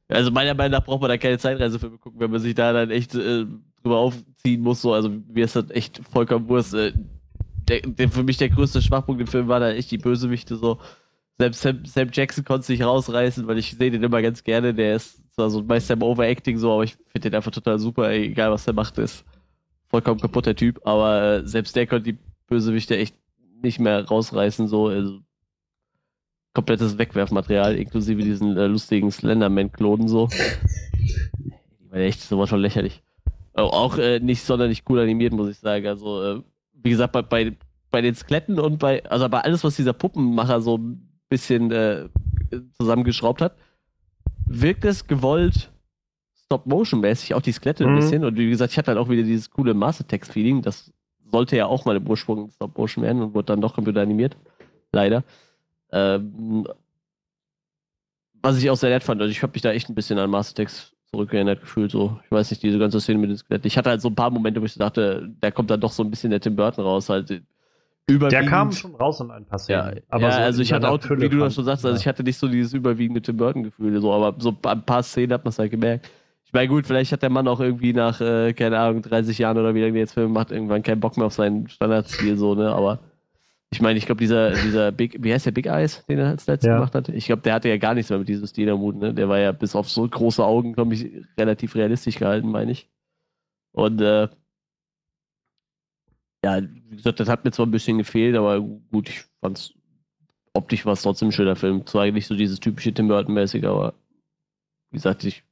[0.09, 2.91] also meiner Meinung nach braucht man da keine Zeitreisefilme gucken, wenn man sich da dann
[2.91, 3.45] echt äh,
[3.81, 6.73] drüber aufziehen muss, so, also mir ist das echt vollkommen Wurst.
[6.73, 6.93] Äh,
[7.67, 10.79] der, der, für mich der größte Schwachpunkt im Film war da echt die Bösewichte so.
[11.37, 14.73] Selbst Sam, Sam Jackson konnte sich rausreißen, weil ich sehe den immer ganz gerne.
[14.73, 18.09] Der ist zwar so meist im Overacting so, aber ich finde den einfach total super,
[18.11, 19.25] egal was der macht ist
[19.87, 23.15] vollkommen kaputter Typ, aber äh, selbst der konnte die Bösewichte echt
[23.61, 25.19] nicht mehr rausreißen, so also,
[26.57, 30.27] komplettes Wegwerfmaterial, inklusive diesen äh, lustigen Slenderman-Klonen so.
[31.39, 33.03] Die war echt sowas von lächerlich.
[33.53, 35.85] Auch äh, nicht sonderlich cool animiert, muss ich sagen.
[35.85, 36.41] Also, äh,
[36.73, 37.55] wie gesagt, bei, bei,
[37.91, 42.09] bei den Skeletten und bei, also bei alles, was dieser Puppenmacher so ein bisschen äh,
[42.79, 43.55] zusammengeschraubt hat,
[44.47, 45.71] wirkt es gewollt
[46.45, 47.93] Stop-Motion-mäßig, auch die Skelette mhm.
[47.93, 48.25] ein bisschen.
[48.25, 50.63] Und wie gesagt, ich hatte halt auch wieder dieses coole Master-Text-Feeling.
[50.63, 50.91] Das
[51.31, 54.35] sollte ja auch mal im Ursprung Stop-Motion werden und wurde dann doch computeranimiert.
[54.91, 55.23] Leider.
[55.91, 56.67] Ähm,
[58.41, 59.21] was ich auch sehr nett fand.
[59.21, 61.91] Also ich habe mich da echt ein bisschen an Master Text zurückerinnert gefühlt.
[61.91, 62.19] So.
[62.25, 63.67] Ich weiß nicht, diese ganze Szene mit den Skeletten.
[63.67, 66.03] Ich hatte halt so ein paar Momente, wo ich dachte, da kommt dann doch so
[66.03, 67.09] ein bisschen der Tim Burton raus.
[67.09, 67.41] Halt
[68.09, 69.97] der kam schon raus in ein paar Szenen.
[69.97, 72.07] Ja, aber ja, so also ich hatte auch, wie du das schon sagst, also ich
[72.07, 75.49] hatte nicht so dieses überwiegende Tim Burton-Gefühl, so, aber so ein paar Szenen hat man
[75.49, 76.09] es halt gemerkt.
[76.45, 79.57] Ich meine, gut, vielleicht hat der Mann auch irgendwie nach, äh, keine Ahnung, 30 Jahren
[79.57, 82.55] oder wie lange der jetzt Film macht, irgendwann keinen Bock mehr auf seinen Standardstil, so,
[82.55, 82.71] ne?
[82.71, 82.99] Aber
[83.71, 86.47] ich meine, ich glaube, dieser, dieser Big, wie heißt der Big Eyes, den er als
[86.47, 86.75] letztes Ja.
[86.75, 87.09] gemacht hat?
[87.09, 89.13] Ich glaube, der hatte ja gar nichts mehr mit diesem Stil am Hut, ne?
[89.13, 92.89] Der war ja bis auf so große Augen, glaube ich, relativ realistisch gehalten, meine ich.
[93.73, 94.29] Und äh,
[96.45, 99.73] ja, wie gesagt, das hat mir zwar ein bisschen gefehlt, aber gut, ich fand's
[100.53, 101.85] optisch war es trotzdem ein schöner Film.
[101.85, 103.93] Zwar nicht so dieses typische Tim Burton-mäßige, aber
[104.91, 105.43] wie gesagt, ich,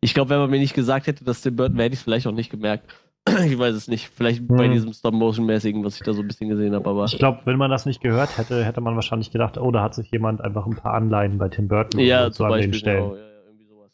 [0.00, 2.04] ich glaube, wenn man mir nicht gesagt hätte, dass Tim Burton, wäre, hätte ich es
[2.04, 2.92] vielleicht auch nicht gemerkt.
[3.46, 4.08] ich weiß es nicht.
[4.14, 4.72] Vielleicht bei Hm.
[4.72, 7.04] diesem Stop-Motion-mäßigen, was ich da so ein bisschen gesehen habe, aber.
[7.06, 9.94] Ich glaube, wenn man das nicht gehört hätte, hätte man wahrscheinlich gedacht, oh, da hat
[9.94, 12.78] sich jemand einfach ein paar Anleihen bei Tim Burton Ja, so zum an den Beispiel,
[12.78, 13.02] Stellen.
[13.04, 13.16] genau.
[13.16, 13.92] Ja, ja, irgendwie sowas.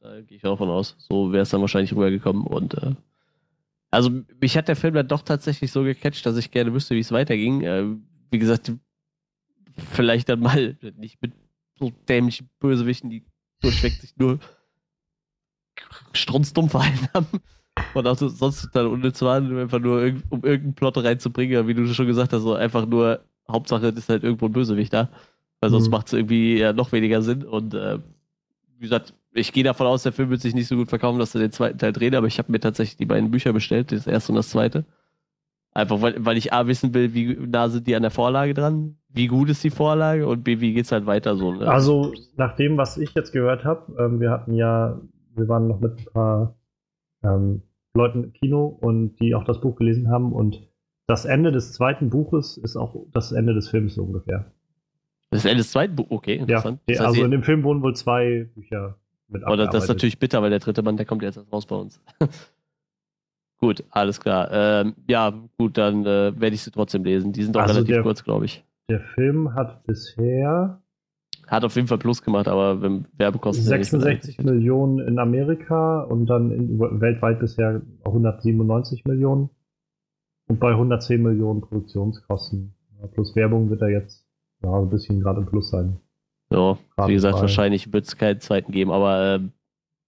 [0.00, 0.96] Da gehe ich auch von aus.
[0.98, 2.46] So wäre es dann wahrscheinlich rübergekommen.
[2.46, 2.94] Und äh,
[3.90, 4.10] also
[4.40, 7.10] mich hat der Film dann doch tatsächlich so gecatcht, dass ich gerne wüsste, wie es
[7.12, 7.62] weiterging.
[7.62, 7.84] Äh,
[8.30, 8.72] wie gesagt,
[9.90, 11.32] vielleicht dann mal nicht mit
[11.78, 13.24] so dämlichen Bösewichten, die
[13.60, 14.38] durchweg sich nur
[16.12, 17.26] strunzdumm verhalten haben.
[17.94, 21.74] Und auch so- sonst dann unnütz waren, einfach nur irgend, um irgendeinen Plot reinzubringen, wie
[21.74, 25.08] du schon gesagt hast, so einfach nur, Hauptsache ist halt irgendwo ein Bösewicht da.
[25.60, 25.90] Weil sonst Mhm.
[25.92, 27.44] macht es irgendwie ja noch weniger Sinn.
[27.44, 27.98] Und äh,
[28.78, 31.34] wie gesagt, ich gehe davon aus, der Film wird sich nicht so gut verkaufen, dass
[31.34, 34.06] er den zweiten Teil dreht, aber ich habe mir tatsächlich die beiden Bücher bestellt, das
[34.06, 34.84] erste und das zweite.
[35.74, 38.96] Einfach weil, weil ich A wissen will, wie nah sind die an der Vorlage dran,
[39.08, 41.52] wie gut ist die Vorlage und B, wie geht's halt weiter so.
[41.52, 41.66] Ne?
[41.66, 45.00] Also, nach dem, was ich jetzt gehört habe, ähm, wir hatten ja,
[45.34, 46.54] wir waren noch mit ein paar
[47.22, 47.62] ähm,
[47.94, 50.62] Leuten im Kino und die auch das Buch gelesen haben und
[51.06, 54.50] das Ende des zweiten Buches ist auch das Ende des Films so ungefähr.
[55.30, 56.80] das Ende des zweiten Buch, okay, Ja, interessant.
[56.86, 58.96] Das heißt, also in dem Film wurden wohl zwei Bücher
[59.28, 61.66] mit Oder das ist natürlich bitter, weil der dritte Mann, der kommt jetzt erst raus
[61.66, 62.00] bei uns.
[63.58, 64.48] gut, alles klar.
[64.50, 67.32] Ähm, ja, gut, dann äh, werde ich sie trotzdem lesen.
[67.32, 68.64] Die sind doch Also relativ der- kurz, glaube ich.
[68.90, 70.81] Der Film hat bisher
[71.52, 73.62] Hat auf jeden Fall Plus gemacht, aber wenn Werbekosten.
[73.62, 74.54] sind ja nicht 66 berechnet.
[74.56, 79.50] Millionen in Amerika und dann in, weltweit bisher 197 Millionen.
[80.48, 82.74] Und bei 110 Millionen Produktionskosten.
[83.00, 84.26] Ja, plus Werbung wird er jetzt
[84.62, 85.98] ja, ein bisschen gerade im Plus sein.
[86.50, 89.52] Ja, Gerade wie gesagt, bei- wahrscheinlich wird es keinen zweiten geben, aber ähm,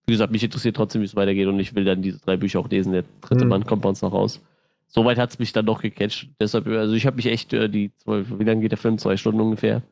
[0.07, 2.61] wie gesagt, mich interessiert trotzdem, wie es weitergeht und ich will dann diese drei Bücher
[2.61, 2.93] auch lesen.
[2.93, 3.51] Der dritte Mhm.
[3.51, 4.43] Mann kommt bei uns noch raus.
[4.87, 6.31] Soweit hat es mich dann doch gecatcht.
[6.41, 8.99] Deshalb, also ich habe mich echt äh, die zwei, wie lange geht der Film?
[8.99, 9.83] Zwei Stunden ungefähr.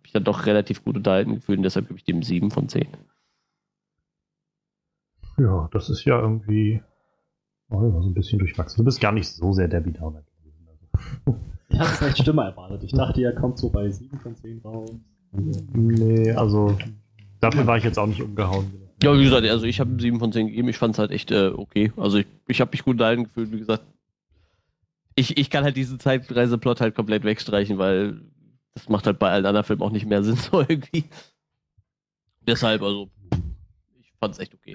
[0.00, 2.68] habe mich dann doch relativ gut unterhalten gefühlt und deshalb gebe ich dem sieben von
[2.68, 2.88] zehn.
[5.38, 6.82] Ja, das ist ja irgendwie
[7.70, 8.78] oh, ja, so ein bisschen durchwachsen.
[8.78, 10.68] Du bist gar nicht so sehr Debbie Downer gewesen.
[10.68, 11.40] Also.
[11.68, 12.82] Ich hatte es echt schlimmer erwartet.
[12.82, 14.90] Ich dachte, er kommt so bei 7 von 10 raus.
[15.32, 16.76] Nee, also
[17.40, 18.72] dafür war ich jetzt auch nicht umgehauen.
[19.02, 20.68] Ja, wie gesagt, also ich habe sieben von zehn gegeben.
[20.68, 21.92] Ich fand es halt echt äh, okay.
[21.96, 23.50] Also ich, ich habe mich gut unterhalten gefühlt.
[23.50, 23.82] Wie gesagt,
[25.14, 28.20] ich, ich kann halt diesen Zeitreiseplot halt komplett wegstreichen, weil
[28.80, 31.04] das macht halt bei allen anderen Filmen auch nicht mehr Sinn so irgendwie.
[32.46, 33.10] Deshalb, also
[34.00, 34.74] ich fand es echt okay.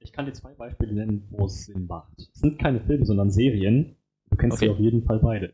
[0.00, 2.12] Ich kann dir zwei Beispiele nennen, wo es Sinn macht.
[2.18, 3.96] Es sind keine Filme, sondern Serien.
[4.30, 4.66] Du kennst Okay.
[4.66, 5.52] sie auf jeden Fall beide.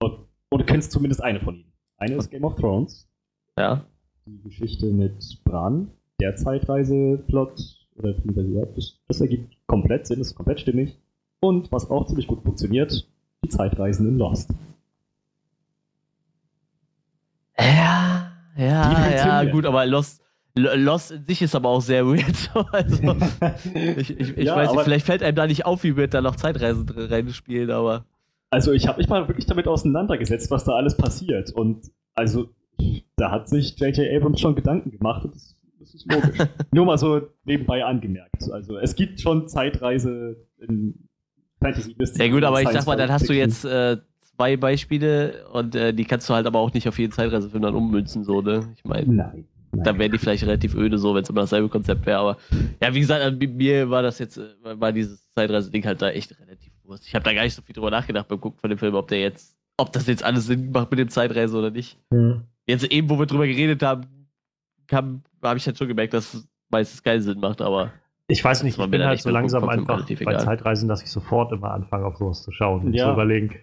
[0.00, 0.18] Und,
[0.50, 1.72] und du kennst zumindest eine von ihnen.
[1.96, 3.08] Eine ist Game of Thrones.
[3.58, 3.84] Ja.
[4.26, 5.90] Die Geschichte mit Bran.
[6.20, 7.80] Der Zeitreiseplot.
[7.96, 10.98] Oder ja, das, das ergibt komplett Sinn, ist komplett stimmig.
[11.40, 13.08] Und was auch ziemlich gut funktioniert,
[13.44, 14.52] die Zeitreisen in Lost.
[17.58, 20.22] Ja, ja, ja, gut, aber Lost,
[20.54, 22.24] Lost in sich ist aber auch sehr weird.
[22.54, 23.16] So, also,
[23.74, 26.20] ich ich, ich Ja, weiß nicht, vielleicht fällt einem da nicht auf, wie weird da
[26.20, 28.04] noch Zeitreisen drin reinspielen, aber.
[28.50, 31.50] Also ich habe mich mal wirklich damit auseinandergesetzt, was da alles passiert.
[31.50, 32.50] Und also
[33.16, 34.16] da hat sich J.J.
[34.16, 36.38] Abrams schon Gedanken gemacht und das, das ist logisch.
[36.72, 38.48] Nur mal so nebenbei angemerkt.
[38.52, 41.08] Also es gibt schon Zeitreise in
[41.60, 43.96] Fantasy Ja gut, aber ich sag mal, dann hast du jetzt äh,
[44.36, 47.74] zwei Beispiele und äh, die kannst du halt aber auch nicht auf jeden Zeitreisefilm dann
[47.74, 48.68] ummünzen, so, ne?
[48.76, 49.44] Ich meine, Nein.
[49.72, 49.84] nein.
[49.84, 52.36] da wären die vielleicht relativ öde so, wenn es immer dasselbe Konzept wäre, aber
[52.82, 54.44] ja, wie gesagt, also, mit mir war das jetzt, äh,
[54.80, 57.04] war dieses Zeitreise-Ding halt da echt relativ wurscht.
[57.06, 59.08] Ich habe da gar nicht so viel drüber nachgedacht beim Gucken von dem Film, ob
[59.08, 61.98] der jetzt, ob das jetzt alles Sinn macht mit dem Zeitreise oder nicht.
[62.12, 62.42] Hm.
[62.66, 64.02] Jetzt eben, wo wir drüber geredet haben,
[64.90, 67.92] habe ich halt schon gemerkt, dass es meistens keinen Sinn macht, aber
[68.28, 70.34] Ich weiß nicht, ich bin dann halt so langsam einfach bei.
[70.36, 73.06] Zeitreisen, dass ich sofort immer anfange, auf sowas zu schauen und Ja.
[73.06, 73.54] zu überlegen,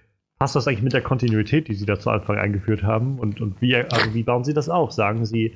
[0.42, 3.20] passt das eigentlich mit der Kontinuität, die sie da zu Anfang eingeführt haben?
[3.20, 4.92] Und, und wie, also wie bauen sie das auf?
[4.92, 5.56] Sagen sie,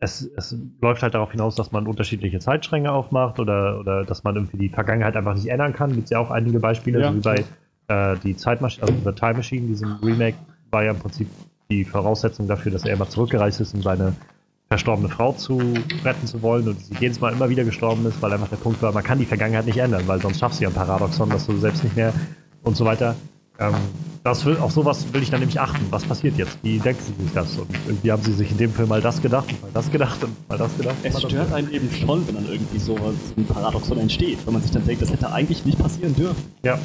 [0.00, 4.34] es, es läuft halt darauf hinaus, dass man unterschiedliche Zeitstränge aufmacht oder, oder dass man
[4.34, 5.92] irgendwie die Vergangenheit einfach nicht ändern kann?
[5.92, 7.12] Gibt es ja auch einige Beispiele, Ja.
[7.12, 7.44] so wie bei
[7.86, 10.36] äh, die Zeitmaschine, also The Time Machine, diesem Remake,
[10.72, 11.28] war ja im Prinzip
[11.70, 14.12] die Voraussetzung dafür, dass er immer zurückgereist ist, um seine
[14.68, 15.58] verstorbene Frau zu
[16.04, 18.82] retten zu wollen und sie jedes Mal immer wieder gestorben ist, weil einfach der Punkt
[18.82, 21.46] war, man kann die Vergangenheit nicht ändern, weil sonst schaffst du ja ein Paradoxon, dass
[21.46, 22.12] du selbst nicht mehr
[22.64, 23.14] und so weiter.
[23.58, 23.74] Ähm,
[24.22, 25.86] das will, auf sowas will ich dann nämlich achten.
[25.90, 26.58] Was passiert jetzt?
[26.62, 27.56] Wie denken sie sich das?
[27.58, 30.22] Und irgendwie haben sie sich in dem Film mal das gedacht und mal das gedacht
[30.24, 30.96] und mal das gedacht.
[31.02, 34.72] Es stört einen eben schon, wenn dann irgendwie so ein Paradoxon entsteht, wenn man sich
[34.72, 36.42] dann denkt, das hätte eigentlich nicht passieren dürfen.
[36.64, 36.78] Ja.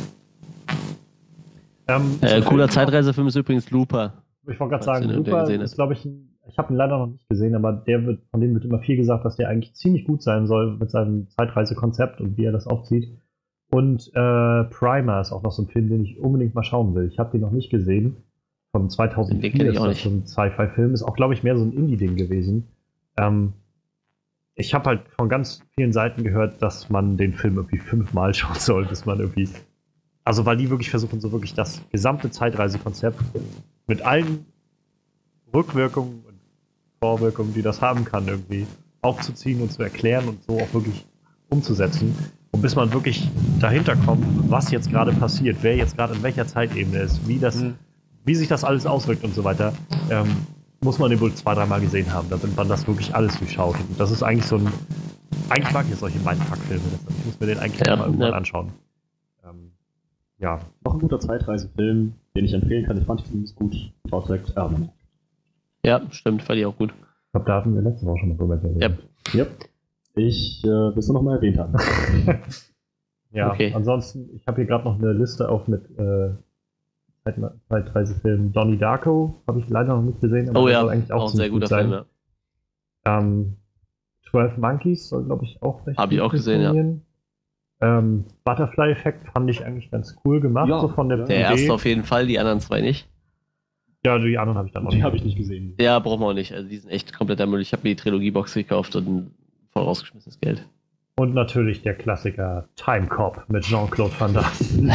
[1.88, 4.14] Ähm, Äh, cooler Zeitreisefilm ist übrigens Looper.
[4.48, 7.08] Ich wollte gerade sagen, Looper gesehen ist, glaube ich, ein, ich habe ihn leider noch
[7.08, 10.06] nicht gesehen, aber der wird, von dem wird immer viel gesagt, dass der eigentlich ziemlich
[10.06, 13.18] gut sein soll mit seinem Zeitreisekonzept und wie er das aufzieht.
[13.72, 17.08] Und äh, Primer ist auch noch so ein Film, den ich unbedingt mal schauen will.
[17.08, 18.18] Ich habe den noch nicht gesehen.
[18.74, 20.94] Von 2004 Den kenn ich ist das so ein Sci-Fi-Film.
[20.94, 22.68] Ist auch, glaube ich, mehr so ein Indie-Ding gewesen.
[23.18, 23.54] Ähm,
[24.56, 28.60] ich habe halt von ganz vielen Seiten gehört, dass man den Film irgendwie fünfmal schauen
[28.60, 29.48] soll, bis man irgendwie.
[30.26, 33.20] Also, weil die wirklich versuchen, so wirklich das gesamte Zeitreisekonzept
[33.88, 34.46] mit allen
[35.54, 36.40] Rückwirkungen und
[37.00, 38.68] Vorwirkungen, die das haben kann, irgendwie
[39.02, 41.06] aufzuziehen und zu erklären und so auch wirklich
[41.50, 42.16] umzusetzen.
[42.52, 46.46] Und bis man wirklich dahinter kommt, was jetzt gerade passiert, wer jetzt gerade in welcher
[46.46, 47.76] Zeitebene ist, wie das, Mhm.
[48.26, 49.74] wie sich das alles auswirkt und so weiter,
[50.10, 50.28] ähm,
[50.84, 53.76] muss man den wohl zwei, dreimal gesehen haben, damit man das wirklich alles durchschaut.
[53.80, 54.68] Und das ist eigentlich so ein.
[55.50, 56.82] Eigentlich mag ich solche Mindfuck-Filme.
[56.92, 58.36] deshalb Ich muss mir den eigentlich Ja, mal irgendwann ja.
[58.36, 58.72] anschauen.
[59.46, 59.72] Ähm,
[60.40, 60.60] ja.
[60.84, 62.98] Noch ein guter Zeitreisefilm, den ich empfehlen kann.
[62.98, 63.76] Ich fand ihn ziemlich gut.
[64.28, 64.90] Trek Almanac.
[65.86, 66.92] Ja, stimmt, fand ich auch gut.
[66.92, 69.00] Ich glaube, da hatten wir letzte Woche schon mal drüber geredet.
[69.34, 69.40] Ja.
[69.42, 69.70] Yep.
[70.16, 71.74] Ich äh, will es nur noch mal erwähnt haben.
[73.34, 73.72] Ja, Okay.
[73.74, 76.32] ansonsten, ich habe hier gerade noch eine Liste auf mit äh,
[77.24, 78.52] Zeit- Zeitreisefilmen.
[78.52, 81.30] Donnie Darko habe ich leider noch nicht gesehen, aber Oh ja, soll eigentlich auch, auch
[81.32, 81.88] ein sehr gut guter sein.
[81.90, 82.06] Film.
[83.06, 83.20] Ja.
[83.20, 83.56] Ähm,
[84.30, 86.62] 12 Monkeys soll, glaube ich, auch recht Hab ich gut auch gesehen,
[87.82, 87.98] ja.
[88.00, 91.20] Ähm, Butterfly-Effekt fand ich eigentlich ganz cool gemacht, Ja, so von der.
[91.20, 91.40] Der Idee.
[91.62, 93.08] erste auf jeden Fall, die anderen zwei nicht.
[94.06, 95.76] Ja, die anderen habe ich dann noch Die habe ich nicht gesehen.
[95.80, 96.52] Ja, brauchen wir auch nicht.
[96.54, 97.62] Also die sind echt kompletter Müll.
[97.62, 99.32] Ich habe mir die Trilogiebox gekauft und
[99.72, 100.68] voll rausgeschmissenes Geld.
[101.16, 104.48] Und natürlich der Klassiker Time Cop mit Jean-Claude Van Damme.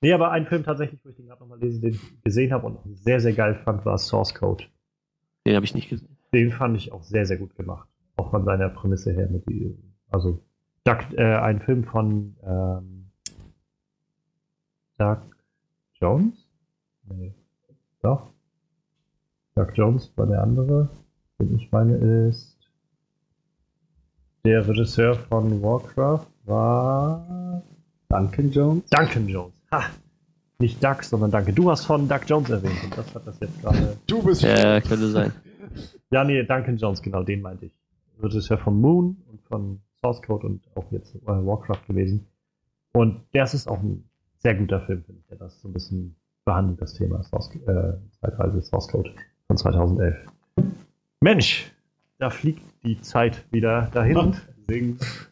[0.00, 2.66] nee, aber ein Film tatsächlich, wo ich den gerade nochmal lese, den ich gesehen habe
[2.66, 4.64] und sehr, sehr geil fand, war Source Code.
[5.46, 6.18] Den habe ich nicht gesehen.
[6.32, 7.88] Den fand ich auch sehr, sehr gut gemacht.
[8.16, 9.28] Auch von seiner Prämisse her.
[9.30, 9.44] Mit
[10.10, 10.42] also
[10.84, 13.10] Duck, äh, ein Film von ähm,
[14.98, 15.18] Doug
[15.94, 16.48] Jones?
[17.04, 17.34] Nee.
[18.02, 18.30] Doch.
[19.54, 20.88] Doug Jones war der andere.
[21.38, 22.47] Den ich meine ist.
[24.44, 27.62] Der Regisseur von Warcraft war.
[28.08, 28.88] Duncan Jones?
[28.90, 29.54] Duncan Jones.
[29.70, 29.84] Ha!
[30.60, 31.52] Nicht Doug, sondern Danke.
[31.52, 33.96] Du hast von Doug Jones erwähnt und das hat das jetzt gerade.
[34.06, 35.32] Du bist Ja, könnte sein.
[36.10, 37.72] Ja, nee, Duncan Jones, genau, den meinte ich.
[38.22, 42.26] Regisseur von Moon und von Source Code und auch jetzt äh, Warcraft gewesen.
[42.92, 44.08] Und das ist auch ein
[44.38, 47.92] sehr guter Film, finde ich, der das so ein bisschen behandelt, das Thema Source, äh,
[48.20, 49.10] Zeitreise Source Code
[49.48, 50.16] von 2011.
[51.20, 51.70] Mensch,
[52.18, 54.34] da fliegt die Zeit wieder dahin.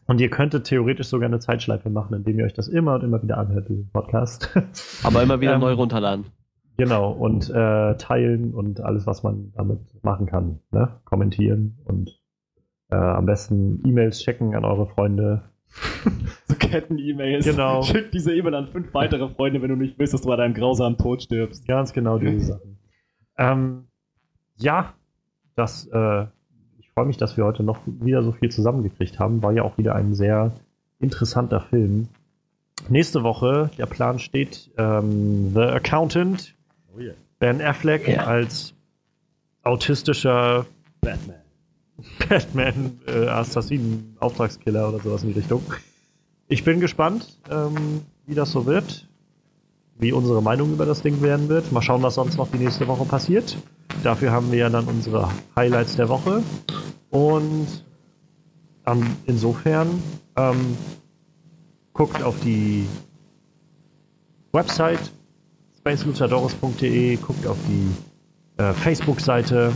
[0.06, 3.22] Und ihr könntet theoretisch sogar eine Zeitschleife machen, indem ihr euch das immer und immer
[3.22, 4.56] wieder anhört, diesen Podcast.
[5.04, 6.24] Aber immer wieder Ähm, neu runterladen.
[6.78, 10.60] Genau, und äh, teilen und alles, was man damit machen kann.
[10.70, 11.00] Ne?
[11.04, 12.22] Kommentieren und
[12.90, 15.42] äh, am besten E-Mails checken an eure Freunde.
[16.48, 17.44] So Ketten-E-Mails.
[17.44, 17.82] Genau.
[17.82, 20.54] Schick diese E-Mail an fünf weitere Freunde, wenn du nicht willst, dass du bei deinem
[20.54, 21.68] grausamen Tod stirbst.
[21.68, 22.78] Ganz genau diese Sachen.
[23.36, 23.87] Ähm,
[24.58, 24.92] ja,
[25.54, 26.22] das, äh,
[26.78, 29.42] ich freue mich, dass wir heute noch wieder so viel zusammengekriegt haben.
[29.42, 30.52] War ja auch wieder ein sehr
[31.00, 32.08] interessanter Film.
[32.88, 36.54] Nächste Woche, der Plan steht, ähm, The Accountant,
[36.96, 37.14] Oh yeah.
[37.38, 38.24] Ben Affleck Ja.
[38.24, 38.74] als
[39.62, 40.66] autistischer
[41.00, 41.36] Batman.
[42.28, 45.62] Batman, äh, Assassinen, Auftragskiller oder sowas in die Richtung.
[46.46, 49.07] Ich bin gespannt, ähm, wie das so wird,
[49.98, 51.72] wie unsere Meinung über das Ding werden wird.
[51.72, 53.56] Mal schauen, was sonst noch die nächste Woche passiert.
[54.02, 56.42] Dafür haben wir ja dann unsere Highlights der Woche.
[57.10, 57.84] Und
[58.86, 60.02] ähm, insofern
[60.36, 60.76] ähm,
[61.92, 62.86] guckt auf die
[64.52, 65.12] Website
[65.78, 69.72] spaceluchadores.de, guckt auf die äh, Facebook-Seite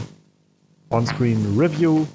[0.91, 2.07] Onscreen Review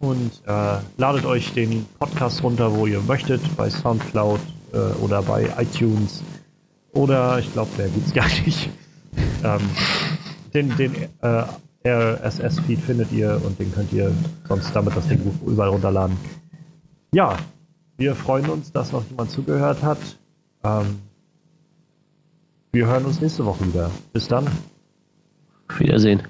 [0.00, 4.40] und äh, ladet euch den Podcast runter, wo ihr möchtet, bei Soundcloud
[4.72, 6.22] äh, oder bei iTunes
[6.96, 8.70] oder ich glaube, der gibt's gar nicht.
[9.44, 9.60] Ähm,
[10.52, 11.44] den den äh,
[11.86, 14.12] RSS-Feed findet ihr und den könnt ihr
[14.48, 16.16] sonst damit das Ding überall runterladen.
[17.12, 17.36] Ja,
[17.96, 19.98] wir freuen uns, dass noch jemand zugehört hat.
[20.64, 20.98] Ähm,
[22.72, 23.90] wir hören uns nächste Woche wieder.
[24.12, 24.46] Bis dann.
[25.78, 26.26] Wiedersehen.